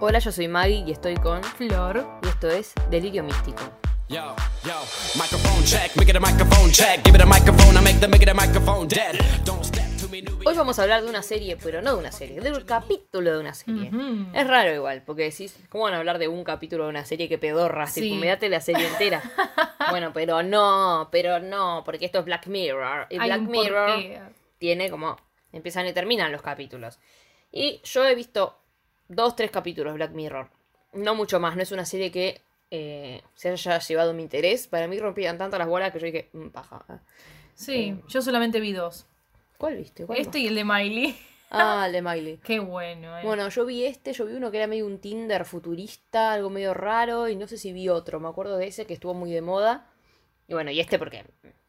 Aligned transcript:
Hola, 0.00 0.18
yo 0.18 0.32
soy 0.32 0.48
Maggie 0.48 0.84
y 0.86 0.92
estoy 0.92 1.14
con 1.16 1.42
Flor. 1.42 2.06
y 2.22 2.28
esto 2.28 2.48
es 2.50 2.72
Delirio 2.90 3.22
Místico. 3.22 3.62
Yo, 4.08 4.34
yo, 4.64 4.74
microphone 5.16 5.64
check, 5.64 5.96
make 5.96 6.10
it 6.10 6.16
a 6.16 6.20
microphone 6.20 6.70
check. 6.70 7.02
Give 7.04 7.16
it 7.16 7.22
a 7.22 7.26
microphone, 7.26 7.76
I 7.76 7.80
make 7.80 7.98
the 8.00 8.08
make 8.08 8.22
it 8.22 8.28
a 8.28 8.34
microphone 8.34 8.86
dead. 8.86 9.16
Don't 9.44 9.64
step 9.64 9.84
to 10.00 10.08
me, 10.08 10.20
newbie. 10.20 10.46
Hoy 10.46 10.54
vamos 10.54 10.78
a 10.78 10.82
hablar 10.82 11.02
de 11.02 11.08
una 11.08 11.22
serie, 11.22 11.56
pero 11.56 11.80
no 11.80 11.92
de 11.94 11.98
una 12.00 12.12
serie, 12.12 12.40
de 12.40 12.52
un 12.52 12.64
capítulo 12.64 13.32
de 13.32 13.38
una 13.38 13.54
serie. 13.54 13.88
Ujú. 13.88 14.26
Es 14.34 14.46
raro 14.46 14.74
igual, 14.74 15.02
porque 15.06 15.22
decís, 15.24 15.56
¿cómo 15.70 15.84
van 15.84 15.94
a 15.94 15.98
hablar 15.98 16.18
de 16.18 16.28
un 16.28 16.44
capítulo 16.44 16.84
de 16.84 16.90
una 16.90 17.04
serie 17.06 17.28
que 17.28 17.38
pedorra? 17.38 17.86
Sí. 17.86 18.02
Tipo, 18.02 18.16
me 18.16 18.26
date 18.26 18.48
la 18.50 18.60
serie 18.60 18.86
entera. 18.86 19.22
bueno, 19.90 20.12
pero 20.12 20.42
no, 20.42 21.08
pero 21.10 21.40
no, 21.40 21.82
porque 21.86 22.04
esto 22.04 22.18
es 22.18 22.24
Black 22.26 22.46
Mirror. 22.46 23.06
Y 23.08 23.18
Hay 23.18 23.28
Black 23.28 23.40
un 23.40 23.50
Mirror 23.50 23.86
porqué. 23.90 24.20
tiene 24.58 24.90
como, 24.90 25.16
empiezan 25.50 25.86
y 25.86 25.92
terminan 25.94 26.30
los 26.30 26.42
capítulos. 26.42 26.98
Y 27.50 27.80
yo 27.84 28.04
he 28.04 28.14
visto 28.14 28.58
dos, 29.08 29.36
tres 29.36 29.50
capítulos 29.50 29.94
Black 29.94 30.12
Mirror. 30.12 30.48
No 30.92 31.14
mucho 31.14 31.40
más, 31.40 31.56
no 31.56 31.62
es 31.62 31.72
una 31.72 31.84
serie 31.84 32.10
que 32.10 32.40
eh, 32.70 33.22
se 33.34 33.50
haya 33.50 33.78
llevado 33.78 34.14
mi 34.14 34.22
interés. 34.22 34.66
Para 34.66 34.88
mí 34.88 34.98
rompían 34.98 35.38
tanto 35.38 35.58
las 35.58 35.68
bolas 35.68 35.92
que 35.92 35.98
yo 36.00 36.06
dije, 36.06 36.28
"Mm, 36.32 36.48
paja. 36.48 36.84
Sí, 37.54 38.00
yo 38.08 38.22
solamente 38.22 38.60
vi 38.60 38.72
dos. 38.72 39.06
¿Cuál 39.58 39.76
viste? 39.76 40.06
¿Cuál 40.06 40.18
Este 40.18 40.40
y 40.40 40.48
el 40.48 40.54
de 40.56 40.64
Miley. 40.64 41.16
Ah, 41.50 41.84
el 41.86 41.92
de 41.92 42.02
Miley. 42.02 42.38
Qué 42.44 42.58
bueno, 42.58 43.16
eh. 43.18 43.22
Bueno, 43.24 43.48
yo 43.48 43.64
vi 43.64 43.84
este, 43.84 44.12
yo 44.12 44.26
vi 44.26 44.34
uno 44.34 44.50
que 44.50 44.56
era 44.56 44.66
medio 44.66 44.86
un 44.86 44.98
Tinder 44.98 45.44
futurista, 45.44 46.32
algo 46.32 46.50
medio 46.50 46.74
raro, 46.74 47.28
y 47.28 47.36
no 47.36 47.46
sé 47.46 47.58
si 47.58 47.72
vi 47.72 47.88
otro, 47.88 48.18
me 48.18 48.28
acuerdo 48.28 48.56
de 48.56 48.66
ese 48.66 48.86
que 48.86 48.94
estuvo 48.94 49.14
muy 49.14 49.30
de 49.30 49.40
moda. 49.42 49.88
Y 50.48 50.54
bueno, 50.54 50.70
y 50.72 50.80
este 50.80 50.98
porque 50.98 51.24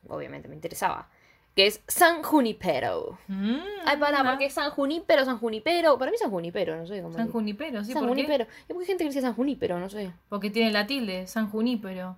obviamente 0.08 0.48
me 0.48 0.56
interesaba. 0.56 1.10
Que 1.56 1.68
es 1.68 1.82
San 1.88 2.22
Junipero. 2.22 3.18
Mm, 3.28 3.58
Ay, 3.86 3.98
para, 3.98 4.20
ah, 4.20 4.24
porque 4.30 4.46
es 4.48 4.54
San 4.54 4.72
Junipero, 4.72 5.24
San 5.24 5.38
Junipero. 5.40 5.98
Para 5.98 6.12
mí 6.12 6.18
San 6.18 6.30
Junipero, 6.30 6.76
no 6.76 6.86
sé 6.86 7.02
cómo. 7.02 7.14
San 7.16 7.32
Junipero, 7.32 7.84
sí, 7.84 7.94
San 7.94 8.02
¿por? 8.02 8.10
Junipero. 8.10 8.46
¿Y 8.68 8.74
por 8.74 8.78
qué 8.78 8.82
hay 8.84 8.88
gente 8.88 9.04
que 9.06 9.10
dice 9.10 9.22
San 9.22 9.34
Junipero? 9.36 9.80
No 9.80 9.90
sé. 9.90 10.12
Porque 10.28 10.50
tiene 10.50 10.72
la 10.72 10.86
tilde, 10.86 11.28
San 11.28 11.50
Junípero. 11.50 12.18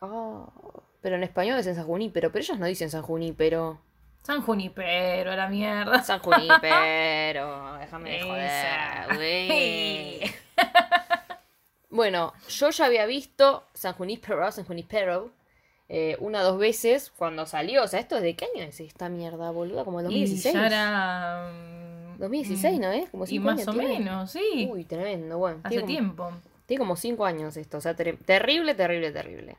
Ah, 0.00 0.46
pero 1.02 1.16
en 1.16 1.22
español 1.24 1.58
dicen 1.58 1.74
San 1.74 1.84
Junipero, 1.84 2.32
pero 2.32 2.42
ellos 2.42 2.58
no 2.58 2.64
dicen 2.66 2.88
San 2.90 3.02
Junipero. 3.02 3.78
San 4.22 4.40
Junipero, 4.42 5.34
la 5.36 5.48
mierda. 5.48 6.02
San 6.02 6.20
Junipero, 6.20 7.74
déjame 7.78 8.10
de 8.10 8.22
joder. 8.22 9.16
güey. 9.16 10.20
Bueno, 11.92 12.32
yo 12.48 12.70
ya 12.70 12.84
había 12.86 13.04
visto 13.06 13.64
San 13.74 13.94
Junipero, 13.94 14.50
San 14.52 14.64
Junipero, 14.64 15.32
eh, 15.92 16.16
una 16.20 16.40
o 16.42 16.44
dos 16.44 16.58
veces 16.58 17.12
cuando 17.16 17.44
salió. 17.46 17.82
O 17.82 17.88
sea, 17.88 17.98
¿esto 18.00 18.20
de 18.20 18.36
qué 18.36 18.46
año 18.54 18.62
es 18.64 18.78
esta 18.80 19.08
mierda, 19.08 19.50
boluda? 19.50 19.84
Como 19.84 19.98
el 20.00 20.06
Y 20.06 20.20
2016. 20.20 20.54
ya 20.54 20.66
era... 20.66 21.50
mm, 21.52 22.18
2016, 22.20 22.78
mm, 22.78 22.80
¿no 22.80 22.90
es? 22.92 23.10
Como 23.10 23.24
Y 23.24 23.26
cinco 23.26 23.44
más 23.46 23.54
años 23.56 23.68
o 23.68 23.72
tiene. 23.72 23.98
menos, 23.98 24.30
sí. 24.30 24.68
Uy, 24.70 24.84
tremendo, 24.84 25.36
bueno. 25.38 25.60
Hace 25.64 25.76
como- 25.76 25.86
tiempo. 25.86 26.32
Tiene 26.66 26.78
como 26.78 26.94
cinco 26.96 27.24
años 27.26 27.56
esto, 27.56 27.78
o 27.78 27.80
sea, 27.80 27.94
ter- 27.96 28.16
terrible, 28.18 28.74
terrible, 28.76 29.10
terrible. 29.10 29.56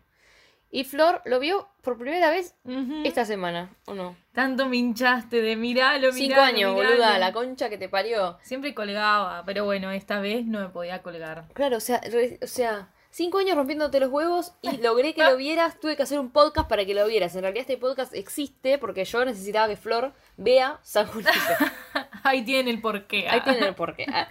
Y 0.73 0.85
Flor 0.85 1.21
lo 1.25 1.41
vio 1.41 1.67
por 1.81 1.97
primera 1.97 2.29
vez 2.29 2.55
Ujú. 2.63 3.01
esta 3.03 3.25
semana, 3.25 3.75
¿o 3.87 3.93
no? 3.93 4.15
Tanto 4.31 4.69
me 4.69 4.77
hinchaste 4.77 5.41
de 5.41 5.57
miralo, 5.57 5.97
miralo, 5.97 6.13
Cinco 6.13 6.39
años, 6.39 6.73
miralo. 6.73 6.89
boluda, 6.95 7.19
la 7.19 7.33
concha 7.33 7.67
que 7.69 7.77
te 7.77 7.89
parió. 7.89 8.37
Siempre 8.43 8.73
colgaba, 8.73 9.43
pero 9.45 9.65
bueno, 9.65 9.91
esta 9.91 10.21
vez 10.21 10.45
no 10.45 10.61
me 10.61 10.69
podía 10.69 11.01
colgar. 11.01 11.49
Claro, 11.51 11.75
o 11.75 11.81
sea, 11.81 11.99
o 12.41 12.47
sea, 12.47 12.89
cinco 13.11 13.37
años 13.37 13.55
rompiéndote 13.55 13.99
los 13.99 14.09
huevos 14.09 14.53
y 14.61 14.77
logré 14.81 15.13
que 15.13 15.23
lo 15.23 15.37
vieras. 15.37 15.79
Tuve 15.79 15.95
que 15.95 16.03
hacer 16.03 16.19
un 16.19 16.31
podcast 16.31 16.67
para 16.67 16.85
que 16.85 16.93
lo 16.93 17.05
vieras. 17.07 17.35
En 17.35 17.41
realidad 17.41 17.61
este 17.61 17.77
podcast 17.77 18.13
existe 18.15 18.77
porque 18.77 19.05
yo 19.05 19.23
necesitaba 19.25 19.67
que 19.67 19.75
Flor 19.77 20.13
vea 20.37 20.79
San 20.83 21.07
Junipero. 21.07 21.35
Ahí 22.23 22.43
tiene 22.43 22.71
el 22.71 22.81
porqué. 22.81 23.27
Ahí 23.29 23.41
tienen 23.41 23.63
el 23.63 23.75
porqué. 23.75 24.05
Ah, 24.11 24.27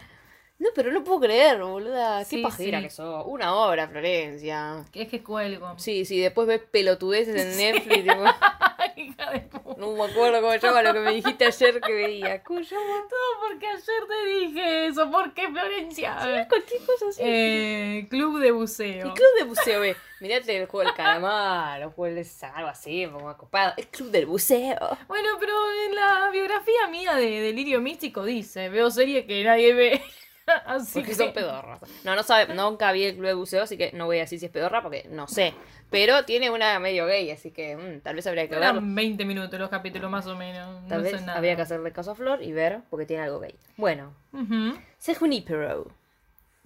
No, 0.59 0.69
pero 0.75 0.93
no 0.93 1.03
puedo 1.05 1.21
creer, 1.21 1.63
boluda. 1.63 2.19
Qué 2.21 2.25
Sí, 2.25 2.43
pajera 2.43 2.79
sí. 2.79 2.85
que 2.85 2.91
sos. 2.91 3.25
Una 3.27 3.55
hora, 3.55 3.89
Florencia. 3.89 4.85
Es 4.93 5.09
que 5.09 5.23
cuelgo. 5.23 5.79
Sí, 5.79 6.05
sí, 6.05 6.21
después 6.21 6.47
ves 6.47 6.61
pelotudeces 6.71 7.35
en 7.35 7.57
Netflix. 7.57 8.03
tipo, 8.03 8.25
Hija 8.97 9.31
de. 9.31 9.49
No 9.81 9.93
me 9.95 10.05
acuerdo 10.05 10.43
cómo 10.43 10.53
se 10.53 10.59
llama 10.59 10.83
lo 10.83 10.93
que 10.93 11.01
me 11.01 11.13
dijiste 11.13 11.47
ayer 11.47 11.81
que 11.81 11.93
veía. 11.93 12.43
¿Cómo 12.43 12.63
se 12.63 12.75
llama? 12.75 13.07
Todo 13.09 13.49
porque 13.49 13.67
ayer 13.67 14.07
te 14.07 14.29
dije 14.29 14.87
eso. 14.87 15.11
¿Por 15.11 15.33
qué, 15.33 15.49
Florencia? 15.49 16.47
Cualquier 16.49 16.81
cosa 16.85 17.07
así. 17.09 17.23
Eh, 17.25 18.07
club 18.11 18.39
de 18.41 18.53
buceo. 18.53 19.07
El 19.07 19.15
club 19.15 19.29
de 19.39 19.45
buceo, 19.45 19.81
ve. 19.81 19.97
Mirate 20.21 20.55
el 20.55 20.67
juego 20.67 20.87
del 20.87 20.95
calamar, 20.95 21.83
o 21.85 21.91
juego 21.93 22.15
de 22.15 22.27
algo 22.55 22.69
así, 22.69 23.09
como 23.11 23.35
copado. 23.39 23.73
El 23.79 23.89
club 23.89 24.11
del 24.11 24.27
buceo. 24.27 24.99
Bueno, 25.09 25.29
pero 25.41 25.55
en 25.87 25.95
la 25.95 26.29
biografía 26.31 26.87
mía 26.91 27.15
de 27.15 27.41
Delirio 27.41 27.81
Místico 27.81 28.25
dice, 28.25 28.69
veo 28.69 28.91
series 28.91 29.25
que 29.25 29.43
nadie 29.45 29.73
ve. 29.73 30.03
Así 30.67 30.95
Porque 31.01 31.09
que 31.11 31.15
son 31.15 31.33
pedorras. 31.33 31.81
No, 32.05 32.15
no 32.17 32.23
sabe, 32.23 32.55
nunca 32.55 32.91
vi 32.93 33.05
el 33.05 33.15
club 33.15 33.27
de 33.27 33.35
buceo, 33.35 33.63
así 33.63 33.77
que 33.77 33.93
no 33.93 34.07
voy 34.07 34.19
a 34.19 34.21
decir 34.23 34.39
si 34.41 34.47
es 34.47 34.53
pedorra 34.53 34.83
porque 34.83 35.07
no 35.09 35.29
sé. 35.29 35.55
Pero 35.91 36.25
tiene 36.25 36.51
una 36.51 36.79
medio 36.79 37.07
gay, 37.07 37.31
así 37.31 37.51
que 37.51 37.77
mm, 37.77 38.01
tal 38.01 38.17
vez 38.17 38.27
habría 38.27 38.45
que 38.49 38.55
verlo. 38.55 38.67
Eran 38.79 38.95
20 38.95 39.25
minutos 39.25 39.59
los 39.61 39.69
capítulos 39.71 40.11
más 40.11 40.27
o 40.27 40.37
menos. 40.37 40.87
Tal 40.89 40.99
no 40.99 41.05
vez 41.05 41.21
nada. 41.23 41.37
habría 41.37 41.57
que 41.57 41.63
hacerle 41.63 41.93
caso 41.93 42.13
a 42.13 42.15
Flor 42.15 42.43
y 42.43 42.53
ver 42.53 42.81
porque 42.91 43.07
tiene 43.07 43.23
algo 43.25 43.41
gay. 43.41 43.55
Bueno, 43.77 44.15
Ujú. 44.33 44.79
Se 44.99 45.15
Junipero. 45.15 45.89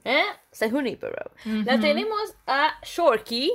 ¿Eh? 0.05 0.23
Se 0.51 0.71
Junipero. 0.71 1.31
La 1.45 1.75
Ujú. 1.75 1.83
tenemos 1.83 2.35
a 2.47 2.79
Shorky. 2.83 3.53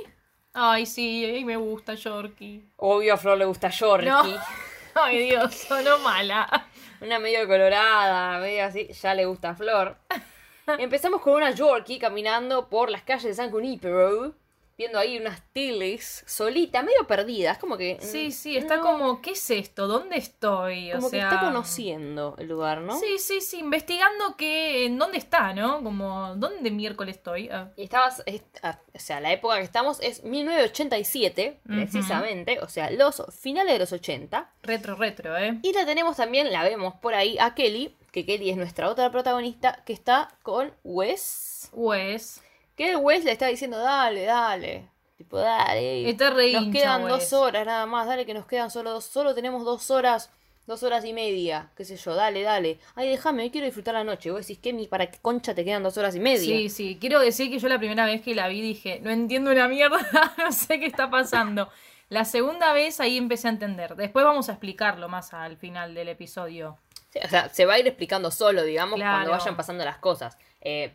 Ay, 0.52 0.84
sí, 0.86 1.24
ay, 1.24 1.44
me 1.44 1.56
gusta 1.56 1.94
Yorkie. 1.94 2.64
Obvio 2.78 3.14
a 3.14 3.16
Flor 3.16 3.38
le 3.38 3.44
gusta 3.44 3.68
Shorky. 3.70 4.06
No. 4.06 4.22
Ay, 4.94 5.28
Dios, 5.28 5.54
sonó 5.54 5.98
mala. 6.00 6.66
Una 7.00 7.18
medio 7.18 7.46
colorada, 7.46 8.38
medio 8.40 8.64
así, 8.64 8.88
ya 8.88 9.14
le 9.14 9.24
gusta 9.24 9.50
a 9.50 9.54
Flor. 9.54 9.96
Empezamos 10.78 11.22
con 11.22 11.32
una 11.32 11.50
Yorkie 11.50 11.98
caminando 11.98 12.68
por 12.68 12.90
las 12.90 13.02
calles 13.02 13.24
de 13.24 13.34
San 13.34 13.50
Junipero, 13.50 14.34
viendo 14.80 14.98
ahí 14.98 15.18
unas 15.18 15.42
teles 15.52 16.24
solita, 16.26 16.82
medio 16.82 17.06
perdida, 17.06 17.52
es 17.52 17.58
como 17.58 17.76
que... 17.76 17.98
Sí, 18.00 18.28
mm, 18.28 18.32
sí, 18.32 18.56
está 18.56 18.76
no, 18.78 18.82
como, 18.82 19.20
¿qué 19.20 19.32
es 19.32 19.50
esto? 19.50 19.86
¿Dónde 19.86 20.16
estoy? 20.16 20.90
Como 20.92 21.10
sea, 21.10 21.28
que 21.28 21.34
está 21.34 21.44
conociendo 21.46 22.34
el 22.38 22.48
lugar, 22.48 22.80
¿no? 22.80 22.98
Sí, 22.98 23.18
sí, 23.18 23.42
sí, 23.42 23.58
investigando 23.58 24.36
que, 24.38 24.86
en 24.86 24.96
dónde 24.96 25.18
está, 25.18 25.52
¿no? 25.52 25.82
Como, 25.82 26.34
¿dónde 26.36 26.70
miércoles 26.70 27.16
estoy? 27.16 27.50
Ah, 27.50 27.70
Y 27.76 27.82
estabas, 27.82 28.22
es- 28.24 28.42
ah, 28.62 28.78
o 28.94 28.98
sea, 28.98 29.20
la 29.20 29.30
época 29.32 29.56
que 29.58 29.64
estamos 29.64 30.00
es 30.00 30.24
1987, 30.24 31.60
Ujú. 31.66 31.74
precisamente, 31.76 32.58
o 32.60 32.68
sea, 32.68 32.90
los 32.90 33.22
finales 33.38 33.74
de 33.74 33.78
los 33.80 33.92
80. 33.92 34.50
retro, 34.62 34.94
retro, 34.94 35.36
¿eh? 35.36 35.58
Y 35.62 35.74
la 35.74 35.84
tenemos 35.84 36.16
también, 36.16 36.50
la 36.52 36.62
vemos 36.64 36.94
por 36.94 37.12
ahí, 37.12 37.36
a 37.38 37.54
Kelly, 37.54 37.96
que 38.12 38.24
Kelly 38.24 38.48
es 38.48 38.56
nuestra 38.56 38.88
otra 38.88 39.10
protagonista, 39.12 39.82
que 39.84 39.92
está 39.92 40.30
con 40.42 40.72
Wes. 40.84 41.68
Wes. 41.74 42.40
Que 42.80 42.96
Wes 42.96 43.24
le 43.24 43.32
está 43.32 43.46
diciendo, 43.46 43.78
dale, 43.78 44.24
dale. 44.24 44.88
Tipo, 45.18 45.36
dale. 45.36 46.08
Está 46.08 46.30
re 46.30 46.50
Nos 46.50 46.62
hincha, 46.62 46.78
quedan 46.78 47.02
Wes. 47.02 47.12
dos 47.12 47.32
horas 47.34 47.66
nada 47.66 47.84
más, 47.84 48.06
dale 48.06 48.24
que 48.24 48.32
nos 48.32 48.46
quedan 48.46 48.70
solo 48.70 48.92
dos, 48.92 49.04
solo 49.04 49.34
tenemos 49.34 49.66
dos 49.66 49.90
horas, 49.90 50.30
dos 50.66 50.82
horas 50.82 51.04
y 51.04 51.12
media, 51.12 51.72
qué 51.76 51.84
sé 51.84 51.98
yo, 51.98 52.14
dale, 52.14 52.40
dale. 52.40 52.78
Ay, 52.94 53.10
déjame, 53.10 53.42
hoy 53.42 53.50
quiero 53.50 53.66
disfrutar 53.66 53.92
la 53.92 54.02
noche. 54.02 54.30
Y 54.30 54.32
vos 54.32 54.46
decís, 54.46 54.58
¿qué, 54.62 54.72
mi, 54.72 54.86
para 54.86 55.10
qué 55.10 55.18
concha 55.18 55.54
te 55.54 55.62
quedan 55.62 55.82
dos 55.82 55.98
horas 55.98 56.16
y 56.16 56.20
media? 56.20 56.40
Sí, 56.40 56.70
sí, 56.70 56.96
quiero 56.98 57.20
decir 57.20 57.50
que 57.50 57.58
yo 57.58 57.68
la 57.68 57.76
primera 57.76 58.06
vez 58.06 58.22
que 58.22 58.34
la 58.34 58.48
vi 58.48 58.62
dije, 58.62 59.00
no 59.02 59.10
entiendo 59.10 59.50
una 59.50 59.68
mierda, 59.68 59.98
no 60.38 60.50
sé 60.50 60.80
qué 60.80 60.86
está 60.86 61.10
pasando. 61.10 61.68
La 62.08 62.24
segunda 62.24 62.72
vez 62.72 62.98
ahí 62.98 63.18
empecé 63.18 63.48
a 63.48 63.50
entender. 63.50 63.94
Después 63.94 64.24
vamos 64.24 64.48
a 64.48 64.52
explicarlo 64.52 65.06
más 65.10 65.34
al 65.34 65.58
final 65.58 65.92
del 65.92 66.08
episodio. 66.08 66.78
Sí, 67.10 67.18
o 67.22 67.28
sea, 67.28 67.50
se 67.50 67.66
va 67.66 67.74
a 67.74 67.78
ir 67.78 67.86
explicando 67.86 68.30
solo, 68.30 68.62
digamos, 68.62 68.98
cuando 68.98 69.32
vayan 69.32 69.54
pasando 69.54 69.84
las 69.84 69.98
cosas. 69.98 70.38
Eh, 70.62 70.94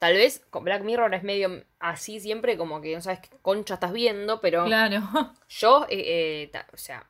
tal 0.00 0.14
vez 0.14 0.42
con 0.50 0.64
Black 0.64 0.82
Mirror 0.82 1.14
es 1.14 1.22
medio 1.22 1.62
así 1.78 2.18
siempre, 2.18 2.56
como 2.56 2.80
que 2.80 2.92
no 2.96 3.00
sabes 3.00 3.20
qué 3.20 3.28
concha 3.42 3.74
estás 3.74 3.92
viendo, 3.92 4.40
pero 4.40 4.64
Claro. 4.64 5.00
yo, 5.48 5.86
eh, 5.88 6.42
eh, 6.42 6.48
ta- 6.52 6.66
o 6.72 6.76
sea, 6.76 7.06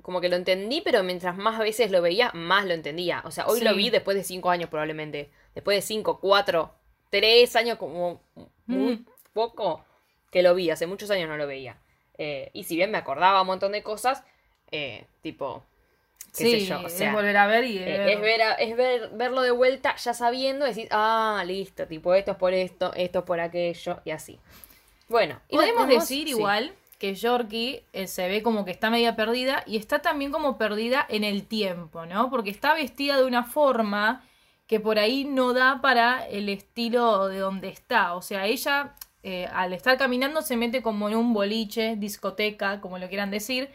como 0.00 0.20
que 0.22 0.28
lo 0.30 0.36
entendí, 0.36 0.80
pero 0.80 1.02
mientras 1.02 1.36
más 1.36 1.58
veces 1.58 1.90
lo 1.90 2.00
veía, 2.00 2.30
más 2.34 2.64
lo 2.64 2.72
entendía. 2.74 3.22
O 3.26 3.30
sea, 3.30 3.46
hoy 3.46 3.60
lo 3.60 3.74
vi 3.74 3.90
después 3.90 4.16
de 4.16 4.24
cinco 4.24 4.48
años 4.50 4.70
probablemente. 4.70 5.30
Después 5.54 5.76
de 5.76 5.82
cinco, 5.82 6.18
cuatro, 6.20 6.74
tres 7.10 7.54
años 7.56 7.76
como 7.78 8.22
muy 8.66 8.96
Mm. 8.96 9.06
poco 9.34 9.84
que 10.30 10.42
lo 10.42 10.54
vi. 10.54 10.70
Hace 10.70 10.86
muchos 10.86 11.10
años 11.10 11.28
no 11.28 11.36
lo 11.36 11.46
veía. 11.46 11.76
Eh, 12.18 12.50
y 12.54 12.64
si 12.64 12.74
bien 12.76 12.90
me 12.90 12.98
acordaba 12.98 13.40
un 13.42 13.46
montón 13.46 13.72
de 13.72 13.82
cosas, 13.82 14.24
eh, 14.70 15.04
tipo, 15.22 15.64
qué 16.36 16.44
sé 16.44 16.60
sí, 16.60 16.66
yo, 16.66 16.80
o 16.84 16.88
sea, 16.88 17.08
es 17.08 17.14
volver 17.14 17.36
a 17.36 17.46
ver 17.46 17.64
y... 17.64 17.78
eh, 17.78 18.12
es 18.14 18.20
ver, 18.20 18.42
a- 18.42 18.54
es 18.54 18.76
ver 18.76 19.10
verlo 19.14 19.42
de 19.42 19.50
vuelta 19.50 19.94
ya 19.96 20.14
sabiendo, 20.14 20.64
decir, 20.64 20.88
ah, 20.90 21.42
listo, 21.46 21.86
tipo, 21.86 22.14
esto 22.14 22.32
es 22.32 22.36
por 22.36 22.54
esto, 22.54 22.92
esto 22.94 23.18
es 23.20 23.24
por 23.24 23.40
aquello, 23.40 24.00
y 24.04 24.10
así. 24.10 24.38
Bueno, 25.08 25.40
y 25.48 25.56
Podemos 25.56 25.82
tenemos- 25.86 26.08
decir 26.08 26.24
sí. 26.28 26.30
igual 26.30 26.72
que 26.98 27.14
Yorkie 27.14 27.84
eh, 27.92 28.06
se 28.06 28.28
ve 28.28 28.42
como 28.42 28.64
que 28.64 28.70
está 28.70 28.88
media 28.88 29.16
perdida 29.16 29.62
y 29.66 29.76
está 29.76 29.98
también 30.00 30.30
como 30.30 30.56
perdida 30.56 31.04
en 31.08 31.24
el 31.24 31.44
tiempo, 31.46 32.06
¿no? 32.06 32.30
Porque 32.30 32.50
está 32.50 32.74
vestida 32.74 33.16
de 33.18 33.24
una 33.24 33.42
forma 33.44 34.24
que 34.68 34.78
por 34.80 34.98
ahí 34.98 35.24
no 35.24 35.52
da 35.52 35.80
para 35.82 36.26
el 36.28 36.48
estilo 36.48 37.26
de 37.28 37.38
donde 37.40 37.68
está. 37.68 38.14
O 38.14 38.22
sea, 38.22 38.46
ella 38.46 38.94
eh, 39.24 39.48
al 39.52 39.72
estar 39.72 39.98
caminando 39.98 40.40
se 40.42 40.56
mete 40.56 40.80
como 40.80 41.08
en 41.08 41.16
un 41.16 41.34
boliche, 41.34 41.96
discoteca, 41.96 42.80
como 42.80 42.98
lo 42.98 43.08
quieran 43.08 43.30
decir. 43.30 43.68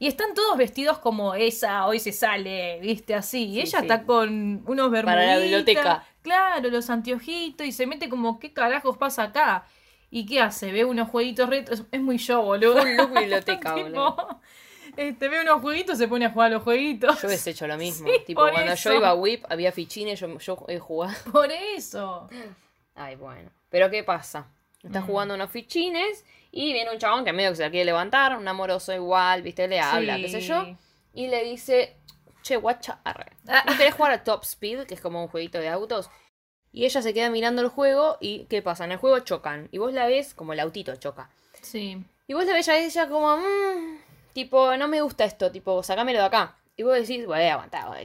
Y 0.00 0.06
están 0.08 0.32
todos 0.34 0.56
vestidos 0.56 0.98
como 0.98 1.34
esa, 1.34 1.86
hoy 1.86 2.00
se 2.00 2.10
sale, 2.10 2.80
viste, 2.80 3.14
así. 3.14 3.44
Y 3.44 3.52
Sí, 3.52 3.60
ella 3.60 3.78
sí. 3.80 3.84
está 3.84 4.02
con 4.04 4.62
unos 4.66 4.90
bermuditas. 4.90 5.04
Para 5.04 5.26
la 5.26 5.38
biblioteca. 5.38 6.04
claro, 6.22 6.68
los 6.70 6.88
anteojitos 6.90 7.66
y 7.66 7.70
se 7.72 7.86
mete 7.86 8.08
como, 8.08 8.38
¿qué 8.40 8.52
carajos 8.52 8.96
pasa 8.96 9.24
acá? 9.24 9.66
¿Y 10.10 10.24
qué 10.26 10.40
hace? 10.40 10.72
Ve 10.72 10.84
unos 10.86 11.08
jueguitos 11.10 11.48
retro. 11.48 11.76
Es, 11.92 12.00
muy 12.00 12.16
yo, 12.18 12.42
boludo. 12.42 12.80
Full 12.80 12.96
look 12.96 13.10
biblioteca, 13.20 13.74
boludo. 13.74 14.40
este, 14.96 15.28
ve 15.28 15.42
unos 15.42 15.60
jueguitos, 15.60 15.98
se 15.98 16.08
pone 16.08 16.24
a 16.24 16.30
jugar 16.30 16.50
a 16.50 16.54
los 16.54 16.62
jueguitos. 16.62 17.20
Yo 17.20 17.28
hubiese 17.28 17.50
hecho 17.50 17.66
lo 17.66 17.76
mismo. 17.76 18.08
Sí, 18.12 18.20
tipo, 18.26 18.40
cuando 18.40 18.72
eso. 18.72 18.90
yo 18.90 18.96
iba 18.96 19.10
a 19.10 19.14
WIP 19.14 19.44
había 19.50 19.70
fichines, 19.70 20.18
yo, 20.18 20.38
yo 20.38 20.64
he 20.68 20.78
jugado. 20.78 21.14
Por 21.30 21.52
eso. 21.52 22.26
Ay, 22.94 23.16
bueno. 23.16 23.50
Pero 23.68 23.90
¿qué 23.90 24.02
pasa? 24.02 24.48
Está 24.82 25.02
Mm. 25.02 25.06
jugando 25.06 25.34
unos 25.34 25.50
fichines 25.50 26.24
y 26.52 26.72
viene 26.72 26.90
un 26.90 26.98
chabón 26.98 27.24
que 27.24 27.32
medio 27.32 27.50
que 27.50 27.56
se 27.56 27.62
la 27.62 27.70
quiere 27.70 27.84
levantar, 27.86 28.36
un 28.36 28.46
amoroso 28.48 28.92
igual, 28.92 29.42
viste, 29.42 29.68
le 29.68 29.80
habla, 29.80 30.16
Sí. 30.16 30.22
qué 30.22 30.28
sé 30.28 30.40
yo. 30.40 30.66
Y 31.14 31.28
le 31.28 31.44
dice, 31.44 31.96
che, 32.42 32.56
guacha, 32.56 33.00
arre. 33.04 33.32
Ah. 33.48 33.62
¿No 33.66 33.76
querés 33.76 33.94
jugar 33.94 34.12
a 34.12 34.24
Top 34.24 34.42
Speed, 34.44 34.84
que 34.86 34.94
es 34.94 35.00
como 35.00 35.22
un 35.22 35.28
jueguito 35.28 35.58
de 35.58 35.68
autos? 35.68 36.10
Y 36.72 36.84
ella 36.84 37.02
se 37.02 37.12
queda 37.12 37.30
mirando 37.30 37.62
el 37.62 37.68
juego 37.68 38.16
y 38.20 38.44
¿qué 38.44 38.62
pasa? 38.62 38.84
En 38.84 38.92
el 38.92 38.98
juego 38.98 39.18
chocan. 39.20 39.68
Y 39.72 39.78
vos 39.78 39.92
la 39.92 40.06
ves 40.06 40.34
como 40.34 40.52
el 40.52 40.60
autito 40.60 40.94
choca. 40.96 41.28
Sí. 41.62 42.04
Y 42.28 42.34
vos 42.34 42.44
la 42.46 42.52
ves 42.52 42.68
a 42.68 42.78
ella 42.78 43.08
como, 43.08 43.36
"Mm", 43.36 43.98
tipo, 44.32 44.76
no 44.76 44.86
me 44.86 45.00
gusta 45.00 45.24
esto, 45.24 45.50
tipo, 45.50 45.82
sacámelo 45.82 46.20
de 46.20 46.24
acá. 46.26 46.56
Y 46.76 46.84
vos 46.84 46.94
decís, 46.94 47.26
güey, 47.26 47.50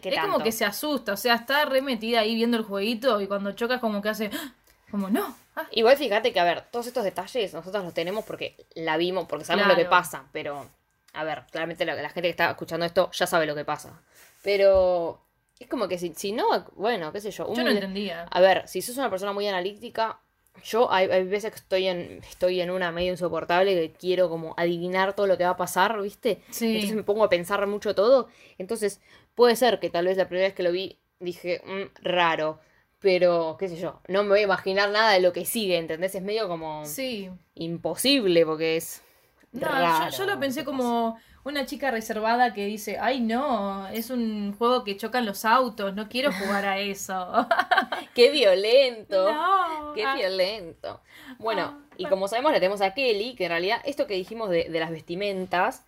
¿qué 0.02 0.10
es 0.10 0.16
tanto? 0.16 0.32
como 0.34 0.44
que 0.44 0.52
se 0.52 0.66
asusta, 0.66 1.14
o 1.14 1.18
sea, 1.18 1.36
está 1.36 1.64
remetida 1.66 2.22
ahí 2.22 2.36
viendo 2.36 2.58
el 2.58 2.64
jueguito 2.64 3.22
y 3.22 3.28
cuando 3.28 3.52
chocas 3.54 3.80
como 3.80 4.02
que 4.02 4.10
hace, 4.10 4.30
¡ah! 4.34 4.54
Como 4.96 5.10
no. 5.10 5.36
ah". 5.56 5.68
Igual 5.72 5.98
fíjate 5.98 6.32
que, 6.34 6.40
a 6.40 6.44
ver, 6.44 6.62
todos 6.72 6.88
estos 6.88 7.04
detalles 7.04 7.54
nosotros 7.54 7.84
los 7.84 7.94
tenemos 7.94 8.24
porque 8.26 8.56
la 8.76 8.98
vimos, 8.98 9.28
porque 9.28 9.46
sabemos 9.46 9.68
lo 9.70 9.76
que 9.76 9.86
pasa, 9.86 10.26
pero, 10.32 10.66
a 11.14 11.24
ver, 11.24 11.44
claramente 11.52 11.86
la, 11.86 11.96
la 11.96 12.10
gente 12.10 12.24
que 12.24 12.30
está 12.30 12.50
escuchando 12.50 12.86
esto 12.86 13.10
ya 13.12 13.28
sabe 13.28 13.46
lo 13.46 13.56
que 13.56 13.66
pasa. 13.66 14.02
Pero 14.44 15.22
es 15.60 15.68
como 15.68 15.88
que 15.88 15.98
si, 15.98 16.14
si 16.16 16.32
no, 16.32 16.46
bueno, 16.76 17.12
qué 17.12 17.20
sé 17.22 17.32
yo. 17.32 17.52
Yo 17.54 17.64
no 17.64 17.70
entendía. 17.70 18.24
A 18.30 18.40
ver, 18.42 18.68
si 18.68 18.82
sos 18.82 18.98
una 18.98 19.10
persona 19.10 19.34
muy 19.34 19.48
analítica, 19.48 20.20
yo 20.64 20.92
hay, 20.92 21.10
hay 21.10 21.24
veces 21.26 21.52
que 21.52 21.58
estoy 21.58 21.88
en, 21.88 22.22
estoy 22.30 22.62
en 22.62 22.72
una 22.72 22.92
medio 22.92 23.12
insoportable 23.12 23.74
que 23.74 23.92
quiero 23.94 24.30
como 24.30 24.54
adivinar 24.58 25.14
todo 25.14 25.28
lo 25.28 25.38
que 25.38 25.44
va 25.44 25.52
a 25.52 25.58
pasar, 25.58 26.02
¿viste? 26.02 26.42
Sí. 26.52 26.76
Entonces 26.76 26.96
me 26.96 27.04
pongo 27.04 27.24
a 27.24 27.30
pensar 27.30 27.66
mucho 27.68 27.94
todo. 27.96 28.28
Entonces 28.58 29.02
puede 29.34 29.56
ser 29.56 29.80
que 29.80 29.90
tal 29.90 30.06
vez 30.06 30.18
la 30.18 30.28
primera 30.28 30.48
vez 30.48 30.56
que 30.56 30.64
lo 30.64 30.72
vi 30.72 31.00
dije, 31.20 31.62
"Mm, 31.66 32.04
raro. 32.04 32.60
Pero, 33.06 33.56
qué 33.60 33.70
sé 33.70 33.76
yo, 33.78 34.02
no 34.08 34.24
me 34.24 34.30
voy 34.30 34.40
a 34.40 34.44
imaginar 34.44 34.90
nada 34.90 35.12
de 35.14 35.20
lo 35.20 35.32
que 35.32 35.46
sigue, 35.46 35.78
¿entendés? 35.78 36.16
Es 36.16 36.24
medio 36.24 36.48
como 36.48 36.84
Sí. 36.86 37.30
imposible 37.54 38.44
porque 38.48 38.78
es 38.78 39.04
No, 39.52 39.68
raro. 39.68 40.10
yo, 40.12 40.18
yo 40.18 40.26
lo 40.26 40.40
pensé 40.40 40.66
como 40.66 41.20
una 41.44 41.68
chica 41.68 41.92
reservada 41.92 42.52
que 42.56 42.66
dice, 42.66 42.98
ay 43.00 43.20
no, 43.22 43.88
es 43.90 44.10
un 44.10 44.56
juego 44.58 44.84
que 44.84 44.98
chocan 44.98 45.28
los 45.28 45.46
autos, 45.46 45.94
no 45.94 46.10
quiero 46.10 46.32
jugar 46.32 46.66
a 46.66 46.80
eso. 46.80 47.48
¡Qué 48.16 48.32
violento! 48.32 49.32
no. 49.32 49.94
¡Qué 49.94 50.04
Ah, 50.04 50.16
violento! 50.18 51.00
Bueno, 51.38 51.76
Ah, 51.76 51.86
y 51.98 52.06
como 52.08 52.28
sabemos, 52.28 52.52
le 52.54 52.60
tenemos 52.60 52.82
a 52.82 52.96
Kelly, 52.96 53.36
que 53.36 53.46
en 53.46 53.52
realidad 53.52 53.82
esto 53.86 54.08
que 54.08 54.16
dijimos 54.16 54.50
de, 54.50 54.66
de 54.70 54.80
las 54.80 54.90
vestimentas, 54.90 55.86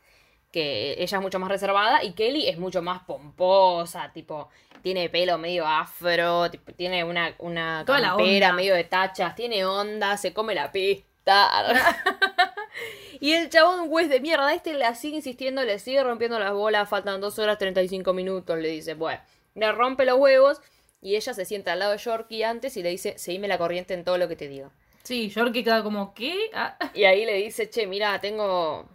que 0.52 0.94
ella 0.94 1.18
es 1.18 1.22
mucho 1.22 1.40
más 1.40 1.50
reservada 1.50 2.04
y 2.04 2.14
Kelly 2.14 2.48
es 2.48 2.58
mucho 2.58 2.82
más 2.82 3.04
pomposa, 3.04 4.12
tipo, 4.14 4.50
tiene 4.82 5.10
pelo 5.10 5.38
medio 5.38 5.66
afro, 5.66 6.50
tipo, 6.50 6.72
tiene 6.74 7.04
una, 7.04 7.36
una 7.40 7.84
Toda 7.86 8.02
campera 8.02 8.54
medio 8.54 8.74
de 8.74 8.84
tachas, 8.84 9.36
tiene 9.36 9.66
onda, 9.66 10.18
se 10.18 10.34
come 10.34 10.56
la 10.56 10.72
pista. 10.72 11.06
y 13.20 13.34
el 13.34 13.50
chabón 13.50 13.90
juez 13.90 14.10
de 14.10 14.20
mierda 14.20 14.54
este 14.54 14.74
la 14.74 14.96
sigue 14.96 15.18
insistiendo, 15.18 15.64
le 15.64 15.80
sigue 15.80 16.04
rompiendo 16.04 16.40
las 16.40 16.54
bolas, 16.54 16.88
faltan 16.88 17.20
2 17.20 17.40
horas 17.40 17.58
35 17.58 18.14
minutos, 18.14 18.58
le 18.58 18.70
dice, 18.70 18.94
bueno, 18.94 19.22
le 19.56 19.72
rompe 19.72 20.06
los 20.06 20.18
huevos 20.18 20.62
y 21.02 21.16
ella 21.16 21.34
se 21.34 21.46
sienta 21.46 21.74
al 21.74 21.80
lado 21.80 21.92
de 21.92 21.98
Yorkie 21.98 22.44
antes 22.44 22.78
y 22.78 22.84
le 22.84 22.90
dice, 22.90 23.18
seguime 23.18 23.48
la 23.48 23.58
corriente 23.58 23.94
en 23.94 24.04
todo 24.04 24.18
lo 24.18 24.28
que 24.28 24.36
te 24.36 24.48
diga. 24.48 24.72
Sí, 25.04 25.30
Yorkie 25.30 25.64
queda 25.64 25.84
como, 25.84 26.14
¿qué? 26.14 26.50
Ah, 26.54 26.78
Y 26.94 27.06
ahí 27.06 27.26
le 27.26 27.36
dice, 27.36 27.70
che, 27.70 27.88
mira, 27.88 28.20
tengo... 28.20 28.90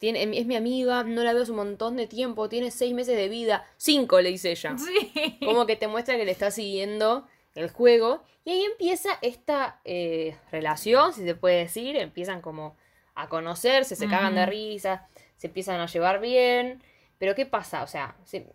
Tiene, 0.00 0.22
es 0.38 0.46
mi 0.46 0.56
amiga, 0.56 1.04
no 1.04 1.22
la 1.22 1.32
veo 1.32 1.42
hace 1.42 1.52
un 1.52 1.58
montón 1.58 1.96
de 1.96 2.08
tiempo, 2.08 2.48
tiene 2.48 2.72
seis 2.72 2.92
meses 2.94 3.16
de 3.16 3.28
vida. 3.28 3.64
Cinco, 3.76 4.20
le 4.20 4.30
dice 4.30 4.50
ella. 4.50 4.74
sí. 4.78 5.38
Como 5.44 5.66
que 5.66 5.76
te 5.76 5.86
muestra 5.86 6.16
que 6.16 6.24
le 6.24 6.32
está 6.32 6.50
siguiendo 6.50 7.28
el 7.54 7.70
juego. 7.70 8.22
Y 8.44 8.50
ahí 8.50 8.64
empieza 8.64 9.10
esta 9.22 9.80
eh, 9.84 10.36
relación, 10.50 11.12
si 11.12 11.22
se 11.24 11.34
puede 11.34 11.58
decir. 11.58 11.96
Empiezan 11.96 12.40
como 12.40 12.74
a 13.14 13.28
conocerse, 13.28 13.94
se 13.94 14.08
cagan 14.08 14.34
de 14.34 14.46
risa, 14.46 15.06
se 15.36 15.48
empiezan 15.48 15.78
a 15.80 15.86
llevar 15.86 16.20
bien. 16.20 16.82
Pero 17.18 17.34
¿qué 17.34 17.44
pasa? 17.44 17.82
O 17.82 17.86
sea, 17.86 18.16
se- 18.24 18.46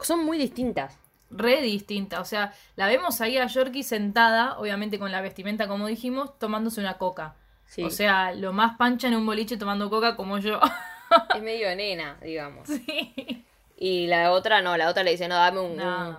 son 0.00 0.24
muy 0.24 0.38
distintas. 0.38 0.98
Re 1.28 1.60
distinta, 1.60 2.20
o 2.20 2.24
sea, 2.24 2.54
la 2.76 2.86
vemos 2.86 3.20
ahí 3.20 3.36
a 3.36 3.46
Yorkie 3.48 3.82
sentada, 3.82 4.58
obviamente 4.60 4.98
con 4.98 5.10
la 5.12 5.20
vestimenta 5.20 5.66
como 5.68 5.88
dijimos, 5.88 6.38
tomándose 6.38 6.80
una 6.80 6.98
coca. 6.98 7.34
Sí. 7.66 7.82
O 7.82 7.90
sea, 7.90 8.32
lo 8.32 8.52
más 8.52 8.76
pancha 8.76 9.08
en 9.08 9.16
un 9.16 9.26
boliche 9.26 9.56
tomando 9.56 9.90
coca 9.90 10.16
como 10.16 10.38
yo. 10.38 10.60
es 11.36 11.42
medio 11.42 11.74
nena, 11.76 12.16
digamos. 12.22 12.66
sí. 12.68 13.44
Y 13.76 14.06
la 14.06 14.32
otra 14.32 14.62
no, 14.62 14.76
la 14.76 14.88
otra 14.88 15.02
le 15.02 15.10
dice, 15.10 15.28
no, 15.28 15.34
dame 15.34 15.60
un, 15.60 15.76
No. 15.76 16.08
un- 16.10 16.16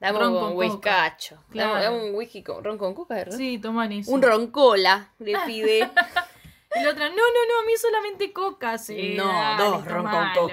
dame 0.00 0.18
Ron 0.18 0.32
un 0.34 0.40
con 0.40 0.56
whiskacho. 0.56 1.36
Dame, 1.36 1.52
Claro. 1.52 1.74
dame 1.82 2.08
un 2.10 2.14
whisky 2.16 2.42
con 2.42 2.64
ron 2.64 2.76
con 2.78 2.92
coca, 2.94 3.14
¿verdad? 3.14 3.36
Sí, 3.36 3.58
toman 3.58 3.92
eso. 3.92 4.10
Un 4.10 4.20
roncola, 4.22 5.10
le 5.20 5.36
pide. 5.46 5.78
Y 6.74 6.82
la 6.82 6.90
otra, 6.90 7.08
no, 7.08 7.14
no, 7.14 7.20
no, 7.48 7.60
a 7.62 7.66
mí 7.66 7.72
solamente 7.76 8.32
coca. 8.32 8.78
Sí, 8.78 9.16
dale, 9.16 9.84
tomalo. 9.88 10.48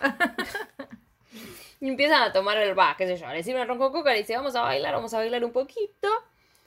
y 1.80 1.88
empiezan 1.88 2.22
a 2.22 2.32
tomar 2.32 2.56
el 2.58 2.74
bar, 2.74 2.96
qué 2.96 3.06
sé 3.06 3.16
yo. 3.18 3.26
Le 3.28 3.42
sirven 3.42 3.68
ron 3.68 3.78
con 3.78 3.92
coca, 3.92 4.12
le 4.12 4.18
dice, 4.18 4.36
vamos 4.36 4.54
a 4.56 4.62
bailar, 4.62 4.94
vamos 4.94 5.12
a 5.12 5.18
bailar 5.18 5.44
un 5.44 5.52
poquito. 5.52 6.08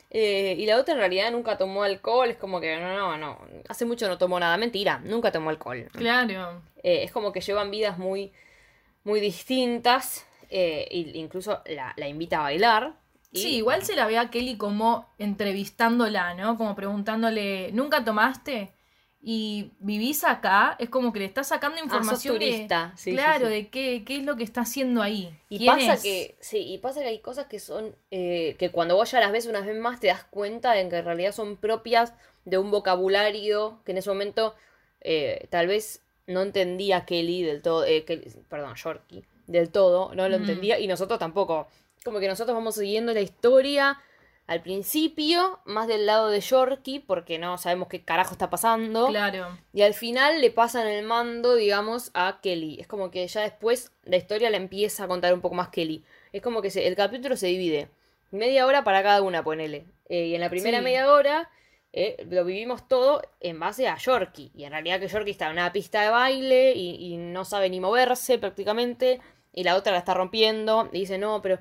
Eh, 0.10 0.56
y 0.58 0.66
la 0.66 0.78
otra 0.78 0.94
en 0.94 1.00
realidad 1.00 1.32
nunca 1.32 1.58
tomó 1.58 1.84
alcohol, 1.84 2.30
es 2.30 2.38
como 2.38 2.62
que 2.62 2.78
no, 2.80 2.96
no, 2.98 3.18
no. 3.18 3.40
Hace 3.68 3.86
mucho 3.86 4.08
no 4.08 4.18
tomó 4.18 4.40
nada, 4.40 4.58
mentira, 4.58 5.00
nunca 5.04 5.32
tomó 5.32 5.50
alcohol. 5.50 5.90
Claro. 5.94 6.62
Eh, 6.84 7.04
es 7.04 7.12
como 7.12 7.32
que 7.34 7.42
llevan 7.42 7.72
vidas 7.72 7.98
muy, 7.98 8.32
muy 9.04 9.20
distintas. 9.20 10.26
eh, 10.50 10.88
y 10.92 11.18
incluso 11.20 11.62
la, 11.66 11.94
la 11.98 12.08
invita 12.08 12.40
a 12.40 12.44
bailar. 12.44 12.94
Y, 13.34 13.40
Sí, 13.42 13.56
igual 13.58 13.84
se 13.84 13.96
la 13.96 14.08
ve 14.08 14.18
a 14.18 14.30
Kelly 14.30 14.58
como 14.58 15.10
entrevistándola, 15.20 16.34
¿no? 16.36 16.58
Como 16.58 16.76
preguntándole, 16.76 17.72
¿nunca 17.74 18.04
tomaste? 18.06 18.72
¿Y 19.22 19.72
vivís 19.80 20.24
acá? 20.24 20.76
Es 20.80 20.90
como 20.90 21.12
que 21.12 21.20
le 21.20 21.26
está 21.26 21.44
sacando 21.44 21.80
información 21.82 22.38
de- 22.40 22.46
Ah, 22.46 22.50
turista. 22.52 22.94
Sí, 22.96 23.12
sí, 23.12 23.16
claro, 23.18 23.48
sí. 23.48 23.54
de 23.54 23.68
qué, 23.70 24.04
qué 24.06 24.18
es 24.18 24.24
lo 24.24 24.36
que 24.38 24.44
está 24.44 24.62
haciendo 24.62 25.02
ahí. 25.02 25.36
Y 25.50 25.58
¿Quién 25.58 25.74
pasa 25.76 25.94
es? 25.96 26.04
que, 26.04 26.38
sí, 26.40 26.60
y 26.60 26.78
pasa 26.78 27.02
que 27.02 27.08
hay 27.08 27.20
cosas 27.20 27.48
que 27.48 27.60
son, 27.60 27.96
eh, 28.12 28.56
que 28.60 28.70
cuando 28.72 28.96
vos 28.96 29.12
ya 29.12 29.20
las 29.20 29.32
ves 29.32 29.48
una 29.48 29.62
vez 29.62 29.76
más 29.78 30.00
te 30.00 30.08
das 30.08 30.24
cuenta 30.26 30.72
de 30.74 30.88
que 30.88 30.98
en 30.98 31.06
realidad 31.06 31.32
son 31.34 31.58
propias 31.58 32.14
de 32.46 32.58
un 32.58 32.72
vocabulario 32.72 33.80
que 33.86 33.92
en 33.92 33.98
ese 33.98 34.10
momento 34.10 34.56
eh, 35.02 35.48
tal 35.50 35.68
vez 35.68 36.02
no 36.28 36.42
entendía 36.42 37.06
Kelly 37.06 37.42
del 37.44 37.62
todo, 37.62 37.86
eh, 37.86 38.04
Kelly- 38.06 38.30
perdón, 38.50 38.76
Yorkie, 38.76 39.24
del 39.48 39.70
todo, 39.70 40.14
no 40.16 40.28
lo 40.30 40.38
Mm. 40.38 40.42
entendía 40.42 40.80
y 40.80 40.88
nosotros 40.88 41.20
tampoco. 41.20 41.68
Como 42.04 42.20
que 42.20 42.28
nosotros 42.28 42.56
vamos 42.56 42.76
siguiendo 42.76 43.14
la 43.14 43.22
historia 43.22 44.00
al 44.48 44.62
principio, 44.62 45.60
más 45.66 45.88
del 45.88 46.06
lado 46.06 46.30
de 46.30 46.40
Yorkie, 46.40 47.00
porque 47.00 47.38
no 47.38 47.58
sabemos 47.58 47.90
qué 47.90 48.04
carajo 48.04 48.32
está 48.32 48.50
pasando. 48.50 49.08
Claro. 49.08 49.58
Y 49.74 49.82
al 49.82 49.94
final 49.94 50.40
le 50.42 50.52
pasan 50.52 50.88
el 50.88 51.06
mando, 51.06 51.56
digamos, 51.56 52.12
a 52.14 52.40
Kelly. 52.42 52.80
Es 52.80 52.88
como 52.88 53.12
que 53.12 53.28
ya 53.28 53.42
después 53.42 53.92
la 54.04 54.16
historia 54.18 54.50
la 54.50 54.58
empieza 54.58 55.04
a 55.04 55.08
contar 55.08 55.34
un 55.34 55.42
poco 55.42 55.56
más 55.56 55.68
Kelly. 55.70 56.04
Es 56.32 56.42
como 56.42 56.62
que 56.62 56.70
se- 56.72 56.88
el 56.88 56.96
capítulo 56.96 57.36
se 57.36 57.48
divide. 57.48 57.90
Media 58.32 58.66
hora 58.66 58.84
para 58.84 59.04
cada 59.04 59.22
una, 59.22 59.44
ponele. 59.44 59.86
Eh, 60.10 60.28
y 60.28 60.36
en 60.36 60.42
la 60.42 60.50
primera 60.50 60.78
Sí. 60.80 60.84
media 60.84 61.12
hora 61.12 61.50
eh, 61.94 62.26
lo 62.30 62.46
vivimos 62.46 62.88
todo 62.88 63.22
en 63.40 63.60
base 63.60 63.88
a 63.88 63.98
Yorkie. 63.98 64.52
Y 64.56 64.66
en 64.66 64.72
realidad 64.72 65.00
que 65.00 65.08
Yorkie 65.08 65.32
está 65.32 65.48
en 65.48 65.54
una 65.54 65.74
pista 65.74 66.02
de 66.04 66.10
baile 66.10 66.74
y, 66.74 67.14
y 67.14 67.18
no 67.18 67.44
sabe 67.44 67.70
ni 67.70 67.80
moverse 67.80 68.38
prácticamente. 68.38 69.20
Y 69.54 69.64
la 69.64 69.76
otra 69.76 69.94
la 69.94 70.00
está 70.00 70.14
rompiendo. 70.14 70.90
Y 70.94 71.00
dice, 71.00 71.18
no, 71.18 71.42
pero 71.42 71.60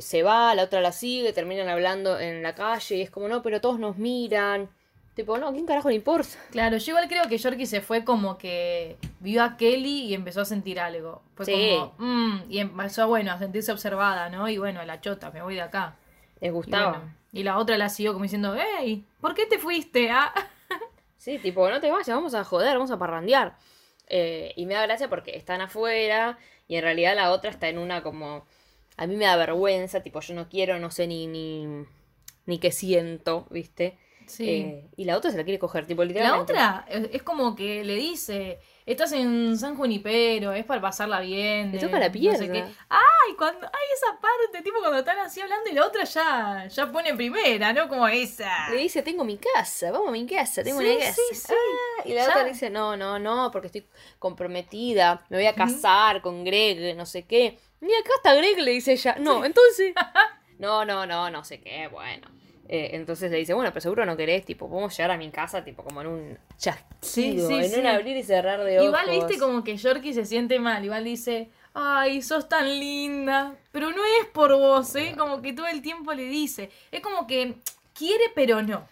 se 0.00 0.22
va, 0.22 0.54
la 0.54 0.64
otra 0.64 0.80
la 0.80 0.92
sigue, 0.92 1.32
terminan 1.32 1.68
hablando 1.68 2.18
en 2.18 2.42
la 2.42 2.54
calle. 2.54 2.96
Y 2.96 3.02
es 3.02 3.10
como, 3.10 3.28
no, 3.28 3.42
pero 3.42 3.60
todos 3.60 3.78
nos 3.78 3.96
miran. 3.98 4.68
Tipo, 5.14 5.36
no, 5.36 5.52
¿quién 5.52 5.66
carajo 5.66 5.88
le 5.88 5.96
importa? 5.96 6.28
Claro, 6.52 6.76
yo 6.76 6.92
igual 6.92 7.08
creo 7.08 7.24
que 7.28 7.38
Yorkie 7.38 7.66
se 7.66 7.80
fue 7.80 8.04
como 8.04 8.38
que 8.38 8.96
vio 9.18 9.42
a 9.42 9.56
Kelly 9.56 10.02
y 10.04 10.14
empezó 10.14 10.42
a 10.42 10.44
sentir 10.44 10.78
algo. 10.78 11.22
Fue 11.34 11.44
Sí. 11.44 11.70
como, 11.76 11.94
mm, 11.98 12.42
y 12.48 12.58
empezó, 12.60 13.08
bueno, 13.08 13.32
a 13.32 13.38
sentirse 13.38 13.72
observada, 13.72 14.28
¿no? 14.28 14.48
Y 14.48 14.58
bueno, 14.58 14.84
la 14.84 15.00
chota, 15.00 15.30
me 15.32 15.42
voy 15.42 15.56
de 15.56 15.62
acá. 15.62 15.96
Les 16.40 16.50
Y, 16.50 16.52
gustaba. 16.52 16.90
bueno, 16.98 17.14
y 17.32 17.42
la 17.42 17.58
otra 17.58 17.76
la 17.78 17.88
siguió 17.88 18.12
como 18.12 18.22
diciendo, 18.22 18.54
hey, 18.56 19.04
¿por 19.20 19.34
qué 19.34 19.46
te 19.46 19.58
fuiste? 19.58 20.08
Ah, 20.10 20.32
Sí, 21.16 21.38
tipo, 21.38 21.68
no 21.68 21.80
te 21.80 21.90
vayas, 21.90 22.08
vamos 22.14 22.34
a 22.34 22.44
joder, 22.44 22.74
vamos 22.74 22.92
a 22.92 22.98
parrandear. 22.98 23.56
Eh, 24.06 24.52
y 24.54 24.66
me 24.66 24.74
da 24.74 24.86
gracia 24.86 25.08
porque 25.08 25.36
están 25.36 25.60
afuera 25.60 26.38
y 26.68 26.76
en 26.76 26.82
realidad 26.82 27.16
la 27.16 27.32
otra 27.32 27.50
está 27.50 27.68
en 27.68 27.78
una 27.78 28.02
como... 28.04 28.46
A 28.98 29.06
mí 29.06 29.16
me 29.16 29.24
da 29.26 29.36
vergüenza, 29.36 30.02
tipo, 30.02 30.20
yo 30.20 30.34
no 30.34 30.48
quiero, 30.48 30.78
no 30.78 30.90
sé 30.90 31.06
ni, 31.06 31.26
ni, 31.26 31.66
ni 32.46 32.58
qué 32.58 32.72
siento, 32.72 33.46
¿viste? 33.50 33.98
sí. 34.26 34.44
Eh, 34.46 34.90
y 34.96 35.04
la 35.04 35.16
otra 35.16 35.30
se 35.30 35.36
la 35.36 35.44
quiere 35.44 35.58
coger, 35.58 35.86
tipo, 35.86 36.02
la 36.02 36.08
literalmente. 36.08 36.52
otra 36.52 36.84
es 36.88 37.22
como 37.22 37.54
que 37.54 37.84
le 37.84 37.94
dice, 37.94 38.58
estás 38.86 39.12
en 39.12 39.56
San 39.58 39.76
Junipero, 39.76 40.52
es 40.52 40.64
para 40.64 40.80
pasarla 40.80 41.20
bien. 41.20 41.72
Le 41.72 41.78
toca 41.78 41.98
la 41.98 42.06
no 42.08 42.12
sé 42.12 42.20
pierna. 42.20 42.52
qué". 42.52 42.64
Ay, 42.88 43.34
cuando 43.36 43.66
hay 43.66 43.86
esa 43.94 44.20
parte, 44.20 44.62
tipo 44.64 44.78
cuando 44.80 44.98
están 44.98 45.18
así 45.18 45.40
hablando 45.40 45.70
y 45.70 45.74
la 45.74 45.86
otra 45.86 46.04
ya, 46.04 46.66
ya 46.68 46.90
pone 46.92 47.14
primera, 47.14 47.72
¿no? 47.72 47.88
Como 47.88 48.08
esa. 48.08 48.70
Le 48.70 48.76
dice, 48.76 49.02
tengo 49.02 49.24
mi 49.24 49.38
casa, 49.38 49.90
vamos 49.90 50.08
a 50.08 50.12
mi 50.12 50.26
casa, 50.26 50.62
tengo 50.62 50.78
Sí, 50.78 50.84
una 50.84 50.98
casa. 50.98 51.14
sí, 51.14 51.34
sí. 51.34 51.54
Ah, 51.54 52.02
y 52.04 52.12
la 52.12 52.24
Ya. 52.24 52.28
otra 52.30 52.42
le 52.42 52.50
dice, 52.50 52.70
no, 52.70 52.96
no, 52.96 53.18
no, 53.18 53.50
porque 53.50 53.66
estoy 53.68 53.86
comprometida, 54.18 55.24
me 55.30 55.36
voy 55.38 55.46
a 55.46 55.54
casar 55.54 56.20
con 56.22 56.44
Greg, 56.44 56.96
no 56.96 57.06
sé 57.06 57.24
qué. 57.26 57.58
Y 57.80 57.86
acá 57.86 58.10
está 58.16 58.34
Greg, 58.34 58.58
le 58.58 58.72
dice 58.72 58.92
ella. 58.92 59.16
No, 59.18 59.44
entonces... 59.44 59.94
no, 60.58 60.84
no, 60.84 61.06
no, 61.06 61.30
no 61.30 61.44
sé 61.44 61.60
qué, 61.60 61.88
bueno. 61.88 62.28
Eh, 62.70 62.90
entonces 62.92 63.30
le 63.30 63.38
dice, 63.38 63.54
bueno, 63.54 63.70
pero 63.70 63.80
seguro 63.80 64.04
no 64.04 64.16
querés, 64.16 64.44
tipo, 64.44 64.68
podemos 64.68 64.94
llegar 64.94 65.12
a 65.12 65.16
mi 65.16 65.30
casa, 65.30 65.64
tipo, 65.64 65.82
como 65.82 66.02
en 66.02 66.06
un 66.06 66.38
chasquido, 66.58 66.92
Sí, 67.00 67.38
sí, 67.48 67.54
en 67.54 67.70
sí. 67.70 67.80
un 67.80 67.86
abrir 67.86 68.16
y 68.16 68.22
cerrar 68.22 68.62
de 68.62 68.78
ojos. 68.78 68.88
Igual 68.88 69.10
viste 69.10 69.38
como 69.38 69.64
que 69.64 69.76
Yorkie 69.76 70.12
se 70.12 70.26
siente 70.26 70.58
mal, 70.58 70.84
igual 70.84 71.02
dice, 71.04 71.48
ay, 71.72 72.20
sos 72.20 72.46
tan 72.46 72.66
linda, 72.78 73.54
pero 73.72 73.90
no 73.90 74.02
es 74.20 74.26
por 74.26 74.52
vos, 74.52 74.94
¿eh? 74.96 75.14
Como 75.16 75.40
que 75.40 75.54
todo 75.54 75.66
el 75.66 75.80
tiempo 75.80 76.12
le 76.12 76.24
dice, 76.24 76.70
es 76.90 77.00
como 77.00 77.26
que 77.26 77.54
quiere 77.94 78.24
pero 78.34 78.60
no. 78.62 78.86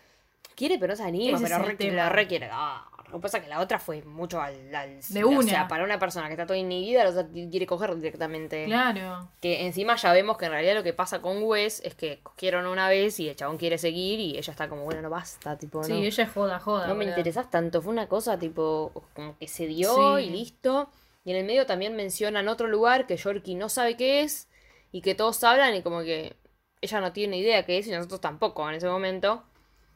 Quiere, 0.55 0.79
pero 0.79 0.93
no 0.93 0.97
se 0.97 1.03
anima, 1.03 1.37
Ese 1.37 1.47
pero 1.47 1.63
re, 1.63 1.93
la 1.93 2.09
re 2.09 2.27
quiere. 2.27 2.49
Ah, 2.51 2.89
lo 3.11 3.19
que 3.19 3.23
pasa 3.23 3.39
es 3.39 3.45
que 3.45 3.51
la 3.51 3.61
otra 3.61 3.79
fue 3.79 4.03
mucho 4.03 4.41
al, 4.41 4.75
al- 4.75 5.01
De 5.09 5.25
O 5.25 5.29
una. 5.29 5.43
sea, 5.43 5.69
para 5.69 5.85
una 5.85 5.99
persona 5.99 6.27
que 6.27 6.33
está 6.35 6.47
toda 6.47 6.59
inhibida, 6.59 7.05
la 7.05 7.11
otra 7.11 7.27
quiere 7.33 7.67
coger 7.67 7.95
directamente. 7.97 8.65
Claro. 8.67 9.31
Que 9.41 9.67
encima 9.67 9.97
ya 9.97 10.13
vemos 10.13 10.37
que 10.39 10.47
en 10.47 10.51
realidad 10.53 10.75
lo 10.75 10.83
que 10.83 10.93
pasa 10.93 11.21
con 11.23 11.43
Wes 11.43 11.81
es 11.85 11.95
que 11.95 12.21
cogieron 12.23 12.67
una 12.67 12.89
vez 12.89 13.19
y 13.21 13.29
el 13.29 13.37
chabón 13.37 13.57
quiere 13.59 13.79
seguir 13.79 14.19
y 14.21 14.37
ella 14.39 14.51
está 14.51 14.69
como, 14.69 14.85
bueno, 14.85 15.03
no 15.03 15.11
basta, 15.11 15.57
tipo, 15.57 15.83
Sí, 15.85 15.93
no. 15.93 15.99
ella 15.99 16.25
es 16.25 16.31
joda, 16.31 16.59
joda. 16.59 16.87
no 16.87 16.95
me 16.95 17.05
boludo. 17.05 17.11
interesás 17.19 17.51
tanto. 17.51 17.81
Fue 17.83 17.93
una 17.93 18.09
cosa 18.09 18.39
tipo, 18.39 18.93
como 19.15 19.37
que 19.39 19.49
se 19.49 19.67
dio 19.67 20.17
Sí. 20.19 20.25
y 20.25 20.31
listo. 20.31 20.91
Y 21.25 21.31
en 21.33 21.39
el 21.39 21.45
medio 21.45 21.67
también 21.67 21.97
mencionan 21.97 22.49
otro 22.49 22.69
lugar 22.69 23.07
que 23.07 23.17
Yorkie 23.17 23.55
no 23.57 23.69
sabe 23.69 23.97
qué 23.97 24.23
es 24.23 24.49
y 24.93 25.01
que 25.01 25.15
todos 25.15 25.43
hablan 25.45 25.75
y 25.75 25.83
como 25.83 26.01
que 26.03 26.37
ella 26.81 27.01
no 27.01 27.13
tiene 27.13 27.39
idea 27.39 27.65
qué 27.67 27.79
es 27.79 27.87
y 27.89 27.91
nosotros 27.91 28.21
tampoco 28.21 28.69
en 28.69 28.77
ese 28.77 28.87
momento. 28.89 29.43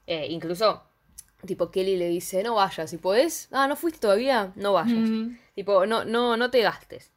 Eh, 0.07 0.26
incluso, 0.31 0.83
tipo, 1.47 1.70
Kelly 1.70 1.97
le 1.97 2.09
dice, 2.09 2.42
no 2.42 2.54
vayas, 2.54 2.90
si 2.90 2.99
podés. 2.99 3.49
Ah, 3.52 3.66
no 3.66 3.76
fuiste 3.76 4.00
todavía, 4.00 4.52
no 4.56 4.73
vayas. 4.73 4.99
Mm. 4.99 5.37
Tipo, 5.54 5.87
no, 5.87 6.04
no, 6.04 6.37
no 6.37 6.50
te 6.50 6.62
gastes. 6.62 7.12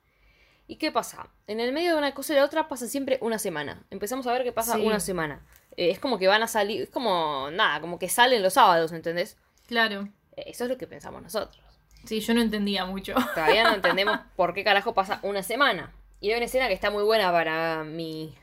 ¿Y 0.67 0.77
qué 0.77 0.91
pasa? 0.91 1.27
En 1.47 1.59
el 1.59 1.73
medio 1.73 1.91
de 1.91 1.97
una 1.97 2.13
cosa 2.13 2.33
y 2.33 2.37
la 2.37 2.45
otra 2.45 2.67
pasa 2.67 2.87
siempre 2.87 3.17
una 3.21 3.37
semana. 3.37 3.83
Empezamos 3.91 4.25
a 4.27 4.31
ver 4.33 4.43
que 4.43 4.51
pasa 4.51 4.75
Sí. 4.75 4.81
una 4.85 4.99
semana. 4.99 5.45
Eh, 5.75 5.89
es 5.89 5.99
como 5.99 6.17
que 6.17 6.27
van 6.27 6.41
a 6.43 6.47
salir, 6.47 6.81
es 6.83 6.89
como 6.89 7.49
nada, 7.51 7.81
como 7.81 7.99
que 7.99 8.07
salen 8.09 8.41
los 8.41 8.53
sábados, 8.53 8.91
¿entendés? 8.93 9.37
Claro. 9.67 10.07
Eh, 10.35 10.43
Eso 10.47 10.63
es 10.63 10.69
lo 10.69 10.77
que 10.77 10.87
pensamos 10.87 11.21
nosotros. 11.21 11.61
Sí, 12.05 12.19
yo 12.21 12.33
no 12.33 12.41
entendía 12.41 12.85
mucho. 12.85 13.13
Todavía 13.33 13.63
no 13.63 13.73
entendemos 13.75 14.17
por 14.35 14.53
qué 14.53 14.63
carajo 14.63 14.93
pasa 14.93 15.19
una 15.23 15.43
semana. 15.43 15.91
Y 16.21 16.29
hay 16.31 16.37
una 16.37 16.45
escena 16.45 16.67
que 16.67 16.73
está 16.73 16.89
muy 16.91 17.03
buena 17.03 17.31
para 17.31 17.83
mi. 17.83 18.33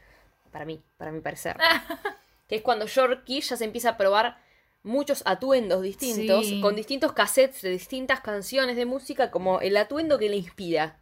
Para 0.52 0.64
mí, 0.64 0.82
para 0.98 1.12
mi 1.12 1.20
parecer. 1.20 1.56
que 2.48 2.56
es 2.56 2.62
cuando 2.62 2.86
Yorkie 2.86 3.40
ya 3.40 3.56
se 3.56 3.64
empieza 3.64 3.90
a 3.90 3.96
probar 3.96 4.38
muchos 4.82 5.22
atuendos 5.26 5.82
distintos, 5.82 6.46
Sí. 6.46 6.60
con 6.60 6.74
distintos 6.76 7.12
cassettes 7.12 7.62
de 7.62 7.70
distintas 7.70 8.20
canciones 8.20 8.76
de 8.76 8.86
música, 8.86 9.30
como 9.30 9.60
el 9.60 9.76
atuendo 9.76 10.18
que 10.18 10.28
le 10.30 10.36
inspira. 10.36 11.00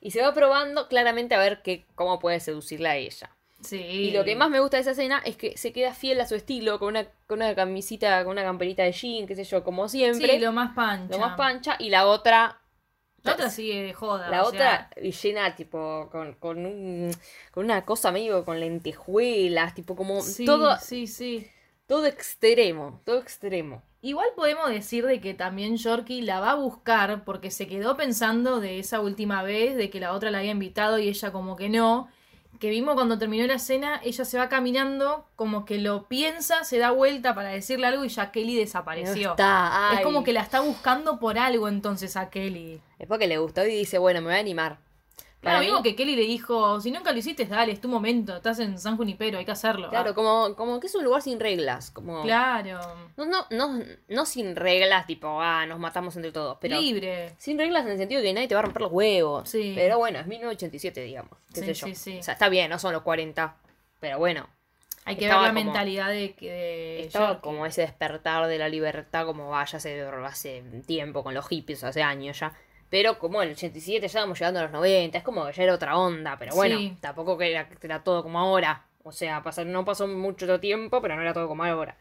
Y 0.00 0.12
se 0.12 0.22
va 0.22 0.32
probando 0.32 0.86
claramente 0.88 1.34
a 1.34 1.38
ver 1.40 1.62
que, 1.62 1.86
cómo 1.96 2.18
puede 2.20 2.38
seducirla 2.40 2.90
a 2.90 2.96
ella. 2.96 3.34
Sí. 3.60 3.76
Y 3.78 4.10
lo 4.12 4.22
que 4.24 4.36
más 4.36 4.50
me 4.50 4.60
gusta 4.60 4.76
de 4.76 4.82
esa 4.82 4.92
escena 4.92 5.20
es 5.24 5.36
que 5.36 5.56
se 5.58 5.72
queda 5.72 5.92
fiel 5.92 6.20
a 6.20 6.28
su 6.28 6.36
estilo, 6.36 6.78
con 6.78 6.90
una, 6.90 7.08
con 7.26 7.38
una 7.40 7.52
camisita, 7.56 8.22
con 8.22 8.32
una 8.32 8.44
camperita 8.44 8.84
de 8.84 8.92
jean, 8.92 9.26
qué 9.26 9.34
sé 9.34 9.42
yo, 9.42 9.64
como 9.64 9.88
siempre. 9.88 10.34
Sí, 10.34 10.38
lo 10.38 10.52
más 10.52 10.76
pancha. 10.76 11.12
lo 11.12 11.18
más 11.18 11.36
pancha. 11.36 11.74
Y 11.80 11.90
la 11.90 12.06
otra 12.06 12.60
La 13.24 13.32
otra 13.32 13.50
sigue 13.50 13.82
de 13.82 13.92
joda. 13.94 14.30
la 14.30 14.44
otra 14.44 14.88
sea, 14.94 15.10
llena, 15.10 15.56
tipo, 15.56 16.08
con, 16.12 16.34
con, 16.34 16.64
un, 16.64 17.10
con 17.50 17.64
una 17.64 17.84
cosa 17.84 18.12
medio 18.12 18.44
con 18.44 18.60
lentejuelas, 18.60 19.74
tipo, 19.74 19.96
como 19.96 20.22
sí, 20.22 20.44
todo, 20.44 20.76
sí, 20.78 21.08
sí. 21.08 21.50
Todo 21.88 22.06
extremo, 22.06 23.00
todo 23.04 23.18
extremo. 23.18 23.82
Igual 24.02 24.28
podemos 24.36 24.68
decir 24.68 25.06
de 25.06 25.20
que 25.20 25.34
también 25.34 25.76
Yorkie 25.76 26.22
la 26.22 26.38
va 26.38 26.52
a 26.52 26.54
buscar 26.54 27.24
porque 27.24 27.50
se 27.50 27.66
quedó 27.66 27.96
pensando 27.96 28.60
de 28.60 28.78
esa 28.78 29.00
última 29.00 29.42
vez, 29.42 29.74
de 29.74 29.90
que 29.90 29.98
la 29.98 30.12
otra 30.12 30.30
la 30.30 30.38
había 30.38 30.52
invitado 30.52 30.98
y 30.98 31.08
ella 31.08 31.32
como 31.32 31.56
que 31.56 31.68
no. 31.68 32.08
Que 32.60 32.70
vimos 32.70 32.94
cuando 32.94 33.18
terminó 33.18 33.46
la 33.46 33.58
cena, 33.58 34.00
ella 34.04 34.24
se 34.24 34.36
va 34.36 34.48
caminando, 34.48 35.26
como 35.34 35.64
que 35.64 35.78
lo 35.78 36.08
piensa, 36.08 36.64
se 36.64 36.78
da 36.78 36.90
vuelta 36.90 37.34
para 37.34 37.48
decirle 37.50 37.86
algo 37.86 38.04
y 38.04 38.08
ya 38.08 38.32
Kelly 38.32 38.56
desapareció. 38.56 39.28
No 39.28 39.30
está, 39.32 39.90
Es 39.94 40.00
como 40.02 40.22
que 40.24 40.32
la 40.32 40.42
está 40.42 40.60
buscando 40.60 41.18
por 41.18 41.38
algo 41.38 41.68
entonces 41.68 42.16
a 42.16 42.30
Kelly. 42.30 42.80
Es 42.98 43.08
porque 43.08 43.28
le 43.28 43.38
gustó 43.38 43.64
y 43.64 43.74
dice, 43.74 43.98
bueno, 43.98 44.20
me 44.20 44.26
voy 44.26 44.36
a 44.36 44.40
animar. 44.40 44.78
Claro, 45.40 45.58
Para 45.64 45.72
mí- 45.76 45.82
que 45.84 45.94
Kelly 45.94 46.16
le 46.16 46.22
dijo, 46.22 46.80
si 46.80 46.90
nunca 46.90 47.12
lo 47.12 47.18
hiciste, 47.18 47.46
dale, 47.46 47.70
es 47.70 47.80
tu 47.80 47.88
momento, 47.88 48.34
estás 48.36 48.58
en 48.58 48.76
San 48.76 48.96
Junipero, 48.96 49.38
hay 49.38 49.44
que 49.44 49.52
hacerlo. 49.52 49.88
Claro, 49.88 50.10
Ah, 50.10 50.14
como, 50.14 50.56
como 50.56 50.80
que 50.80 50.88
es 50.88 50.94
un 50.96 51.04
lugar 51.04 51.22
sin 51.22 51.38
reglas, 51.38 51.92
como... 51.92 52.22
claro. 52.22 52.80
No, 53.16 53.24
no, 53.24 53.46
no, 53.50 53.80
no 54.08 54.26
sin 54.26 54.56
reglas, 54.56 55.06
tipo, 55.06 55.40
ah, 55.40 55.64
nos 55.66 55.78
matamos 55.78 56.16
entre 56.16 56.32
todos, 56.32 56.58
pero... 56.60 56.80
Libre. 56.80 57.34
Sin 57.38 57.56
reglas 57.56 57.84
en 57.86 57.92
el 57.92 57.98
sentido 57.98 58.20
de 58.20 58.26
que 58.26 58.32
nadie 58.34 58.48
te 58.48 58.54
va 58.56 58.60
a 58.60 58.64
romper 58.64 58.82
los 58.82 58.90
huevos. 58.92 59.48
Sí. 59.48 59.74
Pero 59.76 59.96
bueno, 59.98 60.18
es 60.18 60.26
1987, 60.26 61.02
digamos. 61.02 61.30
Qué 61.54 61.60
Sí, 61.60 61.66
sé 61.66 61.74
yo. 61.74 61.86
sí, 61.86 61.94
sí. 61.94 62.18
O 62.18 62.22
sea, 62.24 62.34
está 62.34 62.48
bien, 62.48 62.68
no 62.68 62.80
son 62.80 62.92
los 62.92 63.02
40. 63.02 63.54
Pero 64.00 64.18
bueno, 64.18 64.48
Hay 65.04 65.14
que 65.16 65.26
ver 65.28 65.34
la 65.36 65.48
como- 65.50 65.52
mentalidad 65.52 66.08
de 66.10 66.34
que... 66.34 66.50
de 66.50 67.00
Estaba 67.04 67.40
como 67.40 67.64
ese 67.64 67.82
despertar 67.82 68.48
de 68.48 68.58
la 68.58 68.68
libertad, 68.68 69.24
como 69.24 69.50
vaya 69.50 69.76
hace, 69.76 70.02
hace 70.02 70.62
tiempo 70.84 71.22
con 71.22 71.32
los 71.32 71.46
hippies, 71.46 71.84
hace 71.84 72.02
años 72.02 72.40
ya. 72.40 72.52
Pero 72.90 73.18
como 73.18 73.42
en 73.42 73.48
el 73.50 73.54
87 73.54 74.00
ya 74.00 74.06
estábamos 74.06 74.38
llegando 74.38 74.60
a 74.60 74.62
los 74.64 74.72
90, 74.72 75.18
es 75.18 75.24
como 75.24 75.46
que 75.46 75.52
ya 75.52 75.62
era 75.64 75.74
otra 75.74 75.96
onda, 75.98 76.36
pero 76.38 76.54
bueno, 76.54 76.78
Sí. 76.78 76.96
tampoco 77.00 77.36
que 77.36 77.50
era, 77.50 78.02
todo 78.02 78.22
como 78.22 78.38
ahora. 78.38 78.84
O 79.04 79.12
sea, 79.12 79.42
pasó- 79.42 79.64
no 79.64 79.84
pasó 79.84 80.06
mucho 80.06 80.58
tiempo, 80.60 81.00
pero 81.02 81.14
no 81.16 81.22
era 81.22 81.32
todo 81.34 81.48
como 81.48 81.64
ahora. 81.64 81.96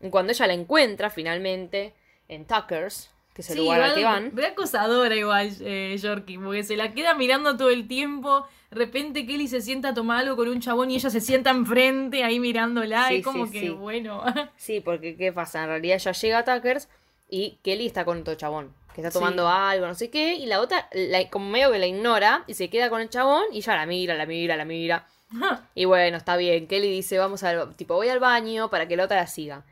Y 0.00 0.10
cuando 0.10 0.32
ella 0.32 0.46
la 0.46 0.54
encuentra 0.54 1.10
finalmente 1.10 1.92
en 2.28 2.44
Tuckers, 2.46 3.10
que 3.34 3.42
es 3.42 3.50
el 3.50 3.56
Sí, 3.58 3.62
lugar 3.62 3.80
al 3.82 3.94
que 3.94 4.04
van, 4.04 4.36
Re 4.36 4.46
acosadora 4.46 5.14
igual 5.16 5.50
eh, 5.60 5.96
Yorkie, 6.00 6.38
porque 6.38 6.62
se 6.62 6.76
la 6.76 6.92
queda 6.92 7.14
mirando 7.14 7.56
todo 7.56 7.70
el 7.70 7.86
tiempo. 7.88 8.46
De 8.70 8.76
repente 8.76 9.26
Kelly 9.26 9.48
se 9.48 9.60
sienta 9.60 9.88
a 9.90 9.94
tomar 9.94 10.18
algo 10.20 10.36
con 10.36 10.48
un 10.48 10.60
chabón 10.60 10.90
y 10.90 10.96
ella 10.96 11.10
se 11.10 11.20
sienta 11.20 11.50
enfrente 11.50 12.22
ahí 12.22 12.38
mirándola. 12.38 13.08
Sí, 13.08 13.14
y 13.16 13.22
como 13.22 13.46
sí, 13.46 13.52
que, 13.52 13.70
bueno. 13.70 14.22
Sí, 14.56 14.80
porque 14.80 15.16
¿qué 15.16 15.32
pasa? 15.32 15.62
En 15.62 15.68
realidad 15.68 15.96
ella 15.96 16.12
llega 16.12 16.38
a 16.38 16.44
Tuckers 16.44 16.88
y 17.30 17.58
Kelly 17.62 17.86
está 17.86 18.04
con 18.04 18.20
otro 18.20 18.34
chabón, 18.34 18.72
que 18.94 19.00
está 19.00 19.10
Sí. 19.10 19.18
tomando 19.18 19.48
algo, 19.48 19.86
no 19.86 19.94
sé 19.94 20.10
qué, 20.10 20.34
y 20.34 20.46
la 20.46 20.60
otra, 20.60 20.88
la- 20.92 21.28
como 21.30 21.48
medio 21.50 21.70
que 21.72 21.78
la 21.78 21.86
ignora 21.86 22.44
y 22.46 22.54
se 22.54 22.68
queda 22.70 22.90
con 22.90 23.00
el 23.00 23.08
chabón 23.10 23.44
y 23.52 23.60
ya 23.60 23.76
la 23.76 23.86
mira, 23.86 24.14
la 24.14 24.26
mira, 24.26 24.56
la 24.56 24.64
mira. 24.64 25.06
Y 25.74 25.84
bueno, 25.84 26.16
está 26.16 26.36
bien. 26.36 26.66
Kelly 26.66 26.90
dice, 26.90 27.18
vamos 27.18 27.42
al, 27.42 27.74
tipo, 27.76 27.94
voy 27.94 28.08
al 28.08 28.18
baño 28.18 28.70
para 28.70 28.88
que 28.88 28.96
la 28.96 29.04
otra 29.04 29.18
la 29.18 29.26
siga. 29.26 29.64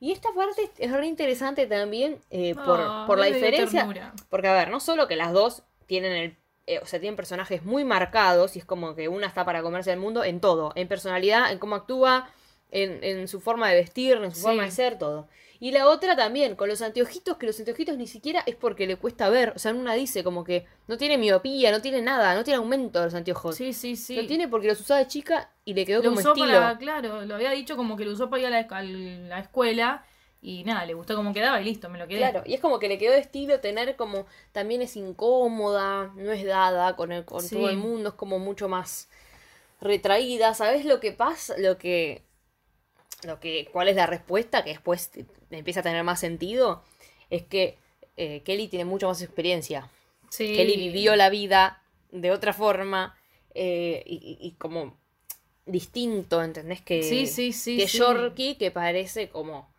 Y 0.00 0.10
esta 0.12 0.28
parte 0.34 0.70
es 0.78 0.90
re 0.92 1.06
interesante 1.06 1.66
también 1.66 2.18
eh, 2.30 2.54
por, 2.56 2.80
Ah, 2.80 3.04
por 3.06 3.18
la 3.18 3.26
diferencia. 3.26 3.88
Porque, 4.28 4.48
a 4.48 4.52
ver, 4.52 4.68
no 4.70 4.80
solo 4.80 5.06
que 5.08 5.16
las 5.16 5.32
dos 5.32 5.62
tienen 5.86 6.12
el. 6.12 6.36
eh, 6.66 6.80
o 6.82 6.86
sea, 6.86 6.98
tienen 6.98 7.14
personajes 7.14 7.62
muy 7.62 7.84
marcados 7.84 8.56
y 8.56 8.58
es 8.58 8.64
como 8.64 8.94
que 8.96 9.08
una 9.08 9.26
está 9.26 9.44
para 9.44 9.62
comerse 9.62 9.92
el 9.92 9.98
mundo 10.00 10.24
en 10.24 10.40
todo. 10.40 10.72
En 10.74 10.88
personalidad, 10.88 11.52
en 11.52 11.58
cómo 11.58 11.76
actúa, 11.76 12.28
en, 12.70 13.04
en 13.04 13.28
su 13.28 13.40
forma 13.40 13.68
de 13.68 13.76
vestir, 13.76 14.16
en 14.16 14.30
su 14.32 14.38
Sí. 14.38 14.42
forma 14.42 14.64
de 14.64 14.70
ser, 14.72 14.98
todo. 14.98 15.28
Y 15.64 15.72
la 15.72 15.88
otra 15.88 16.14
también, 16.14 16.56
con 16.56 16.68
los 16.68 16.82
anteojitos, 16.82 17.38
que 17.38 17.46
los 17.46 17.58
anteojitos 17.58 17.96
ni 17.96 18.06
siquiera 18.06 18.42
es 18.44 18.54
porque 18.54 18.86
le 18.86 18.96
cuesta 18.96 19.30
ver. 19.30 19.54
O 19.56 19.58
sea, 19.58 19.70
en 19.70 19.78
una 19.78 19.94
dice 19.94 20.22
como 20.22 20.44
que 20.44 20.66
no 20.88 20.98
tiene 20.98 21.16
miopía, 21.16 21.72
no 21.72 21.80
tiene 21.80 22.02
nada, 22.02 22.34
no 22.34 22.44
tiene 22.44 22.58
aumento 22.58 22.98
de 22.98 23.06
los 23.06 23.14
anteojos. 23.14 23.56
Sí, 23.56 23.72
sí, 23.72 23.96
sí. 23.96 24.14
Lo 24.14 24.26
tiene 24.26 24.46
porque 24.46 24.68
los 24.68 24.78
usaba 24.78 25.00
de 25.00 25.06
chica 25.06 25.50
y 25.64 25.72
le 25.72 25.86
quedó 25.86 26.02
Lo 26.02 26.10
como 26.10 26.20
usó 26.20 26.32
estilo. 26.34 26.52
para, 26.52 26.76
claro, 26.76 27.24
lo 27.24 27.34
había 27.34 27.50
dicho 27.52 27.78
como 27.78 27.96
que 27.96 28.04
lo 28.04 28.12
usó 28.12 28.28
para 28.28 28.40
ir 28.42 28.46
a 28.48 28.50
la, 28.50 28.58
a 28.68 28.82
la 28.82 29.38
escuela 29.38 30.04
y 30.42 30.64
nada, 30.64 30.84
le 30.84 30.92
gustó 30.92 31.16
cómo 31.16 31.32
quedaba 31.32 31.58
y 31.62 31.64
listo, 31.64 31.88
me 31.88 31.98
lo 31.98 32.06
quedé. 32.06 32.18
Claro, 32.18 32.42
y 32.44 32.52
es 32.52 32.60
como 32.60 32.78
que 32.78 32.88
le 32.88 32.98
quedó 32.98 33.12
de 33.12 33.20
estilo 33.20 33.60
tener 33.60 33.96
como 33.96 34.26
también 34.52 34.82
es 34.82 34.94
incómoda, 34.98 36.12
no 36.16 36.30
es 36.32 36.44
dada 36.44 36.94
con, 36.94 37.10
el, 37.10 37.24
con 37.24 37.40
Sí. 37.40 37.56
todo 37.56 37.70
el 37.70 37.78
mundo, 37.78 38.10
es 38.10 38.14
como 38.16 38.38
mucho 38.38 38.68
más 38.68 39.08
retraída. 39.80 40.52
¿Sabes 40.52 40.84
lo 40.84 41.00
que 41.00 41.12
pasa? 41.12 41.54
Lo 41.56 41.78
que, 41.78 42.23
lo 43.22 43.40
que, 43.40 43.68
¿cuál 43.72 43.88
es 43.88 43.96
la 43.96 44.06
respuesta? 44.06 44.64
Que 44.64 44.70
después 44.70 45.10
empieza 45.50 45.80
a 45.80 45.82
tener 45.82 46.02
más 46.04 46.20
sentido. 46.20 46.82
Es 47.30 47.42
que 47.42 47.78
eh, 48.16 48.42
Kelly 48.44 48.68
tiene 48.68 48.84
mucha 48.84 49.06
más 49.06 49.22
experiencia. 49.22 49.88
Sí. 50.30 50.54
Kelly 50.54 50.76
vivió 50.76 51.16
la 51.16 51.30
vida 51.30 51.82
de 52.10 52.30
otra 52.30 52.52
forma 52.52 53.16
eh, 53.54 54.02
y, 54.06 54.54
como 54.58 54.96
distinto, 55.66 56.42
¿entendés? 56.42 56.82
Que, 56.82 57.02
Sí, 57.02 57.26
sí, 57.26 57.52
sí, 57.52 57.76
que 57.78 57.88
sí. 57.88 57.98
Yorkie, 57.98 58.56
que 58.56 58.70
parece 58.70 59.28
como... 59.28 59.72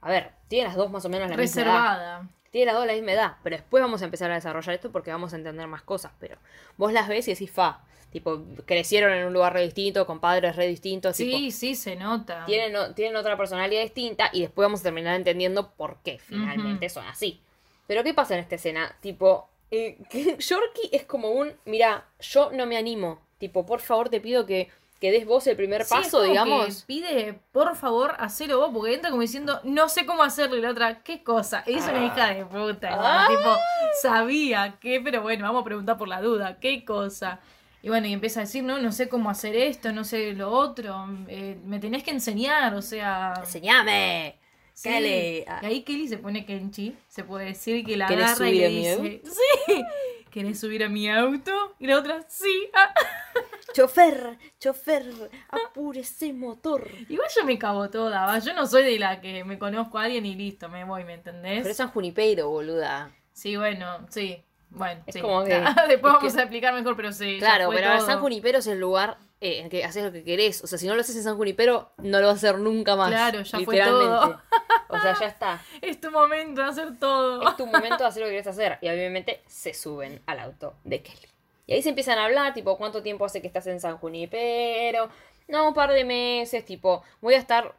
A 0.00 0.10
ver, 0.10 0.32
tiene 0.48 0.68
las 0.68 0.76
dos 0.76 0.90
más 0.90 1.04
o 1.04 1.08
menos 1.08 1.30
la 1.30 1.36
misma 1.36 1.62
edad. 1.62 1.72
Reservada. 1.72 2.28
Tiene 2.50 2.66
las 2.66 2.74
dos 2.74 2.86
la 2.86 2.94
misma 2.94 3.12
edad, 3.12 3.36
pero 3.42 3.56
después 3.56 3.82
vamos 3.82 4.02
a 4.02 4.06
empezar 4.06 4.30
a 4.30 4.34
desarrollar 4.34 4.74
esto 4.74 4.90
porque 4.90 5.10
vamos 5.10 5.32
a 5.32 5.36
entender 5.36 5.66
más 5.66 5.82
cosas. 5.82 6.12
Pero 6.18 6.36
vos 6.76 6.92
las 6.92 7.06
ves 7.08 7.28
y 7.28 7.32
decís, 7.32 7.50
fa, 7.50 7.84
tipo, 8.10 8.42
crecieron 8.66 9.12
en 9.12 9.26
un 9.26 9.32
lugar 9.32 9.52
re 9.52 9.62
distinto, 9.62 10.06
con 10.06 10.20
padres 10.20 10.56
re 10.56 10.66
distintos, 10.66 11.16
tipo, 11.16 11.36
Sí, 11.36 11.50
sí, 11.50 11.74
se 11.74 11.96
nota. 11.96 12.44
tienen, 12.46 13.16
otra 13.16 13.36
personalidad 13.36 13.82
distinta 13.82 14.30
y 14.32 14.42
después 14.42 14.66
vamos 14.66 14.80
a 14.80 14.84
terminar 14.84 15.14
entendiendo 15.16 15.70
por 15.72 15.98
qué 16.02 16.18
finalmente 16.18 16.88
son 16.88 17.06
así. 17.06 17.40
Pero 17.86 18.02
¿qué 18.04 18.14
pasa 18.14 18.34
en 18.34 18.40
esta 18.40 18.54
escena? 18.56 18.96
Tipo, 19.00 19.48
eh, 19.70 19.98
que 20.10 20.36
Yorkie 20.38 20.90
es 20.92 21.04
como 21.04 21.30
un, 21.30 21.52
mira, 21.64 22.04
yo 22.20 22.50
no 22.52 22.66
me 22.66 22.76
animo. 22.76 23.20
Tipo, 23.38 23.64
por 23.64 23.80
favor, 23.80 24.08
te 24.10 24.20
pido 24.20 24.44
que, 24.46 24.68
que 25.00 25.10
des 25.10 25.24
vos 25.24 25.46
el 25.46 25.56
primer 25.56 25.84
Sí, 25.84 25.94
paso, 25.94 26.22
digamos. 26.22 26.82
que 26.82 26.86
pide, 26.86 27.40
por 27.52 27.74
favor, 27.74 28.14
hacelo 28.18 28.58
vos, 28.58 28.70
porque 28.72 28.94
entra 28.94 29.10
como 29.10 29.22
diciendo, 29.22 29.58
no 29.64 29.88
sé 29.88 30.04
cómo 30.04 30.22
hacerlo. 30.22 30.56
Y 30.56 30.60
la 30.60 30.70
otra, 30.72 31.02
¿qué 31.02 31.22
cosa? 31.24 31.64
Es 31.66 31.84
una 31.88 32.04
hija 32.04 32.34
de 32.34 32.44
puta. 32.44 32.90
Ah. 32.92 33.26
Tipo, 33.28 33.56
sabía 34.02 34.76
que, 34.80 35.00
pero 35.00 35.22
bueno, 35.22 35.44
vamos 35.46 35.62
a 35.62 35.64
preguntar 35.64 35.96
por 35.96 36.08
la 36.08 36.20
duda, 36.20 36.58
¿qué 36.60 36.84
cosa? 36.84 37.40
Y 37.82 37.88
bueno, 37.88 38.06
y 38.06 38.12
empieza 38.12 38.40
a 38.40 38.44
decir, 38.44 38.62
no, 38.62 38.78
no 38.78 38.92
sé 38.92 39.08
cómo 39.08 39.30
hacer 39.30 39.56
esto, 39.56 39.92
no 39.92 40.04
sé 40.04 40.34
lo 40.34 40.50
otro, 40.50 41.08
eh, 41.28 41.58
me 41.64 41.78
tenés 41.78 42.02
que 42.02 42.10
enseñar, 42.10 42.74
o 42.74 42.82
sea... 42.82 43.34
Enseñame. 43.38 44.38
sí. 44.74 44.88
Kelly. 44.88 45.44
Ah. 45.46 45.60
Y 45.62 45.66
ahí 45.66 45.82
Kelly 45.82 46.08
se 46.08 46.18
pone 46.18 46.44
Kenchi, 46.44 46.94
se 47.08 47.24
puede 47.24 47.46
decir 47.46 47.84
que 47.84 47.96
la 47.96 48.06
¿Querés 48.06 48.26
agarra 48.26 48.50
y 48.50 48.52
subir 48.52 48.60
le 48.60 48.66
a 48.66 48.98
mi 48.98 49.08
dice, 49.08 49.22
sí, 49.24 49.84
¿querés 50.30 50.60
subir 50.60 50.84
a 50.84 50.88
mi 50.88 51.08
auto? 51.08 51.52
Y 51.78 51.86
la 51.86 51.98
otra, 51.98 52.24
sí. 52.28 52.68
ah. 52.74 52.92
Chofer, 53.72 54.36
chofer, 54.58 55.04
apure 55.48 56.00
ese 56.00 56.32
motor. 56.32 56.88
Igual 57.08 57.28
yo 57.36 57.44
me 57.44 57.56
cago 57.56 57.88
toda, 57.88 58.26
¿va? 58.26 58.40
yo 58.40 58.52
no 58.52 58.66
soy 58.66 58.82
de 58.82 58.98
la 58.98 59.20
que 59.20 59.44
me 59.44 59.60
conozco 59.60 59.96
a 59.96 60.04
alguien 60.04 60.26
y 60.26 60.34
listo, 60.34 60.68
me 60.68 60.84
voy, 60.84 61.04
¿me 61.04 61.14
entendés? 61.14 61.58
Pero 61.58 61.70
es 61.70 61.76
San 61.76 61.90
Junipero, 61.90 62.50
boluda. 62.50 63.14
Sí, 63.32 63.56
bueno, 63.56 64.06
sí. 64.10 64.42
Bueno, 64.70 65.02
Es 65.06 65.14
sí. 65.14 65.20
como 65.20 65.44
que- 65.44 65.54
Después 65.88 65.92
es 65.96 66.02
vamos 66.02 66.32
que- 66.32 66.38
a 66.40 66.42
explicar 66.42 66.74
mejor, 66.74 66.96
pero 66.96 67.12
sí. 67.12 67.38
Claro, 67.38 67.66
fue 67.66 67.76
pero 67.76 67.96
todo. 67.96 68.06
San 68.06 68.20
Junipero 68.20 68.58
es 68.58 68.66
el 68.66 68.78
lugar 68.80 69.18
eh, 69.40 69.60
en 69.60 69.68
que 69.70 69.84
haces 69.84 70.04
lo 70.04 70.12
que 70.12 70.22
querés. 70.22 70.62
O 70.62 70.66
sea, 70.66 70.78
si 70.78 70.86
no 70.86 70.94
lo 70.94 71.00
haces 71.00 71.16
en 71.16 71.22
San 71.22 71.36
Junipero, 71.36 71.90
no 71.98 72.20
lo 72.20 72.26
vas 72.28 72.34
a 72.44 72.48
hacer 72.48 72.58
nunca 72.58 72.94
más. 72.96 73.10
Claro, 73.10 73.40
ya 73.42 73.58
fue 73.60 73.74
literalmente. 73.74 74.06
todo. 74.06 74.40
O 74.88 75.00
sea, 75.00 75.16
ya 75.18 75.26
está. 75.26 75.62
Es 75.82 76.00
tu 76.00 76.10
momento 76.10 76.62
de 76.62 76.68
hacer 76.68 76.98
todo. 76.98 77.48
Es 77.48 77.56
tu 77.56 77.66
momento 77.66 77.98
de 77.98 78.04
hacer 78.06 78.20
lo 78.22 78.26
que 78.26 78.32
querés 78.32 78.46
hacer. 78.46 78.78
Y 78.80 78.88
obviamente 78.88 79.42
se 79.46 79.72
suben 79.74 80.20
al 80.26 80.40
auto 80.40 80.74
de 80.84 81.02
Kelly. 81.02 81.26
Y 81.66 81.72
ahí 81.74 81.82
se 81.82 81.88
empiezan 81.90 82.18
a 82.18 82.24
hablar, 82.24 82.52
tipo, 82.52 82.76
¿cuánto 82.76 83.02
tiempo 83.02 83.24
hace 83.24 83.40
que 83.40 83.46
estás 83.46 83.66
en 83.68 83.80
San 83.80 83.96
Junipero? 83.98 85.08
No, 85.48 85.68
un 85.68 85.74
par 85.74 85.90
de 85.92 86.04
meses, 86.04 86.64
tipo, 86.64 87.02
voy 87.20 87.34
a 87.34 87.38
estar, 87.38 87.74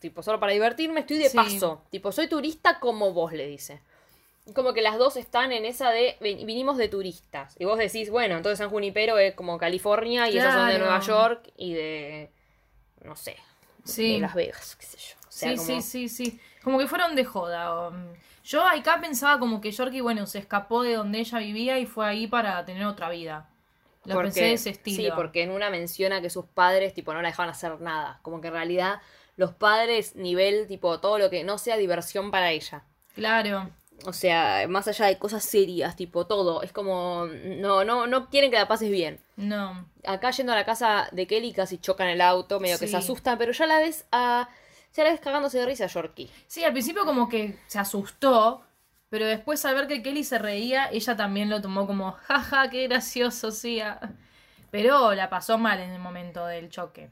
tipo, 0.00 0.22
solo 0.22 0.40
para 0.40 0.52
divertirme, 0.52 1.00
estoy 1.00 1.18
de 1.18 1.28
Sí. 1.28 1.36
paso. 1.36 1.82
Tipo, 1.90 2.10
soy 2.12 2.28
turista 2.28 2.78
como 2.80 3.12
vos, 3.12 3.32
le 3.32 3.46
dice. 3.46 3.80
Como 4.54 4.72
que 4.74 4.82
las 4.82 4.98
dos 4.98 5.16
están 5.16 5.52
en 5.52 5.64
esa 5.64 5.90
de, 5.90 6.16
"Ven- 6.20 6.44
vinimos 6.46 6.76
de 6.76 6.88
turistas. 6.88 7.54
Y 7.58 7.64
vos 7.64 7.78
decís, 7.78 8.10
bueno, 8.10 8.36
entonces 8.36 8.58
San 8.58 8.70
Junipero 8.70 9.16
es 9.18 9.34
como 9.34 9.56
California 9.56 10.28
y 10.28 10.36
esas 10.38 10.54
son 10.54 10.66
de 10.66 10.74
Claro. 10.74 10.84
Nueva 10.86 11.00
York 11.00 11.48
y 11.56 11.74
de, 11.74 12.30
no 13.04 13.14
sé, 13.14 13.36
Sí. 13.84 14.14
de 14.14 14.18
Las 14.20 14.34
Vegas, 14.34 14.76
qué 14.76 14.86
sé 14.86 14.98
yo. 14.98 15.14
O 15.20 15.30
sea, 15.32 15.50
sí, 15.50 15.56
como- 15.56 15.66
sí, 15.68 15.82
sí, 15.82 16.08
sí. 16.08 16.40
Como 16.64 16.78
que 16.78 16.86
fueron 16.88 17.14
de 17.14 17.24
joda. 17.24 17.90
mm, 17.90 18.14
Yo 18.44 18.64
acá 18.66 19.00
pensaba 19.00 19.38
como 19.38 19.60
que 19.60 19.70
Yorkie, 19.70 20.00
bueno, 20.00 20.26
se 20.26 20.40
escapó 20.40 20.82
de 20.82 20.94
donde 20.94 21.20
ella 21.20 21.38
vivía 21.38 21.78
y 21.78 21.86
fue 21.86 22.06
ahí 22.08 22.26
para 22.26 22.64
tener 22.64 22.84
otra 22.86 23.08
vida. 23.08 23.48
Lo 24.04 24.14
Porque- 24.14 24.26
pensé 24.30 24.40
de 24.42 24.52
ese 24.54 24.70
estilo. 24.70 24.96
Sí, 24.96 25.10
porque 25.14 25.44
en 25.44 25.52
una 25.52 25.70
menciona 25.70 26.20
que 26.20 26.28
sus 26.28 26.46
padres, 26.46 26.92
tipo, 26.92 27.14
no 27.14 27.22
la 27.22 27.28
dejaban 27.28 27.50
hacer 27.50 27.80
nada. 27.80 28.18
Como 28.22 28.40
que 28.40 28.48
en 28.48 28.54
realidad 28.54 29.00
los 29.36 29.52
padres, 29.52 30.16
nivel, 30.16 30.66
tipo, 30.66 30.98
todo 30.98 31.18
lo 31.20 31.30
que 31.30 31.44
no 31.44 31.56
sea 31.56 31.76
diversión 31.76 32.32
para 32.32 32.50
ella. 32.50 32.82
Claro. 33.14 33.70
O 34.04 34.12
sea, 34.12 34.66
más 34.68 34.88
allá 34.88 35.06
de 35.06 35.18
cosas 35.18 35.44
serias, 35.44 35.94
tipo, 35.96 36.26
todo. 36.26 36.62
Es 36.62 36.72
como, 36.72 37.26
no, 37.26 37.84
no, 37.84 38.06
no 38.06 38.28
quieren 38.28 38.50
que 38.50 38.58
la 38.58 38.66
pases 38.66 38.90
bien. 38.90 39.20
No. 39.36 39.86
Acá 40.04 40.30
yendo 40.32 40.52
a 40.52 40.56
la 40.56 40.64
casa 40.64 41.08
de 41.12 41.26
Kelly 41.26 41.52
casi 41.52 41.78
chocan 41.78 42.08
el 42.08 42.20
auto, 42.20 42.58
medio 42.58 42.78
que 42.78 42.88
se 42.88 42.96
asustan, 42.96 43.38
pero 43.38 43.52
ya 43.52 43.66
la 43.66 43.78
ves 43.78 44.04
a... 44.10 44.48
Ya 44.94 45.04
la 45.04 45.10
ves 45.10 45.20
cagándose 45.20 45.58
de 45.58 45.66
risa 45.66 45.84
a 45.84 45.88
Yorkie. 45.88 46.28
Sí, 46.46 46.64
al 46.64 46.72
principio 46.72 47.04
como 47.06 47.28
que 47.28 47.58
se 47.66 47.78
asustó, 47.78 48.62
pero 49.08 49.24
después 49.24 49.64
al 49.64 49.74
ver 49.74 49.86
que 49.86 50.02
Kelly 50.02 50.24
se 50.24 50.38
reía, 50.38 50.90
ella 50.90 51.16
también 51.16 51.48
lo 51.48 51.62
tomó 51.62 51.86
como, 51.86 52.12
jaja, 52.12 52.68
qué 52.68 52.88
gracioso, 52.88 53.50
sí. 53.50 53.80
ah". 53.80 54.00
Pero 54.70 55.14
la 55.14 55.30
pasó 55.30 55.58
mal 55.58 55.80
en 55.80 55.90
el 55.90 55.98
momento 55.98 56.44
del 56.46 56.70
choque. 56.70 57.10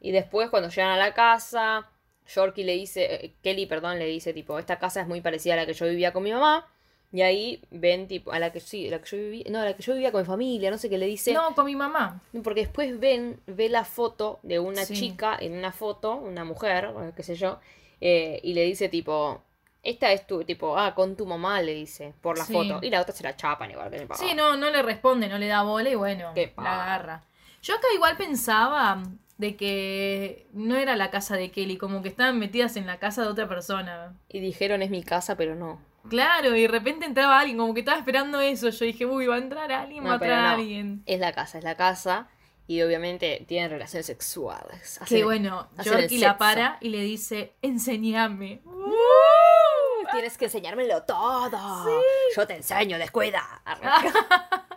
Y 0.00 0.12
después, 0.12 0.50
cuando 0.50 0.68
llegan 0.68 0.92
a 0.92 0.96
la 0.96 1.14
casa, 1.14 1.88
Yorkie 2.26 2.64
le 2.64 2.72
dice, 2.74 3.04
eh, 3.26 3.34
Kelly, 3.42 3.66
perdón, 3.66 3.98
le 3.98 4.06
dice, 4.06 4.32
tipo, 4.32 4.58
esta 4.58 4.78
casa 4.78 5.00
es 5.00 5.06
muy 5.06 5.20
parecida 5.20 5.54
a 5.54 5.56
la 5.56 5.66
que 5.66 5.74
yo 5.74 5.86
vivía 5.86 6.12
con 6.12 6.22
mi 6.22 6.32
mamá. 6.32 6.66
Y 7.12 7.22
ahí 7.22 7.62
ven, 7.70 8.08
tipo, 8.08 8.32
a 8.32 8.40
la 8.40 8.50
que 8.50 8.58
sí, 8.58 8.88
la 8.90 9.00
que 9.00 9.08
yo 9.08 9.16
vivía, 9.16 9.44
no, 9.48 9.60
a 9.60 9.64
la 9.64 9.74
que 9.76 9.82
yo 9.84 9.92
vivía 9.92 10.10
con 10.10 10.22
mi 10.22 10.26
familia, 10.26 10.70
no 10.70 10.78
sé 10.78 10.90
qué 10.90 10.98
le 10.98 11.06
dice. 11.06 11.32
No, 11.32 11.54
con 11.54 11.66
mi 11.66 11.76
mamá. 11.76 12.20
Porque 12.42 12.62
después 12.62 12.98
ven, 12.98 13.40
ve 13.46 13.68
la 13.68 13.84
foto 13.84 14.40
de 14.42 14.58
una 14.58 14.84
Sí. 14.84 14.94
chica 14.94 15.36
en 15.40 15.52
una 15.56 15.70
foto, 15.70 16.16
una 16.16 16.44
mujer, 16.44 16.92
qué 17.14 17.22
sé 17.22 17.36
yo, 17.36 17.60
eh, 18.00 18.40
y 18.42 18.54
le 18.54 18.62
dice, 18.64 18.88
tipo, 18.88 19.42
esta 19.84 20.10
es 20.12 20.26
tu, 20.26 20.42
tipo, 20.42 20.76
ah, 20.76 20.92
con 20.96 21.14
tu 21.14 21.24
mamá, 21.24 21.62
le 21.62 21.74
dice, 21.74 22.14
por 22.20 22.36
la 22.36 22.46
Sí. 22.46 22.52
foto. 22.52 22.80
Y 22.82 22.90
la 22.90 23.00
otra 23.02 23.14
se 23.14 23.22
la 23.22 23.36
chapan 23.36 23.70
igual 23.70 23.90
que 23.90 24.00
mi 24.00 24.06
papá. 24.06 24.16
Sí, 24.18 24.34
no, 24.34 24.56
no 24.56 24.70
le 24.70 24.82
responde, 24.82 25.28
no 25.28 25.38
le 25.38 25.46
da 25.46 25.62
bola 25.62 25.88
y 25.90 25.94
bueno, 25.94 26.32
Qué 26.34 26.52
la 26.56 26.82
agarra. 26.82 27.22
Yo 27.62 27.74
acá 27.76 27.86
igual 27.94 28.16
pensaba 28.16 29.00
de 29.38 29.56
que 29.56 30.46
no 30.52 30.76
era 30.76 30.96
la 30.96 31.10
casa 31.10 31.36
de 31.36 31.50
Kelly, 31.50 31.76
como 31.76 32.02
que 32.02 32.08
estaban 32.08 32.38
metidas 32.38 32.76
en 32.76 32.86
la 32.86 32.98
casa 32.98 33.22
de 33.22 33.28
otra 33.28 33.48
persona. 33.48 34.14
Y 34.28 34.40
dijeron, 34.40 34.82
es 34.82 34.90
mi 34.90 35.02
casa, 35.02 35.36
pero 35.36 35.54
no. 35.54 35.80
Claro, 36.08 36.54
y 36.54 36.62
de 36.62 36.68
repente 36.68 37.06
entraba 37.06 37.40
alguien, 37.40 37.56
como 37.58 37.72
que 37.74 37.80
estaba 37.80 37.98
esperando 37.98 38.40
eso. 38.40 38.68
Yo 38.68 38.84
dije, 38.84 39.06
uy, 39.06 39.26
va 39.26 39.36
a 39.36 39.38
entrar 39.38 39.72
alguien, 39.72 40.04
va 40.04 40.08
No, 40.10 40.14
a 40.14 40.18
pero 40.18 40.32
entrar 40.34 40.50
no. 40.56 40.60
alguien. 40.62 41.02
Es 41.06 41.18
la 41.18 41.32
casa, 41.32 41.58
es 41.58 41.64
la 41.64 41.76
casa. 41.76 42.28
Y 42.66 42.80
obviamente 42.82 43.44
tienen 43.48 43.70
relaciones 43.70 44.06
sexuales. 44.06 44.98
Que 45.00 45.04
Hacen- 45.16 45.24
bueno, 45.24 45.68
hacen 45.76 45.94
el 45.94 46.00
Yorkie 46.02 46.18
la 46.18 46.38
para 46.38 46.78
y 46.80 46.88
le 46.90 47.00
dice, 47.00 47.54
enséñame. 47.62 48.62
Tienes 50.12 50.36
que 50.38 50.44
enseñármelo 50.46 51.02
todo. 51.02 51.86
Yo 52.36 52.46
te 52.46 52.54
enseño, 52.56 52.98
descuida. 52.98 53.42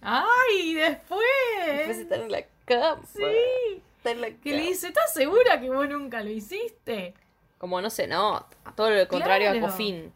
¡Ay! 0.00 0.74
Después. 0.74 1.20
Después 1.66 1.98
estar 1.98 2.20
en 2.20 2.32
la 2.32 2.42
Sí. 2.66 3.82
La 4.04 4.30
Que 4.30 4.50
le 4.50 4.62
dice, 4.62 4.88
¿estás 4.88 5.12
segura 5.14 5.60
que 5.60 5.70
vos 5.70 5.88
nunca 5.88 6.22
lo 6.22 6.30
hiciste? 6.30 7.14
Como 7.58 7.80
no 7.80 7.88
se 7.88 8.06
nota. 8.06 8.46
Todo 8.76 8.90
lo 8.90 9.08
contrario 9.08 9.50
Claro. 9.52 9.66
a 9.66 9.70
Cofín. 9.70 10.12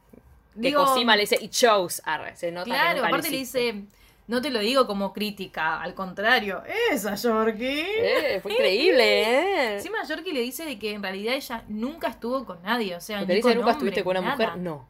Que 0.55 0.61
Digo, 0.61 0.85
Cosima 0.85 1.15
le 1.17 1.23
dice, 1.23 1.39
it 1.41 1.53
shows. 1.53 2.03
Arre, 2.05 2.37
se 2.37 2.51
nota 2.51 2.65
que 2.65 2.71
Claro, 2.71 3.01
lo 3.01 3.07
aparte 3.07 3.31
le 3.31 3.37
dice, 3.39 3.85
no 4.27 4.43
te 4.43 4.51
lo 4.51 4.59
digo 4.59 4.87
como 4.87 5.13
crítica, 5.15 5.81
al 5.81 5.95
contrario, 5.95 6.63
esa 6.93 7.15
Yorkie. 7.15 7.81
Eh, 7.81 8.41
fue 8.43 8.53
increíble, 8.53 9.23
¿eh? 9.23 9.75
Encima 9.77 10.03
Yorkie 10.05 10.33
le 10.33 10.41
dice 10.41 10.65
de 10.67 10.79
que 10.79 10.93
en 10.93 11.03
realidad 11.03 11.35
ella 11.35 11.65
nunca 11.69 12.09
estuvo 12.09 12.45
con 12.45 12.61
nadie, 12.63 12.95
o 12.97 13.01
sea, 13.01 13.19
Porque 13.21 13.33
ni 13.35 13.37
dice, 13.37 13.49
con 13.51 13.57
¿nunca 13.59 13.71
hombre, 13.73 13.89
estuviste 13.91 14.05
con 14.05 14.17
una 14.19 14.21
nada". 14.21 14.37
mujer? 14.37 14.59
No. 14.59 14.87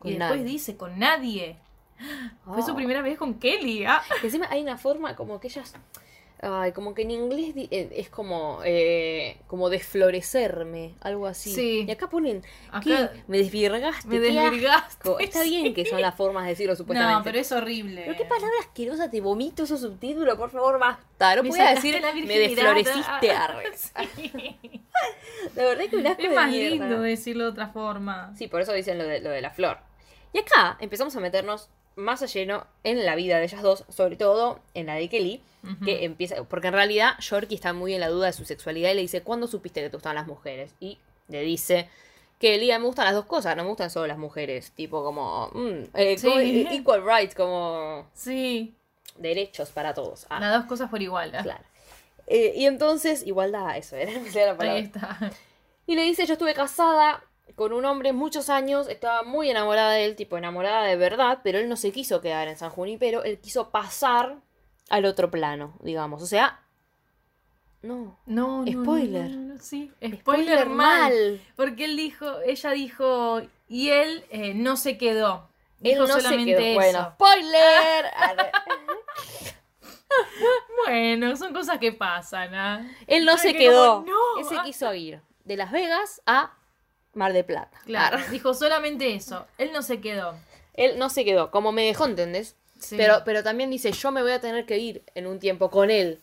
Con 0.00 0.10
Y 0.10 0.14
después 0.18 0.40
nadie. 0.40 0.52
dice, 0.52 0.76
con 0.76 0.98
nadie. 0.98 1.56
Fue 2.44 2.62
su 2.62 2.72
Oh. 2.72 2.76
primera 2.76 3.00
vez 3.00 3.16
con 3.16 3.34
Kelly. 3.38 3.84
ah. 3.86 4.02
Que 4.20 4.26
encima 4.26 4.48
hay 4.50 4.60
una 4.62 4.76
forma 4.76 5.14
como 5.16 5.40
que 5.40 5.46
ellas. 5.46 5.74
Ay, 6.44 6.72
como 6.72 6.92
que 6.92 7.02
en 7.02 7.12
inglés 7.12 7.54
eh, 7.70 7.88
es 7.94 8.08
como. 8.08 8.60
eh, 8.64 9.38
como 9.46 9.70
desflorecerme, 9.70 10.94
algo 11.00 11.28
así. 11.28 11.54
Sí. 11.54 11.84
Y 11.86 11.90
acá 11.92 12.08
ponen. 12.10 12.42
Acá- 12.70 12.82
¿qué? 13.12 13.22
Me 13.28 13.38
desvirgaste. 13.38 14.08
Me 14.08 14.18
desvirgaste. 14.18 15.10
Está 15.20 15.44
bien 15.44 15.72
que 15.72 15.86
son 15.86 16.00
las 16.00 16.14
formas 16.16 16.42
de 16.44 16.50
decirlo 16.50 16.74
supuestamente. 16.76 17.18
No, 17.18 17.24
pero 17.24 17.38
es 17.38 17.52
horrible. 17.52 18.02
Pero 18.04 18.16
qué 18.18 18.24
palabra 18.24 18.56
asquerosa, 18.60 19.08
te 19.08 19.20
vomito 19.20 19.62
esos 19.62 19.80
subtítulos, 19.80 20.36
por 20.36 20.50
favor, 20.50 20.78
basta. 20.80 21.36
No 21.36 21.52
sacaste 21.52 21.74
decir, 21.76 22.00
la 22.02 22.12
me 22.12 22.38
desfloreciste, 22.38 23.30
arre. 23.36 23.64
sí. 23.76 24.32
La 25.56 25.64
verdad 25.64 25.84
que 25.90 25.96
un 25.96 26.06
asco 26.06 26.22
Es 26.22 26.28
de 26.30 26.34
más 26.36 26.50
mierda. 26.50 26.70
lindo 26.86 27.00
decirlo 27.00 27.44
de 27.44 27.50
otra 27.50 27.68
forma. 27.68 28.32
Sí, 28.36 28.46
por 28.48 28.60
eso 28.60 28.72
dicen 28.72 28.98
lo 28.98 29.04
de, 29.04 29.20
lo 29.20 29.30
de 29.30 29.40
la 29.40 29.50
flor. 29.50 29.78
Y 30.32 30.38
acá 30.38 30.76
empezamos 30.80 31.14
a 31.16 31.20
meternos 31.20 31.68
más 31.96 32.22
a 32.22 32.26
lleno 32.26 32.66
en 32.84 33.04
la 33.04 33.14
vida 33.14 33.38
de 33.38 33.44
ellas 33.44 33.62
dos, 33.62 33.84
sobre 33.88 34.16
todo 34.16 34.60
en 34.74 34.86
la 34.86 34.94
de 34.94 35.08
Kelly, 35.08 35.42
que 35.84 36.04
empieza, 36.04 36.42
porque 36.44 36.66
en 36.68 36.74
realidad 36.74 37.12
Yorkie 37.20 37.54
está 37.54 37.72
muy 37.72 37.94
en 37.94 38.00
la 38.00 38.08
duda 38.08 38.26
de 38.26 38.32
su 38.32 38.44
sexualidad 38.44 38.90
y 38.90 38.94
le 38.94 39.00
dice, 39.02 39.22
¿cuándo 39.22 39.46
supiste 39.46 39.80
que 39.80 39.90
te 39.90 39.96
gustan 39.96 40.16
las 40.16 40.26
mujeres? 40.26 40.74
Y 40.80 40.98
le 41.28 41.42
dice, 41.42 41.88
Kelly, 42.40 42.72
a 42.72 42.78
mí 42.78 42.82
me 42.82 42.86
gustan 42.88 43.04
las 43.04 43.14
dos 43.14 43.26
cosas, 43.26 43.56
no 43.56 43.62
me 43.62 43.68
gustan 43.68 43.88
solo 43.90 44.08
las 44.08 44.18
mujeres, 44.18 44.72
tipo 44.72 45.04
como, 45.04 45.50
mm, 45.52 45.84
eh, 45.94 46.18
Sí. 46.18 46.26
como 46.28 46.40
equal 46.40 47.04
rights, 47.06 47.34
como 47.36 48.08
Sí, 48.12 48.74
derechos 49.16 49.70
para 49.70 49.94
todos. 49.94 50.26
Ah, 50.30 50.40
las 50.40 50.52
dos 50.52 50.64
cosas 50.64 50.90
por 50.90 51.00
igual. 51.00 51.30
claro. 51.42 51.62
Eh, 52.26 52.54
y 52.56 52.66
entonces, 52.66 53.24
igualdad, 53.26 53.76
eso 53.76 53.94
era, 53.96 54.10
esa 54.26 54.42
era 54.42 54.52
la 54.52 54.58
palabra. 54.58 54.78
Ahí 54.80 54.84
está. 54.84 55.30
Y 55.86 55.94
le 55.94 56.02
dice, 56.02 56.26
yo 56.26 56.32
estuve 56.32 56.54
casada 56.54 57.22
con 57.54 57.72
un 57.72 57.84
hombre 57.84 58.12
muchos 58.12 58.48
años, 58.50 58.88
estaba 58.88 59.22
muy 59.22 59.50
enamorada 59.50 59.92
de 59.92 60.04
él, 60.04 60.16
tipo 60.16 60.36
enamorada 60.36 60.84
de 60.84 60.96
verdad, 60.96 61.40
pero 61.42 61.58
él 61.58 61.68
no 61.68 61.76
se 61.76 61.92
quiso 61.92 62.20
quedar 62.20 62.48
en 62.48 62.56
San 62.56 62.70
Junipero, 62.70 63.22
él 63.24 63.38
quiso 63.40 63.70
pasar 63.70 64.36
al 64.90 65.04
otro 65.04 65.30
plano, 65.30 65.74
digamos. 65.82 66.22
O 66.22 66.26
sea, 66.26 66.60
no. 67.82 68.18
No, 68.26 68.64
no, 68.64 68.82
Spoiler. 68.82 69.30
no, 69.30 69.54
no, 69.54 69.58
sí, 69.60 69.90
spoiler, 69.96 70.20
Spoiler 70.20 70.66
mal. 70.66 71.10
mal. 71.12 71.40
Porque 71.56 71.84
él 71.86 71.96
dijo, 71.96 72.40
ella 72.46 72.70
dijo, 72.70 73.42
y 73.68 73.90
él 73.90 74.24
eh, 74.30 74.54
no 74.54 74.76
se 74.76 74.98
quedó. 74.98 75.48
Él 75.82 75.94
Dijo 75.94 76.06
no 76.06 76.14
se 76.14 76.20
solamente 76.20 76.54
quedó. 76.56 76.60
eso. 76.60 76.74
Bueno, 76.76 77.10
spoiler. 77.14 78.04
Bueno, 80.86 81.36
son 81.36 81.52
cosas 81.54 81.78
que 81.78 81.92
pasan, 81.92 82.54
¿ah? 82.54 82.86
él 83.06 83.24
no 83.24 83.32
Ay, 83.32 83.38
se 83.38 83.52
que 83.52 83.58
quedó. 83.60 84.04
como, 84.04 84.06
no. 84.10 84.38
Él 84.40 84.44
se 84.44 84.62
quiso 84.64 84.92
ir 84.94 85.22
de 85.44 85.56
Las 85.56 85.70
Vegas 85.72 86.20
a 86.26 86.52
Mar 87.14 87.32
de 87.32 87.44
Plata. 87.44 87.78
Claro, 87.84 88.18
dijo 88.30 88.54
solamente 88.54 89.14
eso. 89.14 89.46
Él 89.58 89.70
no 89.72 89.82
se 89.82 90.00
quedó. 90.00 90.34
Él 90.74 90.98
no 90.98 91.10
se 91.10 91.24
quedó, 91.24 91.50
como 91.50 91.72
me 91.72 91.84
dejó, 91.84 92.06
¿entendés? 92.06 92.56
Sí. 92.80 92.96
Pero, 92.96 93.22
pero 93.24 93.42
también 93.42 93.70
dice, 93.70 93.92
yo 93.92 94.10
me 94.10 94.22
voy 94.22 94.32
a 94.32 94.40
tener 94.40 94.64
que 94.66 94.78
ir 94.78 95.02
en 95.14 95.26
un 95.26 95.38
tiempo 95.38 95.70
con 95.70 95.90
él. 95.90 96.20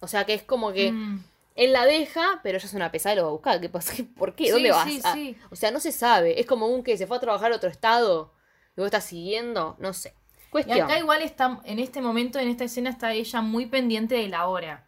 O 0.00 0.08
sea 0.08 0.26
que 0.26 0.34
es 0.34 0.42
como 0.42 0.72
que 0.72 0.92
Mm. 0.92 1.24
él 1.54 1.72
la 1.72 1.86
deja, 1.86 2.40
pero 2.42 2.58
ella 2.58 2.66
es 2.66 2.74
una 2.74 2.90
pesada 2.90 3.14
y 3.14 3.16
lo 3.16 3.22
va 3.22 3.28
a 3.28 3.32
buscar. 3.32 3.60
¿Qué 3.60 3.68
pasa? 3.68 3.92
¿Por 4.18 4.34
qué? 4.34 4.50
¿Dónde 4.50 4.68
Sí, 4.68 4.74
vas? 4.74 4.84
sí, 4.88 5.00
Ah, 5.04 5.12
sí. 5.14 5.36
O 5.50 5.56
sea, 5.56 5.70
no 5.70 5.80
se 5.80 5.92
sabe. 5.92 6.38
Es 6.40 6.46
como 6.46 6.66
un 6.66 6.82
que 6.82 6.98
se 6.98 7.06
fue 7.06 7.16
a 7.16 7.20
trabajar 7.20 7.52
a 7.52 7.56
otro 7.56 7.70
estado 7.70 8.32
y 8.76 8.80
vos 8.80 8.86
estás 8.86 9.04
siguiendo. 9.04 9.76
No 9.78 9.92
sé. 9.94 10.12
Y 10.48 10.50
Cuestión. 10.50 10.82
acá 10.82 10.98
igual 10.98 11.22
está, 11.22 11.60
en 11.64 11.78
este 11.78 12.00
momento, 12.02 12.38
en 12.38 12.48
esta 12.48 12.64
escena, 12.64 12.90
está 12.90 13.12
ella 13.12 13.40
muy 13.42 13.66
pendiente 13.66 14.14
de 14.16 14.28
la 14.28 14.46
hora. 14.48 14.86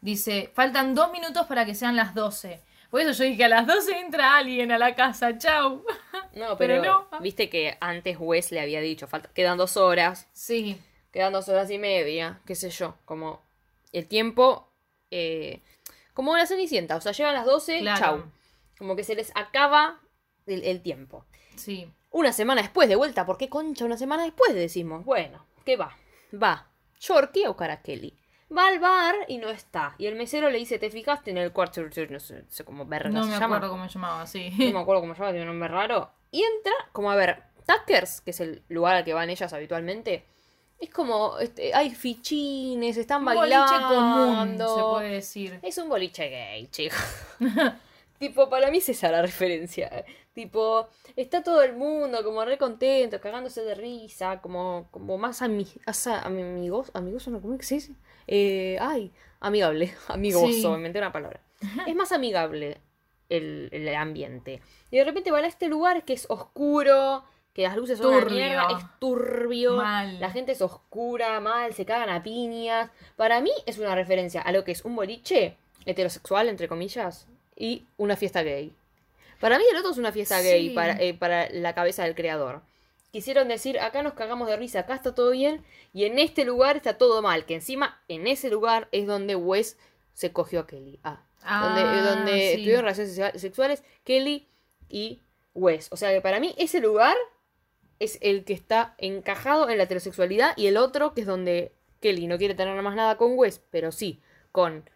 Dice, 0.00 0.50
faltan 0.54 0.94
dos 0.94 1.10
minutos 1.12 1.46
para 1.46 1.64
que 1.66 1.74
sean 1.74 1.96
las 1.96 2.14
12. 2.14 2.62
Por 2.90 3.00
eso 3.00 3.12
yo 3.12 3.24
dije, 3.28 3.44
a 3.44 3.48
las 3.48 3.66
12 3.66 3.98
entra 3.98 4.36
alguien 4.36 4.72
a 4.72 4.78
la 4.78 4.94
casa, 4.94 5.36
chau. 5.36 5.84
No, 6.34 6.56
pero 6.58 6.80
pero, 6.82 7.06
no. 7.12 7.20
viste 7.20 7.50
que 7.50 7.76
antes 7.80 8.16
Wes 8.18 8.50
le 8.52 8.60
había 8.60 8.80
dicho, 8.80 9.06
falta, 9.06 9.28
quedan 9.34 9.58
dos 9.58 9.76
horas, 9.76 10.28
Sí, 10.32 10.80
quedan 11.12 11.32
dos 11.32 11.48
horas 11.48 11.70
y 11.70 11.78
media, 11.78 12.40
qué 12.46 12.54
sé 12.54 12.70
yo, 12.70 12.96
como 13.04 13.42
el 13.92 14.06
tiempo, 14.06 14.72
eh, 15.10 15.60
como 16.14 16.32
una 16.32 16.46
cenicienta, 16.46 16.96
o 16.96 17.00
sea, 17.00 17.12
llegan 17.12 17.34
las 17.34 17.44
12, 17.46 17.80
Claro. 17.80 17.98
chau. 18.00 18.32
Como 18.78 18.96
que 18.96 19.04
se 19.04 19.14
les 19.14 19.32
acaba 19.34 20.00
el, 20.46 20.64
el 20.64 20.80
tiempo. 20.82 21.24
sí. 21.56 21.90
Una 22.10 22.32
semana 22.32 22.62
después, 22.62 22.88
de 22.88 22.96
vuelta, 22.96 23.26
¿por 23.26 23.36
qué 23.36 23.50
concha 23.50 23.84
una 23.84 23.98
semana 23.98 24.22
después? 24.22 24.54
Decimos, 24.54 25.04
bueno, 25.04 25.44
¿qué 25.66 25.76
va? 25.76 25.94
Va, 26.42 26.66
Yorkie 26.98 27.44
a 27.44 27.48
buscar 27.48 27.70
a 27.70 27.82
Kelly. 27.82 28.14
Va 28.56 28.68
al 28.68 28.78
bar 28.78 29.14
y 29.28 29.38
no 29.38 29.50
está. 29.50 29.94
Y 29.98 30.06
el 30.06 30.14
mesero 30.14 30.48
le 30.50 30.58
dice, 30.58 30.78
¿te 30.78 30.90
fijaste 30.90 31.30
en 31.30 31.38
el 31.38 31.52
cuarto? 31.52 31.82
No 31.82 31.90
sé, 31.92 32.06
no 32.08 32.18
sé 32.48 32.64
cómo 32.64 32.86
verga 32.86 33.10
No 33.10 33.22
se 33.24 33.28
me 33.30 33.34
llama. 33.38 33.56
acuerdo 33.56 33.70
cómo 33.72 33.86
se 33.88 33.94
llamaba, 33.94 34.26
sí. 34.26 34.50
No 34.58 34.72
me 34.72 34.80
acuerdo 34.80 35.02
cómo 35.02 35.14
se 35.14 35.20
llama, 35.20 35.32
tiene 35.32 35.44
un 35.46 35.58
nombre 35.58 35.68
raro. 35.68 36.10
Y 36.30 36.42
entra, 36.42 36.72
como 36.92 37.10
a 37.10 37.14
ver, 37.16 37.42
Tuckers, 37.66 38.20
que 38.22 38.30
es 38.30 38.40
el 38.40 38.62
lugar 38.68 38.96
al 38.96 39.04
que 39.04 39.12
van 39.14 39.28
ellas 39.30 39.52
habitualmente. 39.52 40.24
Es 40.78 40.90
como, 40.90 41.38
este, 41.38 41.74
hay 41.74 41.90
fichines, 41.90 42.96
están 42.96 43.20
Un 43.20 43.24
bailando. 43.26 43.66
boliche 43.66 43.94
común, 43.94 44.58
se 44.58 44.82
puede 44.84 45.10
decir. 45.10 45.58
Es 45.62 45.76
un 45.78 45.88
boliche 45.88 46.28
gay, 46.28 46.68
chicos. 46.68 46.98
tipo, 48.18 48.48
para 48.48 48.70
mí 48.70 48.78
es 48.78 48.88
esa 48.88 49.10
la 49.10 49.20
referencia. 49.22 50.04
Tipo, 50.32 50.88
está 51.16 51.42
todo 51.42 51.62
el 51.62 51.74
mundo 51.76 52.22
como 52.24 52.44
re 52.44 52.56
contento, 52.58 53.20
cagándose 53.20 53.62
de 53.62 53.74
risa, 53.74 54.40
como, 54.40 54.88
como 54.90 55.18
más 55.18 55.42
ami- 55.42 55.80
asa- 55.84 56.20
amigos, 56.22 56.90
amigos, 56.94 57.26
¿no? 57.28 57.40
¿cómo 57.40 57.54
es 57.54 57.60
que 57.60 57.66
se 57.66 57.74
dice? 57.76 57.92
Eh, 58.28 58.76
ay, 58.80 59.10
amigable, 59.40 59.92
amigoso, 60.08 60.46
Sí. 60.52 60.66
me 60.68 60.76
inventé 60.76 60.98
una 60.98 61.12
palabra. 61.12 61.40
Es 61.86 61.96
más 61.96 62.12
amigable 62.12 62.78
el, 63.28 63.68
el 63.72 63.92
ambiente. 63.96 64.60
Y 64.92 64.98
de 64.98 65.04
repente 65.04 65.30
van 65.32 65.44
a 65.44 65.48
este 65.48 65.66
lugar 65.68 66.04
que 66.04 66.12
es 66.12 66.26
oscuro, 66.28 67.24
que 67.52 67.62
las 67.62 67.76
luces 67.76 67.98
son 67.98 68.08
una 68.14 68.20
Turbio. 68.20 68.36
mierda, 68.36 68.68
es 68.78 68.84
turbio, 69.00 69.76
Mal. 69.78 70.20
la 70.20 70.30
gente 70.30 70.52
es 70.52 70.62
oscura, 70.62 71.40
mal, 71.40 71.74
se 71.74 71.84
cagan 71.84 72.10
a 72.10 72.22
piñas. 72.22 72.90
Para 73.16 73.40
mí 73.40 73.50
es 73.66 73.78
una 73.78 73.94
referencia 73.96 74.40
a 74.40 74.52
lo 74.52 74.62
que 74.62 74.70
es 74.72 74.84
un 74.84 74.94
boliche 74.94 75.56
heterosexual, 75.86 76.48
entre 76.48 76.68
comillas, 76.68 77.26
y 77.56 77.86
una 77.96 78.14
fiesta 78.16 78.42
gay. 78.44 78.72
Para 79.40 79.58
mí 79.58 79.64
el 79.70 79.76
otro 79.78 79.90
es 79.90 79.98
una 79.98 80.12
fiesta 80.12 80.40
gay 80.40 80.70
para, 80.70 81.00
eh, 81.00 81.14
para 81.14 81.48
la 81.50 81.74
cabeza 81.74 82.04
del 82.04 82.14
creador. 82.14 82.60
Quisieron 83.10 83.48
decir, 83.48 83.80
acá 83.80 84.02
nos 84.02 84.12
cagamos 84.12 84.48
de 84.48 84.56
risa, 84.56 84.80
acá 84.80 84.94
está 84.94 85.14
todo 85.14 85.30
bien, 85.30 85.64
y 85.94 86.04
en 86.04 86.18
este 86.18 86.44
lugar 86.44 86.76
está 86.76 86.98
todo 86.98 87.22
mal, 87.22 87.46
que 87.46 87.54
encima 87.54 88.02
en 88.08 88.26
ese 88.26 88.50
lugar 88.50 88.88
es 88.92 89.06
donde 89.06 89.34
Wes 89.34 89.78
se 90.12 90.32
cogió 90.32 90.60
a 90.60 90.66
Kelly. 90.66 90.98
Ah, 91.04 91.22
donde, 91.42 91.80
Ah, 91.82 92.14
donde 92.14 92.52
sí. 92.56 92.62
tuvieron 92.62 92.82
relaciones 92.82 93.16
sexua- 93.16 93.38
sexuales 93.38 93.82
Kelly 94.04 94.46
y 94.90 95.20
Wes. 95.54 95.88
O 95.90 95.96
sea 95.96 96.10
que 96.12 96.20
para 96.20 96.38
mí 96.40 96.54
ese 96.58 96.80
lugar 96.80 97.16
es 97.98 98.18
el 98.20 98.44
que 98.44 98.52
está 98.52 98.94
encajado 98.98 99.70
en 99.70 99.78
la 99.78 99.84
heterosexualidad 99.84 100.52
y 100.56 100.66
el 100.66 100.76
otro 100.76 101.14
que 101.14 101.22
es 101.22 101.26
donde 101.26 101.72
Kelly 102.00 102.26
no 102.26 102.36
quiere 102.38 102.54
tener 102.54 102.80
más 102.82 102.94
nada 102.94 103.16
con 103.16 103.38
Wes, 103.38 103.60
pero 103.70 103.90
sí 103.90 104.20
con 104.52 104.88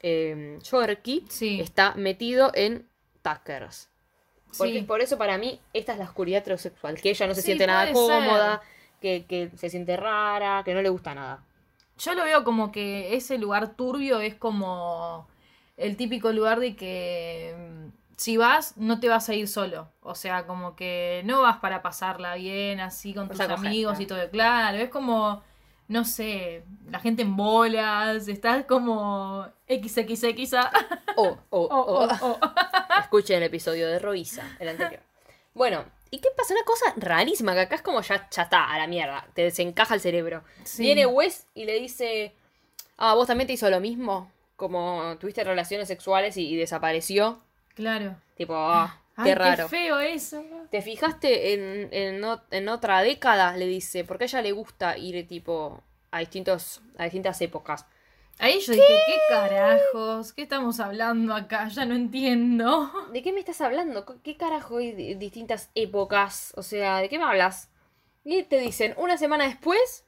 eh, 0.00 0.58
Yorkie, 0.62 1.24
Sí. 1.28 1.60
está 1.60 1.94
metido 1.94 2.52
en 2.54 2.88
Tuckers. 3.22 3.88
Porque 4.56 4.72
Sí. 4.80 4.82
por 4.82 5.00
eso 5.00 5.18
para 5.18 5.36
mí 5.38 5.60
esta 5.72 5.92
es 5.92 5.98
la 5.98 6.04
oscuridad 6.04 6.40
heterosexual, 6.40 7.00
que 7.00 7.10
ella 7.10 7.26
no 7.26 7.34
se 7.34 7.42
Sí, 7.42 7.46
siente 7.46 7.66
nada 7.66 7.92
cómoda, 7.92 8.62
que, 9.00 9.24
que 9.28 9.50
se 9.56 9.68
siente 9.70 9.96
rara, 9.96 10.62
que 10.64 10.74
no 10.74 10.82
le 10.82 10.88
gusta 10.88 11.14
nada. 11.14 11.42
Yo 11.98 12.14
lo 12.14 12.24
veo 12.24 12.44
como 12.44 12.70
que 12.72 13.14
ese 13.16 13.38
lugar 13.38 13.74
turbio 13.74 14.20
es 14.20 14.34
como 14.36 15.26
el 15.76 15.96
típico 15.96 16.32
lugar 16.32 16.60
de 16.60 16.76
que 16.76 17.54
mm, 17.58 17.88
si 18.16 18.36
vas, 18.36 18.76
no 18.76 18.98
te 19.00 19.08
vas 19.08 19.28
a 19.28 19.34
ir 19.34 19.48
solo. 19.48 19.88
O 20.02 20.14
sea, 20.14 20.46
como 20.46 20.74
que 20.76 21.22
no 21.24 21.42
vas 21.42 21.58
para 21.58 21.82
pasarla 21.82 22.34
bien 22.36 22.80
así 22.80 23.14
con 23.14 23.28
tus 23.28 23.38
amigos 23.40 24.00
y 24.00 24.06
todo. 24.06 24.28
Claro, 24.30 24.78
es 24.78 24.88
como, 24.90 25.42
no 25.88 26.04
sé, 26.04 26.64
la 26.90 26.98
gente 27.00 27.22
en 27.22 27.36
bolas, 27.36 28.26
estás 28.28 28.64
como 28.64 29.46
XXX. 29.68 30.54
Oh, 31.16 31.36
oh. 31.50 31.68
oh, 31.70 32.08
oh. 32.22 32.38
Escuchen 33.08 33.38
el 33.38 33.44
episodio 33.44 33.88
de 33.88 33.98
Roisa, 33.98 34.46
el 34.58 34.68
anterior. 34.68 35.00
Bueno, 35.54 35.82
¿y 36.10 36.18
qué 36.18 36.28
pasa? 36.36 36.52
Una 36.52 36.62
cosa 36.64 36.92
rarísima, 36.98 37.54
que 37.54 37.60
acá 37.60 37.76
es 37.76 37.80
como 37.80 38.02
ya, 38.02 38.28
ya 38.30 38.42
está, 38.42 38.70
a 38.70 38.76
la 38.76 38.86
mierda, 38.86 39.26
te 39.32 39.40
desencaja 39.44 39.94
el 39.94 40.00
cerebro. 40.02 40.44
Sí. 40.64 40.82
Viene 40.82 41.06
Wes 41.06 41.46
y 41.54 41.64
le 41.64 41.80
dice, 41.80 42.34
ah, 42.98 43.14
vos 43.14 43.26
también 43.26 43.46
te 43.46 43.54
hizo 43.54 43.70
lo 43.70 43.80
mismo, 43.80 44.30
como 44.56 45.16
tuviste 45.18 45.42
relaciones 45.42 45.88
sexuales 45.88 46.36
y, 46.36 46.48
y 46.48 46.56
desapareció. 46.56 47.40
Claro. 47.74 48.14
Tipo, 48.36 48.54
ah, 48.54 49.00
Ay, 49.16 49.24
qué 49.30 49.34
raro. 49.34 49.68
feo 49.70 50.00
eso. 50.00 50.44
¿Te 50.70 50.82
fijaste 50.82 51.54
en, 51.54 51.88
en, 51.92 52.22
en 52.50 52.68
otra 52.68 53.00
década? 53.00 53.56
Le 53.56 53.66
dice, 53.66 54.04
porque 54.04 54.24
a 54.24 54.26
ella 54.26 54.42
le 54.42 54.52
gusta 54.52 54.98
ir 54.98 55.26
tipo 55.26 55.82
a 56.10 56.18
distintos, 56.18 56.82
a 56.98 57.04
distintas 57.04 57.40
épocas. 57.40 57.86
Ahí 58.40 58.60
yo 58.60 58.72
dije, 58.72 58.86
¿qué 59.06 59.16
carajos? 59.28 60.32
¿Qué 60.32 60.42
estamos 60.42 60.78
hablando 60.78 61.34
acá? 61.34 61.68
Ya 61.68 61.84
no 61.84 61.94
entiendo. 61.96 62.90
¿De 63.12 63.22
qué 63.22 63.32
me 63.32 63.40
estás 63.40 63.60
hablando? 63.60 64.04
¿Qué- 64.06 64.20
¿Qué 64.22 64.36
carajo 64.36 64.78
hay 64.78 64.92
de 64.92 65.16
distintas 65.16 65.70
épocas? 65.74 66.52
O 66.56 66.62
sea, 66.62 66.98
¿de 66.98 67.08
qué 67.08 67.18
me 67.18 67.24
hablas? 67.24 67.68
Y 68.24 68.44
te 68.44 68.58
dicen, 68.60 68.94
una 68.96 69.16
semana 69.18 69.44
después, 69.44 70.04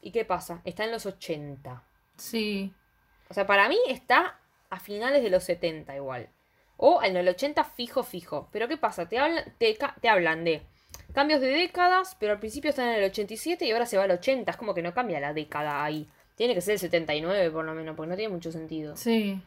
¿y 0.00 0.12
qué 0.12 0.24
pasa? 0.24 0.60
Está 0.64 0.84
en 0.84 0.92
los 0.92 1.06
80. 1.06 1.82
Sí. 2.16 2.72
O 3.28 3.34
sea, 3.34 3.46
para 3.46 3.68
mí 3.68 3.78
está 3.88 4.38
a 4.70 4.78
finales 4.78 5.22
de 5.24 5.30
los 5.30 5.42
70 5.42 5.96
igual. 5.96 6.28
O 6.76 7.02
en 7.02 7.16
el 7.16 7.28
80 7.28 7.64
fijo, 7.64 8.04
fijo. 8.04 8.48
Pero 8.52 8.68
¿qué 8.68 8.76
pasa? 8.76 9.08
Te 9.08 9.18
hablan, 9.18 9.54
te, 9.58 9.76
te 10.00 10.08
hablan 10.08 10.44
de 10.44 10.62
cambios 11.14 11.40
de 11.40 11.48
décadas, 11.48 12.16
pero 12.20 12.32
al 12.34 12.38
principio 12.38 12.70
están 12.70 12.90
en 12.90 12.96
el 12.96 13.10
87 13.10 13.64
y 13.64 13.72
ahora 13.72 13.86
se 13.86 13.96
va 13.96 14.04
al 14.04 14.10
80. 14.12 14.52
Es 14.52 14.56
como 14.56 14.72
que 14.74 14.82
no 14.82 14.94
cambia 14.94 15.18
la 15.18 15.32
década 15.32 15.82
ahí. 15.82 16.08
Tiene 16.36 16.54
que 16.54 16.60
ser 16.60 16.74
el 16.74 16.78
79 16.78 17.50
por 17.50 17.64
lo 17.64 17.74
menos, 17.74 17.96
porque 17.96 18.10
no 18.10 18.16
tiene 18.16 18.32
mucho 18.32 18.52
sentido. 18.52 18.96
Sí. 18.96 19.40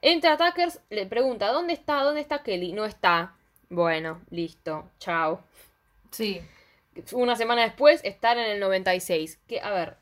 Entra 0.00 0.36
Tuckers, 0.36 0.80
le 0.90 1.06
pregunta, 1.06 1.48
¿dónde 1.52 1.72
está? 1.74 2.02
¿Dónde 2.02 2.20
está 2.20 2.42
Kelly? 2.42 2.72
No 2.72 2.84
está. 2.84 3.34
Bueno, 3.68 4.22
listo. 4.30 4.88
Chao. 4.98 5.42
Sí. 6.10 6.40
Una 7.12 7.36
semana 7.36 7.62
después, 7.62 8.00
estar 8.04 8.38
en 8.38 8.44
el 8.50 8.60
96. 8.60 9.38
Que, 9.46 9.60
a 9.60 9.70
ver, 9.70 9.96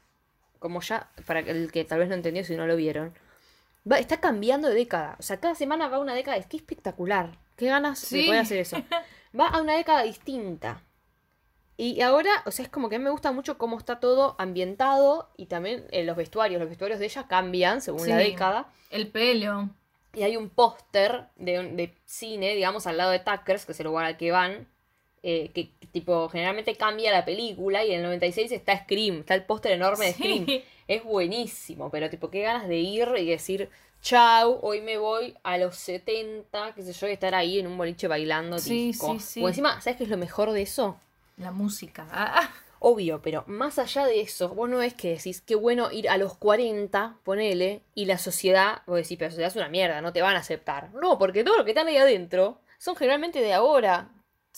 como 0.59 0.81
ya, 0.81 1.09
para 1.27 1.41
el 1.41 1.73
que 1.73 1.85
tal 1.85 1.99
vez 2.01 2.09
no 2.09 2.15
entendió 2.15 2.45
si 2.45 2.57
no 2.57 2.67
lo 2.67 2.77
vieron, 2.77 3.15
va, 3.91 3.99
está 3.99 4.21
cambiando 4.21 4.69
de 4.69 4.75
década. 4.75 5.17
O 5.19 5.23
sea, 5.23 5.41
cada 5.41 5.55
semana 5.55 5.89
va 5.89 5.97
a 5.97 6.01
una 6.01 6.15
década. 6.15 6.37
Es 6.37 6.47
que 6.47 6.57
espectacular. 6.59 7.31
Qué 7.57 7.67
ganas 7.67 8.01
de 8.03 8.07
Sí. 8.07 8.27
poder 8.27 8.41
hacer 8.41 8.59
eso. 8.59 8.77
Va 9.39 9.49
a 9.49 9.61
una 9.63 9.75
década 9.77 10.03
distinta. 10.05 10.81
Y 11.77 12.01
ahora, 12.03 12.31
o 12.47 12.51
sea, 12.51 12.65
es 12.65 12.71
como 12.71 12.89
que 12.89 12.97
a 12.97 12.99
mí 12.99 13.05
me 13.05 13.11
gusta 13.11 13.33
mucho 13.33 13.59
cómo 13.59 13.79
está 13.79 13.99
todo 13.99 14.37
ambientado 14.39 15.29
y 15.37 15.47
también 15.47 15.87
eh, 15.91 16.05
los 16.05 16.17
vestuarios. 16.17 16.61
Los 16.61 16.69
vestuarios 16.69 17.01
de 17.01 17.07
ella 17.07 17.27
cambian 17.27 17.81
según 17.81 18.09
la 18.09 18.17
década. 18.17 18.69
El 18.91 19.09
pelo. 19.09 19.71
Y 20.15 20.23
hay 20.23 20.37
un 20.37 20.49
póster 20.51 21.27
de, 21.35 21.71
de 21.73 21.93
cine, 22.05 22.55
digamos, 22.55 22.87
al 22.87 22.97
lado 22.97 23.11
de 23.11 23.19
Tuckers, 23.19 23.67
que 23.67 23.73
es 23.73 23.81
el 23.81 23.87
lugar 23.87 24.05
al 24.05 24.17
que 24.17 24.31
van, 24.31 24.69
eh, 25.25 25.51
que, 25.55 25.73
tipo 25.91 26.29
generalmente 26.29 26.77
cambia 26.77 27.11
la 27.11 27.25
película 27.25 27.83
y 27.83 27.91
en 27.93 27.97
el 27.97 28.03
96 28.03 28.53
está 28.53 28.79
Scream, 28.79 29.21
está 29.21 29.35
el 29.35 29.43
póster 29.45 29.73
enorme 29.73 30.07
de 30.07 30.13
Sí. 30.13 30.23
Scream. 30.43 30.63
Es 30.87 31.03
buenísimo, 31.03 31.91
pero 31.91 32.11
tipo, 32.11 32.29
qué 32.31 32.43
ganas 32.43 32.69
de 32.69 32.77
ir 32.77 33.09
y 33.17 33.25
decir, 33.31 33.71
chau, 34.03 34.59
hoy 34.61 34.83
me 34.83 34.99
voy 34.99 35.35
a 35.43 35.57
los 35.57 35.77
70, 35.77 36.75
qué 36.75 36.83
sé 36.83 36.93
yo, 36.93 37.09
y 37.09 37.13
estar 37.13 37.35
ahí 37.35 37.59
en 37.59 37.67
un 37.67 37.79
boliche 37.79 38.07
bailando. 38.07 38.59
Sí, 38.59 38.89
disco. 38.89 39.15
sí, 39.15 39.21
sí. 39.21 39.43
O 39.43 39.49
encima, 39.49 39.81
¿sabes 39.81 39.97
qué 39.97 40.05
es 40.05 40.11
lo 40.11 40.19
mejor 40.19 40.53
de 40.53 40.61
eso? 40.63 41.01
La 41.37 41.51
música. 41.53 42.07
Ah, 42.13 42.51
Obvio, 42.87 43.23
pero 43.23 43.45
más 43.47 43.79
allá 43.79 44.05
de 44.05 44.21
eso, 44.21 44.51
vos 44.51 44.69
no 44.69 44.83
es 44.83 44.93
que 44.93 45.13
decís, 45.15 45.41
qué 45.41 45.55
bueno 45.55 45.91
ir 45.91 46.07
a 46.11 46.19
los 46.19 46.37
40, 46.37 47.17
ponele, 47.25 47.81
y 47.95 48.05
la 48.05 48.19
sociedad, 48.19 48.83
vos 48.87 48.97
decís, 48.97 49.17
pero 49.17 49.29
la 49.29 49.31
sociedad 49.31 49.49
es 49.51 49.57
una 49.57 49.69
mierda, 49.71 50.03
no 50.03 50.13
te 50.13 50.21
van 50.21 50.37
a 50.37 50.41
aceptar. 50.41 50.93
No, 50.93 51.19
porque 51.19 51.45
todo 51.45 51.57
lo 51.57 51.65
que 51.65 51.71
están 51.71 51.87
ahí 51.87 51.97
adentro 51.97 52.61
son 52.77 52.95
generalmente 52.95 53.41
de 53.41 53.55
ahora. 53.55 54.11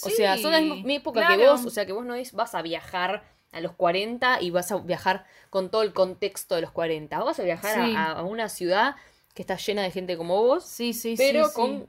O 0.02 0.10
sea, 0.10 0.36
son 0.38 0.50
de 0.50 0.60
la 0.60 0.74
misma 0.74 0.92
época 0.94 1.36
que 1.36 1.46
vos, 1.46 1.64
o 1.66 1.70
sea, 1.70 1.86
que 1.86 1.92
vos 1.92 2.04
no 2.04 2.16
es, 2.16 2.32
vas 2.32 2.56
a 2.56 2.62
viajar 2.62 3.22
a 3.52 3.60
los 3.60 3.72
40 3.74 4.42
y 4.42 4.50
vas 4.50 4.72
a 4.72 4.78
viajar 4.78 5.24
con 5.48 5.70
todo 5.70 5.82
el 5.82 5.92
contexto 5.92 6.56
de 6.56 6.62
los 6.62 6.72
40. 6.72 7.16
Vos 7.18 7.26
vas 7.26 7.38
a 7.38 7.44
viajar 7.44 7.78
a- 7.78 7.86
Sí. 7.86 7.94
a, 7.96 8.10
a 8.12 8.22
una 8.24 8.48
ciudad 8.48 8.96
que 9.34 9.42
está 9.42 9.56
llena 9.56 9.82
de 9.82 9.92
gente 9.92 10.16
como 10.16 10.42
vos, 10.42 10.64
sí, 10.64 10.94
sí, 10.94 11.14
pero 11.16 11.44
sí, 11.44 11.50
sí. 11.50 11.54
con 11.54 11.86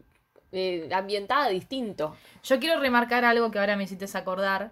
eh, 0.57 0.89
ambientada 0.93 1.49
distinto. 1.49 2.15
Yo 2.43 2.59
quiero 2.59 2.79
remarcar 2.79 3.23
algo 3.25 3.51
que 3.51 3.59
ahora 3.59 3.75
me 3.75 3.83
hiciste 3.83 4.05
acordar. 4.17 4.71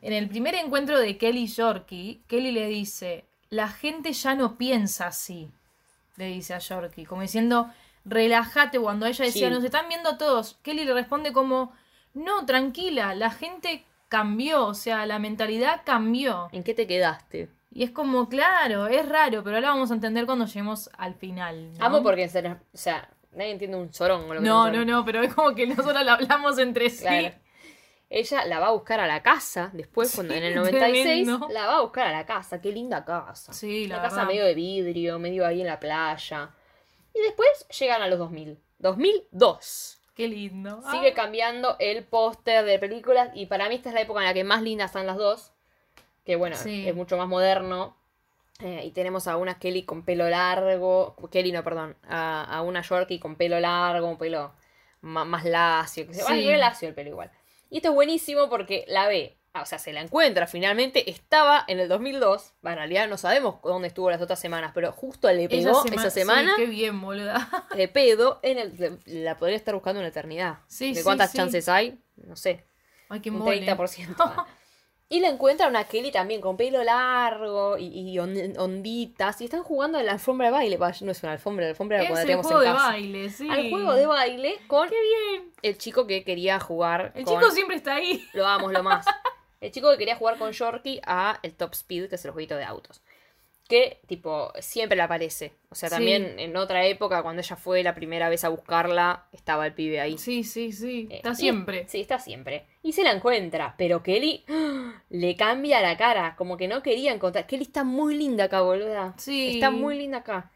En 0.00 0.12
el 0.12 0.28
primer 0.28 0.54
encuentro 0.56 0.98
de 0.98 1.16
Kelly 1.16 1.44
y 1.44 1.46
Yorkie, 1.46 2.22
Kelly 2.26 2.50
le 2.52 2.66
dice, 2.66 3.24
la 3.50 3.68
gente 3.68 4.12
ya 4.12 4.34
no 4.34 4.56
piensa 4.58 5.06
así, 5.08 5.50
le 6.16 6.26
dice 6.26 6.54
a 6.54 6.58
Yorkie, 6.58 7.04
como 7.06 7.22
diciendo, 7.22 7.70
relájate, 8.04 8.80
cuando 8.80 9.06
ella 9.06 9.24
decía, 9.24 9.48
Sí. 9.48 9.54
nos 9.54 9.62
están 9.64 9.88
viendo 9.88 10.16
todos, 10.16 10.58
Kelly 10.62 10.84
le 10.84 10.92
responde 10.94 11.32
como, 11.32 11.72
no, 12.14 12.44
tranquila, 12.46 13.14
la 13.14 13.30
gente 13.30 13.84
cambió, 14.08 14.66
o 14.66 14.74
sea, 14.74 15.06
la 15.06 15.18
mentalidad 15.18 15.82
cambió. 15.84 16.48
¿En 16.52 16.62
qué 16.64 16.74
te 16.74 16.86
quedaste? 16.86 17.48
Y 17.74 17.84
es 17.84 17.90
como, 17.90 18.28
claro, 18.28 18.86
es 18.88 19.08
raro, 19.08 19.42
pero 19.42 19.56
ahora 19.56 19.70
vamos 19.70 19.90
a 19.90 19.94
entender 19.94 20.26
cuando 20.26 20.44
lleguemos 20.46 20.90
al 20.98 21.14
final. 21.14 21.72
¿no? 21.78 21.84
Amo 21.84 22.02
porque, 22.02 22.28
se 22.28 22.42
nos- 22.42 22.58
o 22.58 22.76
sea, 22.76 23.08
nadie 23.32 23.50
entiende 23.52 23.76
un 23.76 23.92
sorón. 23.92 24.28
Lo 24.28 24.34
que 24.34 24.40
No, 24.40 24.70
no, 24.70 24.84
no, 24.84 25.04
pero 25.04 25.22
es 25.22 25.34
como 25.34 25.54
que 25.54 25.66
nosotros 25.66 26.04
la 26.04 26.14
hablamos 26.14 26.58
entre 26.58 26.90
sí. 26.90 27.02
Claro. 27.02 27.34
Ella 28.14 28.44
la 28.44 28.60
va 28.60 28.66
a 28.66 28.70
buscar 28.72 29.00
a 29.00 29.06
la 29.06 29.22
casa 29.22 29.70
después, 29.72 30.14
cuando 30.14 30.34
en 30.34 30.42
el 30.44 30.54
96, 30.54 31.02
tremendo. 31.26 31.48
la 31.50 31.66
va 31.66 31.76
a 31.78 31.80
buscar 31.80 32.06
a 32.08 32.12
la 32.12 32.26
casa. 32.26 32.60
Qué 32.60 32.70
linda 32.70 33.04
casa. 33.06 33.52
Sí, 33.54 33.86
la 33.86 34.00
Una 34.00 34.08
casa 34.08 34.24
medio 34.26 34.44
de 34.44 34.54
vidrio, 34.54 35.18
medio 35.18 35.46
ahí 35.46 35.62
en 35.62 35.66
la 35.66 35.80
playa. 35.80 36.50
Y 37.14 37.20
después 37.22 37.48
llegan 37.78 38.02
a 38.02 38.08
los 38.08 38.18
2000. 38.18 38.58
2002. 38.78 39.98
Qué 40.14 40.28
lindo. 40.28 40.82
Sigue 40.90 41.14
cambiando 41.14 41.76
el 41.78 42.04
póster 42.04 42.66
de 42.66 42.78
películas 42.78 43.30
y 43.34 43.46
para 43.46 43.68
mí 43.70 43.76
esta 43.76 43.88
es 43.88 43.94
la 43.94 44.02
época 44.02 44.20
en 44.20 44.26
la 44.26 44.34
que 44.34 44.44
más 44.44 44.60
lindas 44.62 44.90
están 44.90 45.06
las 45.06 45.16
dos. 45.16 45.52
Que 46.26 46.36
bueno, 46.36 46.54
Sí. 46.56 46.86
es 46.86 46.94
mucho 46.94 47.16
más 47.16 47.26
moderno. 47.28 47.96
Eh, 48.62 48.82
y 48.84 48.90
tenemos 48.92 49.26
a 49.26 49.36
una 49.36 49.58
Kelly 49.58 49.82
con 49.84 50.04
pelo 50.04 50.28
largo. 50.28 51.16
Kelly, 51.30 51.50
no, 51.52 51.64
perdón. 51.64 51.96
A, 52.08 52.44
a 52.44 52.62
una 52.62 52.82
Yorkie 52.82 53.18
con 53.18 53.36
pelo 53.36 53.58
largo, 53.60 54.08
un 54.08 54.18
pelo 54.18 54.52
ma- 55.00 55.24
más 55.24 55.44
lacio. 55.44 56.06
Que 56.06 56.14
se 56.14 56.22
Sí. 56.24 56.56
lacio 56.56 56.88
el 56.88 56.94
pelo 56.94 57.10
igual. 57.10 57.30
Y 57.70 57.78
esto 57.78 57.88
es 57.88 57.94
buenísimo 57.94 58.48
porque 58.48 58.84
la 58.88 59.08
ve. 59.08 59.36
ah, 59.54 59.62
O 59.62 59.66
sea, 59.66 59.78
se 59.78 59.92
la 59.92 60.00
encuentra 60.00 60.46
finalmente. 60.46 61.10
Estaba 61.10 61.64
en 61.66 61.80
el 61.80 61.88
2002. 61.88 62.52
Bueno, 62.62 62.74
en 62.74 62.78
realidad 62.78 63.08
no 63.08 63.16
sabemos 63.16 63.56
dónde 63.64 63.88
estuvo 63.88 64.10
las 64.10 64.22
otras 64.22 64.38
semanas, 64.38 64.70
pero 64.74 64.92
justo 64.92 65.30
le 65.32 65.48
pegó 65.48 65.82
sema- 65.82 65.96
esa 65.96 66.10
semana 66.10 66.52
Sí, 66.56 66.62
qué 66.62 66.70
bien, 66.70 67.00
boluda. 67.00 67.48
de 67.76 67.88
pedo. 67.88 68.38
En 68.42 68.58
el, 68.58 69.00
la 69.06 69.38
podría 69.38 69.56
estar 69.56 69.74
buscando 69.74 70.00
en 70.00 70.04
la 70.04 70.10
eternidad. 70.10 70.58
Sí, 70.68 70.94
¿De 70.94 71.02
cuántas 71.02 71.32
sí. 71.32 71.38
chances 71.38 71.68
hay? 71.68 71.98
No 72.16 72.36
sé. 72.36 72.64
Ay, 73.08 73.20
qué 73.20 73.30
un 73.30 73.38
mole. 73.38 73.66
30%. 73.66 74.46
y 75.12 75.20
la 75.20 75.28
encuentra 75.28 75.68
una 75.68 75.84
Kelly 75.84 76.10
también 76.10 76.40
con 76.40 76.56
pelo 76.56 76.82
largo 76.82 77.76
y, 77.78 77.86
y 77.86 78.18
on- 78.18 78.58
onditas. 78.58 79.40
Y 79.40 79.44
están 79.44 79.62
jugando 79.62 79.98
en 79.98 80.06
la 80.06 80.12
alfombra 80.12 80.46
de 80.46 80.52
baile. 80.52 80.78
No 81.02 81.12
es 81.12 81.22
una 81.22 81.32
alfombra, 81.32 81.64
la 81.66 81.70
alfombra 81.70 81.98
la 81.98 82.04
Es 82.04 82.10
el 82.10 82.26
tenemos 82.26 82.46
juego 82.46 82.62
en 82.62 82.68
de 82.68 82.74
casa. 82.74 82.88
baile, 82.88 83.30
sí. 83.30 83.48
Al 83.50 83.70
juego 83.70 83.92
de 83.94 84.06
baile 84.06 84.58
con 84.66 84.88
Qué 84.88 84.96
bien. 85.00 85.52
el 85.62 85.78
chico 85.78 86.06
que 86.06 86.24
quería 86.24 86.58
jugar. 86.58 87.12
El 87.14 87.24
con- 87.24 87.34
chico 87.38 87.50
siempre 87.50 87.76
está 87.76 87.94
ahí. 87.96 88.24
Lo 88.32 88.46
amo, 88.46 88.70
lo 88.72 88.82
más. 88.82 89.04
El 89.60 89.70
chico 89.70 89.92
que 89.92 89.96
quería 89.98 90.16
jugar 90.16 90.38
con 90.38 90.50
Yorkie 90.50 91.00
a 91.06 91.38
el 91.44 91.54
Top 91.54 91.70
Speed, 91.74 92.08
que 92.08 92.16
es 92.16 92.24
el 92.24 92.32
jueguito 92.32 92.56
de 92.56 92.64
autos. 92.64 93.00
Que, 93.72 94.00
tipo, 94.06 94.52
siempre 94.60 94.96
le 94.96 95.02
aparece. 95.02 95.54
O 95.70 95.74
sea, 95.74 95.88
Sí. 95.88 95.94
también 95.94 96.38
en 96.38 96.54
otra 96.58 96.84
época, 96.84 97.22
cuando 97.22 97.40
ella 97.40 97.56
fue 97.56 97.82
la 97.82 97.94
primera 97.94 98.28
vez 98.28 98.44
a 98.44 98.50
buscarla, 98.50 99.24
estaba 99.32 99.66
el 99.66 99.72
pibe 99.72 99.98
ahí. 99.98 100.18
Sí, 100.18 100.44
sí, 100.44 100.72
sí. 100.72 101.08
Eh, 101.10 101.16
Está 101.16 101.30
y- 101.30 101.36
siempre. 101.36 101.86
sí, 101.88 102.02
está 102.02 102.18
siempre. 102.18 102.66
Y 102.82 102.92
se 102.92 103.02
la 103.02 103.12
encuentra, 103.12 103.74
pero 103.78 104.02
Kelly 104.02 104.44
le 105.08 105.36
cambia 105.36 105.80
la 105.80 105.96
cara, 105.96 106.34
como 106.36 106.58
que 106.58 106.68
no 106.68 106.82
quería 106.82 107.14
encontrar. 107.14 107.46
Kelly 107.46 107.62
está 107.62 107.82
muy 107.82 108.14
linda 108.14 108.44
acá, 108.44 108.60
boluda. 108.60 109.14
Sí. 109.16 109.54
Está 109.54 109.70
muy 109.70 109.96
linda 109.96 110.18
acá. 110.18 110.50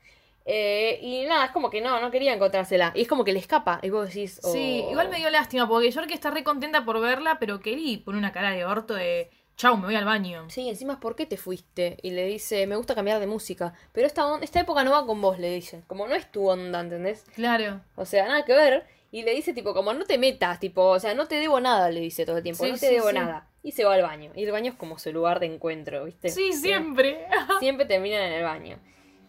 Eh, 0.44 0.98
y 1.02 1.24
nada, 1.24 1.46
es 1.46 1.50
como 1.52 1.70
que 1.70 1.80
no, 1.80 1.98
no 2.00 2.10
quería 2.10 2.34
encontrársela. 2.34 2.92
Y 2.94 3.00
es 3.00 3.08
como 3.08 3.24
que 3.24 3.32
le 3.32 3.38
escapa. 3.38 3.80
Y 3.82 3.88
vos 3.88 4.08
decís. 4.08 4.38
Sí, 4.42 4.82
oh. 4.84 4.90
igual 4.90 5.08
me 5.08 5.16
dio 5.16 5.30
lástima 5.30 5.66
porque 5.66 5.90
York 5.90 6.10
está 6.12 6.30
re 6.30 6.44
contenta 6.44 6.84
por 6.84 7.00
verla, 7.00 7.38
pero 7.40 7.60
Kelly 7.60 7.96
pone 7.96 8.18
una 8.18 8.30
cara 8.32 8.50
de 8.50 8.66
orto 8.66 8.92
de 8.94 9.30
chau, 9.56 9.76
me 9.76 9.86
voy 9.86 9.94
al 9.96 10.04
baño. 10.04 10.44
Sí, 10.50 10.68
encima, 10.68 11.00
¿por 11.00 11.16
qué 11.16 11.26
te 11.26 11.36
fuiste? 11.36 11.96
Y 12.02 12.10
le 12.10 12.24
dice, 12.26 12.66
me 12.66 12.76
gusta 12.76 12.94
cambiar 12.94 13.20
de 13.20 13.26
música. 13.26 13.72
Pero 13.92 14.06
esta, 14.06 14.26
on- 14.26 14.42
esta 14.42 14.60
época 14.60 14.84
no 14.84 14.90
va 14.92 15.06
con 15.06 15.20
vos, 15.20 15.38
le 15.38 15.52
dice. 15.54 15.82
Como 15.86 16.06
no 16.06 16.14
es 16.14 16.30
tu 16.30 16.48
onda, 16.48 16.80
¿entendés? 16.80 17.24
Claro. 17.34 17.80
O 17.94 18.04
sea, 18.04 18.26
nada 18.26 18.44
que 18.44 18.52
ver. 18.52 18.86
Y 19.12 19.22
le 19.22 19.32
dice, 19.34 19.52
tipo, 19.54 19.72
como 19.72 19.94
no 19.94 20.04
te 20.04 20.18
metas, 20.18 20.60
tipo, 20.60 20.82
o 20.82 20.98
sea, 21.00 21.14
no 21.14 21.26
te 21.26 21.36
debo 21.36 21.60
nada, 21.60 21.90
le 21.90 22.00
dice 22.00 22.26
todo 22.26 22.36
el 22.38 22.42
tiempo. 22.42 22.64
Sí, 22.64 22.70
no 22.72 22.76
te 22.78 22.88
sí, 22.88 22.94
debo 22.94 23.08
sí. 23.08 23.14
nada. 23.14 23.48
Y 23.62 23.72
se 23.72 23.84
va 23.84 23.94
al 23.94 24.02
baño. 24.02 24.30
Y 24.34 24.44
el 24.44 24.52
baño 24.52 24.72
es 24.72 24.76
como 24.76 24.98
su 24.98 25.12
lugar 25.12 25.40
de 25.40 25.46
encuentro, 25.46 26.04
¿viste? 26.04 26.28
Sí, 26.28 26.52
siempre. 26.52 27.26
Siempre 27.60 27.86
terminan 27.86 28.22
en 28.22 28.32
el 28.34 28.42
baño. 28.44 28.78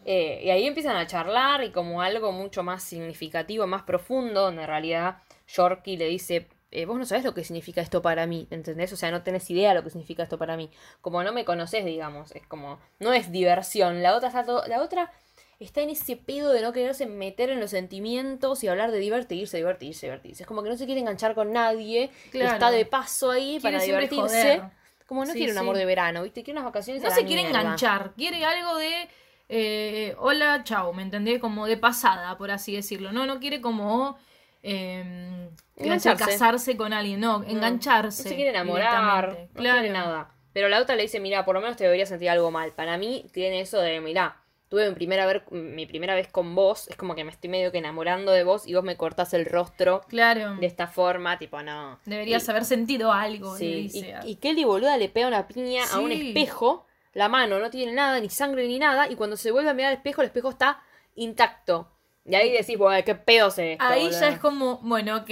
Eh, 0.05 0.41
y 0.43 0.49
ahí 0.51 0.65
empiezan 0.65 0.95
a 0.95 1.05
charlar 1.07 1.63
y 1.63 1.71
como 1.71 2.01
algo 2.01 2.31
mucho 2.31 2.63
más 2.63 2.81
significativo, 2.83 3.67
más 3.67 3.83
profundo, 3.83 4.41
donde 4.41 4.61
en 4.61 4.67
realidad 4.67 5.17
Yorkie 5.47 5.97
le 5.97 6.07
dice, 6.07 6.47
eh, 6.79 6.85
vos 6.85 6.97
no 6.97 7.05
sabés 7.05 7.23
lo 7.23 7.33
que 7.33 7.43
significa 7.43 7.81
esto 7.81 8.01
para 8.01 8.27
mí, 8.27 8.47
¿entendés? 8.51 8.91
O 8.93 8.97
sea, 8.97 9.09
no 9.11 9.23
tenés 9.23 9.49
idea 9.49 9.73
lo 9.73 9.83
que 9.83 9.89
significa 9.89 10.23
esto 10.23 10.37
para 10.37 10.55
mí. 10.57 10.69
Como 11.01 11.23
no 11.23 11.33
me 11.33 11.43
conoces, 11.45 11.83
digamos, 11.85 12.31
es 12.35 12.45
como, 12.47 12.79
no 12.99 13.13
es 13.13 13.31
diversión. 13.31 14.03
La 14.03 14.15
otra 14.15 14.29
está, 14.29 14.45
todo- 14.45 14.65
la 14.67 14.81
otra 14.81 15.11
está 15.59 15.81
en 15.81 15.89
ese 15.89 16.15
pedo 16.17 16.51
de 16.53 16.61
no 16.61 16.71
quererse 16.73 17.05
meter 17.07 17.49
en 17.49 17.59
los 17.59 17.71
sentimientos 17.71 18.63
y 18.63 18.67
hablar 18.67 18.91
de 18.91 18.99
divertirse, 18.99 19.57
divertirse, 19.57 20.05
divertirse. 20.05 20.43
Es 20.43 20.47
como 20.47 20.61
que 20.61 20.69
no 20.69 20.77
se 20.77 20.85
quiere 20.85 21.01
enganchar 21.01 21.33
con 21.33 21.51
nadie, 21.51 22.11
Claro. 22.31 22.53
está 22.53 22.69
de 22.71 22.85
paso 22.85 23.31
ahí 23.31 23.57
Quiere 23.59 23.77
para 23.77 23.83
divertirse. 23.83 24.57
joder. 24.57 24.63
Como 25.07 25.21
no 25.25 25.31
Sí, 25.31 25.37
quiere 25.39 25.53
un 25.53 25.57
sí. 25.57 25.63
amor 25.63 25.77
de 25.77 25.85
verano, 25.85 26.21
¿viste? 26.23 26.43
Quiere 26.43 26.59
unas 26.59 26.65
vacaciones 26.71 27.01
a 27.01 27.05
No 27.05 27.09
la 27.09 27.15
se 27.15 27.25
quiere 27.25 27.43
mierda. 27.43 27.61
enganchar, 27.61 28.13
quiere 28.15 28.43
algo 28.45 28.75
de 28.75 29.07
eh, 29.49 30.13
hola, 30.19 30.61
chau, 30.65 30.93
¿me 30.93 31.01
entendés? 31.01 31.39
Como 31.39 31.65
de 31.65 31.77
pasada, 31.77 32.37
por 32.37 32.51
así 32.51 32.75
decirlo. 32.75 33.11
No, 33.13 33.25
no 33.25 33.39
quiere 33.39 33.61
como 33.61 34.17
eh, 34.63 35.49
Engancharse. 35.77 36.25
casarse 36.25 36.75
con 36.77 36.91
alguien, 36.93 37.19
no, 37.19 37.43
engancharse. 37.43 38.23
No 38.23 38.29
se 38.29 38.35
quiere 38.35 38.49
enamorar, 38.51 39.29
no 39.29 39.47
Claro. 39.53 39.79
quiere 39.79 39.93
nada. 39.93 40.31
Pero 40.53 40.69
la 40.69 40.81
otra 40.81 40.95
le 40.95 41.03
dice, 41.03 41.19
mira, 41.19 41.45
por 41.45 41.53
lo 41.55 41.61
menos 41.61 41.77
te 41.77 41.83
debería 41.83 42.05
sentir 42.05 42.29
algo 42.29 42.49
mal. 42.51 42.71
Para 42.71 42.97
mí 42.97 43.25
tiene 43.31 43.61
eso 43.61 43.79
de, 43.79 44.01
mira, 44.01 44.41
tuve 44.69 44.89
mi 44.89 44.95
primera, 44.95 45.25
ver- 45.27 45.43
mi 45.51 45.85
primera 45.85 46.15
vez 46.15 46.27
con 46.29 46.55
vos, 46.55 46.87
es 46.87 46.95
como 46.97 47.13
que 47.15 47.23
me 47.23 47.31
estoy 47.31 47.49
medio 47.49 47.71
que 47.71 47.77
enamorando 47.77 48.31
de 48.31 48.43
vos 48.43 48.67
y 48.67 48.73
vos 48.73 48.83
me 48.83 48.97
cortás 48.97 49.33
el 49.35 49.45
rostro 49.45 50.01
Claro. 50.09 50.55
de 50.55 50.65
esta 50.65 50.87
forma, 50.87 51.37
tipo, 51.37 51.61
no. 51.61 51.99
Deberías 52.05 52.47
Y- 52.47 52.51
haber 52.51 52.65
sentido 52.65 53.13
algo, 53.13 53.55
sí, 53.55 53.65
le 53.71 53.77
y, 53.77 53.81
dice. 53.83 54.15
y 54.25 54.35
Kelly 54.37 54.63
boluda 54.63 54.97
le 54.97 55.09
pega 55.09 55.27
una 55.27 55.47
piña 55.47 55.83
a 55.93 55.99
un 55.99 56.11
espejo, 56.11 56.85
la 57.13 57.29
mano 57.29 57.59
no 57.59 57.69
tiene 57.69 57.91
nada, 57.93 58.19
ni 58.19 58.29
sangre 58.29 58.67
ni 58.67 58.79
nada, 58.79 59.09
y 59.09 59.15
cuando 59.15 59.37
se 59.37 59.51
vuelve 59.51 59.69
a 59.69 59.73
mirar 59.73 59.91
al 59.91 59.97
espejo, 59.97 60.21
el 60.21 60.27
espejo 60.27 60.49
está 60.49 60.81
intacto. 61.15 61.91
Y 62.27 62.35
ahí 62.35 62.51
decís, 62.51 62.77
bueno, 62.77 63.03
qué 63.05 63.15
pedo 63.15 63.49
se 63.49 63.73
esto, 63.73 63.85
Ahí 63.85 64.11
ya 64.11 64.27
es 64.27 64.39
como, 64.39 64.79
bueno, 64.79 65.17
ok, 65.17 65.29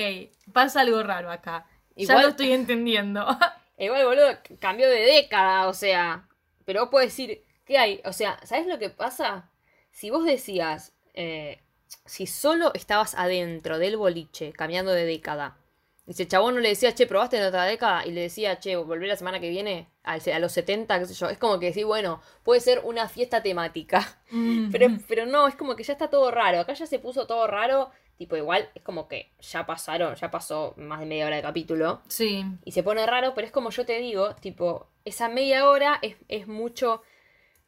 pasa 0.53 0.79
algo 0.81 1.03
raro 1.03 1.29
acá. 1.29 1.67
Ya 1.95 2.03
Igual- 2.03 2.21
lo 2.23 2.29
estoy 2.29 2.51
entendiendo. 2.53 3.25
Igual, 3.77 4.05
boludo, 4.05 4.29
cambió 4.59 4.89
de 4.89 5.01
década, 5.01 5.67
o 5.67 5.73
sea. 5.73 6.27
Pero 6.63 6.81
vos 6.81 6.89
podés 6.89 7.07
decir, 7.09 7.43
¿qué 7.65 7.77
hay? 7.77 8.01
O 8.05 8.13
sea, 8.13 8.39
¿sabes 8.43 8.65
lo 8.67 8.79
que 8.79 8.89
pasa? 8.89 9.51
Si 9.91 10.09
vos 10.09 10.25
decías, 10.25 10.93
eh, 11.13 11.61
si 12.05 12.27
solo 12.27 12.71
estabas 12.73 13.13
adentro 13.15 13.77
del 13.77 13.97
boliche, 13.97 14.53
cambiando 14.53 14.91
de 14.93 15.05
década, 15.05 15.57
el 16.07 16.27
chabón 16.27 16.55
no 16.55 16.61
le 16.61 16.69
decía, 16.69 16.93
che, 16.93 17.07
probaste 17.07 17.37
en 17.37 17.43
otra 17.43 17.65
década, 17.65 18.05
y 18.05 18.11
le 18.11 18.21
decía, 18.21 18.59
che, 18.59 18.75
volví 18.75 19.07
la 19.07 19.15
semana 19.15 19.39
que 19.39 19.49
viene, 19.49 19.89
a, 20.03 20.17
los 20.39 20.51
70, 20.51 20.99
qué 20.99 21.05
sé 21.05 21.13
yo, 21.15 21.29
es 21.29 21.37
como 21.37 21.59
que 21.59 21.67
decís, 21.67 21.85
bueno, 21.85 22.21
puede 22.43 22.61
ser 22.61 22.81
una 22.83 23.09
fiesta 23.09 23.41
temática. 23.41 24.19
Mm. 24.29 24.71
Pero, 24.71 24.87
pero 25.07 25.25
no, 25.25 25.47
es 25.47 25.55
como 25.55 25.75
que 25.75 25.83
ya 25.83 25.93
está 25.93 26.09
todo 26.09 26.29
raro. 26.29 26.59
Acá 26.59 26.73
ya 26.73 26.85
se 26.85 26.99
puso 26.99 27.25
todo 27.25 27.47
raro. 27.47 27.89
Tipo, 28.17 28.37
igual 28.37 28.69
es 28.75 28.81
como 28.81 29.07
que 29.07 29.33
ya 29.39 29.65
pasaron, 29.65 30.15
ya 30.15 30.31
pasó 30.31 30.73
más 30.77 30.99
de 30.99 31.05
media 31.05 31.25
hora 31.25 31.35
de 31.35 31.41
capítulo. 31.41 32.01
Sí, 32.07 32.45
Y 32.63 32.71
se 32.71 32.81
pone 32.81 33.05
raro, 33.05 33.33
pero 33.33 33.45
es 33.45 33.51
como 33.51 33.71
yo 33.71 33.85
te 33.85 33.99
digo, 33.99 34.35
tipo, 34.35 34.89
esa 35.03 35.27
media 35.27 35.67
hora 35.69 35.99
es, 36.01 36.15
es 36.29 36.47
mucho 36.47 37.01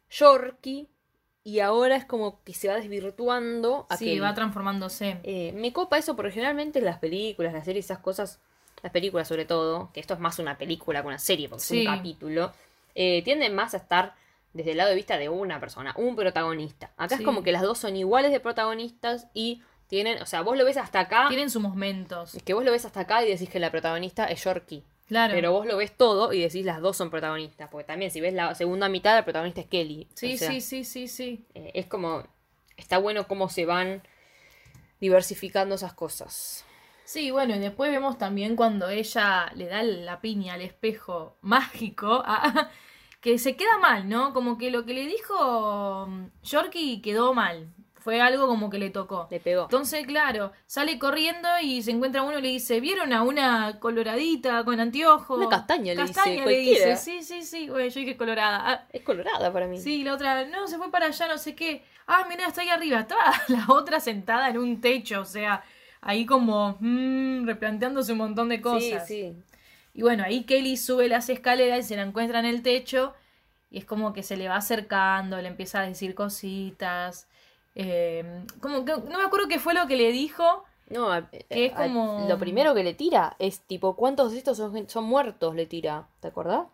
Yorkie 0.10 0.90
y 1.48 1.62
ahora 1.62 1.96
es 1.96 2.04
como 2.04 2.44
que 2.44 2.54
se 2.54 2.68
va 2.68 2.76
desvirtuando 2.76 3.86
a 3.90 3.96
sí, 3.98 4.20
va 4.20 4.34
transformándose. 4.34 5.18
Eh, 5.24 5.54
me 5.56 5.72
copa 5.72 5.98
eso 5.98 6.16
porque 6.16 6.32
generalmente 6.32 6.82
las 6.82 7.00
películas, 7.00 7.54
las 7.54 7.64
series, 7.64 7.86
esas 7.86 8.00
cosas, 8.00 8.40
las 8.84 8.92
películas 8.92 9.28
sobre 9.30 9.46
todo, 9.46 9.90
que 9.94 10.00
esto 10.02 10.14
es 10.14 10.20
más 10.20 10.40
una 10.40 10.58
película 10.58 11.02
que 11.02 11.08
una 11.08 11.20
serie, 11.20 11.48
porque 11.48 11.64
Sí. 11.64 11.82
es 11.82 11.88
un 11.88 11.96
capítulo, 11.96 12.52
eh, 12.96 13.22
tienden 13.24 13.56
más 13.56 13.74
a 13.74 13.78
estar 13.78 14.14
desde 14.54 14.72
el 14.72 14.78
lado 14.78 14.90
de 14.90 14.96
vista 14.98 15.18
de 15.18 15.30
una 15.30 15.60
persona, 15.60 15.94
un 15.98 16.16
protagonista. 16.18 16.92
Acá 16.98 17.16
Sí. 17.16 17.22
es 17.22 17.26
como 17.26 17.44
que 17.44 17.52
las 17.54 17.62
dos 17.62 17.78
son 17.78 17.96
iguales 17.96 18.32
de 18.32 18.40
protagonistas 18.42 19.28
y 19.34 19.62
tienen, 19.88 20.22
o 20.22 20.26
sea, 20.26 20.42
vos 20.42 20.58
lo 20.58 20.66
ves 20.66 20.76
hasta 20.76 21.00
acá, 21.00 21.28
Tienen 21.30 21.50
sus 21.50 21.62
momentos. 21.62 22.36
es 22.36 22.44
que 22.44 22.54
vos 22.54 22.66
lo 22.66 22.72
ves 22.72 22.84
hasta 22.84 23.00
acá 23.02 23.24
y 23.24 23.30
decís 23.30 23.50
que 23.50 23.60
la 23.60 23.72
protagonista 23.72 24.26
es 24.26 24.44
Yorkie. 24.44 24.84
Claro. 25.08 25.34
Pero 25.34 25.52
vos 25.54 25.66
lo 25.66 25.78
ves 25.78 25.96
todo 25.96 26.34
y 26.34 26.42
decís 26.42 26.66
las 26.66 26.82
dos 26.82 26.98
son 26.98 27.10
protagonistas. 27.10 27.70
Porque 27.70 27.86
también 27.86 28.12
si 28.12 28.20
ves 28.22 28.34
la 28.34 28.54
segunda 28.56 28.90
mitad, 28.90 29.16
la 29.16 29.24
protagonista 29.24 29.62
es 29.62 29.68
Kelly. 29.68 30.08
sí, 30.14 30.34
O 30.34 30.38
sea, 30.38 30.52
sí, 30.52 30.62
sí, 30.62 30.84
sí, 30.84 31.08
sí. 31.08 31.46
eh, 31.54 31.72
es 31.76 31.86
como. 31.88 32.24
Está 32.76 32.98
bueno 33.00 33.28
cómo 33.28 33.50
se 33.50 33.66
van 33.66 34.04
diversificando 35.00 35.76
esas 35.76 35.94
cosas. 35.94 36.66
Sí, 37.06 37.32
bueno, 37.32 37.56
y 37.56 37.60
después 37.60 37.90
vemos 37.92 38.18
también 38.18 38.56
cuando 38.56 38.90
ella 38.90 39.52
le 39.56 39.68
da 39.68 39.82
la 39.82 40.20
piña 40.20 40.56
al 40.56 40.62
espejo 40.62 41.38
mágico, 41.42 42.22
a- 42.26 42.70
que 43.22 43.40
se 43.40 43.56
queda 43.56 43.78
mal, 43.80 44.10
¿no? 44.10 44.34
Como 44.34 44.58
que 44.58 44.72
lo 44.72 44.86
que 44.86 44.94
le 44.94 45.06
dijo 45.06 46.06
mm, 46.08 46.26
Yorkie 46.44 47.02
quedó 47.02 47.34
mal. 47.34 47.74
Fue 48.08 48.22
algo 48.22 48.48
como 48.48 48.70
que 48.70 48.80
le 48.80 48.90
tocó. 48.90 49.28
Le 49.30 49.42
pegó. 49.42 49.64
Entonces, 49.64 50.08
claro, 50.08 50.54
sale 50.66 50.98
corriendo 50.98 51.50
y 51.62 51.82
se 51.82 51.92
encuentra 51.92 52.22
uno 52.22 52.40
y 52.40 52.42
le 52.42 52.48
dice, 52.48 52.80
¿vieron 52.80 53.12
a 53.12 53.22
una 53.22 53.82
coloradita 53.82 54.64
con 54.64 54.80
anteojo? 54.80 55.36
Una 55.36 55.50
castaña, 55.50 55.94
le 55.94 56.04
dice, 56.04 56.14
Castaña 56.14 56.46
le 56.46 56.58
dice, 56.58 56.96
sí, 56.96 57.22
sí, 57.22 57.42
sí. 57.42 57.68
Bueno, 57.70 57.90
yo 57.90 58.00
dije 58.00 58.16
colorada. 58.16 58.62
Ah, 58.66 58.86
Es 58.94 59.02
colorada 59.02 59.52
para 59.52 59.68
mí. 59.68 59.78
sí, 59.78 60.06
la 60.06 60.14
otra, 60.14 60.46
no, 60.46 60.70
se 60.70 60.78
fue 60.78 60.90
para 60.90 61.08
allá, 61.08 61.28
no 61.28 61.38
sé 61.38 61.54
qué. 61.54 61.84
Ah, 62.08 62.26
mira, 62.30 62.48
está 62.48 62.62
ahí 62.62 62.70
arriba. 62.70 63.02
Estaba 63.02 63.24
la 63.50 63.66
otra 63.68 64.00
sentada 64.00 64.48
en 64.52 64.58
un 64.58 64.80
techo, 64.80 65.20
o 65.20 65.26
sea, 65.26 65.66
ahí 66.00 66.26
como 66.26 66.78
mm, 66.80 67.46
replanteándose 67.46 68.14
un 68.14 68.20
montón 68.20 68.48
de 68.48 68.56
sí, 68.56 68.62
cosas. 68.62 69.06
sí. 69.06 69.34
Y 69.94 70.02
bueno, 70.02 70.24
ahí 70.24 70.46
Kelly 70.46 70.78
sube 70.78 71.10
las 71.10 71.28
escaleras 71.28 71.80
y 71.80 71.84
se 71.90 71.98
la 71.98 72.04
encuentra 72.04 72.40
en 72.40 72.46
el 72.46 72.62
techo. 72.62 73.14
Y 73.70 73.80
es 73.80 73.84
como 73.84 74.14
que 74.14 74.24
se 74.24 74.38
le 74.38 74.48
va 74.48 74.56
acercando, 74.56 75.42
le 75.42 75.50
empieza 75.50 75.82
a 75.82 75.86
decir 75.86 76.16
cositas. 76.16 77.27
Eh, 77.80 78.44
como 78.60 78.84
que 78.86 78.92
no 78.94 79.18
me 79.20 79.24
acuerdo 79.24 79.48
qué 79.48 79.60
fue 79.60 79.74
lo 79.74 79.86
que 79.88 79.96
le 79.96 80.12
dijo. 80.12 80.64
No, 80.90 81.12
a- 81.12 81.30
Que 81.30 81.46
es 81.50 81.74
a- 81.74 81.84
como- 81.84 82.26
lo 82.28 82.38
primero 82.40 82.74
que 82.74 82.84
le 82.84 82.94
tira 82.94 83.36
es 83.40 83.62
tipo, 83.62 83.96
¿cuántos 83.96 84.32
de 84.32 84.40
estos 84.40 84.58
son, 84.58 84.90
son 84.90 85.04
muertos? 85.04 85.54
Le 85.56 85.66
tira, 85.66 86.08
¿te 86.22 86.30
acordás? 86.30 86.66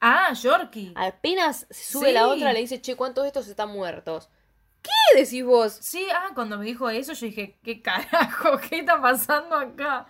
Ah, 0.00 0.32
Yorkie. 0.34 0.92
Apenas 0.96 1.66
se 1.70 1.92
sube 1.92 2.08
Sí. 2.08 2.12
la 2.12 2.28
otra, 2.28 2.52
le 2.52 2.60
dice, 2.60 2.80
che, 2.80 2.94
¿cuántos 2.94 3.24
de 3.24 3.28
estos 3.28 3.48
están 3.48 3.70
muertos? 3.70 4.28
¿Qué 4.82 5.18
decís 5.18 5.44
vos? 5.44 5.72
Sí, 5.80 6.06
ah, 6.14 6.32
cuando 6.34 6.58
me 6.58 6.66
dijo 6.66 6.90
eso, 6.90 7.14
yo 7.14 7.26
dije, 7.26 7.58
¿qué 7.64 7.80
carajo? 7.80 8.58
¿Qué 8.70 8.80
está 8.80 9.00
pasando 9.00 9.56
acá? 9.56 10.06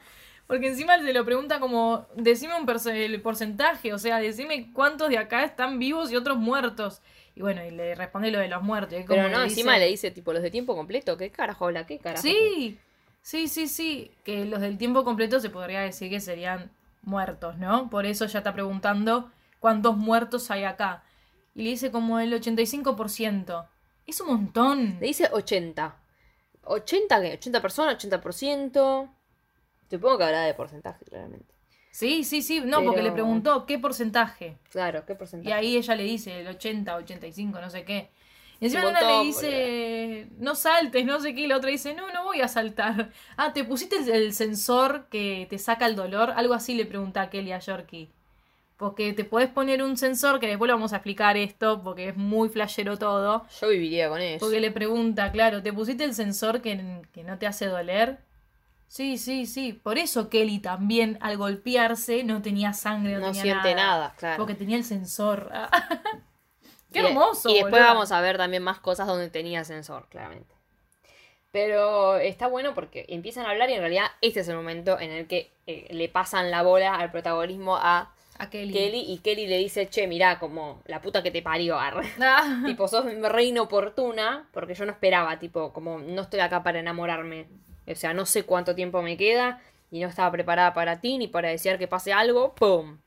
Porque 0.49 0.67
encima 0.67 0.99
se 0.99 1.13
lo 1.13 1.25
pregunta 1.25 1.61
como, 1.61 2.07
decime 2.17 2.55
un 2.59 2.67
el 2.93 3.23
porcentaje, 3.23 3.95
o 3.95 3.99
sea, 3.99 4.19
decime 4.19 4.73
cuántos 4.75 5.09
de 5.09 5.19
acá 5.19 5.45
están 5.45 5.79
vivos 5.79 6.11
y 6.11 6.17
otros 6.17 6.37
muertos. 6.39 7.01
Y 7.37 7.41
bueno, 7.43 7.65
y 7.65 7.71
le 7.71 7.95
responde 7.95 8.31
lo 8.31 8.39
de 8.39 8.49
los 8.49 8.63
muertos. 8.63 8.99
y 8.99 9.03
Pero 9.05 9.29
no, 9.29 9.39
le 9.39 9.45
encima 9.45 9.73
dice- 9.73 9.85
le 9.85 9.91
dice, 9.91 10.11
tipo, 10.11 10.33
los 10.33 10.43
de 10.43 10.51
tiempo 10.51 10.77
completo, 10.77 11.17
¿qué 11.17 11.31
carajo 11.31 11.67
habla? 11.67 11.85
¿Qué 11.87 11.99
carajo? 11.99 12.23
Sí, 12.23 12.79
sí, 13.23 13.49
sí, 13.49 13.67
sí. 13.67 14.11
Que 14.25 14.45
los 14.45 14.61
del 14.61 14.79
tiempo 14.79 15.05
completo 15.05 15.41
se 15.41 15.51
podría 15.51 15.81
decir 15.81 16.11
que 16.11 16.21
serían 16.21 16.71
muertos, 17.03 17.59
¿no? 17.59 17.91
Por 17.91 18.07
eso 18.07 18.27
ya 18.27 18.39
está 18.39 18.53
preguntando 18.53 19.31
cuántos 19.59 19.97
muertos 19.97 20.51
hay 20.51 20.65
acá. 20.65 21.03
Y 21.55 21.63
le 21.65 21.71
dice 21.71 21.91
como 21.91 22.19
el 22.21 22.33
85%. 22.33 23.67
Es 24.07 24.21
un 24.21 24.29
montón. 24.29 24.99
Le 25.01 25.07
dice 25.09 25.29
80. 25.33 25.97
¿80 26.63 27.21
qué? 27.21 27.39
¿80 27.41 27.61
personas? 27.61 27.95
¿80%? 27.99 29.09
Supongo 29.91 30.19
que 30.19 30.25
habla 30.25 30.43
de 30.43 30.55
porcentaje, 30.55 31.05
claramente. 31.05 31.54
Sí, 31.95 32.25
sí, 32.25 32.43
sí. 32.43 32.61
No, 32.61 32.83
porque 32.83 33.03
le 33.03 33.13
preguntó 33.13 33.67
qué 33.67 33.79
porcentaje. 33.79 34.59
Claro, 34.73 35.07
¿qué 35.07 35.13
Y 35.13 35.17
porcentaje? 35.17 35.55
ahí 35.55 35.77
ella 35.77 35.95
le 35.95 36.03
dice 36.03 36.41
el 36.41 36.49
80, 36.49 36.97
85, 36.97 37.61
no 37.61 37.71
sé 37.71 37.85
qué. 37.85 38.11
Y 38.59 38.65
encima 38.65 38.83
Un 38.83 38.89
una 38.89 39.01
le 39.01 39.25
dice, 39.25 40.27
no 40.39 40.57
saltes, 40.57 41.07
no 41.07 41.21
sé 41.21 41.37
qué. 41.37 41.43
Y 41.43 41.47
la 41.47 41.57
otra 41.57 41.71
dice, 41.71 41.95
no, 41.95 42.11
no 42.11 42.25
voy 42.25 42.41
a 42.41 42.49
saltar. 42.49 43.13
Ah, 43.37 43.53
¿te 43.53 43.63
pusiste 43.63 43.95
el, 44.13 44.33
sensor 44.33 45.07
que 45.09 45.47
te 45.49 45.57
saca 45.61 45.87
el 45.87 45.95
dolor? 45.95 46.33
Algo 46.35 46.55
así 46.55 46.75
le 46.75 46.85
pregunta 46.85 47.23
a 47.23 47.31
Kelly 47.31 47.53
a 47.53 47.61
Yorkie. 47.61 48.11
Porque 48.77 49.13
te 49.13 49.25
puedes 49.25 49.49
poner 49.49 49.81
un 49.81 49.97
sensor, 49.97 50.41
que 50.41 50.49
después 50.49 50.69
lo 50.69 50.75
vamos 50.75 50.93
a 50.95 50.97
explicar 50.97 51.37
esto, 51.37 51.81
porque 51.85 52.09
es 52.09 52.17
muy 52.17 52.49
flashero 52.49 52.99
todo. 52.99 53.47
Yo 53.61 53.69
viviría 53.69 54.09
con 54.09 54.21
eso. 54.21 54.45
Porque 54.45 54.59
le 54.59 54.73
pregunta, 54.73 55.31
claro, 55.31 55.63
¿te 55.63 55.73
pusiste 55.73 56.03
el 56.03 56.15
sensor 56.15 56.61
que, 56.61 57.03
que 57.13 57.23
no 57.23 57.39
te 57.39 57.47
hace 57.47 57.67
doler? 57.67 58.19
Sí, 58.95 59.19
sí, 59.19 59.47
sí. 59.47 59.73
Por 59.73 59.99
eso 59.99 60.31
Kelly 60.31 60.61
también 60.61 61.19
al 61.21 61.37
golpearse 61.37 62.23
no 62.23 62.43
tenía 62.43 62.73
sangre, 62.73 63.15
no, 63.15 63.19
No 63.19 63.27
tenía 63.27 63.43
siente 63.43 63.75
nada, 63.75 64.15
claro. 64.17 64.37
Porque 64.37 64.55
tenía 64.55 64.77
el 64.77 64.85
sensor. 64.85 65.51
Qué 66.93 67.01
Y- 67.01 67.05
hermoso. 67.05 67.49
Y, 67.49 67.55
después 67.55 67.83
vamos 67.83 68.13
a 68.13 68.21
ver 68.21 68.37
también 68.37 68.63
más 68.63 68.79
cosas 68.79 69.09
donde 69.09 69.31
tenía 69.31 69.65
sensor, 69.65 70.07
claramente. 70.11 70.55
Pero 71.51 72.19
está 72.19 72.47
bueno 72.47 72.73
porque 72.73 73.05
empiezan 73.09 73.47
a 73.47 73.51
hablar 73.51 73.69
y 73.69 73.73
en 73.73 73.81
realidad 73.81 74.07
este 74.21 74.41
es 74.41 74.49
el 74.49 74.55
momento 74.55 75.01
en 75.01 75.11
el 75.11 75.27
que 75.27 75.51
eh, 75.67 75.89
le 75.91 76.09
pasan 76.09 76.53
la 76.53 76.63
bola 76.63 76.95
al 76.95 77.11
protagonismo 77.11 77.77
a 77.77 78.15
A 78.39 78.49
Kelly. 78.49 78.73
Kelly 78.73 79.05
y 79.09 79.19
Kelly 79.19 79.49
le 79.49 79.59
dice, 79.59 79.89
che, 79.89 80.07
mirá, 80.07 80.39
como 80.39 80.83
la 80.87 81.03
puta 81.03 81.21
que 81.21 81.33
te 81.33 81.43
parió. 81.43 81.79
Ah, 82.21 82.63
tipo, 82.65 82.87
sos 82.87 83.07
re 83.07 83.43
inoportuna 83.43 84.49
porque 84.53 84.75
yo 84.75 84.85
no 84.87 84.93
esperaba, 84.93 85.41
tipo, 85.41 85.73
como 85.73 85.99
no 85.99 86.23
estoy 86.23 86.39
acá 86.39 86.63
para 86.63 86.79
enamorarme. 86.79 87.49
O 87.87 87.95
sea, 87.95 88.15
no 88.15 88.27
sé 88.27 88.45
cuánto 88.45 88.75
tiempo 88.75 89.03
me 89.03 89.17
queda 89.17 89.61
y 89.91 90.01
no 90.01 90.09
estaba 90.09 90.31
preparada 90.33 90.75
para 90.75 91.01
ti 91.01 91.19
ni 91.19 91.29
para 91.29 91.49
desear 91.49 91.79
que 91.79 91.89
pase 91.89 92.13
algo. 92.13 92.55
¡Pum! 92.55 92.99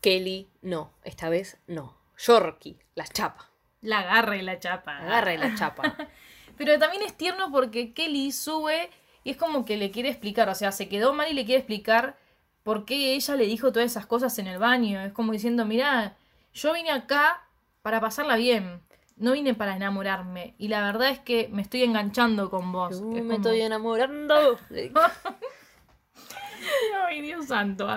Kelly, 0.00 0.48
no, 0.62 0.92
esta 1.04 1.28
vez 1.28 1.58
no. 1.66 1.96
Yorkie, 2.18 2.78
la 2.94 3.06
chapa. 3.06 3.50
la 3.80 4.00
agarra 4.00 4.36
y 4.36 4.42
la 4.42 4.58
chapa. 4.58 4.98
Agarra 4.98 5.34
y 5.34 5.38
la 5.38 5.54
chapa. 5.54 5.96
Pero 6.56 6.78
también 6.78 7.02
es 7.02 7.16
tierno 7.16 7.50
porque 7.50 7.92
Kelly 7.92 8.32
sube 8.32 8.90
y 9.24 9.30
es 9.30 9.36
como 9.36 9.64
que 9.64 9.76
le 9.76 9.90
quiere 9.90 10.08
explicar, 10.08 10.48
o 10.48 10.54
sea, 10.54 10.72
se 10.72 10.88
quedó 10.88 11.12
mal 11.12 11.28
y 11.28 11.34
le 11.34 11.44
quiere 11.44 11.58
explicar 11.58 12.16
por 12.62 12.84
qué 12.84 13.14
ella 13.14 13.36
le 13.36 13.46
dijo 13.46 13.72
todas 13.72 13.90
esas 13.90 14.06
cosas 14.06 14.38
en 14.38 14.46
el 14.46 14.58
baño. 14.58 15.00
Es 15.00 15.12
como 15.12 15.32
diciendo, 15.32 15.66
mira, 15.66 16.16
yo 16.54 16.72
vine 16.72 16.90
acá 16.90 17.44
para 17.82 18.00
pasarla 18.00 18.36
bien, 18.36 18.80
no 19.16 19.32
vine 19.32 19.54
para 19.54 19.76
enamorarme. 19.76 20.54
Y 20.58 20.68
la 20.68 20.82
verdad 20.82 21.10
es 21.10 21.18
que 21.18 21.48
me 21.52 21.62
estoy 21.62 21.82
enganchando 21.82 22.50
con 22.50 22.72
vos. 22.72 23.00
Yo 23.00 23.06
Es 23.08 23.12
me 23.14 23.20
como- 23.22 23.32
estoy 23.34 23.60
enamorando. 23.62 24.58
Ay, 27.06 27.20
Dios 27.22 27.46
santo. 27.46 27.88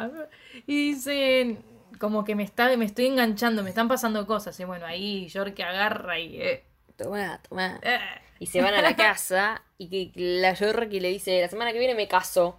Y 0.68 0.92
dicen, 0.94 1.64
como 2.00 2.24
que 2.24 2.36
me 2.36 2.44
está, 2.44 2.76
me 2.78 2.86
estoy 2.86 3.08
enganchando, 3.08 3.64
me 3.64 3.70
están 3.70 3.88
pasando 3.88 4.26
cosas. 4.28 4.60
Y 4.60 4.64
bueno, 4.66 4.86
ahí 4.86 5.28
York 5.28 5.60
agarra 5.62 6.20
y. 6.20 6.42
eh, 6.42 6.64
Toma, 6.96 7.40
toma. 7.48 7.80
eh. 7.82 8.00
Y 8.40 8.46
se 8.48 8.62
van 8.62 8.74
a 8.74 8.82
la 8.82 8.96
casa 8.96 9.64
y 9.78 9.90
que 9.90 10.12
la 10.16 10.54
Yorkie 10.54 11.00
le 11.02 11.10
dice, 11.10 11.42
la 11.42 11.50
semana 11.50 11.74
que 11.74 11.80
viene 11.80 11.96
me 11.96 12.08
caso. 12.08 12.58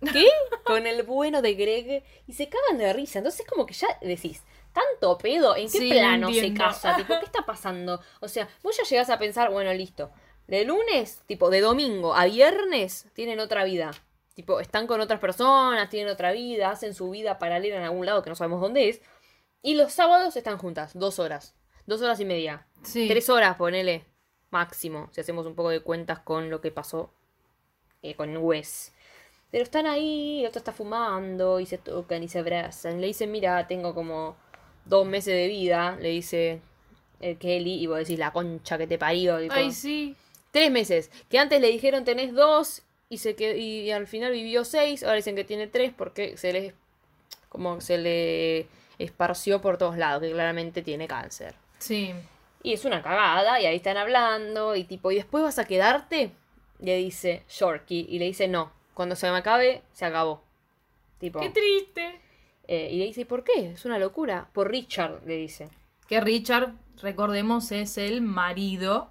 ¿Qué? 0.12 0.26
Con 0.64 0.86
el 0.86 1.02
bueno 1.04 1.42
de 1.42 1.54
Greg. 1.54 2.04
Y 2.26 2.32
se 2.32 2.48
cagan 2.48 2.78
de 2.78 2.92
risa. 2.92 3.18
Entonces 3.18 3.46
como 3.46 3.66
que 3.66 3.74
ya 3.74 3.86
decís, 4.00 4.42
tanto 4.72 5.18
pedo, 5.18 5.56
¿en 5.56 5.70
qué 5.70 5.78
Sí, 5.78 5.88
no 5.88 5.94
plano 5.94 6.32
se 6.32 6.54
casa? 6.54 6.96
Tipo, 6.96 7.18
¿qué 7.18 7.24
está 7.24 7.44
pasando? 7.44 8.00
O 8.20 8.28
sea, 8.28 8.48
vos 8.62 8.76
ya 8.76 8.84
llegás 8.84 9.10
a 9.10 9.18
pensar, 9.18 9.50
bueno, 9.50 9.72
listo. 9.72 10.10
De 10.46 10.64
lunes, 10.64 11.22
tipo, 11.26 11.50
de 11.50 11.60
domingo 11.60 12.14
a 12.14 12.26
viernes, 12.26 13.06
tienen 13.14 13.40
otra 13.40 13.64
vida. 13.64 13.92
Tipo, 14.34 14.60
están 14.60 14.86
con 14.86 15.00
otras 15.00 15.20
personas, 15.20 15.88
tienen 15.88 16.12
otra 16.12 16.32
vida, 16.32 16.70
hacen 16.70 16.94
su 16.94 17.10
vida 17.10 17.38
paralela 17.38 17.76
en 17.76 17.84
algún 17.84 18.06
lado 18.06 18.22
que 18.22 18.30
no 18.30 18.36
sabemos 18.36 18.60
dónde 18.60 18.88
es. 18.88 19.00
Y 19.62 19.74
los 19.74 19.92
sábados 19.92 20.36
están 20.36 20.58
juntas, 20.58 20.92
dos 20.94 21.18
horas. 21.18 21.54
Dos 21.86 22.02
horas 22.02 22.18
y 22.20 22.24
media. 22.24 22.66
Sí. 22.82 23.08
Tres 23.08 23.28
horas, 23.28 23.56
ponele. 23.56 24.04
Máximo. 24.50 25.08
Si 25.12 25.20
hacemos 25.20 25.46
un 25.46 25.54
poco 25.54 25.70
de 25.70 25.80
cuentas 25.80 26.18
con 26.20 26.50
lo 26.50 26.60
que 26.60 26.70
pasó 26.70 27.12
eh, 28.02 28.14
con 28.14 28.36
Wes. 28.36 28.92
Pero 29.50 29.64
están 29.64 29.86
ahí, 29.86 30.40
el 30.40 30.48
otro 30.48 30.58
está 30.58 30.72
fumando 30.72 31.60
y 31.60 31.66
se 31.66 31.78
tocan 31.78 32.22
y 32.22 32.28
se 32.28 32.38
abrazan. 32.38 33.00
Le 33.00 33.08
dicen, 33.08 33.30
mira, 33.30 33.66
tengo 33.66 33.94
como 33.94 34.36
dos 34.84 35.06
meses 35.06 35.34
de 35.34 35.48
vida, 35.48 35.96
le 36.00 36.08
dice 36.10 36.60
el 37.20 37.38
Kelly, 37.38 37.74
y 37.82 37.86
vos 37.86 37.98
decís 37.98 38.18
la 38.18 38.32
concha 38.32 38.78
que 38.78 38.86
te 38.86 38.98
parió. 38.98 39.38
tipo, 39.38 39.54
Ay, 39.54 39.72
sí. 39.72 40.16
Tres 40.50 40.70
meses. 40.70 41.10
Que 41.30 41.38
antes 41.38 41.60
le 41.60 41.68
dijeron 41.68 42.04
tenés 42.04 42.34
dos 42.34 42.82
y 43.08 43.18
se 43.18 43.34
quedó- 43.36 43.56
y 43.56 43.90
al 43.90 44.06
final 44.06 44.32
vivió 44.32 44.64
seis. 44.64 45.02
Ahora 45.02 45.16
dicen 45.16 45.36
que 45.36 45.44
tiene 45.44 45.66
tres 45.66 45.92
porque 45.96 46.36
se 46.36 46.52
le 46.52 46.74
como 47.48 47.80
se 47.82 47.98
le 47.98 48.66
esparció 48.98 49.60
por 49.60 49.76
todos 49.78 49.96
lados, 49.98 50.22
que 50.22 50.30
claramente 50.32 50.80
tiene 50.82 51.06
cáncer. 51.06 51.54
Sí. 51.78 52.12
Y 52.62 52.72
es 52.72 52.84
una 52.86 53.02
cagada, 53.02 53.60
y 53.60 53.66
ahí 53.66 53.76
están 53.76 53.96
hablando, 53.98 54.74
y 54.76 54.84
tipo, 54.84 55.10
¿y 55.12 55.16
después 55.16 55.42
vas 55.44 55.58
a 55.58 55.66
quedarte? 55.66 56.30
Le 56.78 56.96
dice 56.96 57.42
Shorky, 57.50 58.06
y 58.08 58.18
le 58.18 58.24
dice, 58.26 58.48
no, 58.48 58.72
cuando 58.94 59.16
se 59.16 59.30
me 59.30 59.36
acabe, 59.36 59.82
se 59.92 60.04
acabó. 60.06 60.42
Tipo, 61.18 61.40
Qué 61.40 61.50
triste. 61.50 62.20
Eh, 62.72 62.88
y 62.90 62.96
le 62.96 63.04
dice, 63.04 63.26
¿por 63.26 63.44
qué? 63.44 63.72
Es 63.72 63.84
una 63.84 63.98
locura. 63.98 64.48
Por 64.54 64.70
Richard, 64.70 65.20
le 65.26 65.36
dice. 65.36 65.68
Que 66.08 66.22
Richard, 66.22 66.72
recordemos, 67.02 67.70
es 67.70 67.98
el 67.98 68.22
marido 68.22 69.10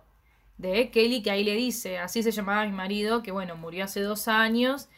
de 0.58 0.90
Kelly, 0.90 1.22
que 1.22 1.30
ahí 1.30 1.44
le 1.44 1.54
dice, 1.54 2.00
así 2.00 2.24
se 2.24 2.32
llamaba 2.32 2.66
mi 2.66 2.72
marido, 2.72 3.22
que 3.22 3.32
bueno, 3.32 3.56
murió 3.56 3.84
hace 3.84 4.02
dos 4.02 4.28
años 4.28 4.90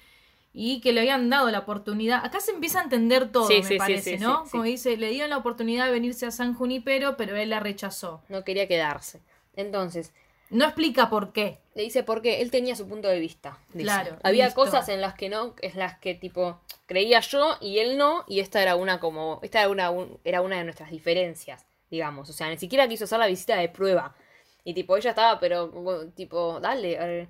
y 0.53 0.79
que 0.79 0.93
le 0.93 1.01
habían 1.01 1.29
dado 1.29 1.51
la 1.51 1.59
oportunidad. 1.59 2.23
Acá 2.23 2.39
se 2.39 2.51
empieza 2.51 2.79
a 2.79 2.83
entender 2.83 3.29
todo, 3.33 3.49
Sí, 3.49 3.55
me 3.57 3.63
sí, 3.63 3.77
parece, 3.77 4.17
sí, 4.17 4.23
¿no? 4.23 4.45
Como 4.49 4.63
dice, 4.63 4.95
le 4.95 5.09
dieron 5.09 5.31
la 5.31 5.37
oportunidad 5.39 5.87
de 5.87 5.91
venirse 5.91 6.25
a 6.25 6.31
San 6.31 6.53
Junipero, 6.53 7.17
pero 7.17 7.35
él 7.35 7.49
la 7.49 7.59
rechazó. 7.59 8.21
No 8.29 8.45
quería 8.45 8.69
quedarse. 8.69 9.19
Entonces, 9.57 10.13
No 10.49 10.65
explica 10.65 11.09
por 11.09 11.31
qué. 11.33 11.59
le 11.75 11.81
dice 11.83 12.03
por 12.03 12.21
qué. 12.21 12.41
Él 12.41 12.51
tenía 12.51 12.75
su 12.75 12.87
punto 12.87 13.07
de 13.07 13.19
vista. 13.19 13.57
dice. 13.69 13.85
Claro, 13.85 14.17
Había 14.23 14.45
listo. 14.45 14.61
cosas 14.61 14.87
en 14.89 15.01
las 15.01 15.15
que 15.15 15.27
no, 15.29 15.55
en 15.61 15.79
las 15.79 15.97
que 15.97 16.13
tipo, 16.13 16.61
creía 16.85 17.19
yo 17.21 17.57
y 17.61 17.79
él 17.79 17.97
no, 17.97 18.23
y 18.27 18.39
esta 18.41 18.61
era 18.61 18.75
una 18.75 18.99
como, 18.99 19.39
esta 19.41 19.61
era 19.61 19.69
una, 19.69 19.89
un- 19.89 20.19
era 20.23 20.41
una 20.41 20.57
de 20.57 20.63
nuestras 20.65 20.91
diferencias, 20.91 21.65
digamos. 21.89 22.29
O 22.29 22.33
sea, 22.33 22.49
ni 22.49 22.57
siquiera 22.57 22.87
quiso 22.87 23.05
hacer 23.05 23.17
la 23.17 23.25
visita 23.27 23.55
de 23.57 23.69
prueba. 23.69 24.15
Y 24.63 24.73
tipo, 24.75 24.95
ella 24.97 25.09
estaba, 25.09 25.39
pero 25.39 25.71
tipo, 26.15 26.59
dale. 26.59 27.27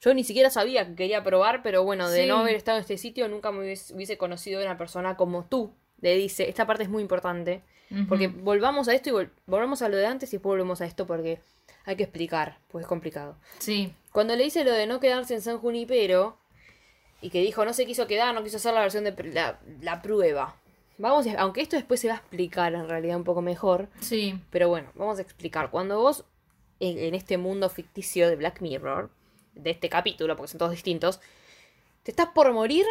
Yo 0.00 0.12
ni 0.12 0.24
siquiera 0.24 0.50
sabía 0.50 0.86
que 0.88 0.94
quería 0.96 1.22
probar, 1.22 1.62
pero 1.62 1.84
bueno, 1.84 2.10
de 2.10 2.22
Sí. 2.22 2.28
no 2.28 2.38
haber 2.38 2.56
estado 2.56 2.78
en 2.78 2.82
este 2.82 2.98
sitio, 2.98 3.28
nunca 3.28 3.52
me 3.52 3.60
hubiese, 3.60 3.94
hubiese 3.94 4.18
conocido 4.18 4.60
a 4.60 4.64
una 4.64 4.76
persona 4.76 5.16
como 5.16 5.44
tú. 5.44 5.72
Le 6.00 6.16
dice, 6.16 6.48
esta 6.48 6.66
parte 6.66 6.82
es 6.82 6.88
muy 6.88 7.00
importante. 7.02 7.62
Porque 8.08 8.26
volvamos 8.26 8.88
a 8.88 8.94
esto 8.94 9.10
y 9.10 9.12
vol- 9.12 9.30
volvamos 9.46 9.80
a 9.82 9.88
lo 9.88 9.96
de 9.96 10.06
antes 10.06 10.30
y 10.32 10.36
después 10.36 10.50
volvemos 10.50 10.80
a 10.80 10.86
esto 10.86 11.06
porque 11.06 11.38
hay 11.84 11.96
que 11.96 12.04
explicar, 12.04 12.58
pues 12.68 12.82
es 12.82 12.88
complicado. 12.88 13.36
Sí. 13.58 13.94
Cuando 14.12 14.36
le 14.36 14.44
dice 14.44 14.64
lo 14.64 14.72
de 14.72 14.86
no 14.86 15.00
quedarse 15.00 15.34
en 15.34 15.42
San 15.42 15.58
Junipero 15.58 16.36
y 17.20 17.30
que 17.30 17.40
dijo 17.40 17.64
no 17.64 17.72
se 17.72 17.86
quiso 17.86 18.06
quedar, 18.06 18.34
no 18.34 18.42
quiso 18.44 18.56
hacer 18.58 18.74
la 18.74 18.80
versión 18.80 19.04
de 19.04 19.14
pr- 19.14 19.32
la, 19.32 19.58
la 19.80 20.02
prueba. 20.02 20.56
Vamos, 20.98 21.26
a- 21.26 21.40
aunque 21.40 21.60
esto 21.60 21.76
después 21.76 22.00
se 22.00 22.08
va 22.08 22.14
a 22.14 22.18
explicar 22.18 22.74
en 22.74 22.88
realidad 22.88 23.16
un 23.16 23.24
poco 23.24 23.42
mejor, 23.42 23.88
Sí. 24.00 24.38
pero 24.50 24.68
bueno, 24.68 24.90
vamos 24.94 25.18
a 25.18 25.22
explicar. 25.22 25.70
Cuando 25.70 25.98
vos 26.00 26.24
en, 26.80 26.98
en 26.98 27.14
este 27.14 27.36
mundo 27.38 27.68
ficticio 27.68 28.28
de 28.28 28.36
Black 28.36 28.60
Mirror, 28.60 29.10
de 29.54 29.70
este 29.70 29.88
capítulo, 29.88 30.36
porque 30.36 30.50
son 30.52 30.58
todos 30.58 30.72
distintos, 30.72 31.20
te 32.02 32.10
estás 32.10 32.28
por 32.28 32.52
morir, 32.52 32.84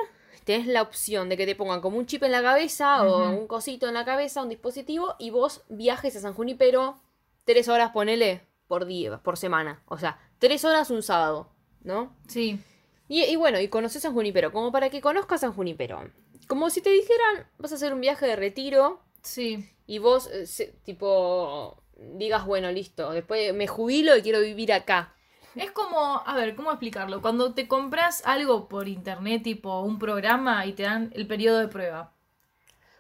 tenés 0.44 0.68
la 0.68 0.82
opción 0.82 1.30
de 1.30 1.38
que 1.38 1.46
te 1.46 1.56
pongan 1.56 1.80
como 1.82 1.98
un 1.98 2.06
chip 2.06 2.24
en 2.24 2.32
la 2.32 2.42
cabeza 2.42 3.04
o 3.04 3.30
un 3.30 3.48
cosito 3.48 3.88
en 3.88 3.94
la 3.94 4.04
cabeza, 4.06 4.42
un 4.44 4.50
dispositivo, 4.50 5.16
y 5.20 5.30
vos 5.30 5.62
viajes 5.70 6.16
a 6.16 6.20
San 6.22 6.34
Junipero 6.34 6.98
tres 7.46 7.68
horas, 7.70 7.92
ponele, 7.92 8.42
por 8.74 8.86
día, 8.86 9.18
por 9.20 9.38
semana. 9.38 9.82
O 9.88 10.00
sea, 10.00 10.18
tres 10.40 10.66
horas 10.66 10.90
un 10.90 11.04
sábado, 11.04 11.52
¿no? 11.84 12.12
Sí. 12.28 12.60
Y, 13.08 13.24
y 13.24 13.36
bueno, 13.36 13.60
y 13.60 13.68
conoces 13.68 14.02
San 14.02 14.14
Junipero, 14.14 14.52
como 14.52 14.72
para 14.72 14.90
que 14.90 15.00
conozcas 15.00 15.42
San 15.42 15.54
Junipero. 15.54 16.10
Como 16.48 16.72
si 16.72 16.82
te 16.82 16.90
dijeran, 16.90 17.46
vas 17.60 17.72
a 17.72 17.76
hacer 17.76 17.94
un 17.94 18.02
viaje 18.02 18.26
de 18.26 18.36
retiro 18.36 19.00
Sí. 19.22 19.70
y 19.86 20.00
vos, 20.00 20.26
eh, 20.32 20.48
se- 20.48 20.74
tipo, 20.86 21.84
digas, 22.16 22.46
bueno, 22.48 22.72
listo, 22.72 23.12
después 23.12 23.54
me 23.54 23.68
jubilo 23.68 24.18
y 24.18 24.24
quiero 24.24 24.40
vivir 24.42 24.74
acá. 24.74 25.14
Es 25.56 25.70
como, 25.70 26.24
a 26.26 26.36
ver, 26.36 26.56
¿cómo 26.56 26.72
explicarlo? 26.72 27.22
Cuando 27.22 27.54
te 27.54 27.68
compras 27.68 28.24
algo 28.26 28.68
por 28.68 28.88
internet, 28.88 29.44
tipo 29.44 29.82
un 29.82 30.00
programa, 30.00 30.66
y 30.66 30.74
te 30.74 30.82
dan 30.82 31.12
el 31.14 31.28
periodo 31.28 31.60
de 31.60 31.68
prueba. 31.68 32.12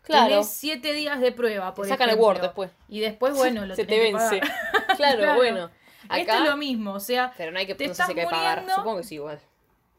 Claro, 0.03 0.27
Tenés 0.29 0.49
siete 0.49 0.91
días 0.91 1.19
de 1.21 1.31
prueba, 1.31 1.73
por 1.73 1.85
Te 1.85 1.89
sacan 1.89 2.09
el. 2.09 2.19
Word 2.19 2.41
después. 2.41 2.69
Y 2.89 2.99
después, 2.99 3.35
bueno, 3.37 3.65
lo 3.65 3.73
se 3.75 3.85
te 3.85 3.95
que 3.95 3.99
vence. 4.11 4.39
pagar. 4.41 4.53
claro, 4.97 5.17
Claro. 5.19 5.35
bueno. 5.37 5.69
Esto 6.03 6.31
Acá, 6.33 6.43
es 6.43 6.49
lo 6.49 6.57
mismo, 6.57 6.93
o 6.93 6.99
sea, 6.99 7.33
pero 7.37 7.51
no 7.51 7.59
hay 7.59 7.65
que, 7.65 7.75
te 7.75 7.87
no 7.87 7.93
sé 7.93 8.03
si 8.03 8.11
hay 8.11 8.15
que 8.15 8.25
pagar. 8.25 8.65
Supongo 8.75 8.97
que 8.97 9.03
sí, 9.03 9.15
igual. 9.15 9.39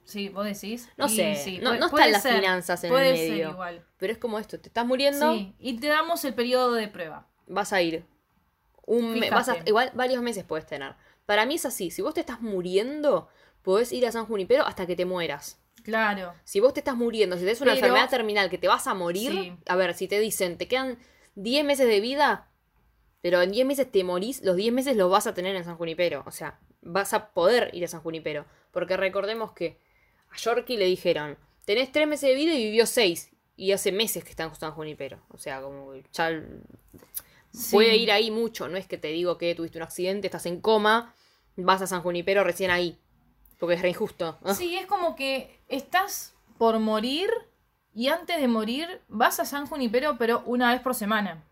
sí, 0.04 0.28
vos 0.28 0.44
decís. 0.44 0.88
No 0.98 1.06
Y 1.06 1.16
sé, 1.16 1.34
sí, 1.36 1.58
no, 1.58 1.70
puede- 1.70 1.80
no 1.80 1.86
están 1.86 2.12
las 2.12 2.22
ser, 2.22 2.34
finanzas 2.36 2.84
en 2.84 2.90
puede 2.90 3.10
el 3.10 3.16
ser 3.16 3.30
medio. 3.30 3.50
igual. 3.50 3.84
Pero 3.96 4.12
es 4.12 4.18
como 4.18 4.38
esto, 4.38 4.60
te 4.60 4.68
estás 4.68 4.84
muriendo, 4.84 5.32
Sí, 5.32 5.54
y 5.58 5.78
te 5.80 5.86
damos 5.88 6.22
el 6.26 6.34
periodo 6.34 6.72
de 6.74 6.88
prueba. 6.88 7.26
vas 7.46 7.72
a 7.72 7.80
ir. 7.80 8.04
Un 8.86 9.18
me- 9.18 9.30
vas 9.30 9.48
a- 9.48 9.56
igual 9.64 9.92
varios 9.94 10.22
meses 10.22 10.44
puedes 10.44 10.66
tener. 10.66 10.94
Para 11.24 11.46
mí 11.46 11.54
es 11.54 11.64
así, 11.64 11.90
si 11.90 12.02
vos 12.02 12.12
te 12.12 12.20
estás 12.20 12.42
muriendo, 12.42 13.28
podés 13.62 13.90
ir 13.92 14.06
a 14.06 14.12
San 14.12 14.26
Junipero 14.26 14.66
hasta 14.66 14.86
que 14.86 14.94
te 14.96 15.06
mueras. 15.06 15.58
Claro. 15.84 16.34
Si 16.44 16.60
vos 16.60 16.74
te 16.74 16.80
estás 16.80 16.96
muriendo, 16.96 17.36
si 17.36 17.42
tenés 17.44 17.62
una 17.62 17.72
Pero- 17.72 17.86
enfermedad 17.86 18.10
terminal 18.10 18.50
que 18.50 18.58
te 18.58 18.68
vas 18.68 18.86
a 18.86 18.92
morir, 18.92 19.30
Sí. 19.32 19.56
a 19.66 19.74
ver, 19.76 19.94
si 19.94 20.06
te 20.06 20.20
dicen, 20.20 20.58
te 20.58 20.68
quedan 20.68 20.98
10 21.34 21.64
meses 21.64 21.86
de 21.88 22.00
vida, 22.00 22.48
pero 23.24 23.40
en 23.40 23.52
10 23.52 23.64
meses 23.66 23.90
te 23.90 24.04
morís, 24.04 24.42
los 24.42 24.54
10 24.54 24.70
meses 24.74 24.98
los 24.98 25.10
vas 25.10 25.26
a 25.26 25.32
tener 25.32 25.56
en 25.56 25.64
San 25.64 25.78
Junipero. 25.78 26.22
O 26.26 26.30
sea, 26.30 26.58
vas 26.82 27.14
a 27.14 27.30
poder 27.30 27.70
ir 27.72 27.82
a 27.82 27.88
San 27.88 28.02
Junipero. 28.02 28.44
Porque 28.70 28.98
recordemos 28.98 29.52
que 29.52 29.78
a 30.30 30.36
Yorkie 30.36 30.76
le 30.76 30.84
dijeron, 30.84 31.38
tenés 31.64 31.90
3 31.90 32.06
meses 32.06 32.28
de 32.28 32.34
vida 32.34 32.52
y 32.52 32.62
vivió 32.66 32.84
6. 32.84 33.30
Y 33.56 33.72
hace 33.72 33.92
meses 33.92 34.24
que 34.24 34.28
está 34.28 34.44
en 34.44 34.54
San 34.54 34.72
Junipero. 34.72 35.20
O 35.30 35.38
sea, 35.38 35.62
como 35.62 35.94
ya 36.12 36.42
Sí. 37.50 37.74
puede 37.74 37.96
ir 37.96 38.12
ahí 38.12 38.30
mucho. 38.30 38.68
No 38.68 38.76
es 38.76 38.86
que 38.86 38.98
te 38.98 39.08
digo 39.08 39.38
que 39.38 39.54
tuviste 39.54 39.78
un 39.78 39.84
accidente, 39.84 40.26
estás 40.26 40.44
en 40.44 40.60
coma, 40.60 41.14
vas 41.56 41.80
a 41.80 41.86
San 41.86 42.02
Junipero 42.02 42.44
recién 42.44 42.70
ahí. 42.70 42.98
Porque 43.58 43.76
es 43.76 43.80
re 43.80 43.88
injusto. 43.88 44.36
Sí, 44.54 44.76
es 44.76 44.84
como 44.84 45.16
que 45.16 45.58
estás 45.68 46.34
por 46.58 46.78
morir 46.78 47.30
y 47.94 48.08
antes 48.08 48.38
de 48.38 48.48
morir 48.48 49.00
vas 49.08 49.40
a 49.40 49.46
San 49.46 49.66
Junipero, 49.66 50.16
pero 50.18 50.42
una 50.44 50.70
vez 50.74 50.82
por 50.82 50.94
semana. 50.94 51.42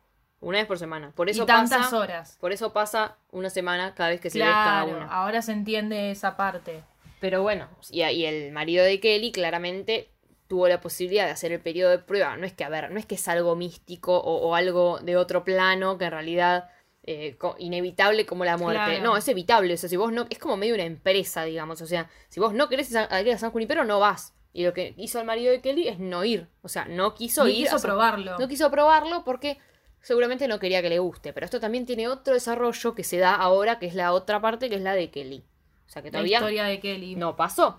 Una 0.42 0.58
vez 0.58 0.66
por 0.66 0.78
semana. 0.78 1.12
Por 1.14 1.30
eso 1.30 1.44
y 1.44 1.46
tantas 1.46 1.84
pasa. 1.84 1.98
horas. 1.98 2.36
Por 2.40 2.52
eso 2.52 2.72
pasa 2.72 3.16
una 3.30 3.48
semana 3.48 3.94
cada 3.94 4.10
vez 4.10 4.20
que 4.20 4.28
se 4.28 4.38
ve 4.38 4.44
cada 4.44 4.84
Claro, 4.84 4.98
una. 4.98 5.06
ahora 5.06 5.40
se 5.40 5.52
entiende 5.52 6.10
esa 6.10 6.36
parte. 6.36 6.82
Pero 7.20 7.42
bueno, 7.42 7.68
y, 7.90 8.02
y 8.02 8.26
el 8.26 8.52
marido 8.52 8.84
de 8.84 8.98
Kelly 9.00 9.32
claramente 9.32 10.10
tuvo 10.48 10.68
la 10.68 10.80
posibilidad 10.80 11.24
de 11.24 11.30
hacer 11.30 11.52
el 11.52 11.60
periodo 11.60 11.90
de 11.92 11.98
prueba. 11.98 12.36
No 12.36 12.44
es 12.44 12.52
que, 12.52 12.64
a 12.64 12.68
ver, 12.68 12.90
no 12.90 12.98
es 12.98 13.06
que 13.06 13.14
es 13.14 13.26
algo 13.28 13.54
místico 13.56 14.18
o, 14.18 14.48
o 14.48 14.54
algo 14.54 14.98
de 15.00 15.16
otro 15.16 15.44
plano 15.44 15.96
que 15.96 16.04
en 16.06 16.10
realidad 16.10 16.68
eh, 17.04 17.36
inevitable 17.58 18.26
como 18.26 18.44
la 18.44 18.56
muerte. 18.56 18.84
Claro. 18.84 19.02
No, 19.04 19.16
es 19.16 19.26
evitable. 19.28 19.74
O 19.74 19.76
sea, 19.76 19.88
si 19.88 19.96
vos 19.96 20.12
no. 20.12 20.26
Es 20.28 20.38
como 20.38 20.56
medio 20.56 20.74
una 20.74 20.84
empresa, 20.84 21.44
digamos. 21.44 21.80
O 21.80 21.86
sea, 21.86 22.10
si 22.28 22.40
vos 22.40 22.52
no 22.52 22.68
querés 22.68 22.90
ir 22.90 22.98
a 22.98 23.38
San 23.38 23.50
Junipero, 23.52 23.84
no 23.84 24.00
vas. 24.00 24.34
Y 24.52 24.64
lo 24.64 24.74
que 24.74 24.92
hizo 24.98 25.18
el 25.18 25.24
marido 25.24 25.50
de 25.52 25.60
Kelly 25.62 25.88
es 25.88 25.98
no 25.98 26.24
ir. 26.24 26.48
O 26.62 26.68
sea, 26.68 26.84
no 26.84 27.14
quiso 27.14 27.44
Ni 27.44 27.52
ir. 27.52 27.64
quiso 27.68 27.80
probarlo. 27.80 28.38
No 28.38 28.48
quiso 28.48 28.70
probarlo 28.70 29.24
porque 29.24 29.58
seguramente 30.02 30.46
no 30.48 30.58
quería 30.58 30.82
que 30.82 30.88
le 30.90 30.98
guste. 30.98 31.32
Pero 31.32 31.44
esto 31.46 31.60
también 31.60 31.86
tiene 31.86 32.08
otro 32.08 32.34
desarrollo 32.34 32.94
que 32.94 33.04
se 33.04 33.18
da 33.18 33.34
ahora, 33.34 33.78
que 33.78 33.86
es 33.86 33.94
la 33.94 34.12
otra 34.12 34.40
parte, 34.40 34.68
que 34.68 34.76
es 34.76 34.82
la 34.82 34.94
de 34.94 35.10
Kelly. 35.10 35.44
O 35.86 35.90
sea, 35.90 36.02
que 36.02 36.08
la 36.08 36.12
todavía 36.18 36.38
historia 36.38 36.64
de 36.64 36.80
Kelly. 36.80 37.16
no 37.16 37.36
pasó. 37.36 37.78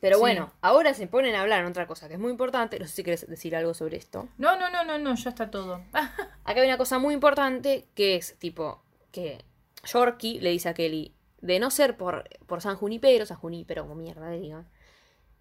Pero 0.00 0.16
Sí. 0.16 0.20
bueno, 0.20 0.52
ahora 0.60 0.94
se 0.94 1.08
ponen 1.08 1.34
a 1.34 1.40
hablar 1.40 1.60
en 1.60 1.66
otra 1.66 1.88
cosa 1.88 2.06
que 2.06 2.14
es 2.14 2.20
muy 2.20 2.30
importante. 2.30 2.78
No 2.78 2.86
sé 2.86 2.92
si 2.92 3.02
quieres 3.02 3.28
decir 3.28 3.56
algo 3.56 3.74
sobre 3.74 3.96
esto. 3.96 4.28
no, 4.38 4.56
no, 4.58 4.70
no, 4.70 4.84
no, 4.84 4.96
no, 4.98 5.14
ya 5.16 5.30
está 5.30 5.50
todo. 5.50 5.82
Acá 5.92 6.60
hay 6.60 6.66
una 6.68 6.78
cosa 6.78 6.98
muy 7.00 7.14
importante 7.14 7.86
que 7.96 8.14
es 8.16 8.36
tipo 8.38 8.80
que 9.10 9.44
Yorkie 9.84 10.38
le 10.40 10.50
dice 10.50 10.68
a 10.68 10.74
Kelly, 10.74 11.14
de 11.40 11.58
no 11.58 11.70
ser 11.70 11.96
por, 11.96 12.28
por 12.46 12.60
San 12.60 12.76
Junipero, 12.76 13.26
San 13.26 13.38
Junipero 13.38 13.82
como 13.82 13.94
mierda 13.96 14.30
le 14.30 14.38
digan, 14.38 14.68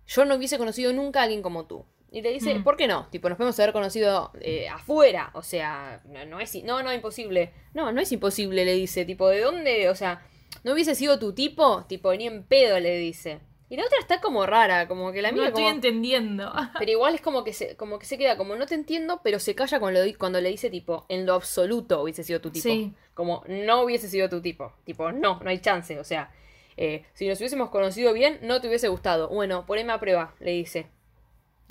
yo 0.08 0.26
no 0.26 0.36
hubiese 0.36 0.58
conocido 0.58 0.92
nunca 0.94 1.20
a 1.20 1.24
alguien 1.24 1.42
como 1.42 1.66
tú. 1.66 1.86
Y 2.18 2.22
le 2.24 2.32
dice, 2.34 2.56
Mm. 2.56 2.64
¿por 2.64 2.78
qué 2.78 2.88
no? 2.88 3.08
Tipo, 3.12 3.30
nos 3.30 3.38
podemos 3.38 3.60
haber 3.60 3.74
conocido 3.74 4.32
eh, 4.42 4.68
afuera. 4.70 5.30
O 5.36 5.44
sea, 5.44 6.02
no, 6.08 6.26
no 6.26 6.40
es 6.40 6.56
no, 6.64 6.82
no, 6.82 6.92
imposible. 6.92 7.54
No, 7.76 7.92
no 7.92 8.02
es 8.02 8.12
imposible, 8.12 8.66
le 8.66 8.74
dice. 8.74 9.06
Tipo, 9.06 9.30
¿de 9.30 9.42
dónde? 9.42 9.88
O 9.90 9.94
sea, 9.94 10.26
¿no 10.64 10.74
hubiese 10.74 10.96
sido 10.96 11.20
tu 11.20 11.34
tipo? 11.34 11.86
Tipo, 11.88 12.12
ni 12.16 12.26
en 12.26 12.42
pedo, 12.42 12.80
le 12.80 12.98
dice. 12.98 13.40
Y 13.70 13.76
la 13.78 13.86
otra 13.86 14.00
está 14.00 14.20
como 14.20 14.48
rara, 14.48 14.88
como 14.88 15.12
que 15.12 15.22
la 15.22 15.30
no 15.30 15.36
mira 15.36 15.48
estoy 15.50 15.66
como... 15.66 15.76
entendiendo. 15.76 16.52
Pero 16.80 16.90
igual 16.92 17.14
es 17.14 17.22
como 17.22 17.44
que 17.44 17.54
se, 17.54 17.76
como 17.78 18.00
que 18.00 18.08
se 18.08 18.18
queda 18.18 18.36
como 18.36 18.56
no 18.56 18.66
te 18.66 18.74
entiendo, 18.74 19.22
pero 19.24 19.38
se 19.38 19.54
calla 19.54 19.80
cuando, 19.80 20.04
lo, 20.04 20.18
cuando 20.18 20.42
le 20.42 20.50
dice 20.50 20.72
tipo, 20.72 21.06
en 21.10 21.28
lo 21.28 21.36
absoluto 21.36 22.02
hubiese 22.02 22.24
sido 22.24 22.42
tu 22.42 22.50
tipo. 22.50 22.64
Sí. 22.64 22.94
Como 23.14 23.44
no 23.48 23.84
hubiese 23.84 24.10
sido 24.10 24.28
tu 24.28 24.42
tipo. 24.42 24.74
Tipo, 24.86 25.12
no, 25.12 25.40
no 25.44 25.50
hay 25.52 25.60
chance. 25.60 26.00
O 26.00 26.04
sea, 26.04 26.32
eh, 26.78 27.06
si 27.14 27.28
nos 27.28 27.38
hubiésemos 27.40 27.70
conocido 27.70 28.12
bien, 28.14 28.40
no 28.42 28.60
te 28.60 28.68
hubiese 28.70 28.88
gustado. 28.88 29.28
Bueno, 29.30 29.68
poneme 29.68 29.94
a 29.94 30.00
prueba, 30.00 30.34
le 30.40 30.52
dice. 30.52 30.88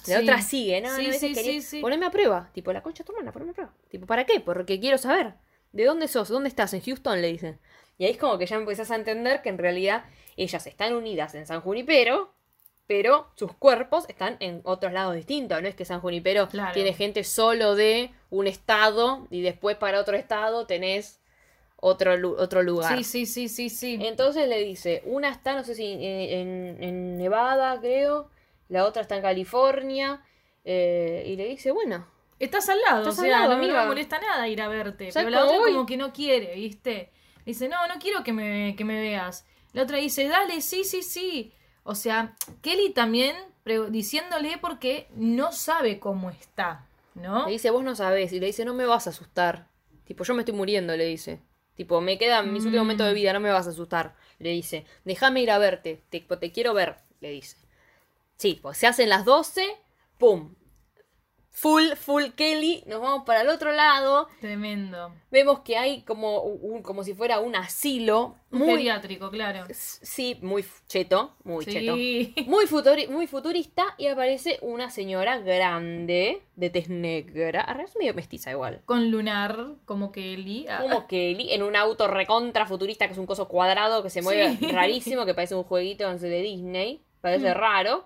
La 0.07 0.18
Sí. 0.18 0.22
otra 0.22 0.42
sigue, 0.42 0.80
¿no? 0.80 0.94
Sí, 0.94 1.07
no, 1.09 1.12
sí, 1.14 1.32
quería- 1.34 1.61
sí. 1.62 1.80
Poneme 1.80 2.07
a 2.07 2.11
prueba. 2.11 2.51
Tipo, 2.53 2.72
la 2.72 2.82
concha 2.82 3.03
tu 3.05 3.12
hermana, 3.12 3.32
poneme 3.32 3.51
a 3.53 3.55
prueba. 3.55 3.72
Tipo, 3.88 4.07
¿para 4.07 4.24
qué? 4.24 4.40
Porque 4.40 4.78
quiero 4.78 4.99
saber. 4.99 5.34
¿De 5.72 5.84
dónde 5.84 6.07
sos? 6.09 6.28
¿Dónde 6.28 6.49
estás? 6.49 6.72
En 6.74 6.80
Houston, 6.80 7.20
le 7.20 7.28
dicen. 7.28 7.59
Y 7.99 8.05
ahí 8.05 8.12
es 8.12 8.18
como 8.18 8.38
que 8.38 8.47
ya 8.47 8.57
empezás 8.57 8.90
a 8.90 8.94
entender 8.97 9.42
que 9.42 9.49
en 9.49 9.59
realidad 9.59 10.05
ellas 10.36 10.66
están 10.66 10.94
unidas 10.94 11.34
en 11.34 11.47
San 11.47 11.61
Junipero, 11.61 12.32
pero 12.86 13.26
sus 13.34 13.53
cuerpos 13.55 14.05
están 14.09 14.36
en 14.40 14.61
otros 14.64 14.92
lados 14.92 15.16
distintos. 15.16 15.61
No 15.61 15.66
es 15.66 15.74
que 15.74 15.84
San 15.84 16.01
Junipero 16.01 16.49
Claro. 16.49 16.72
tiene 16.72 16.92
gente 16.92 17.24
solo 17.24 17.74
de 17.74 18.11
un 18.30 18.47
estado 18.47 19.26
y 19.30 19.40
después 19.42 19.76
para 19.76 20.01
otro 20.01 20.16
estado 20.16 20.66
tenés 20.66 21.20
otro, 21.78 22.14
otro 22.38 22.62
lugar. 22.62 22.97
Sí, 22.97 23.03
sí, 23.05 23.26
sí, 23.26 23.49
sí, 23.49 23.70
sí. 23.70 23.99
Entonces 24.01 24.49
le 24.49 24.59
dice, 24.62 25.03
una 25.05 25.30
está, 25.30 25.55
no 25.57 25.64
sé 25.64 25.74
si 25.74 25.84
en, 25.84 26.01
en- 26.01 26.82
en 26.82 27.18
Nevada, 27.18 27.78
creo, 27.80 28.30
la 28.69 28.85
otra 28.85 29.03
está 29.03 29.17
en 29.17 29.23
California, 29.23 30.23
eh, 30.64 31.25
y 31.27 31.37
le 31.37 31.47
dice, 31.49 31.71
bueno, 31.71 32.07
Estás 32.39 32.69
al 32.69 32.79
lado, 32.83 32.99
Estás 32.99 33.19
o 33.19 33.23
al 33.23 33.29
sea, 33.29 33.41
lado, 33.41 33.57
no, 33.57 33.62
me 33.62 33.87
molesta 33.87 34.19
nada 34.19 34.47
ir 34.47 34.61
a 34.61 34.69
verte. 34.69 35.11
¿Sabes 35.11 35.29
Pero 35.29 35.31
la 35.31 35.45
otra 35.47 35.59
voy? 35.59 35.73
como 35.73 35.87
que 35.87 35.97
no 35.97 36.12
quiere, 36.12 36.55
¿viste? 36.55 37.11
Dice, 37.47 37.67
no, 37.67 37.87
no 37.89 37.95
quiero 37.99 38.23
que 38.23 38.35
me, 38.35 38.75
que 38.77 38.85
me 38.85 39.01
veas. 39.01 39.47
La 39.73 39.85
otra 39.85 39.97
dice, 39.97 40.29
dale, 40.29 40.61
sí, 40.61 40.85
sí, 40.85 41.03
sí. 41.03 41.55
O 41.83 41.95
sea, 41.95 42.35
Kelly 42.61 42.91
también 42.93 43.35
diciéndole 43.91 44.59
porque 44.59 45.09
no 45.14 45.51
sabe 45.53 45.99
cómo 45.99 46.31
está, 46.31 46.87
¿no? 47.14 47.47
le 47.47 47.53
dice, 47.53 47.71
vos 47.71 47.83
no 47.83 47.95
sabés, 47.97 48.33
y 48.33 48.41
le 48.41 48.47
dice, 48.47 48.64
no 48.67 48.75
me 48.75 48.85
vas 48.85 49.07
a 49.07 49.11
asustar. 49.11 49.69
Tipo, 50.05 50.23
yo 50.25 50.35
me 50.35 50.43
estoy 50.43 50.55
muriendo, 50.55 50.95
le 50.97 51.07
dice. 51.07 51.41
Tipo, 51.75 52.01
me 52.01 52.19
quedan 52.19 52.53
mis 52.53 52.64
últimos 52.64 52.85
Mm. 52.85 52.87
momentos 52.87 53.07
de 53.07 53.14
vida, 53.14 53.33
no 53.33 53.41
me 53.41 53.51
vas 53.51 53.67
a 53.67 53.71
asustar. 53.71 54.14
Le 54.39 54.51
dice, 54.51 54.85
déjame 55.05 55.41
ir 55.41 55.51
a 55.51 55.59
verte, 55.59 56.03
te, 56.11 56.21
te 56.21 56.53
quiero 56.53 56.75
ver, 56.75 56.97
le 57.21 57.31
dice. 57.31 57.57
Sí, 58.37 58.59
pues 58.61 58.78
se 58.78 58.87
hacen 58.87 59.09
las 59.09 59.24
12, 59.24 59.66
¡pum! 60.18 60.55
Full, 61.59 61.93
full 61.95 62.24
Kelly, 62.37 62.84
nos 62.87 63.01
vamos 63.01 63.22
para 63.24 63.41
el 63.41 63.49
otro 63.49 63.72
lado. 63.72 64.28
Tremendo. 64.43 65.14
Vemos 65.30 65.61
que 65.61 65.78
hay 65.78 66.03
como, 66.03 66.43
un, 66.43 66.82
como 66.82 67.03
si 67.03 67.14
fuera 67.14 67.41
un 67.41 67.57
asilo. 67.57 68.37
Muy, 68.51 68.66
geriátrico, 68.68 69.30
claro. 69.30 69.64
Sí, 69.72 70.37
muy 70.43 70.66
cheto, 70.87 71.34
muy 71.45 71.64
cheto. 71.64 71.95
Sí. 71.95 72.34
Muy, 72.47 72.66
futuri- 72.66 73.09
muy 73.09 73.26
futurista 73.26 73.87
y 73.97 74.07
aparece 74.09 74.59
una 74.61 74.91
señora 74.91 75.39
grande 75.39 76.43
de 76.57 76.68
tez 76.68 76.91
negra. 76.91 77.62
Ahora 77.62 77.84
es 77.84 77.97
medio 77.97 78.12
mestiza 78.12 78.51
igual. 78.51 78.82
Con 78.84 79.11
lunar, 79.11 79.76
como 79.87 80.12
Kelly. 80.12 80.66
Ah, 80.68 80.80
Como 80.82 81.07
Kelly 81.07 81.55
en 81.55 81.62
un 81.62 81.74
auto 81.74 82.07
recontra 82.07 82.66
futurista 82.66 83.07
que 83.07 83.12
es 83.14 83.18
un 83.18 83.26
coso 83.26 83.49
cuadrado 83.49 84.03
que 84.03 84.11
se 84.11 84.20
mueve 84.20 84.59
Sí. 84.59 84.66
rarísimo, 84.72 85.24
que 85.24 85.32
parece 85.32 85.55
un 85.55 85.64
jueguito 85.64 86.07
de 86.18 86.43
Disney. 86.43 87.03
Parece 87.22 87.55
raro. 87.55 88.05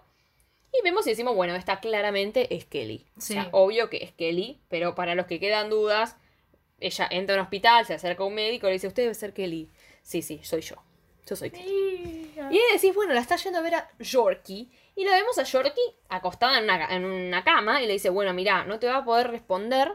Y 0.73 0.83
vemos 0.85 1.07
y 1.07 1.11
decimos, 1.11 1.35
bueno, 1.35 1.55
esta 1.57 1.81
claramente 1.81 2.55
es 2.55 2.65
Kelly. 2.65 3.07
O 3.17 3.21
sea, 3.21 3.49
obvio 3.53 3.91
que 3.91 3.99
es 4.05 4.13
Kelly, 4.13 4.61
pero 4.69 4.95
para 4.95 5.15
los 5.15 5.27
que 5.27 5.41
quedan 5.41 5.69
dudas, 5.71 6.17
ella 6.79 7.09
entra 7.11 7.35
a 7.35 7.39
un 7.39 7.43
hospital, 7.45 7.85
se 7.87 7.95
acerca 7.95 8.23
a 8.23 8.27
un 8.27 8.35
médico 8.35 8.67
y 8.67 8.71
le 8.71 8.75
dice, 8.75 8.87
usted 8.87 9.03
debe 9.03 9.15
ser 9.15 9.33
Kelly. 9.33 9.69
Sí, 10.03 10.23
sí, 10.23 10.41
soy 10.45 10.61
yo. 10.63 10.77
Yo 11.27 11.37
soy 11.37 11.51
Kelly. 11.51 12.31
Y 12.37 12.41
ahí 12.41 12.61
decís, 12.73 12.95
bueno, 12.95 13.13
la 13.15 13.21
está 13.21 13.37
yendo 13.37 13.59
a 13.59 13.63
ver 13.63 13.75
a 13.75 13.89
Yorkie. 13.99 14.71
Y 14.97 15.05
la 15.05 15.13
vemos 15.13 15.39
a 15.39 15.43
Yorkie 15.45 15.81
acostada 16.09 16.59
en 16.59 16.65
una, 16.65 16.95
en 16.95 17.05
una 17.05 17.45
cama. 17.45 17.83
Y 17.83 17.87
le 17.87 17.93
dice, 17.95 18.09
bueno, 18.11 18.33
mira, 18.33 18.65
no 18.65 18.79
te 18.79 18.87
va 18.87 18.99
a 18.99 19.05
poder 19.05 19.31
responder 19.31 19.93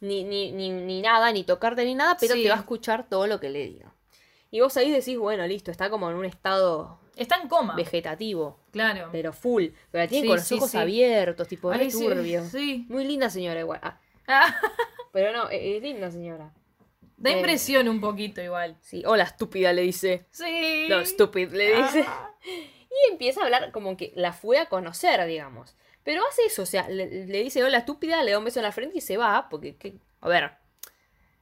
ni, 0.00 0.24
ni, 0.24 0.52
ni, 0.52 0.70
ni 0.70 1.00
nada, 1.00 1.32
ni 1.32 1.44
tocarte 1.44 1.84
ni 1.84 1.94
nada, 1.94 2.16
pero 2.20 2.34
Sí. 2.34 2.42
te 2.42 2.48
va 2.48 2.56
a 2.56 2.58
escuchar 2.58 3.08
todo 3.08 3.26
lo 3.26 3.40
que 3.40 3.50
le 3.50 3.64
diga. 3.64 3.92
Y 4.50 4.60
vos 4.60 4.76
ahí 4.76 4.90
decís, 4.90 5.18
bueno, 5.18 5.46
listo, 5.46 5.70
está 5.70 5.90
como 5.90 6.08
en 6.10 6.16
un 6.16 6.24
estado 6.24 6.98
Está 7.18 7.36
en 7.42 7.48
coma. 7.48 7.74
vegetativo, 7.74 8.60
Claro. 8.70 9.08
pero 9.12 9.32
full. 9.32 9.66
Pero 9.90 10.04
la 10.04 10.08
tiene 10.08 10.22
Sí, 10.22 10.28
con 10.28 10.36
los 10.36 10.46
sí, 10.46 10.54
ojos 10.54 10.70
sí. 10.70 10.78
abiertos, 10.78 11.48
tipo, 11.48 11.70
Ay, 11.70 11.90
turbio. 11.90 12.44
sí. 12.44 12.86
Muy 12.88 13.04
linda 13.04 13.28
señora 13.30 13.60
igual. 13.60 13.80
Ah, 13.82 13.98
Ah, 14.26 14.54
pero 15.12 15.32
no, 15.32 15.48
es, 15.50 15.60
es 15.62 15.82
linda 15.82 16.10
señora. 16.10 16.52
da 17.16 17.30
Eh. 17.30 17.36
impresión 17.38 17.88
un 17.88 18.00
poquito 18.00 18.40
igual. 18.42 18.76
Sí, 18.80 19.02
hola 19.06 19.24
estúpida 19.24 19.72
le 19.72 19.82
dice. 19.82 20.26
Sí. 20.30 20.86
No, 20.88 21.04
stupid 21.04 21.50
le 21.52 21.76
dice. 21.76 22.04
Ah. 22.06 22.30
Y 23.08 23.12
empieza 23.12 23.40
a 23.42 23.44
hablar 23.44 23.70
como 23.70 23.96
que 23.96 24.12
la 24.16 24.32
fue 24.32 24.58
a 24.58 24.66
conocer, 24.66 25.24
digamos. 25.26 25.76
Pero 26.04 26.22
hace 26.28 26.46
eso, 26.46 26.62
o 26.62 26.66
sea, 26.66 26.88
le, 26.88 27.26
le 27.26 27.42
dice 27.42 27.62
hola 27.62 27.78
estúpida, 27.78 28.22
le 28.24 28.32
da 28.32 28.38
un 28.38 28.44
beso 28.44 28.58
en 28.58 28.64
la 28.64 28.72
frente 28.72 28.98
y 28.98 29.00
se 29.02 29.16
va, 29.16 29.48
porque, 29.50 29.76
¿qué? 29.76 29.94
a 30.20 30.28
ver, 30.28 30.52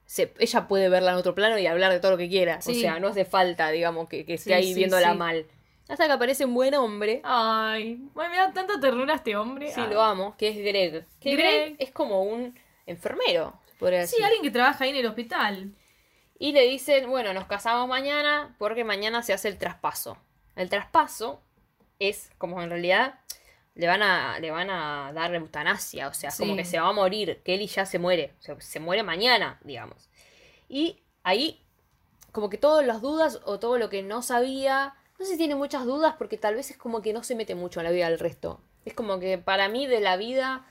se- 0.05 0.35
ella 0.39 0.69
puede 0.69 0.89
verla 0.89 1.13
en 1.13 1.17
otro 1.17 1.35
plano 1.35 1.57
y 1.59 1.67
hablar 1.67 1.93
de 1.93 2.01
todo 2.01 2.11
lo 2.13 2.19
que 2.19 2.29
quiera. 2.29 2.59
O 2.59 2.63
sea, 2.75 2.99
no 3.01 3.09
hace 3.09 3.25
falta, 3.25 3.71
digamos, 3.71 4.09
que, 4.09 4.25
que 4.27 4.35
esté 4.35 4.51
Sí, 4.51 4.53
ahí 4.55 4.69
sí, 4.69 4.75
viéndola 4.75 5.13
sí. 5.13 5.19
mal. 5.19 5.47
Hasta 5.89 6.07
que 6.07 6.13
aparece 6.13 6.45
un 6.45 6.55
buen 6.55 6.75
hombre, 6.75 7.21
Ay, 7.25 8.01
ay, 8.17 8.29
me 8.31 8.37
da 8.37 8.53
tanta 8.53 8.81
ternura 8.81 9.15
este 9.15 9.37
hombre. 9.37 9.71
sí 9.73 9.81
Ay. 9.81 9.89
lo 9.93 10.03
amo, 10.03 10.35
que 10.37 10.49
es 10.49 10.57
Greg. 10.57 11.07
Que 11.21 11.33
Greg, 11.37 11.65
Greg. 11.75 11.77
es 11.79 11.93
como 11.93 12.23
un 12.23 12.59
enfermero, 12.87 13.59
se 13.67 13.75
podría 13.77 14.01
decir. 14.01 14.19
Sí, 14.19 14.25
alguien 14.25 14.43
que 14.43 14.51
trabaja 14.51 14.85
ahí 14.85 14.91
en 14.91 14.97
el 14.97 15.07
hospital. 15.07 15.73
Y 16.39 16.53
le 16.53 16.63
dicen, 16.67 17.09
bueno, 17.09 17.33
nos 17.33 17.47
casamos 17.47 17.89
mañana 17.89 18.55
porque 18.59 18.85
mañana 18.85 19.23
se 19.23 19.33
hace 19.33 19.49
el 19.49 19.59
traspaso. 19.59 20.19
El 20.57 20.69
traspaso 20.69 21.41
es 21.99 22.31
como 22.37 22.61
en 22.63 22.69
realidad 22.71 23.21
le 23.75 23.87
van 23.87 24.03
a, 24.03 24.39
le 24.41 24.51
van 24.51 24.71
a 24.71 25.13
dar 25.13 25.35
eutanasia, 25.35 26.09
o 26.09 26.15
sea, 26.15 26.31
como 26.37 26.57
que 26.57 26.65
se 26.65 26.81
va 26.81 26.89
a 26.89 26.93
morir, 26.93 27.43
Kelly 27.45 27.67
ya 27.67 27.85
se 27.85 27.99
muere, 27.99 28.33
o 28.39 28.43
sea, 28.43 28.61
se 28.61 28.81
muere 28.81 29.03
mañana, 29.03 29.61
digamos. 29.65 30.09
Y 30.69 31.03
ahí, 31.23 31.63
como 32.33 32.49
que 32.49 32.57
todas 32.57 32.87
las 32.87 33.03
dudas 33.03 33.41
o 33.45 33.59
todo 33.59 33.77
lo 33.79 33.91
que 33.91 34.03
no 34.03 34.23
sabía, 34.23 34.95
no 35.19 35.25
sé 35.25 35.33
si 35.33 35.39
tiene 35.39 35.55
muchas 35.55 35.85
dudas 35.85 36.15
porque 36.19 36.37
tal 36.39 36.55
vez 36.55 36.71
es 36.71 36.77
como 36.77 37.03
que 37.03 37.13
no 37.13 37.23
se 37.23 37.35
mete 37.35 37.55
mucho 37.55 37.81
en 37.81 37.85
la 37.85 37.91
vida 37.93 38.09
del 38.11 38.19
resto. 38.19 38.61
Es 38.85 38.95
como 38.95 39.19
que 39.19 39.39
para 39.39 39.69
mí 39.69 39.87
de 39.87 40.01
la 40.01 40.17
vida 40.17 40.67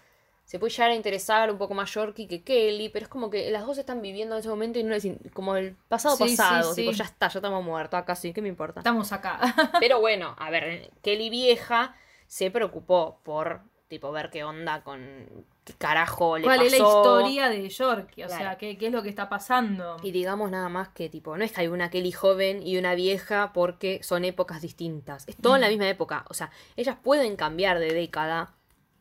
se 0.46 0.60
puede 0.60 0.72
llegar 0.72 0.91
a 0.91 0.96
interesar 0.96 1.52
un 1.52 1.58
poco 1.58 1.74
más 1.74 1.91
Yorkie 1.91 2.28
que 2.28 2.43
Kelly, 2.43 2.89
pero 2.89 3.04
es 3.06 3.10
como 3.10 3.30
que 3.32 3.50
las 3.50 3.66
dos 3.66 3.78
están 3.80 4.02
viviendo 4.02 4.36
en 4.36 4.39
ese 4.41 4.50
momento 4.50 4.78
y 4.78 4.84
no 4.84 4.93
es 4.93 5.08
como 5.34 5.56
el 5.56 5.76
pasado 5.89 6.16
Sí, 6.16 6.24
pasado, 6.24 6.74
sí. 6.74 6.82
tipo 6.82 6.91
ya 6.91 7.04
está, 7.06 7.28
ya 7.30 7.39
estamos 7.39 7.64
muertos 7.64 8.00
acá 8.00 8.16
sí, 8.16 8.32
¿qué 8.32 8.41
me 8.43 8.48
importa? 8.50 8.82
Estamos 8.82 9.12
acá. 9.12 9.39
Pero 9.80 10.00
bueno, 10.00 10.36
a 10.38 10.50
ver, 10.52 10.91
Kelly 11.02 11.30
vieja 11.32 11.96
se 12.28 12.52
preocupó 12.52 13.20
por 13.24 13.62
tipo 13.88 14.12
ver 14.12 14.30
qué 14.30 14.43
onda 14.43 14.84
con 14.84 15.46
qué 15.66 15.74
carajo 15.74 16.38
le 16.38 16.43
¿Cuál 16.45 16.59
pasó. 16.59 16.68
es 16.68 16.72
la 16.72 16.78
historia 16.78 17.49
de 17.49 17.68
Yorkie? 17.70 18.24
O 18.24 18.28
Claro. 18.28 18.41
sea, 18.43 18.57
¿qué, 18.57 18.78
qué 18.78 18.88
es 18.88 18.93
lo 18.93 19.03
que 19.03 19.09
está 19.09 19.28
pasando? 19.28 19.97
Y 20.03 20.11
digamos 20.11 20.49
nada 20.51 20.70
más 20.70 20.88
que 20.89 21.09
tipo, 21.09 21.36
no 21.38 21.43
es 21.43 21.51
que 21.51 21.61
hay 21.61 21.68
una 21.68 21.89
Kelly 21.89 22.11
joven 22.13 22.66
y 22.66 22.78
una 22.78 22.95
vieja 22.95 23.51
porque 23.53 23.99
son 24.03 24.24
épocas 24.26 24.61
distintas. 24.61 25.28
Es 25.28 25.36
todo 25.36 25.55
en 25.55 25.61
la 25.61 25.70
misma 25.70 25.89
época. 25.89 26.24
O 26.30 26.34
sea, 26.34 26.51
ellas 26.78 26.95
pueden 27.03 27.36
cambiar 27.36 27.80
de 27.80 27.91
década 27.93 28.53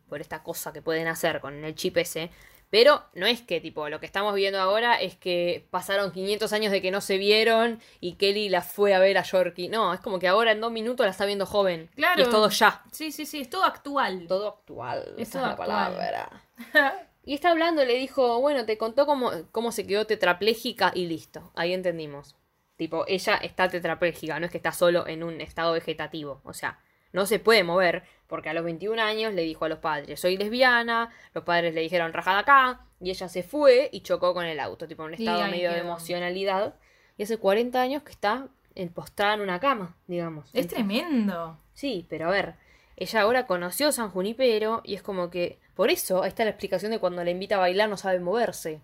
por 0.08 0.20
esta 0.20 0.42
cosa 0.42 0.72
que 0.72 0.82
pueden 0.82 1.06
hacer 1.06 1.40
con 1.40 1.64
el 1.64 1.74
chip 1.74 1.96
ese. 1.98 2.30
Pero 2.74 3.04
no 3.14 3.26
es 3.26 3.40
que 3.40 3.60
tipo, 3.60 3.88
lo 3.88 4.00
que 4.00 4.06
estamos 4.06 4.34
viendo 4.34 4.58
ahora 4.58 5.00
es 5.00 5.14
que 5.14 5.64
pasaron 5.70 6.10
500 6.10 6.52
años 6.52 6.72
de 6.72 6.82
que 6.82 6.90
no 6.90 7.00
se 7.00 7.18
vieron 7.18 7.80
y 8.00 8.14
Kelly 8.14 8.48
la 8.48 8.62
fue 8.62 8.94
a 8.94 8.98
ver 8.98 9.16
a 9.16 9.22
Yorkie. 9.22 9.68
No, 9.68 9.94
es 9.94 10.00
como 10.00 10.18
que 10.18 10.26
ahora 10.26 10.50
en 10.50 10.60
dos 10.60 10.72
minutos 10.72 11.06
la 11.06 11.12
está 11.12 11.24
viendo 11.24 11.46
joven. 11.46 11.88
Claro. 11.94 12.18
Y 12.18 12.24
es 12.24 12.30
todo 12.30 12.48
ya. 12.48 12.82
Sí, 12.90 13.12
sí, 13.12 13.26
sí, 13.26 13.42
es 13.42 13.48
todo 13.48 13.62
actual. 13.62 14.26
Todo 14.26 14.48
actual. 14.48 15.14
Es 15.16 15.28
esa 15.28 15.38
todo 15.38 15.42
es 15.42 15.68
la 15.68 15.84
actual. 15.84 15.92
palabra. 15.94 16.42
Y 17.26 17.32
está 17.32 17.52
hablando, 17.52 17.84
le 17.84 17.94
dijo, 17.94 18.40
bueno, 18.40 18.66
te 18.66 18.76
contó 18.76 19.06
cómo, 19.06 19.30
cómo 19.50 19.72
se 19.72 19.86
quedó 19.86 20.04
tetrapléjica 20.04 20.90
y 20.94 21.06
listo. 21.06 21.52
Ahí 21.54 21.72
entendimos. 21.72 22.36
Tipo, 22.76 23.04
ella 23.06 23.36
está 23.36 23.68
tetrapléjica, 23.68 24.38
no 24.40 24.46
es 24.46 24.52
que 24.52 24.58
está 24.58 24.72
solo 24.72 25.06
en 25.06 25.22
un 25.22 25.40
estado 25.40 25.72
vegetativo. 25.72 26.42
O 26.44 26.52
sea, 26.52 26.80
no 27.14 27.24
se 27.24 27.38
puede 27.38 27.64
mover, 27.64 28.02
porque 28.26 28.50
a 28.50 28.52
los 28.54 28.64
21 28.64 29.00
años 29.00 29.32
le 29.32 29.42
dijo 29.42 29.64
a 29.64 29.68
los 29.70 29.78
padres, 29.78 30.20
soy 30.20 30.36
lesbiana, 30.36 31.10
los 31.32 31.44
padres 31.44 31.72
le 31.74 31.80
dijeron, 31.80 32.12
rajada 32.12 32.40
acá, 32.40 32.80
y 33.00 33.08
ella 33.10 33.28
se 33.28 33.42
fue 33.42 33.88
y 33.92 34.00
chocó 34.02 34.34
con 34.34 34.44
el 34.44 34.60
auto, 34.60 34.86
tipo, 34.86 35.02
en 35.04 35.08
un 35.08 35.14
estado 35.14 35.46
medio 35.50 35.70
de 35.72 35.78
emocionalidad. 35.78 36.74
Y 37.16 37.22
hace 37.22 37.38
40 37.38 37.80
años 37.80 38.02
que 38.02 38.10
está 38.12 38.48
en- 38.74 38.88
postrada 38.92 39.34
en 39.34 39.40
una 39.40 39.60
cama, 39.60 39.96
digamos. 40.06 40.50
Es 40.52 40.66
tremendo. 40.68 41.58
Sí, 41.72 42.06
pero 42.10 42.28
a 42.28 42.30
ver, 42.30 42.54
ella 42.96 43.20
ahora 43.20 43.46
conoció 43.46 43.92
San 43.92 44.10
Junipero 44.10 44.80
y 44.84 44.94
es 44.94 45.02
como 45.02 45.30
que, 45.30 45.58
por 45.74 45.90
eso, 45.90 46.22
ahí 46.22 46.28
está 46.28 46.44
la 46.44 46.50
explicación 46.50 46.90
de 46.92 46.98
cuando 46.98 47.22
la 47.24 47.30
invita 47.30 47.54
a 47.56 47.58
bailar 47.58 47.88
no 47.88 47.96
sabe 47.96 48.18
moverse. 48.20 48.80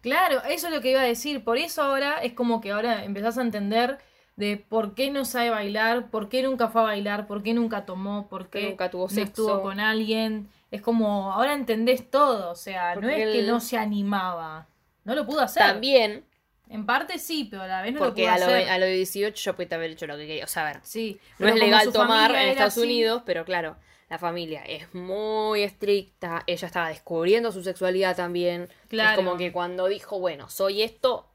Claro, 0.00 0.42
eso 0.48 0.68
es 0.68 0.74
lo 0.74 0.80
que 0.80 0.90
iba 0.90 1.00
a 1.00 1.04
decir. 1.04 1.42
Por 1.44 1.58
eso 1.58 1.82
ahora 1.82 2.18
es 2.22 2.32
como 2.32 2.60
que 2.60 2.70
ahora 2.70 3.04
empezás 3.04 3.38
a 3.38 3.42
entender 3.42 3.98
de 4.36 4.56
por 4.58 4.94
qué 4.94 5.10
no 5.10 5.24
sabe 5.24 5.50
bailar, 5.50 6.10
por 6.10 6.28
qué 6.28 6.42
nunca 6.42 6.68
fue 6.68 6.82
a 6.82 6.84
bailar, 6.84 7.26
por 7.26 7.42
qué 7.42 7.54
nunca 7.54 7.84
tomó, 7.86 8.28
por 8.28 8.48
qué 8.50 8.68
nunca 8.70 8.90
tuvo 8.90 9.04
no 9.04 9.08
sexo. 9.08 9.22
estuvo 9.24 9.62
con 9.62 9.80
alguien. 9.80 10.48
Es 10.70 10.82
como, 10.82 11.32
ahora 11.32 11.54
entendés 11.54 12.10
todo. 12.10 12.50
O 12.50 12.54
sea, 12.56 12.94
no 12.96 13.08
es 13.08 13.16
que 13.16 13.38
él- 13.40 13.46
no 13.46 13.60
se 13.60 13.78
animaba. 13.78 14.66
No 15.04 15.14
lo 15.14 15.24
pudo 15.26 15.40
hacer. 15.40 15.62
También, 15.62 16.24
En 16.68 16.84
parte 16.84 17.18
sí, 17.20 17.46
pero 17.48 17.62
a 17.62 17.68
la 17.68 17.80
vez 17.80 17.92
no 17.94 18.00
porque 18.00 18.22
lo 18.26 18.30
a 18.32 18.34
pudo 18.34 18.46
los 18.46 18.54
hacer. 18.54 18.68
a 18.70 18.78
los 18.78 18.88
18 18.88 19.40
yo 19.40 19.54
pude 19.56 19.72
haber 19.72 19.92
hecho 19.92 20.06
lo 20.08 20.16
que 20.16 20.26
quería. 20.26 20.44
O 20.44 20.48
sea, 20.48 20.64
a 20.68 20.72
ver, 20.72 20.80
Sí. 20.82 21.20
no 21.38 21.46
es 21.46 21.54
legal 21.54 21.92
tomar 21.92 22.32
en 22.32 22.48
Estados 22.48 22.72
así, 22.72 22.82
Unidos, 22.82 23.22
pero 23.24 23.44
claro, 23.44 23.76
la 24.10 24.18
familia 24.18 24.62
es 24.64 24.92
muy 24.92 25.62
estricta. 25.62 26.42
Ella 26.48 26.66
estaba 26.66 26.88
descubriendo 26.88 27.52
su 27.52 27.62
sexualidad 27.62 28.16
también. 28.16 28.68
Claro. 28.88 29.10
Es 29.10 29.16
como 29.24 29.36
que 29.38 29.52
cuando 29.52 29.86
dijo, 29.86 30.18
bueno, 30.18 30.50
soy 30.50 30.82
esto, 30.82 31.28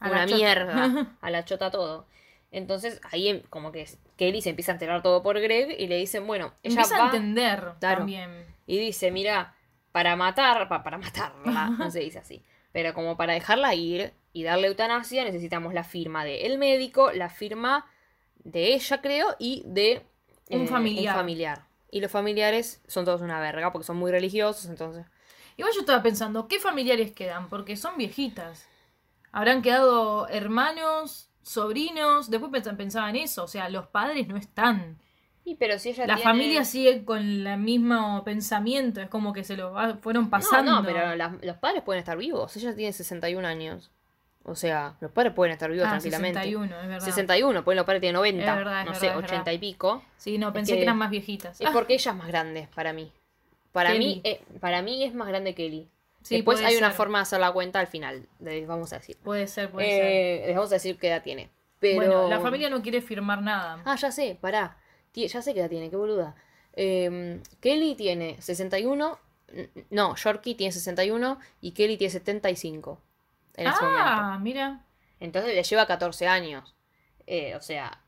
A 0.00 0.10
una 0.10 0.26
mierda, 0.26 1.16
a 1.20 1.30
la 1.30 1.44
chota 1.44 1.70
todo. 1.70 2.06
Entonces 2.50 3.00
ahí 3.10 3.28
em- 3.28 3.42
como 3.50 3.72
que 3.72 3.86
Kelly 4.16 4.40
se 4.40 4.50
empieza 4.50 4.72
a 4.72 4.74
enterar 4.76 5.02
todo 5.02 5.22
por 5.22 5.38
Greg 5.40 5.76
y 5.78 5.86
le 5.86 5.96
dicen, 5.96 6.26
bueno, 6.26 6.54
ella 6.62 6.82
Empieza 6.82 6.98
va 6.98 7.02
a 7.04 7.06
entender 7.16 7.58
Claro. 7.80 7.98
también. 7.98 8.46
y 8.66 8.78
dice, 8.78 9.10
mira, 9.10 9.54
para 9.92 10.16
matar, 10.16 10.68
pa- 10.68 10.82
para 10.82 10.98
matarla, 10.98 11.68
no 11.78 11.90
se 11.90 12.00
dice 12.00 12.18
así, 12.18 12.42
pero 12.72 12.94
como 12.94 13.16
para 13.16 13.32
dejarla 13.34 13.74
ir 13.74 14.12
y 14.32 14.44
darle 14.44 14.68
eutanasia 14.68 15.24
necesitamos 15.24 15.74
la 15.74 15.84
firma 15.84 16.24
de 16.24 16.46
el 16.46 16.58
médico, 16.58 17.10
la 17.12 17.28
firma 17.28 17.86
de 18.44 18.74
ella 18.74 19.00
creo 19.02 19.34
y 19.38 19.62
de 19.66 20.02
eh, 20.48 20.56
Un 20.56 20.68
familiar. 20.68 21.14
un 21.14 21.20
familiar. 21.20 21.64
Y 21.90 22.00
los 22.00 22.10
familiares 22.10 22.82
son 22.86 23.04
todos 23.04 23.20
una 23.22 23.40
verga 23.40 23.72
porque 23.72 23.86
son 23.86 23.96
muy 23.96 24.10
religiosos, 24.10 24.66
entonces... 24.66 25.04
Igual 25.56 25.72
yo 25.74 25.80
estaba 25.80 26.02
pensando, 26.02 26.46
¿qué 26.46 26.60
familiares 26.60 27.10
quedan? 27.12 27.48
Porque 27.48 27.76
son 27.76 27.96
viejitas. 27.96 28.68
Habrán 29.32 29.62
quedado 29.62 30.28
hermanos, 30.28 31.30
sobrinos. 31.42 32.30
Después 32.30 32.50
pens- 32.52 32.76
pensaba 32.76 33.10
en 33.10 33.16
eso. 33.16 33.44
O 33.44 33.48
sea, 33.48 33.68
los 33.68 33.86
padres 33.88 34.26
no 34.28 34.36
están. 34.36 34.98
Y 35.44 35.54
pero 35.54 35.78
si 35.78 35.90
ella 35.90 36.06
La 36.06 36.16
tiene- 36.16 36.30
familia 36.30 36.64
sigue 36.64 37.04
con 37.04 37.18
el 37.46 37.58
mismo 37.58 38.22
pensamiento. 38.24 39.00
Es 39.00 39.08
como 39.08 39.32
que 39.32 39.44
se 39.44 39.56
lo 39.56 39.72
va- 39.72 39.96
fueron 39.96 40.28
pasando. 40.30 40.72
No, 40.72 40.80
no, 40.82 40.86
pero 40.86 41.16
los 41.42 41.56
padres 41.56 41.82
pueden 41.82 42.00
estar 42.00 42.18
vivos. 42.18 42.54
Ella 42.56 42.74
tiene 42.74 42.92
61 42.92 43.46
años. 43.46 43.90
O 44.44 44.54
sea, 44.54 44.96
los 45.00 45.10
padres 45.10 45.32
pueden 45.34 45.52
estar 45.52 45.70
vivos 45.70 45.86
Ah, 45.86 45.90
tranquilamente. 45.90 46.38
61, 46.40 46.80
es 46.80 46.88
verdad. 46.88 47.04
61, 47.04 47.64
pues 47.64 47.76
los 47.76 47.84
padres 47.84 48.00
tienen 48.00 48.14
90. 48.16 48.50
Es 48.50 48.56
verdad, 48.56 48.80
es 48.80 48.86
no 48.86 48.92
verdad, 48.92 49.00
sé, 49.00 49.06
es 49.08 49.16
80 49.16 49.36
verdad. 49.38 49.52
y 49.52 49.58
pico. 49.58 50.02
Sí, 50.16 50.38
no, 50.38 50.52
pensé 50.52 50.72
que- 50.72 50.76
que, 50.78 50.82
eran 50.84 50.96
más 50.96 51.10
viejitas. 51.10 51.60
Es 51.60 51.66
Ah, 51.66 51.70
porque 51.72 51.94
ella 51.94 52.10
es 52.12 52.16
más 52.16 52.28
grande 52.28 52.68
para 52.74 52.92
mí. 52.92 53.12
Para 53.72 53.92
Kelly. 53.92 54.04
mí, 54.06 54.20
eh, 54.24 54.40
para 54.60 54.80
mí 54.82 55.04
es 55.04 55.14
más 55.14 55.28
grande 55.28 55.54
que 55.54 55.66
Ellie. 55.66 55.88
Sí, 56.22 56.36
Después 56.36 56.60
hay 56.62 56.76
una 56.76 56.88
ser. 56.88 56.96
forma 56.96 57.18
de 57.18 57.22
hacer 57.22 57.40
la 57.40 57.52
cuenta 57.52 57.80
al 57.80 57.86
final. 57.86 58.26
les 58.40 58.66
vamos 58.66 58.92
a 58.92 58.98
decir. 58.98 59.16
Puede 59.18 59.46
ser, 59.46 59.70
puede 59.70 59.88
ser. 59.88 60.04
Eh, 60.04 60.42
les 60.48 60.56
vamos 60.56 60.70
a 60.72 60.74
decir 60.74 60.98
qué 60.98 61.08
edad 61.08 61.22
tiene. 61.22 61.50
Pero... 61.80 61.96
Bueno, 61.96 62.28
la 62.28 62.40
familia 62.40 62.68
no 62.68 62.82
quiere 62.82 63.00
firmar 63.00 63.40
nada. 63.40 63.80
Ah, 63.84 63.96
ya 63.96 64.10
sé, 64.10 64.36
pará. 64.40 64.76
Ya 65.14 65.40
sé 65.42 65.54
qué 65.54 65.60
edad 65.60 65.70
tiene, 65.70 65.90
qué 65.90 65.96
boluda. 65.96 66.34
Eh, 66.74 67.40
Kelly 67.60 67.94
tiene 67.94 68.36
61. 68.40 69.18
n- 69.48 69.68
No, 69.90 70.14
Yorkie 70.16 70.54
tiene 70.54 70.72
61 70.72 71.38
y 71.60 71.72
Kelly 71.72 71.96
tiene 71.96 72.10
75. 72.12 73.00
En 73.54 73.66
ese 73.66 73.80
momento. 73.82 74.02
ah, 74.04 74.38
mira. 74.40 74.84
Entonces 75.20 75.54
le 75.54 75.62
lleva 75.62 75.86
14 75.86 76.26
años. 76.28 76.74
Eh, 77.26 77.54
o 77.56 77.60
sea, 77.60 78.00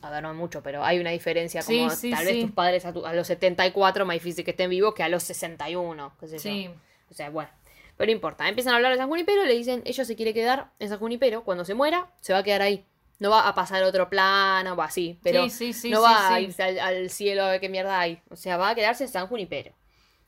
a 0.00 0.10
ver, 0.10 0.22
no 0.22 0.30
es 0.30 0.36
mucho, 0.36 0.62
pero 0.62 0.84
hay 0.84 0.98
una 0.98 1.10
diferencia 1.10 1.62
como 1.62 1.90
Sí, 1.90 1.96
sí, 1.96 2.10
tal 2.10 2.26
sí. 2.26 2.32
vez 2.32 2.42
tus 2.44 2.52
padres 2.52 2.84
a, 2.86 2.92
tu- 2.92 3.04
a 3.04 3.12
los 3.14 3.26
74 3.26 4.06
más 4.06 4.14
difícil 4.14 4.44
que 4.44 4.52
estén 4.52 4.70
vivos 4.70 4.94
que 4.94 5.02
a 5.02 5.08
los 5.08 5.22
61, 5.22 6.12
qué 6.20 6.28
sé 6.28 6.38
yo. 6.38 6.72
O 7.12 7.14
sea, 7.14 7.30
bueno. 7.30 7.50
Pero 7.96 8.06
no 8.08 8.12
importa. 8.12 8.48
Empiezan 8.48 8.72
a 8.72 8.76
hablar 8.76 8.90
de 8.92 8.98
San 8.98 9.08
Junipero, 9.08 9.44
le 9.44 9.52
dicen, 9.54 9.82
ella 9.84 10.04
se 10.04 10.16
quiere 10.16 10.34
quedar 10.34 10.72
en 10.80 10.88
San 10.88 10.98
Junipero. 10.98 11.44
Cuando 11.44 11.64
se 11.64 11.74
muera, 11.74 12.10
se 12.20 12.32
va 12.32 12.40
a 12.40 12.42
quedar 12.42 12.62
ahí. 12.62 12.84
No 13.20 13.30
va 13.30 13.46
a 13.46 13.54
pasar 13.54 13.82
a 13.84 13.86
otro 13.86 14.08
plano, 14.10 14.74
va 14.74 14.86
así. 14.86 15.20
Pero 15.22 15.44
Sí, 15.44 15.50
sí, 15.50 15.72
sí, 15.72 15.90
no 15.90 16.00
va 16.02 16.34
a 16.34 16.40
irse 16.40 16.62
al, 16.62 16.80
al 16.80 17.10
cielo 17.10 17.44
a 17.44 17.50
ver 17.52 17.60
qué 17.60 17.68
mierda 17.68 18.00
hay. 18.00 18.20
O 18.30 18.36
sea, 18.36 18.56
va 18.56 18.70
a 18.70 18.74
quedarse 18.74 19.04
en 19.04 19.10
San 19.10 19.28
Junipero. 19.28 19.72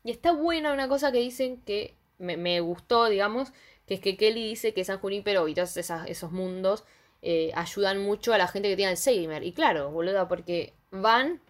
Y 0.05 0.11
está 0.13 0.31
buena 0.33 0.73
una 0.73 0.87
cosa 0.89 1.11
que 1.11 1.19
dicen 1.19 1.63
que 1.63 1.97
me, 2.19 2.37
me 2.37 2.61
gustó, 2.61 3.07
digamos, 3.07 3.53
que 3.87 3.95
es 3.95 4.01
que 4.01 4.17
Kelly 4.17 4.47
dice 4.51 4.73
que 4.75 4.85
San 4.85 4.99
Junípero 5.01 5.49
y 5.49 5.55
todos 5.55 5.77
esas- 5.77 6.09
esos 6.09 6.31
mundos 6.31 6.85
eh, 7.23 7.51
ayudan 7.55 7.99
mucho 8.05 8.35
a 8.35 8.39
la 8.39 8.47
gente 8.47 8.69
que 8.69 8.77
tiene 8.77 8.91
Alzheimer. 8.91 9.43
Y 9.43 9.53
claro, 9.53 9.91
boluda, 9.91 10.29
porque 10.29 10.75
van 10.91 11.41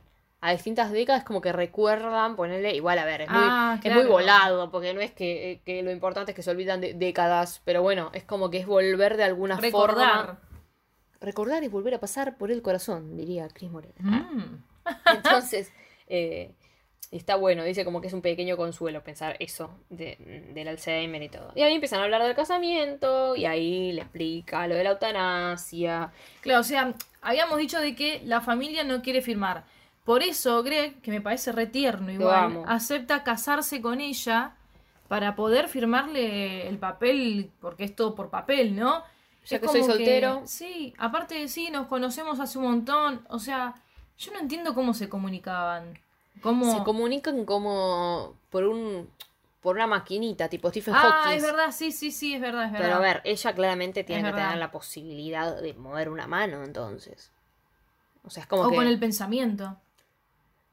a 0.44 0.52
distintas 0.52 0.92
décadas 0.92 1.24
como 1.24 1.40
que 1.40 1.52
recuerdan, 1.52 2.36
ponerle, 2.36 2.74
igual 2.74 2.98
a 2.98 3.06
ver, 3.06 3.22
es 3.22 3.30
muy, 3.30 3.40
Ah, 3.42 3.80
es 3.82 3.94
muy 3.94 4.04
volado, 4.04 4.70
porque 4.70 4.92
no 4.92 5.00
es 5.00 5.10
que, 5.10 5.52
eh, 5.52 5.60
que 5.64 5.82
lo 5.82 5.90
importante 5.90 6.32
es 6.32 6.36
que 6.36 6.42
se 6.42 6.50
olvidan 6.50 6.82
de 6.82 6.92
décadas, 6.92 7.62
pero 7.64 7.80
bueno, 7.80 8.10
es 8.12 8.24
como 8.24 8.50
que 8.50 8.58
es 8.58 8.66
volver 8.66 9.16
de 9.16 9.24
alguna 9.24 9.56
Recordar. 9.56 10.26
forma. 10.26 10.40
Recordar 11.18 11.64
y 11.64 11.68
volver 11.68 11.94
a 11.94 11.98
pasar 11.98 12.36
por 12.36 12.50
el 12.50 12.60
corazón, 12.60 13.16
diría 13.16 13.48
Chris 13.48 13.70
Morena. 13.70 13.94
Mm. 14.04 14.64
Entonces, 15.16 15.72
eh, 16.08 16.52
está 17.10 17.36
bueno, 17.36 17.64
dice 17.64 17.86
como 17.86 18.02
que 18.02 18.08
es 18.08 18.12
un 18.12 18.20
pequeño 18.20 18.58
consuelo 18.58 19.02
pensar 19.02 19.36
eso 19.38 19.70
de, 19.88 20.50
del 20.52 20.68
Alzheimer 20.68 21.22
y 21.22 21.30
todo. 21.30 21.52
Y 21.54 21.62
ahí 21.62 21.72
empiezan 21.72 22.00
a 22.00 22.04
hablar 22.04 22.22
del 22.22 22.34
casamiento 22.34 23.34
y 23.34 23.46
ahí 23.46 23.92
le 23.92 24.02
explica 24.02 24.66
lo 24.66 24.74
de 24.74 24.84
la 24.84 24.90
eutanasia. 24.90 26.12
Claro, 26.42 26.60
o 26.60 26.64
sea, 26.64 26.92
habíamos 27.22 27.56
dicho 27.56 27.80
de 27.80 27.94
que 27.94 28.20
la 28.26 28.42
familia 28.42 28.84
no 28.84 29.00
quiere 29.00 29.22
firmar. 29.22 29.64
Por 30.04 30.22
eso 30.22 30.62
Greg, 30.62 31.00
que 31.00 31.10
me 31.10 31.20
parece 31.20 31.50
retierno 31.50 32.12
igual, 32.12 32.62
acepta 32.66 33.24
casarse 33.24 33.80
con 33.80 34.00
ella 34.00 34.54
para 35.08 35.34
poder 35.34 35.68
firmarle 35.68 36.68
el 36.68 36.78
papel, 36.78 37.50
porque 37.60 37.84
es 37.84 37.96
todo 37.96 38.14
por 38.14 38.30
papel, 38.30 38.76
¿no? 38.76 39.02
Ya 39.46 39.56
Es 39.56 39.62
que 39.62 39.68
soy 39.68 39.82
soltero. 39.82 40.42
sí, 40.46 40.94
aparte 40.98 41.34
de 41.34 41.48
sí, 41.48 41.70
nos 41.70 41.86
conocemos 41.86 42.40
hace 42.40 42.58
un 42.58 42.64
montón. 42.64 43.24
O 43.28 43.38
sea, 43.38 43.74
yo 44.18 44.32
no 44.32 44.40
entiendo 44.40 44.74
cómo 44.74 44.94
se 44.94 45.08
comunicaban. 45.08 45.98
Cómo... 46.40 46.76
Se 46.76 46.84
comunican 46.84 47.44
como 47.44 48.34
por 48.50 48.64
un 48.64 49.08
por 49.60 49.76
una 49.76 49.86
maquinita, 49.86 50.46
tipo 50.50 50.68
Stephen 50.68 50.92
ah, 50.94 51.22
Hawking. 51.22 51.38
es 51.38 51.42
verdad, 51.42 51.70
sí, 51.70 51.90
sí, 51.90 52.10
sí, 52.10 52.34
es 52.34 52.40
verdad, 52.42 52.66
es 52.66 52.72
verdad. 52.72 52.86
Pero 52.86 52.96
a 52.96 53.00
ver, 53.00 53.22
ella 53.24 53.54
claramente 53.54 54.04
tiene 54.04 54.20
Es 54.20 54.26
que 54.26 54.32
verdad. 54.32 54.48
tener 54.48 54.58
la 54.58 54.70
posibilidad 54.70 55.58
de 55.58 55.72
mover 55.72 56.10
una 56.10 56.26
mano, 56.26 56.62
entonces. 56.64 57.32
O 58.24 58.28
sea, 58.28 58.42
es 58.42 58.46
como 58.46 58.64
o 58.64 58.70
que... 58.70 58.76
con 58.76 58.86
el 58.86 58.98
pensamiento. 58.98 59.78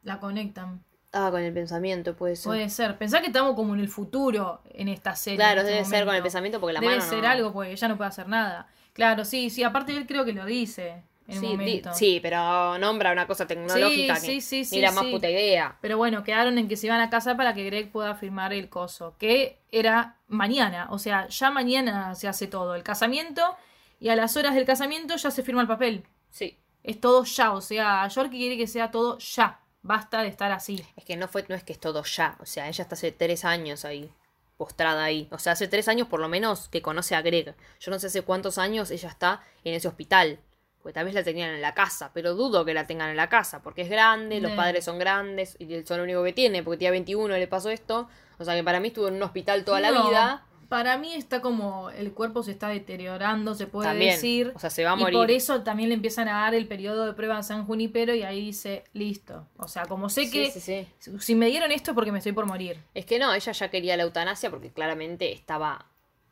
La 0.04 0.20
conectan. 0.20 0.84
Ah, 1.14 1.30
con 1.30 1.42
el 1.42 1.54
pensamiento, 1.54 2.16
puede 2.16 2.36
ser. 2.38 2.46
Puede 2.50 2.70
ser. 2.70 2.98
Pensá 2.98 3.20
que 3.20 3.28
estamos 3.28 3.54
como 3.56 3.74
en 3.74 3.82
el 3.82 3.90
futuro 3.90 4.62
en 4.74 4.88
esta 4.88 5.16
serie. 5.16 5.38
Claro, 5.38 5.62
este 5.62 5.74
debe 5.74 5.86
ser 5.86 6.06
con 6.06 6.16
el 6.16 6.22
pensamiento 6.24 6.60
porque 6.60 6.74
la 6.74 6.80
Debe 6.80 6.96
mano 6.98 7.10
ser 7.10 7.22
no- 7.24 7.30
algo 7.30 7.54
porque 7.54 7.72
ella 7.72 7.88
no 7.90 7.98
puede 7.98 8.08
hacer 8.08 8.28
nada. 8.30 8.68
Claro, 8.94 9.26
sí, 9.26 9.50
sí. 9.50 9.64
Aparte 9.64 9.92
él 9.96 10.08
creo 10.08 10.24
que 10.24 10.32
lo 10.34 10.46
dice 10.46 11.04
en 11.28 11.40
Sí, 11.40 11.46
un 11.48 11.52
di- 11.52 11.58
momento. 11.58 11.94
sí, 11.94 12.20
pero 12.22 12.78
nombra 12.78 13.12
una 13.12 13.28
cosa 13.28 13.46
tecnológica 13.46 14.16
Sí, 14.16 14.36
que 14.36 14.42
sí, 14.42 14.64
sí, 14.66 14.76
ni 14.78 14.82
la 14.82 14.92
más 14.92 15.06
puta 15.06 15.30
idea. 15.30 15.78
Pero 15.82 15.98
bueno, 15.98 16.24
quedaron 16.24 16.58
en 16.58 16.68
que 16.70 16.78
se 16.78 16.88
iban 16.88 17.02
a 17.02 17.10
casa 17.10 17.36
para 17.36 17.54
que 17.54 17.66
Greg 17.66 17.92
pueda 17.92 18.16
firmar 18.16 18.54
el 18.54 18.70
coso. 18.70 19.16
Que 19.18 19.60
era 19.72 20.18
mañana. 20.28 20.88
O 20.92 20.98
sea, 20.98 21.28
ya 21.28 21.52
mañana 21.52 22.16
se 22.16 22.28
hace 22.30 22.48
todo. 22.48 22.74
El 22.76 22.84
casamiento. 22.84 23.56
Y 24.00 24.10
a 24.10 24.16
las 24.16 24.36
horas 24.38 24.56
del 24.56 24.66
casamiento 24.66 25.16
ya 25.18 25.30
se 25.30 25.44
firma 25.44 25.62
el 25.62 25.68
papel. 25.68 26.06
Sí. 26.30 26.58
Es 26.84 27.00
todo 27.02 27.24
ya. 27.26 27.52
O 27.52 27.62
sea, 27.62 28.08
Yorkie 28.08 28.38
quiere 28.40 28.58
que 28.58 28.66
sea 28.68 28.92
todo 28.92 29.18
ya. 29.20 29.60
Basta 29.84 30.22
de 30.22 30.28
estar 30.28 30.52
así. 30.52 30.86
Es 30.96 31.06
que 31.06 31.18
no 31.18 31.28
fue, 31.28 31.46
no 31.50 31.56
es 31.56 31.64
que 31.64 31.74
es 31.74 31.80
todo 31.80 32.04
ya. 32.04 32.38
O 32.40 32.46
sea, 32.46 32.68
ella 32.68 32.84
está 32.84 32.96
hace 32.96 33.12
tres 33.12 33.46
años 33.46 33.84
ahí, 33.86 34.12
postrada 34.58 35.04
ahí. 35.04 35.28
O 35.32 35.40
sea, 35.40 35.54
hace 35.54 35.68
tres 35.68 35.88
años 35.88 36.08
por 36.08 36.20
lo 36.20 36.30
menos 36.30 36.70
que 36.70 36.82
conoce 36.82 37.16
a 37.16 37.22
Greg. 37.22 37.56
Yo 37.80 37.92
no 37.92 38.00
sé 38.00 38.08
hace 38.08 38.22
cuántos 38.22 38.58
años 38.58 38.92
ella 38.92 39.10
está 39.10 39.44
en 39.64 39.74
ese 39.74 39.88
hospital. 39.88 40.40
Porque 40.82 40.94
tal 40.94 41.06
vez 41.06 41.14
la 41.14 41.24
tenían 41.24 41.52
en 41.52 41.62
la 41.62 41.76
casa, 41.76 42.10
pero 42.12 42.34
dudo 42.34 42.66
que 42.66 42.74
la 42.74 42.88
tengan 42.88 43.12
en 43.12 43.18
la 43.18 43.30
casa, 43.30 43.62
porque 43.62 43.84
es 43.84 43.90
grande, 43.90 44.42
los 44.42 44.54
padres 44.54 44.84
son 44.84 44.98
grandes 44.98 45.56
y 45.60 45.72
él 45.76 45.86
son 45.86 45.98
lo 45.98 46.04
único 46.06 46.24
que 46.24 46.34
tiene, 46.34 46.64
porque 46.64 46.80
tenía 46.80 46.90
21 46.90 47.38
y 47.38 47.40
le 47.40 47.48
pasó 47.48 47.70
esto. 47.70 48.10
O 48.40 48.44
sea 48.46 48.56
que 48.56 48.64
para 48.64 48.80
mí 48.80 48.88
estuvo 48.88 49.08
en 49.08 49.14
un 49.14 49.22
hospital 49.22 49.64
toda 49.64 49.80
la 49.80 49.92
vida. 49.92 50.44
Para 50.72 50.98
mí 50.98 51.14
está 51.14 51.42
como 51.42 51.90
el 51.90 52.14
cuerpo 52.14 52.44
se 52.44 52.52
está 52.52 52.70
deteriorando, 52.70 53.56
se 53.56 53.68
puede 53.68 53.90
También. 53.90 54.12
decir. 54.12 54.54
O 54.56 54.60
sea, 54.60 54.70
se 54.70 54.86
va 54.86 54.94
a 54.94 54.96
y 54.96 55.00
morir. 55.02 55.18
por 55.20 55.30
eso 55.30 55.64
también 55.64 55.90
le 55.90 55.96
empiezan 55.96 56.30
a 56.30 56.44
dar 56.44 56.56
el 56.56 56.66
periodo 56.66 57.06
de 57.06 57.12
prueba 57.12 57.36
en 57.36 57.44
San 57.44 57.66
Junipero 57.66 58.16
y 58.16 58.24
ahí 58.24 58.40
dice, 58.40 58.86
listo. 58.94 59.46
O 59.58 59.68
sea, 59.68 59.86
como 59.86 60.10
sé 60.10 60.28
Sí, 60.28 60.32
que 60.32 60.50
sí, 60.50 60.62
sí. 60.62 60.88
si- 61.20 61.36
me 61.36 61.48
dieron 61.48 61.74
esto 61.74 61.92
es 61.92 61.96
porque 61.96 62.14
me 62.14 62.20
estoy 62.20 62.32
por 62.32 62.46
morir. 62.46 62.80
Es 62.94 63.06
que 63.06 63.20
no, 63.20 63.34
ella 63.34 63.52
ya 63.52 63.70
quería 63.70 63.98
la 63.98 64.04
eutanasia 64.04 64.50
porque 64.50 64.70
claramente 64.72 65.34
estaba 65.34 65.88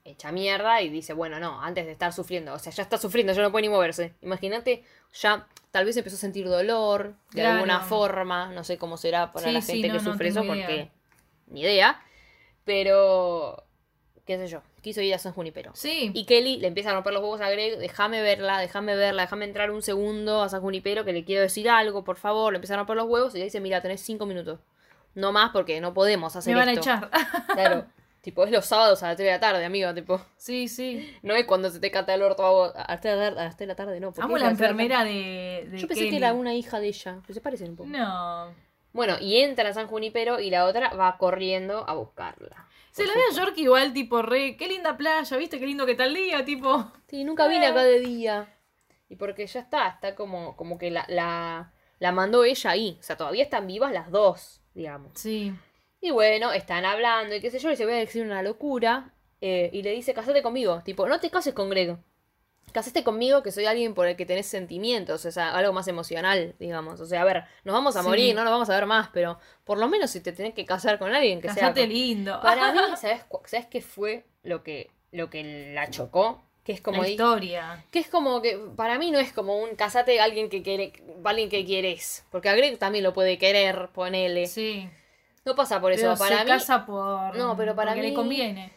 hecha 0.05 0.31
mierda 0.31 0.81
y 0.81 0.87
dice, 0.89 1.11
bueno, 1.11 1.37
no, 1.41 1.61
antes 1.61 1.85
de 1.85 1.91
estar 1.91 2.13
sufriendo, 2.13 2.53
o 2.53 2.59
sea, 2.59 2.71
ya 2.71 2.81
está 2.83 2.97
sufriendo, 2.97 3.33
ya 3.33 3.41
no 3.41 3.51
puede 3.51 3.63
ni 3.63 3.69
moverse. 3.69 4.13
Imagínate, 4.21 4.83
ya 5.13 5.47
tal 5.71 5.83
vez 5.83 5.97
empezó 5.97 6.15
a 6.15 6.19
sentir 6.19 6.47
dolor 6.47 7.13
de 7.31 7.41
Claro. 7.41 7.55
alguna 7.55 7.81
forma, 7.81 8.53
no 8.53 8.63
sé 8.63 8.77
cómo 8.77 8.95
será 8.95 9.33
para 9.33 9.51
la 9.51 9.61
gente 9.61 9.89
no, 9.89 9.93
que 9.95 9.99
no 9.99 10.11
sufre 10.13 10.29
eso 10.29 10.43
idea. 10.45 10.47
porque 10.55 10.89
ni 11.47 11.59
idea, 11.61 12.01
pero 12.63 13.65
qué 14.29 14.37
sé 14.37 14.47
yo, 14.47 14.61
quiso 14.81 15.01
ir 15.01 15.11
a 15.15 15.17
San 15.17 15.33
Junipero. 15.33 15.71
Sí. 15.73 16.11
Y 16.13 16.25
Kelly 16.25 16.57
le 16.57 16.67
empieza 16.67 16.91
a 16.91 16.93
romper 16.93 17.13
los 17.13 17.23
huevos 17.23 17.41
a 17.41 17.49
Greg, 17.49 17.79
déjame 17.79 18.21
verla, 18.21 18.59
déjame 18.59 18.95
verla, 18.95 19.23
déjame 19.23 19.45
entrar 19.45 19.71
un 19.71 19.81
segundo 19.81 20.43
a 20.43 20.49
San 20.49 20.61
Junipero 20.61 21.03
que 21.03 21.13
le 21.13 21.23
quiero 21.23 21.41
decir 21.41 21.67
algo, 21.67 22.03
por 22.03 22.15
favor. 22.15 22.53
Le 22.53 22.57
empieza 22.57 22.75
a 22.75 22.77
romper 22.77 22.95
los 22.95 23.07
huevos 23.07 23.33
y 23.33 23.39
le 23.39 23.45
dice, 23.45 23.59
mira, 23.59 23.81
tenés 23.81 24.01
cinco 24.01 24.27
minutos. 24.27 24.59
No 25.15 25.31
más 25.31 25.49
porque 25.49 25.81
no 25.81 25.95
podemos 25.95 26.35
hacer 26.35 26.53
me 26.53 26.59
van 26.59 26.69
esto. 26.69 26.91
a 26.91 26.97
echar. 26.97 27.09
Claro. 27.55 27.85
tipo, 28.21 28.43
es 28.43 28.51
los 28.51 28.67
sábados 28.67 29.01
a 29.01 29.07
las 29.07 29.17
3 29.17 29.25
de 29.25 29.31
la 29.31 29.39
tarde, 29.39 29.65
amigo. 29.65 29.91
Tipo, 29.95 30.21
sí, 30.37 30.67
sí. 30.67 31.11
no 31.23 31.33
es 31.33 31.47
cuando 31.47 31.71
se 31.71 31.79
te 31.79 31.89
cata 31.89 32.13
el 32.13 32.21
orto 32.21 32.45
a 32.45 32.51
vos. 32.51 32.71
A 32.75 32.85
las 32.93 33.01
3 33.01 33.15
de 33.15 33.19
la 33.19 33.29
tarde, 33.29 33.41
a 33.41 33.43
las 33.45 33.57
3 33.57 33.59
de 33.59 33.65
la 33.65 33.75
tarde 33.75 33.99
no. 33.99 34.07
¿por 34.11 34.15
qué 34.17 34.21
Amo 34.21 34.37
la 34.37 34.45
a 34.45 34.49
las 34.49 34.57
3 34.59 34.59
de 34.59 34.71
enfermera 34.83 35.03
de, 35.03 35.69
Yo 35.79 35.87
pensé 35.87 36.03
Kelly. 36.03 36.09
que 36.11 36.17
era 36.17 36.33
una 36.33 36.53
hija 36.53 36.79
de 36.79 36.87
ella. 36.89 37.17
Pero 37.23 37.33
se 37.33 37.41
parecen 37.41 37.69
un 37.71 37.75
poco. 37.77 37.89
No. 37.89 38.53
Bueno, 38.93 39.15
y 39.19 39.37
entra 39.39 39.69
a 39.69 39.73
San 39.73 39.87
Junipero 39.87 40.39
y 40.39 40.51
la 40.51 40.65
otra 40.65 40.93
va 40.93 41.17
corriendo 41.17 41.89
a 41.89 41.93
buscarla. 41.95 42.68
Se 42.99 43.07
la 43.07 43.13
ve 43.13 43.19
a 43.31 43.35
York 43.35 43.53
igual, 43.57 43.93
tipo, 43.93 44.21
re, 44.21 44.55
qué 44.57 44.67
linda 44.67 44.97
playa, 44.97 45.37
¿viste? 45.37 45.59
Qué 45.59 45.65
lindo 45.65 45.85
que 45.85 45.95
tal 45.95 46.13
día, 46.13 46.43
tipo. 46.45 46.91
Sí, 47.07 47.23
nunca 47.23 47.47
vine 47.47 47.67
acá 47.67 47.83
de 47.83 47.99
día. 47.99 48.55
Y 49.09 49.15
porque 49.15 49.47
ya 49.47 49.61
está, 49.61 49.87
está 49.89 50.15
como, 50.15 50.55
como 50.55 50.77
que 50.77 50.91
la, 50.91 51.05
la, 51.09 51.73
la 51.99 52.11
mandó 52.11 52.43
ella 52.43 52.71
ahí. 52.71 52.97
O 52.99 53.03
sea, 53.03 53.17
todavía 53.17 53.43
están 53.43 53.65
vivas 53.67 53.91
las 53.91 54.11
dos, 54.11 54.61
digamos. 54.73 55.11
Sí. 55.15 55.53
Y 56.01 56.11
bueno, 56.11 56.51
están 56.53 56.85
hablando 56.85 57.35
y 57.35 57.41
qué 57.41 57.49
sé 57.51 57.59
yo, 57.59 57.71
y 57.71 57.75
se 57.75 57.85
voy 57.85 57.95
a 57.95 57.97
decir 57.97 58.23
una 58.25 58.41
locura. 58.43 59.13
eh, 59.41 59.69
y 59.73 59.81
le 59.83 59.91
dice, 59.91 60.13
casate 60.13 60.41
conmigo. 60.43 60.81
Tipo, 60.83 61.07
no 61.07 61.19
te 61.19 61.29
cases 61.29 61.53
con 61.53 61.69
Greg. 61.69 61.97
Casaste 62.71 63.03
conmigo 63.03 63.41
que 63.43 63.51
soy 63.51 63.65
alguien 63.65 63.93
por 63.93 64.07
el 64.07 64.15
que 64.15 64.25
tenés 64.25 64.45
sentimientos, 64.45 65.25
o 65.25 65.31
sea, 65.31 65.55
algo 65.55 65.73
más 65.73 65.87
emocional, 65.87 66.55
digamos. 66.59 66.99
O 67.01 67.05
sea, 67.05 67.21
a 67.21 67.25
ver, 67.25 67.43
nos 67.63 67.73
vamos 67.73 67.95
a 67.95 68.01
Sí. 68.01 68.07
morir, 68.07 68.35
no 68.35 68.43
nos 68.43 68.51
vamos 68.51 68.69
a 68.69 68.75
ver 68.75 68.85
más, 68.85 69.09
pero 69.13 69.39
por 69.63 69.77
lo 69.77 69.87
menos 69.87 70.11
si 70.11 70.21
te 70.21 70.31
tenés 70.31 70.53
que 70.53 70.65
casar 70.65 70.99
con 70.99 71.13
alguien 71.13 71.41
que 71.41 71.47
Casate 71.47 71.81
sea... 71.81 71.87
lindo. 71.89 72.39
Para 72.41 72.71
mí, 72.71 72.79
¿sabes, 72.97 73.21
¿sabes 73.45 73.65
qué 73.67 73.81
fue 73.81 74.25
lo 74.43 74.63
que, 74.63 74.89
lo 75.11 75.29
que 75.29 75.71
la 75.73 75.89
chocó? 75.89 76.41
Que 76.63 76.73
es 76.73 76.81
como... 76.81 77.01
la 77.01 77.07
historia. 77.09 77.83
que 77.89 77.99
es 77.99 78.07
como 78.09 78.41
que, 78.41 78.57
para 78.75 78.99
mí 78.99 79.09
no 79.09 79.17
es 79.17 79.33
como 79.33 79.57
un 79.57 79.75
casate 79.75 80.19
a 80.19 80.23
alguien 80.25 80.49
que 80.49 80.61
quiere, 80.61 80.93
alguien 81.23 81.49
que 81.49 81.65
quieres. 81.65 82.25
Porque 82.29 82.49
a 82.49 82.53
Greg 82.55 82.77
también 82.77 83.03
lo 83.03 83.13
puede 83.13 83.37
querer, 83.39 83.89
ponele. 83.93 84.45
Sí. 84.45 84.87
No 85.45 85.55
pasa 85.55 85.81
por 85.81 85.91
eso. 85.93 86.03
Pero 86.03 86.17
para 86.17 86.37
se 86.39 86.43
mí. 86.43 86.49
casa 86.51 86.85
por. 86.85 87.35
No, 87.35 87.57
pero 87.57 87.75
para 87.75 87.91
porque 87.93 88.01
mí- 88.03 88.09
le 88.09 88.13
conviene. 88.13 88.71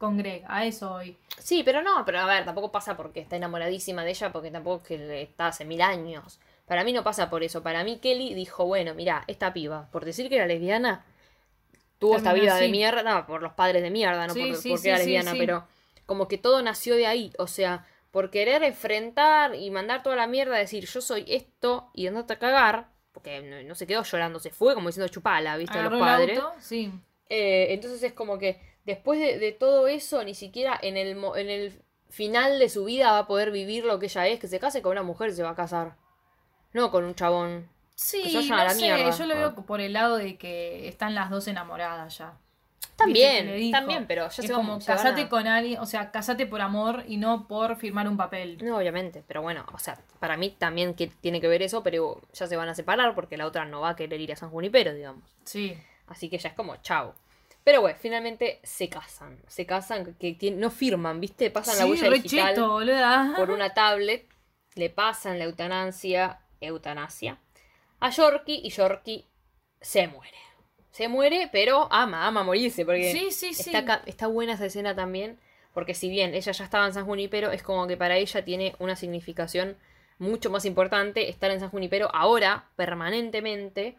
Con 0.00 0.16
Greg, 0.16 0.42
a 0.48 0.64
eso 0.64 0.94
hoy. 0.94 1.18
Sí, 1.38 1.62
pero 1.62 1.82
no, 1.82 2.06
pero 2.06 2.20
a 2.20 2.24
ver, 2.26 2.46
tampoco 2.46 2.72
pasa 2.72 2.96
porque 2.96 3.20
está 3.20 3.36
enamoradísima 3.36 4.02
de 4.02 4.12
ella, 4.12 4.32
porque 4.32 4.50
tampoco 4.50 4.78
es 4.78 4.88
que 4.88 4.96
le- 4.98 5.20
está 5.20 5.48
hace 5.48 5.66
mil 5.66 5.82
años. 5.82 6.40
Para 6.64 6.84
mí 6.84 6.92
no 6.94 7.04
pasa 7.04 7.28
por 7.28 7.42
eso. 7.42 7.62
Para 7.62 7.84
mí 7.84 7.98
Kelly 7.98 8.32
dijo, 8.32 8.64
bueno, 8.64 8.94
mira, 8.94 9.24
esta 9.26 9.52
piba, 9.52 9.90
por 9.92 10.06
decir 10.06 10.30
que 10.30 10.36
era 10.36 10.46
lesbiana, 10.46 11.04
tuvo 11.98 12.16
esta 12.16 12.32
vida 12.32 12.56
de 12.56 12.70
mierda, 12.70 13.02
no, 13.02 13.26
por 13.26 13.42
los 13.42 13.52
padres 13.52 13.82
de 13.82 13.90
mierda, 13.90 14.26
no 14.26 14.32
Sí, 14.32 14.40
por, 14.46 14.56
sí, 14.56 14.68
porque 14.70 14.82
sí, 14.82 14.88
era 14.88 14.98
lesbiana, 14.98 15.34
pero 15.36 15.66
como 16.06 16.28
que 16.28 16.38
todo 16.38 16.62
nació 16.62 16.96
de 16.96 17.06
ahí. 17.06 17.32
O 17.38 17.46
sea, 17.46 17.84
por 18.10 18.30
querer 18.30 18.62
enfrentar 18.62 19.54
y 19.54 19.70
mandar 19.70 20.02
toda 20.02 20.16
la 20.16 20.26
mierda, 20.26 20.56
decir 20.56 20.86
yo 20.86 21.02
soy 21.02 21.26
esto 21.28 21.90
y 21.92 22.06
andate 22.06 22.32
a 22.32 22.38
cagar, 22.38 22.88
porque 23.12 23.42
no, 23.42 23.62
no 23.68 23.74
se 23.74 23.86
quedó 23.86 24.02
llorando, 24.02 24.40
se 24.40 24.48
fue 24.50 24.72
como 24.74 24.88
diciendo 24.88 25.12
chupala, 25.12 25.58
¿viste? 25.58 25.78
A 25.78 25.82
los 25.82 25.92
el 25.92 25.98
padres. 25.98 26.38
auto, 26.38 26.54
sí. 26.58 26.90
Eh, 27.28 27.66
entonces 27.74 28.02
es 28.02 28.12
como 28.14 28.38
que 28.38 28.69
después 28.90 29.18
de, 29.18 29.38
de 29.38 29.52
todo 29.52 29.88
eso, 29.88 30.22
ni 30.24 30.34
siquiera 30.34 30.78
en 30.82 30.96
el, 30.96 31.16
mo- 31.16 31.36
en 31.36 31.48
el 31.50 31.82
final 32.08 32.58
de 32.58 32.68
su 32.68 32.84
vida 32.84 33.12
va 33.12 33.18
a 33.20 33.26
poder 33.26 33.50
vivir 33.50 33.84
lo 33.84 33.98
que 33.98 34.06
ella 34.06 34.26
es, 34.28 34.38
que 34.40 34.48
se 34.48 34.60
case 34.60 34.82
con 34.82 34.92
una 34.92 35.02
mujer 35.02 35.30
y 35.30 35.32
se 35.34 35.42
va 35.42 35.50
a 35.50 35.54
casar. 35.56 35.96
No 36.72 36.90
con 36.90 37.04
un 37.04 37.14
chabón. 37.14 37.68
Sí, 37.94 38.22
Que 38.22 38.30
se 38.30 38.36
vayan 38.36 38.52
a 38.52 38.56
no 38.58 38.64
la 38.64 38.70
sé, 38.74 38.80
mierda. 38.82 39.10
yo 39.10 39.26
lo 39.26 39.36
veo 39.36 39.54
por 39.66 39.80
el 39.80 39.92
lado 39.92 40.16
de 40.16 40.36
que 40.38 40.88
están 40.88 41.14
las 41.14 41.30
dos 41.30 41.48
enamoradas 41.48 42.18
ya. 42.18 42.34
También, 42.96 43.70
también, 43.72 44.06
pero 44.06 44.22
ya 44.24 44.28
es 44.28 44.34
se 44.46 44.52
como 44.52 44.78
se 44.80 44.86
casate 44.86 45.22
a- 45.22 45.28
con 45.30 45.46
alguien, 45.46 45.78
o 45.80 45.86
sea, 45.86 46.10
casate 46.10 46.46
por 46.46 46.60
amor 46.60 47.04
y 47.08 47.16
no 47.16 47.46
por 47.48 47.76
firmar 47.76 48.06
un 48.08 48.16
papel. 48.18 48.58
No, 48.62 48.76
obviamente, 48.76 49.22
pero 49.26 49.40
bueno, 49.42 49.64
o 49.72 49.78
sea, 49.78 49.98
para 50.18 50.36
mí 50.36 50.54
también 50.58 50.94
que 50.94 51.06
tiene 51.06 51.40
que 51.40 51.48
ver 51.48 51.62
eso, 51.62 51.82
pero 51.82 52.20
ya 52.34 52.46
se 52.46 52.56
van 52.56 52.68
a 52.68 52.74
separar 52.74 53.14
porque 53.14 53.36
la 53.38 53.46
otra 53.46 53.64
no 53.64 53.80
va 53.80 53.90
a 53.90 53.96
querer 53.96 54.20
ir 54.20 54.32
a 54.32 54.36
San 54.36 54.50
Junipero, 54.50 54.92
digamos. 54.92 55.24
Sí. 55.44 55.78
Así 56.08 56.28
que 56.28 56.36
ya 56.38 56.50
es 56.50 56.54
como 56.54 56.76
chao. 56.76 57.14
Pero 57.70 57.82
bueno, 57.82 57.96
finalmente 58.00 58.58
se 58.64 58.88
casan. 58.88 59.38
Se 59.46 59.64
casan, 59.64 60.16
que 60.18 60.50
no 60.50 60.70
firman, 60.72 61.20
¿viste? 61.20 61.52
Pasan 61.52 61.78
la 61.78 61.86
huella 61.86 62.10
digital. 62.10 62.56
cheto, 62.56 63.36
por 63.36 63.52
una 63.52 63.72
tablet, 63.74 64.26
le 64.74 64.90
pasan 64.90 65.38
la 65.38 65.44
eutanasia, 65.44 66.40
eutanasia, 66.60 67.38
a 68.00 68.10
Yorkie 68.10 68.60
y 68.64 68.70
Yorkie 68.70 69.28
se 69.80 70.08
muere. 70.08 70.36
Se 70.90 71.06
muere, 71.06 71.48
pero 71.52 71.86
ama, 71.92 72.26
ama 72.26 72.42
morirse, 72.42 72.84
porque 72.84 73.12
Sí, 73.12 73.30
sí, 73.30 73.50
está, 73.50 74.02
está 74.04 74.26
buena 74.26 74.54
esa 74.54 74.66
escena 74.66 74.96
también, 74.96 75.38
Porque 75.72 75.94
si 75.94 76.08
bien 76.08 76.34
ella 76.34 76.50
ya 76.50 76.64
estaba 76.64 76.86
en 76.88 76.92
San 76.92 77.06
Junipero, 77.06 77.52
es 77.52 77.62
como 77.62 77.86
que 77.86 77.96
para 77.96 78.16
ella 78.16 78.44
tiene 78.44 78.74
una 78.80 78.96
significación 78.96 79.76
mucho 80.18 80.50
más 80.50 80.64
importante 80.64 81.28
estar 81.28 81.52
en 81.52 81.60
San 81.60 81.70
Junipero 81.70 82.10
ahora, 82.12 82.68
permanentemente, 82.74 83.96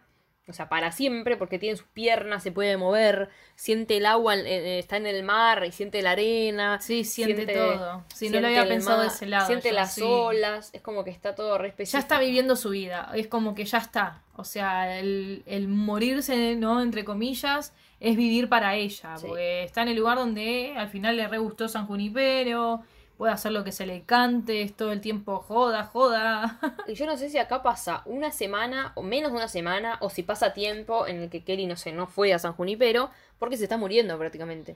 o 0.48 0.54
sea, 0.54 0.68
para 0.70 0.92
siempre, 0.92 1.38
porque 1.38 1.60
tiene 1.60 1.78
sus 1.78 1.88
piernas, 1.88 2.44
se 2.44 2.52
puede 2.52 2.76
mover, 2.76 3.30
siente 3.56 3.98
el 3.98 4.06
agua, 4.06 4.34
en- 4.36 4.46
en- 4.48 4.66
está 4.66 4.98
en 4.98 5.06
el 5.06 5.24
mar 5.24 5.64
y 5.66 5.72
siente 5.72 6.02
la 6.02 6.12
arena. 6.12 6.80
Sí, 6.82 7.04
siente 7.04 7.46
todo. 7.46 8.04
Sí, 8.14 8.30
no 8.30 8.42
lo 8.42 8.48
había 8.48 8.68
pensado 8.68 9.02
de 9.02 9.08
ese 9.08 9.28
lado 9.28 9.48
Siente 9.48 9.70
yo, 9.70 9.76
las 9.76 9.94
sí. 9.96 10.02
olas, 10.04 10.70
es 10.74 10.82
como 10.82 11.04
que 11.04 11.12
está 11.12 11.36
todo 11.36 11.58
re 11.58 11.74
Ya 11.78 12.00
está 12.00 12.20
viviendo 12.20 12.56
su 12.56 12.70
vida, 12.72 13.12
es 13.16 13.28
como 13.28 13.56
que 13.56 13.66
ya 13.66 13.78
está. 13.78 14.24
O 14.36 14.44
sea, 14.44 15.00
el, 15.00 15.44
el 15.46 15.68
morirse, 15.68 16.56
¿no? 16.56 16.82
Entre 16.82 17.06
comillas, 17.06 17.74
es 18.00 18.18
vivir 18.18 18.50
para 18.50 18.76
ella. 18.76 19.18
Sí. 19.18 19.28
Porque 19.28 19.64
está 19.64 19.84
en 19.84 19.90
el 19.90 19.98
lugar 19.98 20.18
donde 20.18 20.74
al 20.76 20.90
final 20.90 21.16
le 21.18 21.28
re 21.28 21.38
gustó 21.38 21.68
San 21.70 21.86
Junipero, 21.88 22.82
puede 23.22 23.34
hacer 23.34 23.52
lo 23.52 23.64
que 23.64 23.72
se 23.72 23.86
le 23.86 24.02
cante, 24.02 24.64
es 24.64 24.76
todo 24.76 24.92
el 24.92 25.00
tiempo 25.00 25.38
joda, 25.48 25.84
joda. 25.84 26.58
Y 26.88 26.96
yo 26.96 27.06
no 27.06 27.16
sé 27.18 27.30
si 27.30 27.38
acá 27.38 27.62
pasa 27.62 28.02
una 28.06 28.32
semana 28.32 28.94
o 28.96 29.04
menos 29.04 29.30
de 29.32 29.38
una 29.38 29.48
semana, 29.48 30.00
o 30.02 30.10
si 30.10 30.24
pasa 30.24 30.54
tiempo 30.54 31.06
en 31.06 31.22
el 31.22 31.30
que 31.30 31.44
Kelly, 31.44 31.68
no 31.68 31.76
sé, 31.76 31.92
no 31.92 32.08
fue 32.08 32.34
a 32.34 32.40
San 32.40 32.54
Junipero, 32.54 33.12
porque 33.38 33.58
se 33.58 33.66
está 33.66 33.78
muriendo 33.78 34.18
prácticamente. 34.18 34.76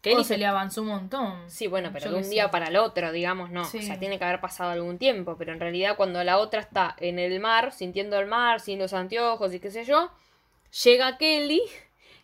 Kelly 0.00 0.22
o 0.22 0.24
se 0.24 0.38
le 0.38 0.46
avanzó 0.46 0.80
un 0.80 0.88
montón. 0.88 1.50
Sí, 1.50 1.66
bueno, 1.66 1.90
pero 1.92 2.06
Yo 2.06 2.12
de 2.12 2.22
un 2.22 2.30
día 2.30 2.44
sé. 2.44 2.48
para 2.48 2.68
el 2.68 2.76
otro, 2.76 3.12
digamos, 3.12 3.50
no. 3.50 3.66
Sí. 3.66 3.80
O 3.80 3.82
sea, 3.82 3.98
tiene 3.98 4.18
que 4.18 4.24
haber 4.24 4.40
pasado 4.40 4.70
algún 4.70 4.96
tiempo, 4.96 5.36
pero 5.36 5.52
en 5.52 5.60
realidad 5.60 5.98
cuando 5.98 6.24
la 6.24 6.38
otra 6.38 6.62
está 6.62 6.96
en 6.98 7.18
el 7.18 7.38
mar, 7.40 7.72
sintiendo 7.72 8.18
el 8.18 8.26
mar, 8.26 8.60
sin 8.60 8.78
los 8.78 8.94
anteojos 8.94 9.52
y 9.52 9.60
qué 9.60 9.70
sé 9.70 9.84
yo, 9.84 10.10
llega 10.82 11.18
Kelly 11.18 11.60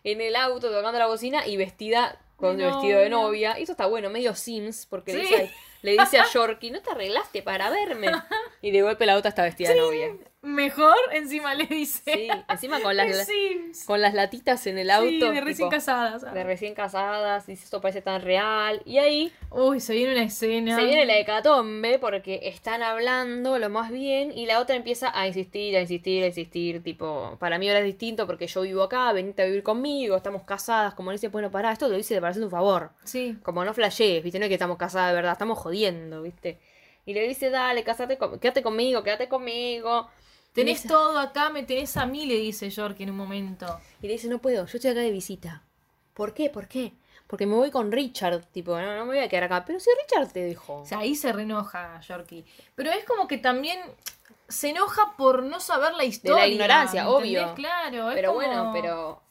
en 0.03 0.19
el 0.19 0.35
auto 0.35 0.71
tocando 0.71 0.97
la 0.97 1.05
bocina 1.05 1.45
y 1.45 1.57
vestida 1.57 2.17
con 2.43 2.57
vestido 2.57 2.99
de 2.99 3.09
novia. 3.09 3.57
Y 3.57 3.63
eso 3.63 3.71
está 3.71 3.85
bueno, 3.85 4.09
medio 4.09 4.35
Sims, 4.35 4.85
porque 4.85 5.13
le, 5.13 5.21
dice, 5.21 5.51
le 5.81 5.91
dice 5.93 6.19
a 6.19 6.25
Yorkie, 6.33 6.71
¿no 6.71 6.81
te 6.81 6.91
arreglaste 6.91 7.41
para 7.41 7.69
verme? 7.69 8.07
Y 8.61 8.71
de 8.71 8.81
golpe 8.81 9.05
la 9.05 9.17
otra 9.17 9.29
está 9.29 9.43
vestida 9.43 9.69
de 9.69 9.75
novia. 9.75 10.15
Mejor, 10.43 10.97
encima 11.13 11.55
le 11.55 11.65
dice. 11.65 12.01
Sí, 12.13 12.27
encima 12.49 12.81
con 12.81 12.97
las, 12.97 13.25
con 13.87 14.01
latitas 14.01 14.67
en 14.67 14.77
el 14.77 14.89
auto. 14.91 15.07
Sí, 15.09 15.19
de 15.19 15.39
recién 15.39 15.55
tipo, 15.55 15.69
casadas. 15.69 16.33
de 16.33 16.43
recién 16.43 16.73
casadas, 16.73 17.47
dice 17.47 17.63
esto 17.63 17.79
parece 17.79 18.01
tan 18.01 18.21
real. 18.21 18.81
Y 18.85 18.97
ahí 18.97 19.31
Uy, 19.51 19.79
se 19.79 19.93
viene 19.93 20.11
una 20.11 20.23
escena. 20.23 20.75
Se 20.75 20.83
viene 20.83 21.05
la 21.05 21.17
hecatombe 21.17 21.97
porque 21.97 22.41
están 22.43 22.83
hablando 22.83 23.57
lo 23.57 23.69
más 23.69 23.89
bien 23.89 24.37
y 24.37 24.45
la 24.45 24.59
otra 24.59 24.75
empieza 24.75 25.17
a 25.17 25.27
insistir, 25.27 25.77
a 25.77 25.81
insistir, 25.81 26.23
a 26.23 26.27
insistir, 26.27 26.83
tipo, 26.83 27.37
para 27.39 27.57
mí 27.57 27.69
ahora 27.69 27.79
es 27.79 27.85
distinto 27.85 28.27
porque 28.27 28.47
yo 28.47 28.61
vivo 28.63 28.83
acá, 28.83 29.13
venite 29.13 29.43
a 29.43 29.45
vivir 29.45 29.63
conmigo, 29.63 30.17
estamos 30.17 30.43
casadas, 30.43 30.93
como 30.93 31.11
le 31.11 31.15
dice, 31.15 31.29
bueno, 31.29 31.51
pará, 31.51 31.71
esto 31.71 31.87
lo 31.87 31.95
dice 31.95 32.15
para 32.15 32.31
hacer 32.31 32.43
un 32.43 32.51
favor. 32.51 32.91
Sí. 33.05 33.37
Como 33.43 33.63
no 33.63 33.73
flashees, 33.73 34.21
viste, 34.21 34.39
no 34.39 34.45
es 34.45 34.49
que 34.49 34.55
estamos 34.55 34.77
casadas 34.77 35.11
de 35.11 35.15
verdad, 35.15 35.31
estamos 35.31 35.57
jodiendo, 35.57 36.21
viste. 36.21 36.59
Y 37.05 37.13
le 37.13 37.25
dice, 37.27 37.49
dale, 37.49 37.85
casate 37.85 38.17
con- 38.17 38.39
quédate 38.39 38.61
conmigo, 38.61 39.03
quédate 39.03 39.29
conmigo. 39.29 40.09
Tenés 40.53 40.77
dice- 40.83 40.87
todo 40.87 41.17
acá, 41.19 41.49
me 41.49 41.63
tenés 41.63 41.97
a 41.97 42.05
mí, 42.05 42.25
le 42.25 42.35
dice 42.35 42.69
York 42.69 42.95
en 42.99 43.09
un 43.11 43.17
momento. 43.17 43.79
Y 44.01 44.07
le 44.07 44.13
dice, 44.13 44.27
no 44.27 44.39
puedo, 44.39 44.65
yo 44.65 44.77
estoy 44.77 44.91
acá 44.91 44.99
de 45.01 45.11
visita. 45.11 45.63
¿Por 46.13 46.33
qué? 46.33 46.49
¿Por 46.49 46.67
qué? 46.67 46.93
Porque 47.27 47.45
me 47.47 47.55
voy 47.55 47.71
con 47.71 47.91
Richard, 47.91 48.45
tipo, 48.51 48.79
no, 48.79 48.95
no 48.95 49.05
me 49.05 49.15
voy 49.15 49.19
a 49.23 49.29
quedar 49.29 49.45
acá. 49.45 49.63
Pero 49.65 49.79
si 49.79 49.89
Richard 50.03 50.31
te 50.31 50.41
dejó. 50.43 50.81
O 50.81 50.85
sea, 50.85 50.99
ahí 50.99 51.15
se 51.15 51.31
reenoja 51.33 51.99
Yorkie. 52.01 52.45
Pero 52.75 52.91
es 52.91 53.03
como 53.05 53.27
que 53.27 53.39
también 53.39 53.79
se 54.47 54.69
enoja 54.69 55.15
por 55.17 55.41
no 55.41 55.59
saber 55.59 55.93
la 55.95 56.03
historia. 56.03 56.45
ignorancia, 56.45 57.03
¿me 57.05 57.09
obvio. 57.09 57.55
Claro, 57.55 58.09
es 58.09 58.15
Pero 58.15 58.33
como- 58.33 58.45
bueno, 58.45 58.69
pero 58.73 59.21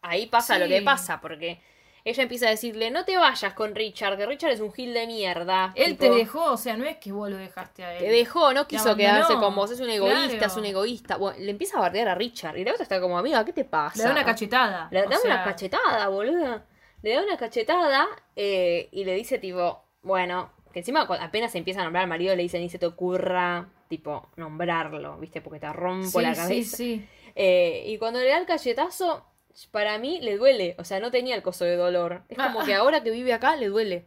ahí 0.00 0.26
pasa 0.26 0.58
lo 0.58 0.66
que 0.68 0.80
pasa, 0.80 1.20
porque 1.20 1.60
ella 2.04 2.22
empieza 2.22 2.46
a 2.46 2.50
decirle, 2.50 2.90
no 2.90 3.04
te 3.04 3.16
vayas 3.16 3.54
con 3.54 3.74
Richard, 3.74 4.16
que 4.16 4.26
Richard 4.26 4.50
es 4.50 4.60
un 4.60 4.72
gil 4.72 4.92
de 4.92 5.06
mierda. 5.06 5.72
Él 5.76 5.96
tipo, 5.96 6.12
te 6.12 6.18
dejó, 6.18 6.52
o 6.52 6.56
sea, 6.56 6.76
no 6.76 6.84
es 6.84 6.96
que 6.96 7.12
vos 7.12 7.30
lo 7.30 7.36
dejaste 7.36 7.84
a 7.84 7.94
él. 7.94 8.00
Te 8.00 8.10
dejó, 8.10 8.52
no 8.52 8.66
quiso 8.66 8.96
quedarse 8.96 9.34
con 9.34 9.54
vos, 9.54 9.70
es 9.70 9.80
un 9.80 9.90
egoísta, 9.90 10.28
claro. 10.28 10.46
es 10.46 10.56
un 10.56 10.64
egoísta. 10.64 11.16
Bueno, 11.16 11.38
le 11.40 11.50
empieza 11.50 11.78
a 11.78 11.82
bardear 11.82 12.08
a 12.08 12.14
Richard 12.14 12.56
y 12.58 12.64
la 12.64 12.72
otra 12.72 12.82
está 12.82 13.00
como, 13.00 13.18
amiga, 13.18 13.44
¿qué 13.44 13.52
te 13.52 13.64
pasa? 13.64 13.98
Le 13.98 14.04
da 14.04 14.10
una 14.12 14.24
cachetada. 14.24 14.88
Le 14.90 15.02
da 15.02 15.18
una 15.24 15.44
cachetada, 15.44 16.08
boluda. 16.08 16.64
Le 17.02 17.14
da 17.14 17.22
una 17.22 17.36
cachetada 17.36 18.06
eh, 18.36 18.88
y 18.92 19.04
le 19.04 19.14
dice, 19.14 19.38
tipo, 19.38 19.84
bueno, 20.02 20.50
que 20.72 20.80
encima 20.80 21.02
apenas 21.02 21.52
se 21.52 21.58
empieza 21.58 21.80
a 21.80 21.84
nombrar 21.84 22.04
al 22.04 22.08
marido, 22.08 22.34
le 22.34 22.42
dice, 22.42 22.58
ni 22.58 22.68
se 22.68 22.78
te 22.78 22.86
ocurra, 22.86 23.68
tipo, 23.88 24.28
nombrarlo, 24.36 25.18
¿viste? 25.18 25.40
Porque 25.40 25.60
te 25.60 25.72
rompo 25.72 26.18
Sí, 26.18 26.22
la 26.22 26.34
sí, 26.34 26.40
cabeza. 26.40 26.76
sí. 26.76 27.08
Eh, 27.34 27.84
y 27.86 27.98
cuando 27.98 28.20
le 28.20 28.28
da 28.28 28.38
el 28.38 28.46
cachetazo, 28.46 29.24
para 29.70 29.98
mí 29.98 30.20
le 30.20 30.36
duele. 30.36 30.74
O 30.78 30.84
sea, 30.84 31.00
no 31.00 31.10
tenía 31.10 31.34
el 31.34 31.42
coso 31.42 31.64
de 31.64 31.76
dolor. 31.76 32.22
Es 32.28 32.38
como 32.38 32.64
que 32.64 32.74
ahora 32.74 33.02
que 33.02 33.10
vive 33.10 33.32
acá 33.32 33.56
le 33.56 33.68
duele. 33.68 34.06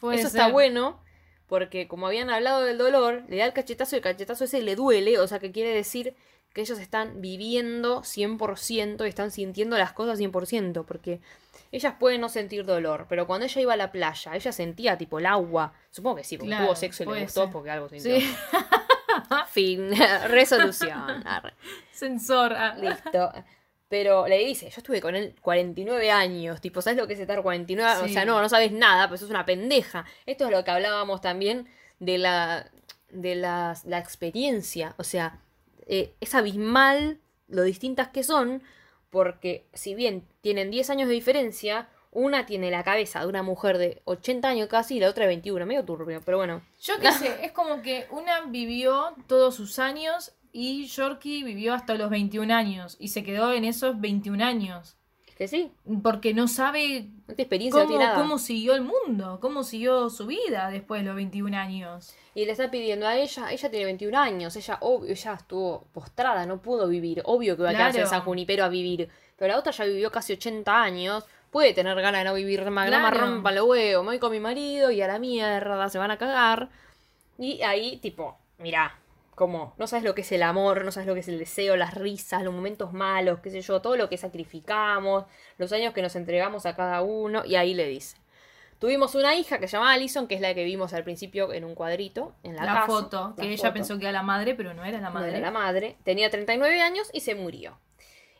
Puede 0.00 0.18
Eso 0.18 0.28
está 0.28 0.48
bueno. 0.48 1.02
Porque 1.46 1.88
como 1.88 2.06
habían 2.06 2.28
hablado 2.30 2.62
del 2.64 2.76
dolor, 2.78 3.24
le 3.28 3.38
da 3.38 3.46
el 3.46 3.52
cachetazo 3.52 3.96
y 3.96 3.98
el 3.98 4.02
cachetazo 4.02 4.44
ese 4.44 4.60
le 4.62 4.76
duele. 4.76 5.18
O 5.18 5.26
sea, 5.26 5.38
que 5.38 5.50
quiere 5.50 5.70
decir 5.70 6.14
que 6.52 6.60
ellos 6.60 6.78
están 6.78 7.20
viviendo 7.20 8.02
100% 8.02 9.04
y 9.06 9.08
están 9.08 9.30
sintiendo 9.30 9.78
las 9.78 9.92
cosas 9.92 10.18
100%. 10.20 10.84
Porque 10.84 11.20
ellas 11.72 11.94
pueden 11.98 12.20
no 12.20 12.28
sentir 12.28 12.64
dolor. 12.66 13.06
Pero 13.08 13.26
cuando 13.26 13.46
ella 13.46 13.60
iba 13.60 13.72
a 13.72 13.76
la 13.76 13.92
playa, 13.92 14.34
ella 14.36 14.52
sentía 14.52 14.98
tipo 14.98 15.18
el 15.18 15.26
agua. 15.26 15.72
Supongo 15.90 16.16
que 16.16 16.24
sí, 16.24 16.36
porque 16.36 16.50
Claro, 16.50 16.66
tuvo 16.66 16.76
sexo 16.76 17.04
y 17.04 17.06
le 17.06 17.22
gustó 17.22 17.44
ser. 17.44 17.52
porque 17.52 17.70
algo 17.70 17.88
sintió. 17.88 18.16
Sí. 18.20 18.36
Fin. 19.50 19.90
Resolución. 20.28 21.26
Arre. 21.26 21.54
Sensor. 21.92 22.52
ah. 22.52 22.76
Listo. 22.78 23.32
Pero 23.88 24.26
le 24.28 24.36
dice, 24.38 24.68
yo 24.68 24.76
estuve 24.78 25.00
con 25.00 25.16
él 25.16 25.34
49 25.40 26.10
años, 26.10 26.60
tipo, 26.60 26.82
¿sabes 26.82 26.98
lo 26.98 27.06
que 27.06 27.14
es 27.14 27.20
estar 27.20 27.40
49? 27.42 28.02
O 28.02 28.06
Sí. 28.06 28.12
sea, 28.12 28.24
no, 28.26 28.40
no 28.42 28.48
sabes 28.48 28.70
nada, 28.70 29.08
pues 29.08 29.20
sos 29.20 29.30
una 29.30 29.46
pendeja. 29.46 30.04
Esto 30.26 30.44
es 30.44 30.50
lo 30.50 30.62
que 30.62 30.70
hablábamos 30.70 31.20
también 31.22 31.66
de 31.98 32.18
la, 32.18 32.70
de 33.10 33.34
las- 33.34 33.84
la 33.86 33.98
experiencia. 33.98 34.94
O 34.98 35.04
sea, 35.04 35.40
eh, 35.86 36.12
es 36.20 36.34
abismal 36.34 37.18
lo 37.48 37.62
distintas 37.62 38.08
que 38.08 38.22
son, 38.22 38.62
porque 39.08 39.66
si 39.72 39.94
bien 39.94 40.28
tienen 40.42 40.70
10 40.70 40.90
años 40.90 41.08
de 41.08 41.14
diferencia, 41.14 41.88
una 42.12 42.44
tiene 42.44 42.70
la 42.70 42.84
cabeza 42.84 43.20
de 43.20 43.26
una 43.26 43.42
mujer 43.42 43.78
de 43.78 44.02
80 44.04 44.48
años 44.48 44.68
casi 44.68 44.96
y 44.96 45.00
la 45.00 45.08
otra 45.08 45.22
de 45.24 45.28
21, 45.28 45.64
medio 45.64 45.84
turbio, 45.84 46.20
pero 46.24 46.36
bueno. 46.36 46.60
Yo 46.82 46.98
qué 47.00 47.10
sé, 47.12 47.42
es 47.42 47.52
como 47.52 47.80
que 47.80 48.06
una 48.10 48.42
vivió 48.42 49.14
todos 49.26 49.54
sus 49.54 49.78
años 49.78 50.32
y 50.60 50.86
Yorkie 50.86 51.44
vivió 51.44 51.72
hasta 51.72 51.94
los 51.94 52.10
21 52.10 52.52
años 52.52 52.96
y 52.98 53.08
se 53.08 53.22
quedó 53.22 53.52
en 53.52 53.64
esos 53.64 54.00
21 54.00 54.44
años. 54.44 54.96
Es 55.28 55.34
que 55.36 55.46
sí, 55.46 55.70
Porque 56.02 56.34
no 56.34 56.48
sabe 56.48 57.06
no 57.28 57.34
experiencia, 57.36 57.82
cómo, 57.82 57.88
tiene 57.90 58.04
nada. 58.06 58.16
cómo 58.18 58.38
siguió 58.38 58.74
el 58.74 58.82
mundo, 58.82 59.38
cómo 59.40 59.62
siguió 59.62 60.10
su 60.10 60.26
vida 60.26 60.68
después 60.70 61.02
de 61.02 61.06
los 61.06 61.14
21 61.14 61.56
años. 61.56 62.12
Y 62.34 62.44
le 62.44 62.52
está 62.52 62.72
pidiendo 62.72 63.06
a 63.06 63.16
ella, 63.16 63.52
ella 63.52 63.70
tiene 63.70 63.84
21 63.84 64.18
años, 64.18 64.56
ella 64.56 64.78
obvio, 64.80 65.10
ella 65.12 65.34
estuvo 65.34 65.84
postrada, 65.92 66.44
no 66.44 66.60
pudo 66.60 66.88
vivir, 66.88 67.22
obvio 67.24 67.56
que 67.56 67.62
va 67.62 67.70
a 67.70 67.72
quedarse 67.72 67.98
en 67.98 68.04
Claro. 68.06 68.16
San 68.18 68.24
Junipero 68.24 68.64
a 68.64 68.68
vivir, 68.68 69.08
pero 69.36 69.52
la 69.52 69.60
otra 69.60 69.70
ya 69.70 69.84
vivió 69.84 70.10
casi 70.10 70.32
80 70.32 70.82
años, 70.82 71.24
puede 71.52 71.72
tener 71.72 71.94
ganas 72.00 72.22
de 72.22 72.24
no 72.30 72.34
vivir 72.34 72.68
más, 72.70 72.88
Claro. 72.88 73.16
rompan 73.16 73.54
los 73.54 73.64
huevos, 73.68 74.02
me 74.04 74.10
voy 74.10 74.18
con 74.18 74.32
mi 74.32 74.40
marido 74.40 74.90
y 74.90 75.00
a 75.02 75.06
la 75.06 75.20
mierda, 75.20 75.88
se 75.88 75.98
van 75.98 76.10
a 76.10 76.18
cagar. 76.18 76.68
Y 77.38 77.62
ahí, 77.62 77.98
tipo, 77.98 78.36
mirá, 78.58 78.98
como, 79.38 79.74
no 79.78 79.86
sabes 79.86 80.04
lo 80.04 80.14
que 80.14 80.20
es 80.20 80.32
el 80.32 80.42
amor, 80.42 80.84
no 80.84 80.92
sabes 80.92 81.06
lo 81.06 81.14
que 81.14 81.20
es 81.20 81.28
el 81.28 81.38
deseo, 81.38 81.76
las 81.76 81.94
risas, 81.94 82.42
los 82.42 82.52
momentos 82.52 82.92
malos, 82.92 83.40
qué 83.40 83.50
sé 83.50 83.62
yo, 83.62 83.80
todo 83.80 83.96
lo 83.96 84.10
que 84.10 84.18
sacrificamos, 84.18 85.24
los 85.56 85.72
años 85.72 85.94
que 85.94 86.02
nos 86.02 86.14
entregamos 86.16 86.66
a 86.66 86.76
cada 86.76 87.00
uno, 87.02 87.44
y 87.46 87.54
ahí 87.56 87.72
le 87.72 87.86
dice. 87.88 88.16
Tuvimos 88.78 89.14
una 89.14 89.34
hija 89.34 89.58
que 89.58 89.66
se 89.66 89.72
llama 89.76 89.92
Alison, 89.92 90.28
que 90.28 90.34
es 90.36 90.40
la 90.40 90.54
que 90.54 90.62
vimos 90.64 90.92
al 90.92 91.02
principio 91.04 91.52
en 91.52 91.64
un 91.64 91.74
cuadrito, 91.74 92.34
en 92.42 92.54
la, 92.54 92.64
La, 92.64 92.74
casa. 92.74 92.86
foto, 92.86 93.34
La 93.36 93.42
que 93.42 93.48
ella 93.52 93.56
foto. 93.62 93.72
pensó 93.72 93.98
que 93.98 94.04
era 94.04 94.12
la 94.12 94.22
madre, 94.22 94.54
pero 94.54 94.74
no 94.74 94.84
era 94.84 95.00
la 95.00 95.08
No 95.08 95.14
madre. 95.14 95.30
era 95.30 95.40
la 95.40 95.50
madre. 95.50 95.96
Tenía 96.04 96.30
39 96.30 96.80
años 96.80 97.08
y 97.12 97.20
se 97.20 97.34
murió. 97.34 97.78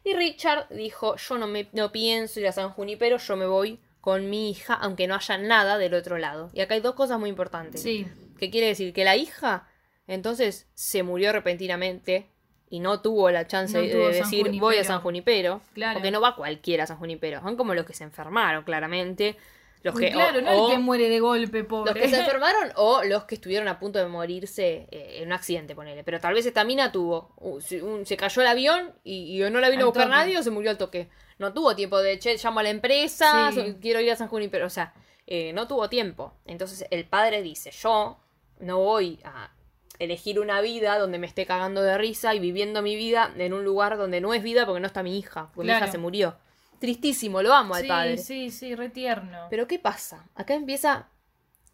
Y 0.04 0.14
Richard 0.14 0.68
dijo, 0.70 1.16
yo 1.16 1.38
no, 1.38 1.48
me, 1.48 1.68
no 1.72 1.90
pienso 1.90 2.38
ir 2.38 2.46
a 2.46 2.52
San 2.52 2.70
Junipero, 2.70 3.16
yo 3.18 3.36
me 3.36 3.46
voy 3.46 3.80
con 4.00 4.30
mi 4.30 4.50
hija, 4.50 4.74
aunque 4.74 5.08
no 5.08 5.16
haya 5.16 5.38
nada 5.38 5.76
del 5.76 5.94
otro 5.94 6.18
lado. 6.18 6.50
Y 6.52 6.60
acá 6.60 6.74
hay 6.74 6.80
dos 6.80 6.94
cosas 6.94 7.18
muy 7.18 7.30
importantes. 7.30 7.82
Sí, 7.82 8.06
¿Qué 8.38 8.48
quiere 8.48 8.68
decir? 8.68 8.92
Que 8.92 9.04
la 9.04 9.16
hija, 9.16 9.66
entonces, 10.08 10.66
se 10.74 11.02
murió 11.04 11.32
repentinamente 11.32 12.26
y 12.70 12.80
no 12.80 13.00
tuvo 13.00 13.30
la 13.30 13.46
chance 13.46 13.78
No 13.78 13.84
de 13.84 14.12
decir 14.12 14.50
voy 14.60 14.76
a. 14.78 14.84
San 14.84 15.00
Junipero. 15.00 15.60
Claro. 15.74 15.94
Porque 15.94 16.10
no 16.10 16.20
va 16.20 16.34
cualquiera 16.34 16.84
a 16.84 16.86
San 16.86 16.98
Junipero. 16.98 17.40
Son 17.42 17.56
como 17.56 17.74
los 17.74 17.86
que 17.86 17.92
se 17.94 18.04
enfermaron, 18.04 18.64
claramente. 18.64 19.36
Los 19.84 19.94
que, 19.98 20.10
claro, 20.10 20.40
o- 20.40 20.42
no 20.42 20.66
el 20.66 20.72
que 20.72 20.78
muere 20.78 21.08
de 21.08 21.20
golpe, 21.20 21.62
pobre. 21.62 21.92
los 21.92 22.02
que 22.02 22.08
se 22.08 22.18
enfermaron 22.20 22.72
o 22.74 23.04
los 23.04 23.24
que 23.24 23.36
estuvieron 23.36 23.68
a 23.68 23.78
punto 23.78 24.00
de 24.00 24.06
morirse 24.06 24.88
eh, 24.90 25.18
en 25.20 25.28
un 25.28 25.32
accidente, 25.34 25.74
ponele. 25.76 26.02
Pero 26.02 26.18
tal 26.20 26.34
vez 26.34 26.44
esta 26.46 26.64
mina 26.64 26.90
tuvo. 26.90 27.32
uh, 27.36 27.60
se, 27.60 27.80
un- 27.82 28.04
se 28.04 28.16
cayó 28.16 28.42
el 28.42 28.48
avión 28.48 28.92
y, 29.04 29.40
y 29.42 29.50
no 29.50 29.60
la 29.60 29.70
vino 29.70 29.82
Al 29.82 29.84
a 29.84 29.86
buscar 29.86 30.04
toque. 30.06 30.16
nadie 30.16 30.36
o 30.36 30.42
se 30.42 30.50
murió 30.50 30.70
al 30.70 30.78
toque. 30.78 31.08
No 31.38 31.52
tuvo 31.54 31.76
tiempo 31.76 31.98
de, 32.02 32.18
che, 32.18 32.36
llamo 32.42 32.58
a 32.58 32.64
la 32.64 32.70
empresa, 32.70 33.50
Sí. 33.52 33.60
so- 33.72 33.78
quiero 33.80 34.00
ir 34.00 34.10
a 34.10 34.16
San 34.16 34.28
Junipero. 34.28 34.66
O 34.66 34.70
sea, 34.70 34.92
eh, 35.28 35.52
no 35.52 35.68
tuvo 35.68 35.88
tiempo. 35.88 36.34
Entonces 36.44 36.84
el 36.90 37.04
padre 37.04 37.42
dice: 37.42 37.70
Yo 37.70 38.18
no 38.58 38.78
voy 38.80 39.20
a 39.22 39.52
elegir 39.98 40.38
una 40.40 40.60
vida 40.60 40.98
donde 40.98 41.18
me 41.18 41.26
esté 41.26 41.44
cagando 41.46 41.82
de 41.82 41.98
risa 41.98 42.34
y 42.34 42.38
viviendo 42.38 42.82
mi 42.82 42.94
vida 42.96 43.32
en 43.36 43.52
un 43.52 43.64
lugar 43.64 43.96
donde 43.96 44.20
no 44.20 44.32
es 44.34 44.42
vida 44.42 44.64
porque 44.66 44.80
no 44.80 44.86
está 44.86 45.02
mi 45.02 45.18
hija. 45.18 45.46
Porque 45.54 45.60
mi 45.62 45.66
Claro. 45.66 45.84
hija 45.84 45.92
se 45.92 45.98
murió. 45.98 46.36
tristísimo, 46.78 47.42
lo 47.42 47.52
amo 47.52 47.74
al 47.74 47.82
sí, 47.82 47.88
padre. 47.88 48.18
sí, 48.18 48.50
sí, 48.52 48.76
re 48.76 48.88
tierno. 48.88 49.48
Pero 49.50 49.66
¿qué 49.66 49.80
pasa? 49.80 50.28
Acá 50.36 50.54
empieza 50.54 51.08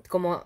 como 0.08 0.44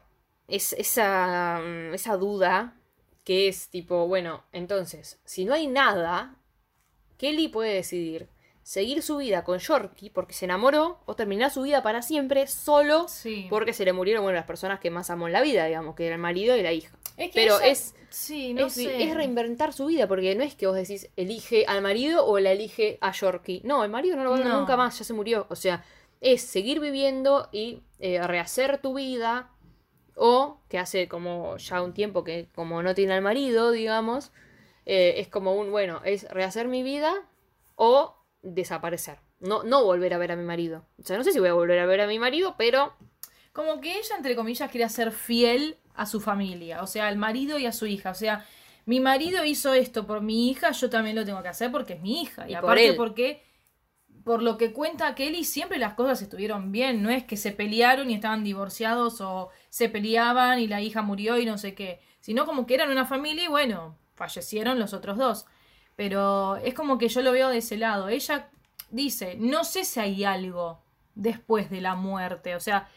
es, 0.48 0.72
esa, 0.72 1.60
mm, 1.62 1.94
esa 1.94 2.16
duda 2.16 2.74
que 3.22 3.46
es 3.46 3.68
tipo, 3.68 4.08
bueno, 4.08 4.42
entonces, 4.50 5.20
si 5.24 5.44
no 5.44 5.54
hay 5.54 5.68
nada, 5.68 6.34
Kelly 7.18 7.46
puede 7.48 7.72
decidir 7.74 8.28
seguir 8.64 9.00
su 9.02 9.16
vida 9.18 9.44
con 9.44 9.58
Yorkie 9.60 10.10
porque 10.10 10.34
se 10.34 10.44
enamoró 10.44 11.00
o 11.06 11.14
terminar 11.14 11.50
su 11.50 11.62
vida 11.62 11.82
para 11.82 12.02
siempre 12.02 12.46
solo 12.48 13.06
Sí. 13.08 13.46
porque 13.48 13.72
se 13.72 13.84
le 13.84 13.92
murieron, 13.92 14.24
bueno, 14.24 14.36
las 14.36 14.44
personas 14.46 14.80
que 14.80 14.90
más 14.90 15.08
amó 15.08 15.26
en 15.28 15.32
la 15.34 15.40
vida, 15.40 15.64
digamos, 15.66 15.94
que 15.94 16.06
era 16.06 16.16
el 16.16 16.20
marido 16.20 16.56
y 16.56 16.62
la 16.62 16.72
hija. 16.72 16.96
Es 17.18 17.30
que 17.32 17.40
Pero 17.40 17.60
es, 17.60 17.94
Sí, 18.10 18.54
no 18.54 18.66
es, 18.66 18.72
sé. 18.74 19.02
es 19.02 19.14
reinventar 19.14 19.72
su 19.74 19.86
vida 19.86 20.06
porque 20.08 20.34
no 20.34 20.42
es 20.44 20.54
que 20.54 20.66
vos 20.66 20.76
decís 20.76 21.10
elige 21.16 21.66
al 21.66 21.82
marido 21.82 22.24
o 22.24 22.38
la 22.38 22.52
elige 22.52 22.96
a 23.02 23.12
Yorkie. 23.12 23.60
No, 23.64 23.84
el 23.84 23.90
marido 23.90 24.16
no 24.16 24.24
lo 24.24 24.30
va 24.30 24.36
a 24.36 24.38
ver 24.38 24.48
No. 24.48 24.60
nunca 24.60 24.76
más, 24.76 24.98
ya 24.98 25.04
se 25.04 25.12
murió. 25.12 25.46
O 25.50 25.56
sea, 25.56 25.84
es 26.20 26.40
seguir 26.42 26.80
viviendo 26.80 27.48
y 27.52 27.82
eh, 27.98 28.26
rehacer 28.26 28.78
tu 28.78 28.94
vida 28.94 29.50
o 30.14 30.60
que 30.68 30.78
hace 30.78 31.06
como 31.08 31.56
ya 31.58 31.82
un 31.82 31.92
tiempo 31.92 32.24
que 32.24 32.48
como 32.54 32.82
no 32.82 32.94
tiene 32.94 33.12
al 33.14 33.22
marido, 33.22 33.70
digamos, 33.72 34.32
eh, 34.86 35.14
es 35.18 35.28
como 35.28 35.54
un, 35.54 35.70
bueno, 35.70 36.00
es 36.04 36.28
rehacer 36.30 36.66
mi 36.66 36.82
vida 36.82 37.14
o 37.76 38.16
desaparecer. 38.42 39.18
No, 39.40 39.62
no 39.62 39.84
volver 39.84 40.14
a 40.14 40.18
ver 40.18 40.32
a 40.32 40.36
mi 40.36 40.44
marido. 40.44 40.84
O 40.98 41.02
sea, 41.04 41.16
no 41.18 41.24
sé 41.24 41.32
si 41.32 41.38
voy 41.38 41.48
a 41.48 41.52
volver 41.52 41.78
a 41.78 41.86
ver 41.86 42.00
a 42.00 42.06
mi 42.06 42.18
marido, 42.18 42.54
pero 42.56 42.94
Como 43.52 43.80
que 43.80 43.98
ella, 43.98 44.16
entre 44.16 44.34
comillas, 44.36 44.70
quería 44.70 44.88
ser 44.88 45.10
fiel 45.12 45.78
a 45.98 46.06
su 46.06 46.20
familia, 46.20 46.82
o 46.82 46.86
sea, 46.86 47.08
al 47.08 47.16
marido 47.18 47.58
y 47.58 47.66
a 47.66 47.72
su 47.72 47.86
hija. 47.86 48.10
O 48.10 48.14
sea, 48.14 48.46
mi 48.86 49.00
marido 49.00 49.44
hizo 49.44 49.74
esto 49.74 50.06
por 50.06 50.22
mi 50.22 50.48
hija, 50.50 50.70
yo 50.72 50.88
también 50.90 51.16
lo 51.16 51.24
tengo 51.24 51.42
que 51.42 51.48
hacer 51.48 51.70
porque 51.72 51.94
es 51.94 52.00
mi 52.00 52.22
hija. 52.22 52.48
Y, 52.48 52.54
Y 52.54 52.56
por 52.56 52.78
aparte 52.78 52.80
él. 52.80 52.96
porque, 52.96 53.42
por 54.24 54.42
lo 54.42 54.56
que 54.58 54.72
cuenta 54.72 55.14
Kelly, 55.14 55.44
siempre 55.44 55.78
las 55.78 55.94
cosas 55.94 56.22
estuvieron 56.22 56.72
bien. 56.72 57.02
No 57.02 57.10
es 57.10 57.24
que 57.24 57.36
se 57.36 57.52
pelearon 57.52 58.10
y 58.10 58.14
estaban 58.14 58.44
divorciados 58.44 59.20
o 59.20 59.50
se 59.70 59.88
peleaban 59.88 60.60
y 60.60 60.68
la 60.68 60.80
hija 60.80 61.02
murió 61.02 61.38
y 61.38 61.46
no 61.46 61.58
sé 61.58 61.74
qué. 61.74 62.00
Sino 62.20 62.46
como 62.46 62.66
que 62.66 62.74
eran 62.74 62.90
una 62.90 63.06
familia 63.06 63.44
y 63.44 63.48
bueno, 63.48 63.98
fallecieron 64.14 64.78
los 64.78 64.92
otros 64.94 65.18
dos. 65.18 65.46
Pero 65.96 66.56
es 66.58 66.74
como 66.74 66.98
que 66.98 67.08
yo 67.08 67.22
lo 67.22 67.32
veo 67.32 67.48
de 67.48 67.58
ese 67.58 67.76
lado. 67.76 68.08
Ella 68.08 68.50
dice, 68.90 69.36
no 69.38 69.64
sé 69.64 69.84
si 69.84 70.00
hay 70.00 70.24
algo 70.24 70.82
después 71.14 71.70
de 71.70 71.80
la 71.80 71.94
muerte. 71.96 72.54
O 72.54 72.60
sea, 72.60 72.88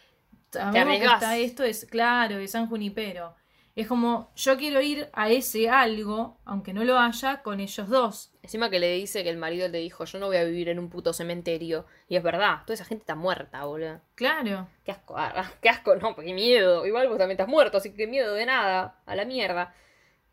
sabemos 0.52 0.74
que 0.74 0.80
arriesgás. 0.80 1.14
está 1.14 1.38
esto, 1.38 1.64
es 1.64 1.86
claro, 1.86 2.38
de 2.38 2.48
San 2.48 2.68
Junipero. 2.68 3.36
Es 3.74 3.88
como, 3.88 4.30
yo 4.36 4.58
quiero 4.58 4.82
ir 4.82 5.10
a 5.14 5.30
ese 5.30 5.70
algo, 5.70 6.38
aunque 6.44 6.74
no 6.74 6.84
lo 6.84 7.00
haya, 7.00 7.42
con 7.42 7.62
ellos 7.62 7.88
dos. 7.88 8.34
Encima 8.44 8.70
que 8.70 8.80
le 8.80 8.92
dice 8.94 9.24
que 9.24 9.30
el 9.30 9.38
marido 9.38 9.70
le 9.70 9.78
dijo, 9.78 10.04
yo 10.04 10.20
no 10.20 10.28
voy 10.28 10.38
a 10.38 10.44
vivir 10.44 10.68
en 10.68 10.78
un 10.78 10.90
puto 10.90 11.14
cementerio. 11.14 11.86
Y 12.10 12.18
es 12.18 12.24
verdad, 12.24 12.64
toda 12.66 12.74
esa 12.74 12.84
gente 12.84 13.04
está 13.04 13.16
muerta, 13.16 13.64
boludo. 13.64 14.02
Claro. 14.16 14.68
Qué 14.84 14.92
asco, 14.92 15.16
ah, 15.18 15.50
qué 15.62 15.70
asco, 15.70 15.96
no, 15.96 16.16
qué 16.16 16.34
miedo. 16.34 16.86
Igual 16.86 17.08
vos 17.08 17.18
también 17.18 17.40
estás 17.40 17.48
muerto, 17.48 17.78
así 17.78 17.94
que 17.94 18.08
miedo 18.08 18.34
de 18.34 18.46
nada, 18.46 19.00
a 19.06 19.16
la 19.16 19.24
mierda. 19.24 19.74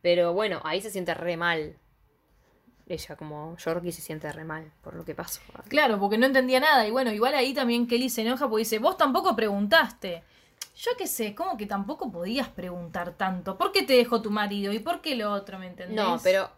Pero 0.03 0.33
bueno, 0.33 0.61
ahí 0.65 0.81
se 0.81 0.91
siente 0.91 1.15
re 1.15 1.37
mal. 1.37 1.77
Ella, 2.89 3.17
como 3.17 3.57
Yorkie, 3.59 3.93
se 3.93 4.01
siente 4.01 4.31
re 4.33 4.45
mal 4.45 4.73
por 4.83 4.95
lo 4.95 5.05
que 5.05 5.15
pasó. 5.15 5.41
Claro, 5.69 5.99
porque 5.99 6.17
no 6.17 6.27
entendía 6.27 6.59
nada. 6.59 6.87
Y 6.87 6.91
bueno, 6.91 7.13
igual 7.13 7.35
ahí 7.35 7.53
también 7.53 7.87
Kelly 7.87 8.09
se 8.09 8.23
enoja 8.23 8.49
porque 8.49 8.61
dice, 8.61 8.79
vos 8.79 8.97
tampoco 8.97 9.37
preguntaste. 9.37 10.25
Yo 10.77 10.93
qué 10.97 11.07
sé, 11.07 11.35
como 11.35 11.57
que 11.57 11.67
tampoco 11.67 12.11
podías 12.11 12.49
preguntar 12.49 13.13
tanto. 13.13 13.59
¿Por 13.59 13.73
qué 13.73 13.83
te 13.83 13.95
dejó 13.95 14.23
tu 14.23 14.31
marido? 14.31 14.73
¿Y 14.73 14.79
por 14.79 15.01
qué 15.01 15.17
lo 15.17 15.33
otro, 15.33 15.59
me 15.59 15.67
entendés? 15.67 15.97
No, 15.97 16.19
pero 16.23 16.51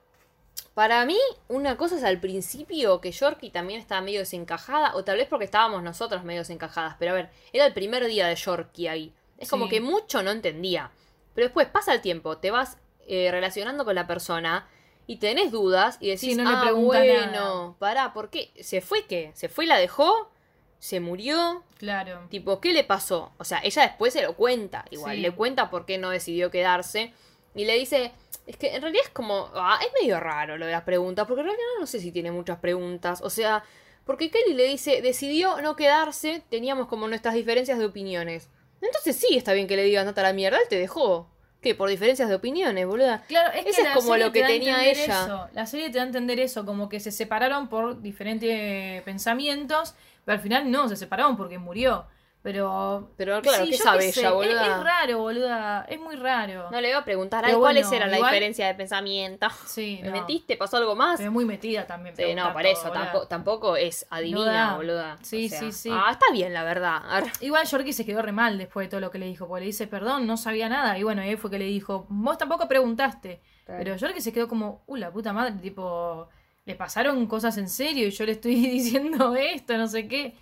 para 0.75 1.05
mí, 1.05 1.19
una 1.49 1.77
cosa 1.77 1.97
es 1.97 2.05
al 2.05 2.21
principio 2.21 3.01
que 3.01 3.13
Yorkie 3.13 3.51
también 3.51 3.81
estaba 3.81 4.01
medio 4.01 4.21
desencajada, 4.21 4.95
o 4.95 5.05
tal 5.05 5.17
vez 5.17 5.27
porque 5.27 5.47
estábamos 5.47 5.83
nosotros 5.83 6.23
medio 6.23 6.43
desencajadas. 6.43 6.97
Pero 6.99 7.13
a 7.13 7.15
ver, 7.15 7.31
era 7.53 7.67
el 7.67 7.73
primer 7.73 8.07
día 8.07 8.29
de 8.29 8.37
Yorkie 8.37 8.89
ahí. 8.89 9.15
Es 9.39 9.51
como 9.51 9.69
que 9.69 9.81
mucho 9.81 10.23
no 10.23 10.31
entendía. 10.31 10.91
Pero 11.35 11.47
después 11.47 11.67
pasa 11.69 11.95
el 11.95 12.01
tiempo, 12.01 12.39
te 12.39 12.51
vas 12.51 12.79
eh, 13.07 13.31
relacionando 13.31 13.85
con 13.85 13.95
la 13.95 14.07
persona 14.07 14.69
y 15.13 15.17
tenés 15.17 15.51
dudas 15.51 15.97
y 16.01 16.07
decís, 16.07 16.21
Sí, 16.31 16.35
no 16.37 16.45
le 16.45 16.51
ah, 16.57 16.73
bueno, 16.73 17.27
nada". 17.33 17.75
pará, 17.81 18.13
¿por 18.13 18.31
qué? 18.31 18.53
¿Se 18.61 18.81
fue 18.81 19.07
qué? 19.07 19.33
¿Se 19.35 19.49
fue 19.49 19.65
y 19.65 19.69
la 19.69 19.79
dejó? 19.79 20.31
¿Se 20.79 21.01
murió? 21.01 21.65
Claro. 21.79 22.27
Tipo, 22.31 22.61
¿qué 22.61 22.73
le 22.73 22.85
pasó? 22.85 23.33
O 23.39 23.45
sea, 23.45 23.61
ella 23.65 23.83
después 23.83 24.13
se 24.13 24.23
lo 24.23 24.35
cuenta, 24.37 24.85
igual, 24.91 25.17
Sí. 25.17 25.23
le 25.23 25.33
cuenta 25.33 25.69
por 25.69 25.85
qué 25.85 25.99
no 25.99 26.11
decidió 26.11 26.51
quedarse. 26.53 27.13
Y 27.57 27.65
le 27.65 27.75
dice, 27.77 28.13
es 28.47 28.57
que 28.57 28.75
en 28.77 28.83
realidad 28.83 29.03
es 29.05 29.11
como, 29.11 29.51
ah, 29.55 29.81
es 29.85 29.93
medio 30.01 30.21
raro 30.21 30.57
lo 30.57 30.67
de 30.67 30.73
las 30.73 30.83
preguntas, 30.85 31.27
porque 31.27 31.41
en 31.41 31.47
realidad 31.49 31.67
no 31.81 31.87
sé 31.89 31.99
si 31.99 32.13
tiene 32.13 32.31
muchas 32.31 32.59
preguntas. 32.61 33.21
O 33.23 33.31
sea, 33.31 33.65
porque 34.05 34.31
Kelly 34.31 34.55
le 34.55 34.65
dice, 34.69 35.03
decidió 35.03 35.61
no 35.61 35.75
quedarse, 35.75 36.43
teníamos 36.49 36.87
como 36.87 37.09
nuestras 37.09 37.35
diferencias 37.35 37.79
de 37.81 37.87
opiniones. 37.87 38.49
Entonces 38.81 39.17
sí, 39.17 39.37
está 39.37 39.53
bien 39.55 39.67
que 39.67 39.75
le 39.77 39.83
digas, 39.83 40.07
no 40.07 40.15
te 40.15 40.23
la 40.23 40.33
mierda, 40.33 40.59
él 40.59 40.69
te 40.69 40.79
dejó. 40.79 41.29
¿Qué? 41.61 41.75
Por 41.75 41.91
diferencias 41.91 42.29
de 42.29 42.35
opiniones, 42.35 42.87
boluda. 42.87 43.23
Claro, 43.29 43.53
es 43.53 43.65
que 43.65 43.83
es 43.83 43.89
como 43.95 44.17
lo 44.17 44.33
que 44.33 44.43
tenía 44.43 44.79
entender 44.79 45.05
ella. 45.05 45.25
eso. 45.25 45.49
La 45.53 45.67
serie 45.67 45.91
te 45.91 45.99
da 45.99 46.05
a 46.05 46.07
entender 46.07 46.41
eso, 46.41 46.65
como 46.65 46.89
que 46.89 47.01
se 47.01 47.13
separaron 47.13 47.69
por 47.69 48.01
diferentes 48.01 49.03
pensamientos, 49.03 49.95
pero 50.25 50.37
al 50.37 50.43
final 50.43 50.71
no, 50.71 50.89
se 50.89 50.97
separaron 50.97 51.37
porque 51.37 51.59
murió. 51.59 52.07
Pero. 52.43 53.11
Pero 53.19 53.43
claro, 53.43 53.65
sí, 53.65 53.73
¿qué 53.73 53.77
sabe 53.77 54.13
sé, 54.13 54.21
ella, 54.21 54.31
boluda? 54.33 54.67
Es, 54.79 54.83
raro, 54.83 55.19
boluda. 55.19 55.85
Es 55.89 56.01
muy 56.01 56.17
raro. 56.17 56.71
No 56.71 56.81
le 56.81 56.89
iba 56.89 56.99
a 56.99 57.05
preguntar, 57.05 57.45
ay, 57.45 57.53
¿cuáles 57.55 57.87
bueno, 57.87 57.97
eran 57.99 58.11
la 58.11 58.17
igual- 58.17 58.31
diferencia 58.33 58.67
de 58.67 58.75
pensamiento? 58.75 59.47
Sí, 59.67 60.01
¿Me 60.03 60.09
no. 60.09 60.21
metiste? 60.21 60.57
¿Pasó 60.57 60.79
algo 60.79 60.97
más? 60.97 61.19
Pero 61.19 61.31
muy 61.31 61.45
metida 61.45 61.87
también. 61.87 62.17
Sí, 62.17 62.35
no, 62.35 62.49
todo, 62.51 62.59
eso, 62.61 62.91
tampoco, 62.91 63.27
tampoco 63.27 63.77
es 63.77 64.07
adivina, 64.11 64.53
da. 64.53 64.77
boluda. 64.77 65.19
Sí, 65.23 65.47
O 65.47 65.49
sea, 65.51 65.59
sí, 65.61 65.73
sí. 65.73 65.91
Ah, 65.93 66.09
está 66.13 66.27
bien, 66.33 66.55
la 66.55 66.65
verdad. 66.65 67.03
Igual 67.41 67.67
Yorkie 67.67 67.93
se 67.93 68.07
quedó 68.07 68.23
re 68.23 68.33
mal 68.33 68.57
después 68.57 68.87
de 68.87 68.91
todo 68.91 69.01
lo 69.01 69.11
que 69.11 69.19
le 69.19 69.27
dijo, 69.27 69.47
porque 69.47 69.61
le 69.61 69.67
dice, 69.67 69.87
perdón, 69.87 70.27
no 70.27 70.37
sabía 70.39 70.69
nada. 70.71 70.97
Y 70.99 71.03
bueno, 71.03 71.21
ahí 71.23 71.37
fue 71.37 71.51
que 71.51 71.59
le 71.59 71.67
dijo, 71.67 72.07
vos 72.09 72.39
tampoco 72.39 72.67
preguntaste. 72.67 73.43
Claro. 73.67 73.79
Pero 73.85 73.97
Yorkie 73.97 74.23
se 74.23 74.33
quedó 74.33 74.49
como, 74.49 74.83
uh, 74.87 74.97
la 74.97 75.13
puta 75.13 75.33
madre, 75.35 75.53
tipo, 75.61 76.29
le 76.65 76.75
pasaron 76.75 77.27
cosas 77.27 77.59
en 77.59 77.69
serio 77.69 78.09
y 78.09 78.11
yo 78.11 78.25
le 78.25 78.33
estoy 78.33 78.55
diciendo 78.57 79.37
esto, 79.37 79.77
no 79.77 79.87
sé 79.87 80.09
qué. 80.09 80.35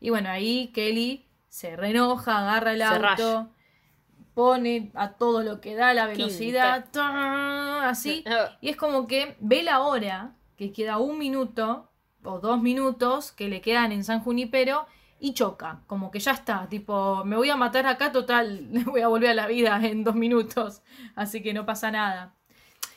Y 0.00 0.10
bueno, 0.10 0.28
ahí 0.28 0.70
Kelly 0.74 1.25
se 1.56 1.74
reenoja, 1.74 2.40
agarra 2.40 2.72
el 2.72 2.80
Se 2.80 2.84
auto, 2.84 3.00
raya. 3.00 3.46
pone 4.34 4.90
a 4.92 5.12
todo 5.12 5.42
lo 5.42 5.62
que 5.62 5.74
da 5.74 5.94
la 5.94 6.06
velocidad, 6.06 6.84
así. 7.82 8.22
Y 8.60 8.68
es 8.68 8.76
como 8.76 9.06
que 9.06 9.38
ve 9.40 9.62
la 9.62 9.80
hora, 9.80 10.34
que 10.58 10.70
queda 10.70 10.98
un 10.98 11.16
minuto 11.18 11.90
o 12.24 12.40
dos 12.40 12.60
minutos 12.60 13.32
que 13.32 13.48
le 13.48 13.62
quedan 13.62 13.90
en 13.92 14.04
San 14.04 14.20
Junipero 14.20 14.86
y 15.18 15.32
choca. 15.32 15.80
Como 15.86 16.10
que 16.10 16.18
ya 16.18 16.32
está, 16.32 16.68
tipo, 16.68 17.24
me 17.24 17.36
voy 17.36 17.48
a 17.48 17.56
matar 17.56 17.86
acá, 17.86 18.12
total, 18.12 18.66
voy 18.84 19.00
a 19.00 19.08
volver 19.08 19.30
a 19.30 19.34
la 19.34 19.46
vida 19.46 19.80
en 19.82 20.04
dos 20.04 20.14
minutos. 20.14 20.82
Así 21.14 21.42
que 21.42 21.54
no 21.54 21.64
pasa 21.64 21.90
nada. 21.90 22.34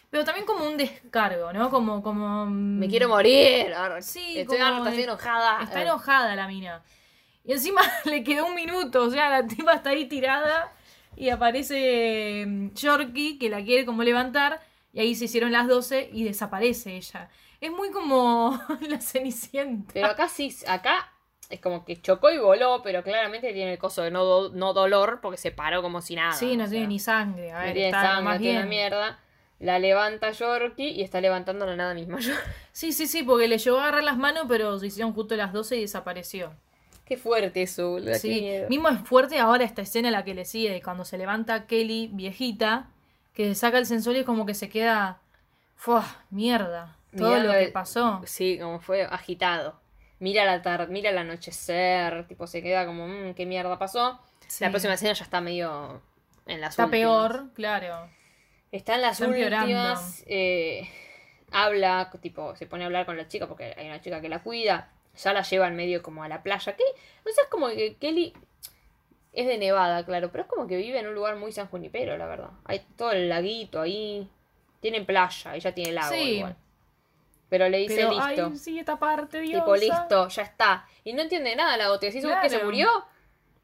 Pero 0.10 0.26
también 0.26 0.46
como 0.46 0.66
un 0.66 0.76
descargo, 0.76 1.54
¿no? 1.54 1.70
Como, 1.70 2.04
como... 2.04 2.46
Me 2.46 2.90
quiero 2.90 3.08
morir. 3.08 3.74
Sí, 4.02 4.40
estoy 4.40 4.58
como 4.58 4.70
harta, 4.70 4.90
estoy 4.90 5.04
enojada. 5.04 5.64
Está 5.64 5.82
enojada 5.82 6.36
la 6.36 6.46
mina. 6.46 6.84
Y 7.46 7.54
encima 7.54 7.82
le 8.06 8.24
quedó 8.24 8.46
un 8.48 8.56
minuto, 8.56 9.04
o 9.04 9.10
sea, 9.10 9.30
la 9.30 9.48
tipa 9.48 9.74
está 9.74 9.92
ahí 9.92 10.06
tirada 10.08 10.72
y 11.16 11.30
aparece 11.30 12.46
mm, 12.48 12.74
Yorkie 12.74 13.38
que 13.40 13.50
la 13.50 13.64
quiere 13.64 13.86
como 13.86 14.04
levantar 14.04 14.60
y 14.94 15.00
ahí 15.00 15.16
se 15.16 15.26
hicieron 15.26 15.52
las 15.52 15.68
12 15.68 16.10
y 16.14 16.24
desaparece 16.24 16.96
ella. 16.98 17.30
Es 17.62 17.72
muy 17.72 17.92
como 17.92 18.60
la 18.88 19.00
cenicienta. 19.02 19.94
Pero 19.94 20.08
acá 20.08 20.28
sí, 20.30 20.56
acá 20.68 21.12
es 21.50 21.60
como 21.60 21.84
que 21.84 22.00
chocó 22.02 22.30
y 22.30 22.38
voló, 22.38 22.82
pero 22.84 23.04
claramente 23.04 23.52
tiene 23.54 23.74
el 23.74 23.80
coso 23.80 24.04
de 24.04 24.12
no, 24.12 24.24
do- 24.24 24.50
no 24.54 24.74
dolor 24.74 25.20
porque 25.22 25.38
se 25.38 25.52
paró 25.52 25.82
como 25.82 26.02
si 26.02 26.16
nada. 26.16 26.32
sí, 26.34 26.56
no 26.56 26.66
tiene 26.70 26.82
sea, 26.84 26.88
ni 26.88 27.00
sangre. 27.00 27.52
A 27.52 27.60
no 27.60 27.64
ver, 27.66 27.74
tiene 27.74 27.88
está 27.90 28.02
sangre, 28.04 28.24
más 28.24 28.34
no 28.36 28.40
tiene 28.42 28.54
bien. 28.54 28.62
una 28.64 28.70
mierda. 28.70 29.20
La 29.60 29.78
levanta 29.78 30.32
Yorkie 30.32 30.90
y 30.92 31.02
está 31.02 31.20
levantando 31.20 31.66
la 31.66 31.76
nada 31.76 31.94
misma. 31.94 32.20
Sí, 32.72 32.94
sí, 32.94 33.08
sí, 33.08 33.24
porque 33.24 33.48
le 33.50 33.58
llegó 33.58 33.78
a 33.78 33.82
agarrar 33.84 34.04
las 34.04 34.18
manos, 34.18 34.46
pero 34.48 34.80
se 34.80 34.88
hicieron 34.88 35.12
justo 35.14 35.36
las 35.36 35.52
12 35.52 35.76
y 35.78 35.82
desapareció. 35.82 36.54
Qué 37.10 37.18
fuerte 37.18 37.64
eso, 37.64 37.90
boludo. 37.90 38.14
Sí, 38.16 38.48
mismo 38.70 38.88
es 38.88 39.00
fuerte 39.02 39.40
ahora 39.40 39.66
esta 39.66 39.82
escena 39.82 40.12
la 40.12 40.24
que 40.24 40.34
le 40.36 40.46
sigue, 40.46 40.82
cuando 40.82 41.04
se 41.04 41.18
levanta 41.18 41.66
Kelly, 41.68 42.10
viejita, 42.14 42.92
que 43.34 43.54
saca 43.56 43.78
el 43.80 43.86
sensor 43.88 44.16
y 44.16 44.24
como 44.24 44.46
que 44.46 44.54
se 44.54 44.70
queda. 44.70 45.20
¡Fua! 45.76 46.06
Mierda. 46.30 46.96
Todo 47.18 47.38
lo 47.40 47.52
que 47.52 47.64
el- 47.64 47.72
pasó. 47.72 48.22
Sí, 48.26 48.60
como 48.62 48.80
fue 48.80 49.04
agitado. 49.04 49.80
Mira 50.20 50.46
la 50.46 50.62
tarde, 50.62 50.88
mira 50.92 51.10
el 51.10 51.18
anochecer, 51.18 52.28
tipo 52.28 52.46
se 52.46 52.62
queda 52.62 52.86
como, 52.86 53.08
"Mm, 53.08 53.34
¿qué 53.34 53.46
mierda 53.46 53.80
pasó? 53.80 54.20
Sí. 54.48 54.64
La 54.64 54.70
próxima 54.70 54.94
escena 54.94 55.14
ya 55.14 55.24
está 55.24 55.42
medio 55.42 56.02
en 56.46 56.62
las 56.62 56.72
Está 56.72 56.86
últimas. 56.86 57.02
peor, 57.32 57.54
claro. 57.56 58.10
Está 58.72 58.96
en 58.96 59.02
las 59.02 59.14
Está 59.14 59.26
empeorando. 59.26 59.66
últimas. 59.66 60.24
eh, 60.28 60.88
habla, 61.52 62.12
tipo, 62.22 62.56
se 62.56 62.68
pone 62.68 62.84
a 62.84 62.88
hablar 62.88 63.06
con 63.06 63.18
la 63.18 63.28
chica 63.28 63.48
porque 63.48 63.74
hay 63.76 63.88
una 63.88 64.02
chica 64.02 64.22
que 64.22 64.30
la 64.30 64.44
cuida. 64.44 64.92
Ya 65.16 65.34
la 65.34 65.42
lleva 65.44 65.68
al 65.68 65.74
medio 65.74 66.02
como 66.02 66.24
a 66.24 66.28
la 66.28 66.44
playa. 66.44 66.76
Que, 66.76 66.84
o 66.84 67.34
sea, 67.34 67.44
es 67.44 67.50
como 67.50 67.68
que 67.70 67.96
Kelly 67.98 68.34
es 69.34 69.48
de 69.48 69.58
Nevada, 69.58 70.06
claro, 70.06 70.32
pero 70.32 70.44
es 70.44 70.50
como 70.50 70.66
que 70.68 70.78
vive 70.78 71.00
en 71.00 71.08
un 71.08 71.14
lugar 71.16 71.36
muy 71.36 71.52
San 71.52 71.68
Junipero, 71.68 72.18
la 72.18 72.26
verdad. 72.26 72.52
Hay 72.66 72.82
todo 72.98 73.12
el 73.12 73.30
laguito 73.30 73.82
ahí. 73.82 74.30
Tienen 74.80 75.06
playa, 75.06 75.56
ella 75.56 75.74
tiene 75.74 75.92
lago 75.92 76.14
Sí. 76.14 76.38
igual. 76.38 76.56
Pero 77.50 77.68
le 77.68 77.80
dice 77.80 77.96
Pero, 77.96 78.12
listo. 78.12 78.46
ay, 78.46 78.58
sí, 78.58 78.80
esta 78.80 78.98
parte, 79.00 79.40
Dios. 79.42 79.60
tipo, 79.62 79.76
listo, 79.76 80.28
ya 80.30 80.44
está. 80.44 80.88
Y 81.04 81.14
no 81.14 81.22
entiende 81.24 81.56
nada 81.56 81.76
la. 81.78 81.90
Decís, 81.98 82.24
"¿Vos 82.24 82.34
que 82.42 82.50
se 82.50 82.56
Claro. 82.58 82.66
murió? 82.66 82.90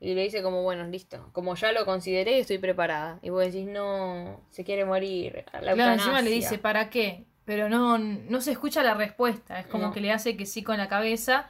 Y 0.01 0.13
le 0.13 0.23
dice 0.23 0.43
como, 0.43 0.61
bueno, 0.63 0.83
listo. 0.85 1.29
Como 1.31 1.55
ya 1.55 1.71
lo 1.71 1.85
consideré, 1.85 2.39
estoy 2.39 2.57
preparada. 2.57 3.19
Y 3.21 3.29
vos 3.29 3.45
decís, 3.45 3.65
no, 3.67 4.41
se 4.49 4.63
quiere 4.65 4.83
morir. 4.85 5.45
La 5.53 5.73
Claro, 5.73 5.93
encima 5.93 5.93
le 5.93 5.99
eutanasia". 6.01 6.31
dice, 6.35 6.57
¿para 6.57 6.89
qué? 6.89 7.25
Pero 7.45 7.69
no, 7.69 7.97
no 7.97 8.41
se 8.41 8.51
escucha 8.51 8.81
la 8.83 8.95
respuesta. 8.95 9.59
Es 9.59 9.67
como 9.67 9.87
No. 9.87 9.93
que 9.93 10.01
le 10.01 10.11
hace 10.11 10.35
que 10.35 10.45
sí 10.45 10.63
con 10.63 10.77
la 10.77 10.87
cabeza. 10.87 11.47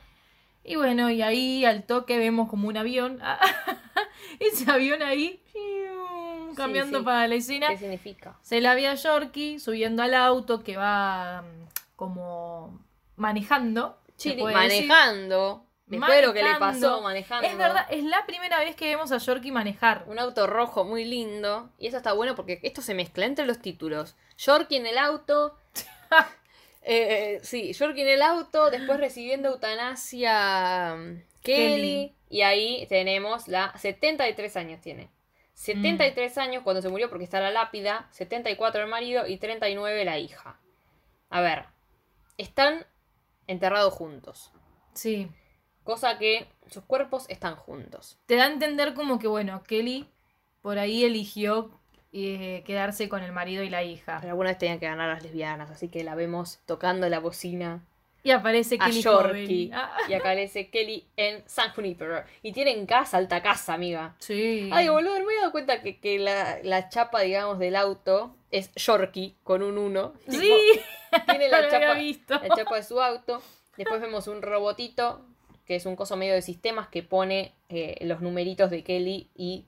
Y 0.64 0.76
bueno, 0.76 1.10
y 1.10 1.22
ahí 1.22 1.64
al 1.66 1.84
toque 1.84 2.18
vemos 2.18 2.50
como 2.50 2.68
un 2.68 2.76
avión. 2.78 3.20
Ese 4.40 4.70
avión 4.70 5.02
ahí, 5.04 5.42
cambiando 6.56 7.00
sí. 7.00 7.06
para 7.06 7.28
la 7.28 7.36
escena. 7.36 7.68
¿Qué 7.70 7.78
significa? 7.78 8.38
Se 8.42 8.62
la 8.62 8.74
ve 8.76 8.88
a 8.88 8.96
Yorkie 8.96 9.60
subiendo 9.60 10.04
al 10.04 10.14
auto 10.14 10.64
que 10.64 10.78
va 10.78 11.42
mm, 11.44 11.68
como 11.96 12.82
manejando. 13.16 13.98
decir. 14.18 14.42
manejando. 14.42 15.62
Después 15.88 16.16
de 16.16 16.22
lo 16.24 16.34
que 16.34 16.42
le 16.42 16.56
pasó 16.56 17.02
manejando. 17.02 17.48
Es 17.48 17.56
verdad, 17.58 17.86
es 17.92 18.04
la 18.04 18.26
primera 18.26 18.58
vez 18.60 18.76
que 18.76 18.86
vemos 18.86 19.12
a 19.12 19.18
Yorkie 19.20 19.52
manejar. 19.52 20.04
Un 20.08 20.18
auto 20.18 20.48
rojo 20.48 20.84
muy 20.84 21.06
lindo. 21.06 21.70
Y 21.78 21.88
eso 21.88 21.98
está 21.98 22.14
bueno 22.14 22.36
porque 22.36 22.60
esto 22.64 22.82
se 22.82 22.96
mezcla 22.96 23.26
entre 23.26 23.46
los 23.46 23.60
títulos. 23.60 24.16
Yorkie 24.38 24.78
en 24.78 24.88
el 24.88 24.98
auto. 24.98 25.56
Eh, 26.88 27.40
sí, 27.42 27.74
Yorkie 27.74 28.04
en 28.04 28.10
el 28.10 28.22
auto. 28.22 28.70
Después 28.70 29.00
recibiendo 29.00 29.50
eutanasia 29.50 30.94
um, 30.96 31.20
Kelly. 31.42 31.74
Kelly. 31.74 32.16
Y 32.30 32.42
ahí 32.44 32.86
tenemos 32.88 33.48
la 33.48 33.76
73 33.76 34.56
años 34.56 34.82
tiene. 34.82 35.10
73 35.56 36.38
años 36.38 36.62
cuando 36.64 36.84
se 36.84 36.90
murió 36.90 37.10
porque 37.10 37.24
está 37.24 37.40
la 37.40 37.50
lápida. 37.50 38.08
74 38.12 38.84
el 38.84 38.88
marido 38.88 39.26
y 39.26 39.38
39 39.38 40.06
la 40.06 40.20
hija. 40.20 40.60
A 41.32 41.42
ver. 41.42 41.66
Están 42.38 42.86
enterrados 43.48 43.92
juntos. 43.92 44.52
Sí. 44.94 45.28
Cosa 45.84 46.20
que 46.20 46.48
sus 46.68 46.84
cuerpos 46.84 47.26
están 47.30 47.56
juntos. 47.56 48.20
Te 48.28 48.36
da 48.36 48.44
a 48.44 48.52
entender 48.52 48.94
como 48.94 49.18
que, 49.18 49.28
bueno, 49.28 49.64
Kelly 49.64 50.08
por 50.62 50.80
ahí 50.80 51.04
eligió 51.04 51.80
eh, 52.18 52.64
quedarse 52.66 53.10
con 53.10 53.24
el 53.24 53.32
marido 53.32 53.64
y 53.64 53.70
la 53.70 53.84
hija. 53.84 54.18
Pero 54.22 54.32
alguna 54.32 54.50
vez 54.50 54.58
tenían 54.58 54.80
que 54.80 54.86
ganar 54.86 55.10
las 55.14 55.24
lesbianas, 55.24 55.70
así 55.70 55.90
que 55.90 56.04
la 56.04 56.16
vemos 56.16 56.60
tocando 56.66 57.10
la 57.10 57.20
bocina 57.20 57.84
Y 58.24 58.32
aparece 58.32 58.78
a 58.80 58.86
Kelly 58.86 59.02
Yorkie. 59.02 59.72
Ah, 59.74 59.98
Y 60.08 60.36
dice 60.38 60.70
Kelly 60.70 61.06
en 61.18 61.44
San 61.46 61.72
Junipero. 61.74 62.24
Y 62.42 62.54
tienen 62.54 62.86
casa, 62.86 63.18
alta 63.18 63.42
casa, 63.42 63.74
amiga. 63.74 64.16
sí. 64.20 64.70
Ay, 64.72 64.88
boludo, 64.90 65.14
me 65.26 65.34
he 65.34 65.38
dado 65.38 65.52
cuenta 65.52 65.82
que, 65.82 66.00
que 66.00 66.18
la, 66.20 66.60
la 66.64 66.90
chapa, 66.90 67.22
digamos, 67.22 67.60
del 67.60 67.76
auto 67.76 68.36
es 68.50 68.72
Yorkie 68.76 69.36
con 69.44 69.62
un 69.62 69.78
1. 69.78 70.14
Sí. 70.30 70.54
Tiene 71.28 71.50
chapa, 71.70 71.94
visto. 71.96 72.34
la 72.34 72.56
chapa 72.56 72.78
de 72.78 72.84
su 72.84 73.02
auto. 73.02 73.42
Después 73.78 74.00
vemos 74.00 74.28
un 74.28 74.42
robotito, 74.42 75.26
que 75.66 75.76
es 75.76 75.86
un 75.86 75.96
coso 75.98 76.16
medio 76.16 76.34
de 76.34 76.42
sistemas 76.42 76.88
que 76.88 77.04
pone 77.04 77.54
eh, 77.70 77.98
los 78.02 78.22
numeritos 78.22 78.70
de 78.70 78.84
Kelly 78.84 79.30
y 79.36 79.66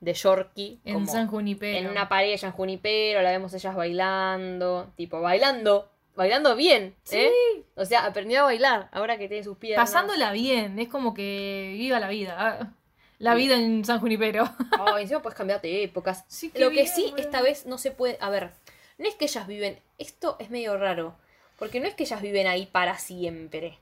de 0.00 0.14
Yorkie. 0.14 0.80
En 0.84 0.94
como 0.94 1.06
San 1.06 1.28
Junipero. 1.28 1.78
en 1.78 1.88
una 1.88 2.08
pared 2.08 2.32
allá 2.32 2.48
en 2.48 2.52
Junipero, 2.54 3.22
la 3.22 3.30
vemos 3.30 3.52
ellas 3.54 3.74
bailando, 3.74 4.92
tipo, 4.96 5.20
bailando, 5.20 5.90
bailando 6.16 6.56
bien, 6.56 6.94
¿eh? 7.12 7.30
O 7.76 7.84
sea, 7.84 8.06
aprendió 8.06 8.40
a 8.40 8.44
bailar, 8.44 8.88
ahora 8.92 9.18
que 9.18 9.28
tiene 9.28 9.44
sus 9.44 9.56
piernas. 9.58 9.88
Pasándola 9.88 10.32
bien. 10.32 10.78
Es 10.78 10.88
como 10.88 11.14
que 11.14 11.74
viva 11.78 12.00
la 12.00 12.08
vida. 12.08 12.36
ah. 12.38 12.72
La 13.18 13.34
vida 13.34 13.54
en 13.56 13.84
San 13.84 14.00
Junipero. 14.00 14.48
Oh, 14.80 14.96
encima 14.96 15.20
puedes 15.20 15.36
cambiarte 15.36 15.68
de 15.68 15.84
épocas. 15.84 16.24
Sí, 16.26 16.50
Lo 16.54 16.68
que 16.70 16.82
bien, 16.82 16.88
sí, 16.88 17.12
esta 17.18 17.42
vez 17.42 17.66
no 17.66 17.76
se 17.76 17.90
puede. 17.90 18.16
A 18.20 18.30
ver, 18.30 18.50
no 18.96 19.06
es 19.06 19.14
que 19.14 19.26
ellas 19.26 19.46
viven. 19.46 19.78
Esto 19.98 20.36
es 20.38 20.48
medio 20.48 20.78
raro. 20.78 21.14
Porque 21.58 21.80
no 21.80 21.86
es 21.86 21.94
que 21.94 22.04
ellas 22.04 22.22
viven 22.22 22.46
ahí 22.46 22.64
para 22.64 22.98
siempre. 22.98 23.78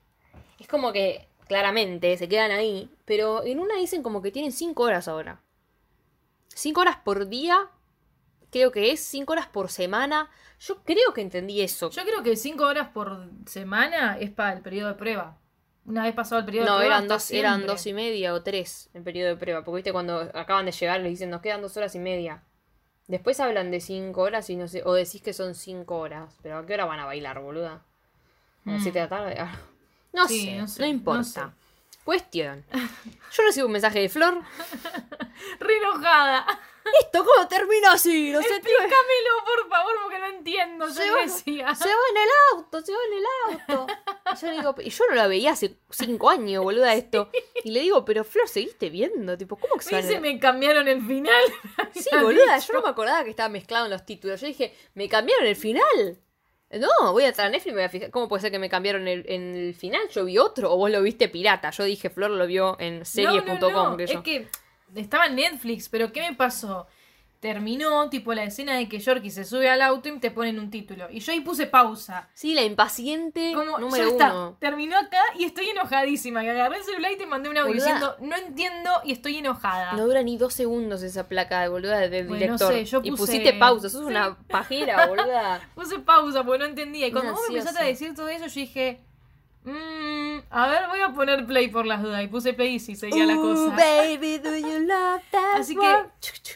Es 0.58 0.66
como 0.66 0.92
que, 0.92 1.28
claramente, 1.46 2.16
se 2.16 2.28
quedan 2.28 2.50
ahí. 2.50 2.90
Pero 3.04 3.44
en 3.44 3.60
una 3.60 3.76
dicen 3.76 4.02
como 4.02 4.22
que 4.22 4.32
tienen 4.32 4.50
5 4.50 4.82
horas 4.82 5.06
ahora. 5.06 5.40
5 6.58 6.80
horas 6.80 6.96
por 7.04 7.28
día. 7.28 7.68
Creo 8.50 8.72
que 8.72 8.90
es 8.92 9.00
5 9.00 9.32
horas 9.32 9.46
por 9.46 9.70
semana. 9.70 10.30
Yo 10.60 10.82
creo 10.82 11.12
que 11.14 11.20
entendí 11.20 11.60
eso. 11.60 11.90
Yo 11.90 12.02
creo 12.02 12.22
que 12.22 12.34
cinco 12.34 12.64
horas 12.64 12.88
por 12.88 13.28
semana 13.46 14.18
es 14.18 14.30
para 14.30 14.54
el 14.54 14.60
periodo 14.62 14.88
de 14.88 14.94
prueba. 14.94 15.38
Una 15.84 16.02
vez 16.02 16.14
pasado 16.14 16.40
el 16.40 16.44
periodo 16.46 16.64
de 16.64 16.70
No, 16.70 16.76
prueba. 16.78 16.94
eran 16.94 17.02
está 17.04 17.14
dos, 17.14 17.30
eran 17.30 17.66
dos 17.66 17.86
y 17.86 17.92
media 17.92 18.34
o 18.34 18.42
tres 18.42 18.90
en 18.92 19.04
periodo 19.04 19.28
de 19.28 19.36
prueba. 19.36 19.62
Porque 19.64 19.76
viste 19.76 19.92
cuando 19.92 20.18
acaban 20.34 20.66
de 20.66 20.72
llegar 20.72 21.00
les 21.00 21.10
dicen 21.12 21.30
nos 21.30 21.40
quedan 21.42 21.62
dos 21.62 21.76
horas 21.76 21.94
y 21.94 21.98
media. 22.00 22.42
Después 23.06 23.38
hablan 23.40 23.70
de 23.70 23.80
cinco 23.80 24.22
horas 24.22 24.50
y 24.50 24.56
no 24.56 24.66
sé, 24.68 24.82
o 24.84 24.92
decís 24.94 25.22
que 25.22 25.32
son 25.32 25.54
cinco 25.54 25.98
horas. 25.98 26.36
Pero 26.42 26.58
¿a 26.58 26.66
qué 26.66 26.74
hora 26.74 26.84
van 26.86 27.00
a 27.00 27.06
bailar, 27.06 27.40
boluda? 27.40 27.82
¿A 28.66 28.70
las 28.72 28.80
Mm. 28.80 28.82
siete 28.82 28.98
de 28.98 29.04
la 29.04 29.08
tarde? 29.08 29.36
Ah. 29.38 29.56
No, 30.12 30.26
Sí, 30.26 30.46
sé, 30.46 30.54
no 30.56 30.60
no 30.62 30.68
sé, 30.68 30.80
no 30.82 30.88
importa. 30.88 31.22
sé. 31.24 31.40
Cuestión. 32.08 32.64
Yo 33.32 33.42
recibo 33.42 33.66
un 33.66 33.72
mensaje 33.74 34.00
de 34.00 34.08
Flor. 34.08 34.40
Re 35.60 35.76
enojada. 35.76 36.46
¿Esto 37.02 37.22
cómo 37.22 37.46
terminó 37.48 37.90
así? 37.90 38.30
No 38.32 38.40
sé, 38.40 38.48
tío. 38.48 38.54
Explícamelo, 38.56 39.44
por 39.44 39.68
favor, 39.68 39.92
porque 40.04 40.18
no 40.18 40.26
entiendo. 40.28 40.88
Se 40.88 41.10
va- 41.10 41.20
decía. 41.20 41.74
Se 41.74 41.84
va 41.84 42.00
en 42.10 42.16
el 42.16 42.28
auto, 42.54 42.80
se 42.80 42.92
va 42.92 42.98
en 43.12 43.18
el 43.18 43.68
auto. 43.76 43.86
Y 44.32 44.36
yo, 44.40 44.46
le 44.46 44.52
digo, 44.56 44.74
y 44.78 44.88
yo 44.88 45.04
no 45.10 45.14
la 45.16 45.26
veía 45.26 45.52
hace 45.52 45.76
cinco 45.90 46.30
años, 46.30 46.64
boluda, 46.64 46.94
esto. 46.94 47.28
Y 47.62 47.72
le 47.72 47.80
digo, 47.80 48.02
pero 48.06 48.24
Flor, 48.24 48.48
¿seguiste 48.48 48.88
viendo? 48.88 49.36
Tipo, 49.36 49.56
¿cómo 49.58 49.74
que 49.74 49.82
se 49.82 49.94
Me 49.96 50.00
dice, 50.00 50.18
me 50.18 50.40
cambiaron 50.40 50.88
el 50.88 51.06
final. 51.06 51.42
Sí, 51.94 52.08
boluda, 52.22 52.54
dicho. 52.54 52.68
yo 52.68 52.78
no 52.78 52.82
me 52.84 52.88
acordaba 52.88 53.22
que 53.22 53.30
estaba 53.30 53.50
mezclado 53.50 53.84
en 53.84 53.90
los 53.90 54.06
títulos. 54.06 54.40
Yo 54.40 54.46
dije, 54.46 54.74
me 54.94 55.10
cambiaron 55.10 55.44
el 55.46 55.56
final. 55.56 56.18
No, 56.70 57.12
voy 57.12 57.24
a 57.24 57.28
entrar 57.28 57.46
a 57.46 57.50
Netflix 57.50 57.66
y 57.66 57.70
me 57.70 57.76
voy 57.76 57.84
a 57.84 57.88
fijar. 57.88 58.10
¿Cómo 58.10 58.28
puede 58.28 58.42
ser 58.42 58.50
que 58.50 58.58
me 58.58 58.68
cambiaron 58.68 59.08
el, 59.08 59.24
en 59.26 59.56
el 59.56 59.74
final? 59.74 60.02
Yo 60.10 60.24
vi 60.26 60.36
otro, 60.36 60.72
o 60.72 60.76
vos 60.76 60.90
lo 60.90 61.02
viste 61.02 61.28
pirata. 61.28 61.70
Yo 61.70 61.84
dije, 61.84 62.10
Flor 62.10 62.30
lo 62.30 62.46
vio 62.46 62.76
en 62.78 63.06
serie.com. 63.06 63.58
No, 63.58 63.70
no, 63.70 63.96
no. 63.96 64.04
Es 64.04 64.18
que 64.18 64.48
estaba 64.94 65.26
en 65.26 65.36
Netflix, 65.36 65.88
pero 65.88 66.12
¿qué 66.12 66.20
me 66.20 66.36
pasó? 66.36 66.86
Terminó, 67.40 68.10
tipo, 68.10 68.34
la 68.34 68.42
escena 68.42 68.74
de 68.76 68.88
que 68.88 68.98
Yorkie 68.98 69.30
se 69.30 69.44
sube 69.44 69.70
al 69.70 69.80
auto 69.80 70.08
y 70.08 70.18
te 70.18 70.30
ponen 70.32 70.58
un 70.58 70.70
título. 70.70 71.06
Y 71.08 71.20
yo 71.20 71.32
ahí 71.32 71.40
puse 71.40 71.66
pausa. 71.66 72.28
Sí, 72.34 72.52
la 72.52 72.62
impaciente 72.64 73.52
Como, 73.54 73.78
número 73.78 74.04
ya 74.04 74.10
está, 74.10 74.32
uno. 74.34 74.56
terminó 74.58 74.98
acá 74.98 75.20
y 75.38 75.44
estoy 75.44 75.68
enojadísima. 75.68 76.42
Que 76.42 76.50
agarré 76.50 76.78
el 76.78 76.82
celular 76.84 77.12
y 77.12 77.16
te 77.16 77.26
mandé 77.26 77.48
un 77.48 77.56
audio 77.58 77.68
Boluda. 77.74 77.84
diciendo, 77.84 78.16
no 78.20 78.36
entiendo 78.36 78.90
y 79.04 79.12
estoy 79.12 79.36
enojada. 79.36 79.92
No 79.92 80.06
dura 80.06 80.22
ni 80.24 80.36
dos 80.36 80.52
segundos 80.52 81.02
esa 81.04 81.28
placa 81.28 81.62
de 81.62 81.68
boluda 81.68 82.00
del 82.08 82.26
Bueno, 82.26 82.40
director. 82.40 82.72
no 82.72 82.78
sé, 82.78 82.84
yo 82.84 83.00
Y 83.04 83.10
puse- 83.12 83.18
pusiste 83.26 83.52
pausa, 83.52 83.88
sos 83.88 84.00
Sí. 84.00 84.06
una 84.08 84.36
pajera, 84.48 85.06
boluda. 85.06 85.60
Puse 85.76 85.98
pausa 86.00 86.42
porque 86.44 86.58
no 86.58 86.64
entendía. 86.64 87.06
Y 87.06 87.12
cuando 87.12 87.30
Una 87.30 87.38
vos 87.38 87.48
me 87.50 87.58
empezaste 87.58 87.82
a 87.82 87.86
decir 87.86 88.14
todo 88.14 88.28
eso, 88.28 88.46
yo 88.46 88.52
dije, 88.60 89.00
"Mm, 89.68 90.38
a 90.50 90.66
ver, 90.68 90.88
voy 90.88 91.00
a 91.00 91.10
poner 91.10 91.46
play 91.46 91.68
por 91.68 91.86
las 91.86 92.02
dudas. 92.02 92.22
Y 92.22 92.28
puse 92.28 92.54
play 92.54 92.76
y 92.76 92.78
sí 92.78 92.96
seguía 92.96 93.26
la 93.26 93.36
cosa. 93.36 93.76
baby, 93.76 94.38
do 94.38 94.56
you 94.56 94.80
love 94.80 95.22
that 95.30 95.56
Así 95.56 95.76
que, 95.76 95.96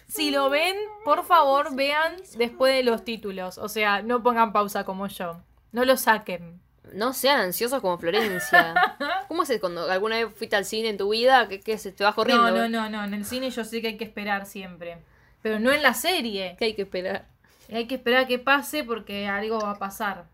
si 0.09 0.31
lo 0.31 0.49
ven, 0.51 0.77
por 1.05 1.25
favor, 1.25 1.75
vean 1.75 2.17
después 2.37 2.75
de 2.75 2.83
los 2.83 3.05
títulos. 3.05 3.59
O 3.59 3.69
sea, 3.69 4.03
no 4.03 4.23
pongan 4.23 4.53
pausa 4.53 4.85
como 4.85 5.07
yo. 5.09 5.41
No 5.73 5.85
lo 5.85 5.97
saquen. 5.97 6.61
No 6.95 7.13
sean 7.13 7.41
ansiosos 7.41 7.81
como 7.81 7.99
Florencia. 7.99 8.75
¿Cómo 9.29 9.43
haces 9.43 9.61
cuando 9.61 9.91
alguna 9.91 10.17
vez 10.17 10.29
fuiste 10.35 10.57
al 10.57 10.65
cine 10.65 10.91
en 10.91 10.99
tu 10.99 11.11
vida? 11.11 11.49
que 11.49 11.61
que 11.61 11.79
se 11.79 11.93
te 11.93 12.05
va 12.05 12.13
corriendo? 12.13 12.51
No, 12.51 12.69
no, 12.69 12.69
no, 12.69 12.91
no. 12.91 13.05
En 13.05 13.15
el 13.15 13.25
cine 13.25 13.51
yo 13.51 13.65
sé 13.65 13.81
que 13.81 13.89
hay 13.89 13.97
que 13.97 14.05
esperar 14.05 14.47
siempre. 14.47 14.99
Pero 15.43 15.59
no 15.59 15.73
en 15.73 15.83
la 15.83 15.95
serie. 15.95 16.57
Que 16.59 16.67
hay 16.67 16.75
que 16.75 16.83
esperar. 16.83 17.27
Hay 17.73 17.87
que 17.87 17.95
esperar 17.95 18.25
a 18.25 18.27
que 18.27 18.39
pase 18.39 18.85
porque 18.85 19.27
algo 19.27 19.59
va 19.61 19.73
a 19.73 19.79
pasar. 19.79 20.27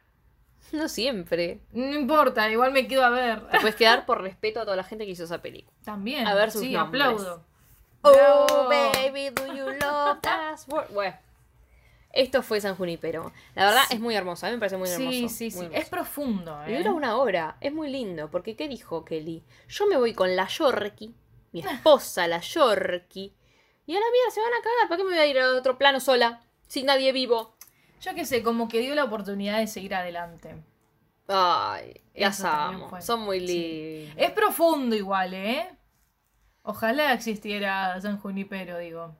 No 0.73 0.89
siempre. 0.89 1.61
No 1.73 1.99
importa, 1.99 2.51
igual 2.51 2.73
me 2.73 2.87
quedo 2.87 3.05
a 3.05 3.11
ver. 3.11 3.49
Te 3.49 3.61
puedes 3.61 3.77
quedar 3.77 4.05
por 4.07 4.23
respeto 4.23 4.61
a 4.61 4.65
toda 4.65 4.77
la 4.77 4.85
gente 4.85 5.05
que 5.07 5.13
hizo 5.13 5.25
esa 5.25 5.41
película. 5.41 5.77
También. 5.85 6.27
A 6.27 6.35
ver 6.35 6.51
sus 6.51 6.63
sí, 6.63 6.73
nombres. 6.73 7.03
aplaudo. 7.03 7.45
Oh, 8.03 8.69
baby, 8.69 9.31
do 9.31 9.47
you 9.55 9.67
love 9.67 10.21
that 10.23 10.59
word? 10.69 10.87
Bueno, 10.93 11.17
esto 12.13 12.43
fue 12.43 12.61
San 12.61 12.75
Junipero. 12.77 13.33
La 13.55 13.67
verdad 13.67 13.83
es 13.91 14.01
muy 14.01 14.15
hermoso. 14.15 14.47
A 14.47 14.51
mí 14.51 14.57
me 14.57 14.61
parece 14.61 14.77
muy 14.77 14.89
hermoso. 14.89 15.11
Sí, 15.11 15.29
sí, 15.29 15.51
sí. 15.51 15.69
Es 15.73 15.89
profundo, 15.89 16.59
Y 16.67 16.75
¿eh? 16.75 16.79
dura 16.79 16.93
una 16.93 17.17
hora. 17.17 17.57
Es 17.61 17.73
muy 17.73 17.89
lindo. 17.91 18.31
Porque, 18.31 18.57
¿qué 18.57 18.69
dijo 18.69 19.05
Kelly? 19.05 19.43
Yo 19.69 19.87
me 19.87 19.97
voy 19.97 20.15
con 20.15 20.35
la 20.37 20.47
Yorkie, 20.47 21.15
mi 21.53 21.61
esposa, 21.61 22.27
la 22.27 22.41
Yorkie. 22.41 23.33
Y 23.87 23.97
a 23.97 24.01
la 24.01 24.07
mierda 24.11 24.31
se 24.33 24.41
van 24.41 24.53
a 24.53 24.63
cagar. 24.63 24.89
¿Para 24.89 24.97
qué 24.97 25.05
me 25.05 25.11
voy 25.11 25.19
a 25.19 25.27
ir 25.27 25.39
a 25.39 25.55
otro 25.55 25.79
plano 25.79 26.01
sola? 26.01 26.43
Sin 26.67 26.87
nadie 26.87 27.13
vivo. 27.13 27.55
Yo 28.01 28.15
qué 28.15 28.25
sé, 28.25 28.43
como 28.43 28.69
que 28.69 28.81
dio 28.81 28.95
la 28.95 29.05
oportunidad 29.05 29.59
de 29.59 29.67
seguir 29.67 29.95
adelante. 29.95 30.55
Ay, 31.27 32.01
amo. 32.45 32.89
fue. 32.89 33.03
Son 33.03 33.21
muy 33.21 33.41
Sí. 33.47 33.47
lindos. 34.07 34.15
Es 34.17 34.31
profundo 34.33 34.97
igual, 34.97 35.35
¿eh? 35.35 35.69
Ojalá 36.63 37.13
existiera 37.13 38.01
San 38.01 38.19
Junipero, 38.19 38.79
digo. 38.79 39.15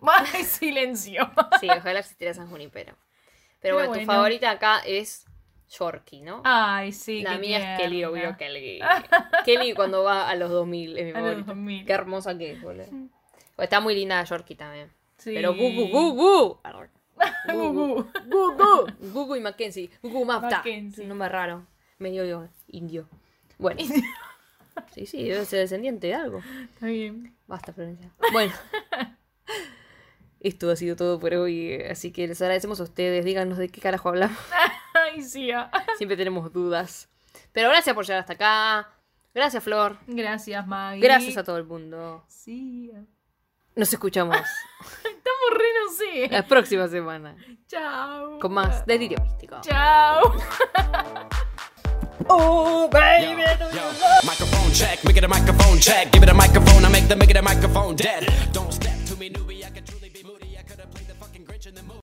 ¡Ay, 0.02 0.44
silencio! 0.44 1.30
Sí, 1.60 1.68
ojalá 1.70 2.00
existiera 2.00 2.34
San 2.34 2.48
Junipero. 2.48 2.94
Pero 3.60 3.76
Pero 3.76 3.88
bueno, 3.90 3.92
tu 3.92 4.04
favorita 4.06 4.50
acá 4.50 4.80
es 4.84 5.24
Yorkie, 5.70 6.20
¿no? 6.22 6.42
Ay, 6.44 6.92
sí, 6.92 7.22
la 7.22 7.38
mía 7.38 7.74
es 7.74 7.80
Kelly, 7.80 8.04
obvio, 8.04 8.36
Kelly. 8.36 8.80
Kelly 9.44 9.74
cuando 9.74 10.02
va 10.02 10.28
a 10.28 10.34
los 10.34 10.50
2000 10.50 10.98
es 10.98 11.04
mi 11.04 11.10
A 11.10 11.14
los 11.14 11.22
favorita. 11.22 11.46
2000. 11.52 11.86
Qué 11.86 11.92
hermosa 11.92 12.36
que 12.36 12.52
es, 12.52 12.60
boludo. 12.62 12.86
Está 13.58 13.80
muy 13.80 13.94
linda 13.94 14.22
Yorkie 14.24 14.56
también. 14.56 14.92
Sí. 15.18 15.32
Pero 15.34 15.54
gu, 15.54 15.72
gu, 15.72 15.88
gu, 15.88 16.14
gu. 16.14 16.60
Gugu. 17.52 18.06
Gugu. 18.26 18.86
Gugu 19.12 19.36
y 19.36 19.40
Mackenzie. 19.40 19.90
Gugu 20.02 20.24
Mapta. 20.24 20.56
Mackenzie. 20.56 21.02
Un 21.02 21.08
nombre 21.08 21.28
raro. 21.28 21.66
Medio 21.98 22.48
indio. 22.68 23.08
Bueno. 23.58 23.80
Sí, 24.94 25.06
sí, 25.06 25.28
debe 25.28 25.44
ser 25.44 25.60
descendiente 25.60 26.06
de 26.06 26.14
algo. 26.14 26.40
Está 26.74 26.86
bien. 26.86 27.34
Basta, 27.46 27.72
Florencia. 27.72 28.10
Bueno. 28.32 28.52
Esto 30.40 30.70
ha 30.70 30.76
sido 30.76 30.96
todo 30.96 31.20
por 31.20 31.34
hoy. 31.34 31.80
Así 31.82 32.10
que 32.10 32.26
les 32.26 32.40
agradecemos 32.42 32.80
a 32.80 32.84
ustedes. 32.84 33.24
Díganos 33.24 33.58
de 33.58 33.68
qué 33.68 33.80
carajo 33.80 34.08
hablamos. 34.08 34.38
Ay, 34.94 35.22
sí. 35.22 35.50
ah. 35.52 35.70
Siempre 35.96 36.16
tenemos 36.16 36.52
dudas. 36.52 37.08
Pero 37.52 37.68
gracias 37.68 37.94
por 37.94 38.04
llegar 38.04 38.20
hasta 38.20 38.32
acá. 38.32 38.88
Gracias, 39.34 39.62
Flor. 39.62 39.98
Gracias, 40.06 40.66
Maggie. 40.66 41.00
Gracias 41.02 41.36
a 41.36 41.44
todo 41.44 41.58
el 41.58 41.64
mundo. 41.64 42.24
Sí. 42.28 42.90
Nos 43.74 43.92
escuchamos 43.92 44.36
Estamos 45.04 45.50
re, 45.52 45.64
no 45.84 45.92
sé. 45.96 46.28
la 46.30 46.46
próxima 46.46 46.88
semana. 46.88 47.36
Chao. 47.66 48.38
Con 48.38 48.52
más 48.52 48.84
delirio 48.86 49.18
místico. 49.22 49.60
Chao. 49.62 50.32
Oh, 52.28 52.88
Yo, 52.92 52.98
yo, 53.74 53.82
microphone 54.24 54.72
check, 54.72 55.02
make 55.04 55.16
it 55.18 55.24
a 55.24 55.28
microphone 55.28 55.78
check. 55.80 56.12
Give 56.12 56.22
it 56.22 56.28
a 56.30 56.34
microphone, 56.34 56.84
I 56.84 56.88
make 56.88 57.08
the 57.08 57.16
make 57.16 57.30
it 57.30 57.36
a 57.36 57.42
microphone 57.42 57.96
dead. 57.96 58.32
Don't 58.52 58.72
step 58.72 58.94
to 59.08 59.16
me, 59.16 59.28
newbie. 59.28 59.64
I 59.64 59.70
can 59.70 59.84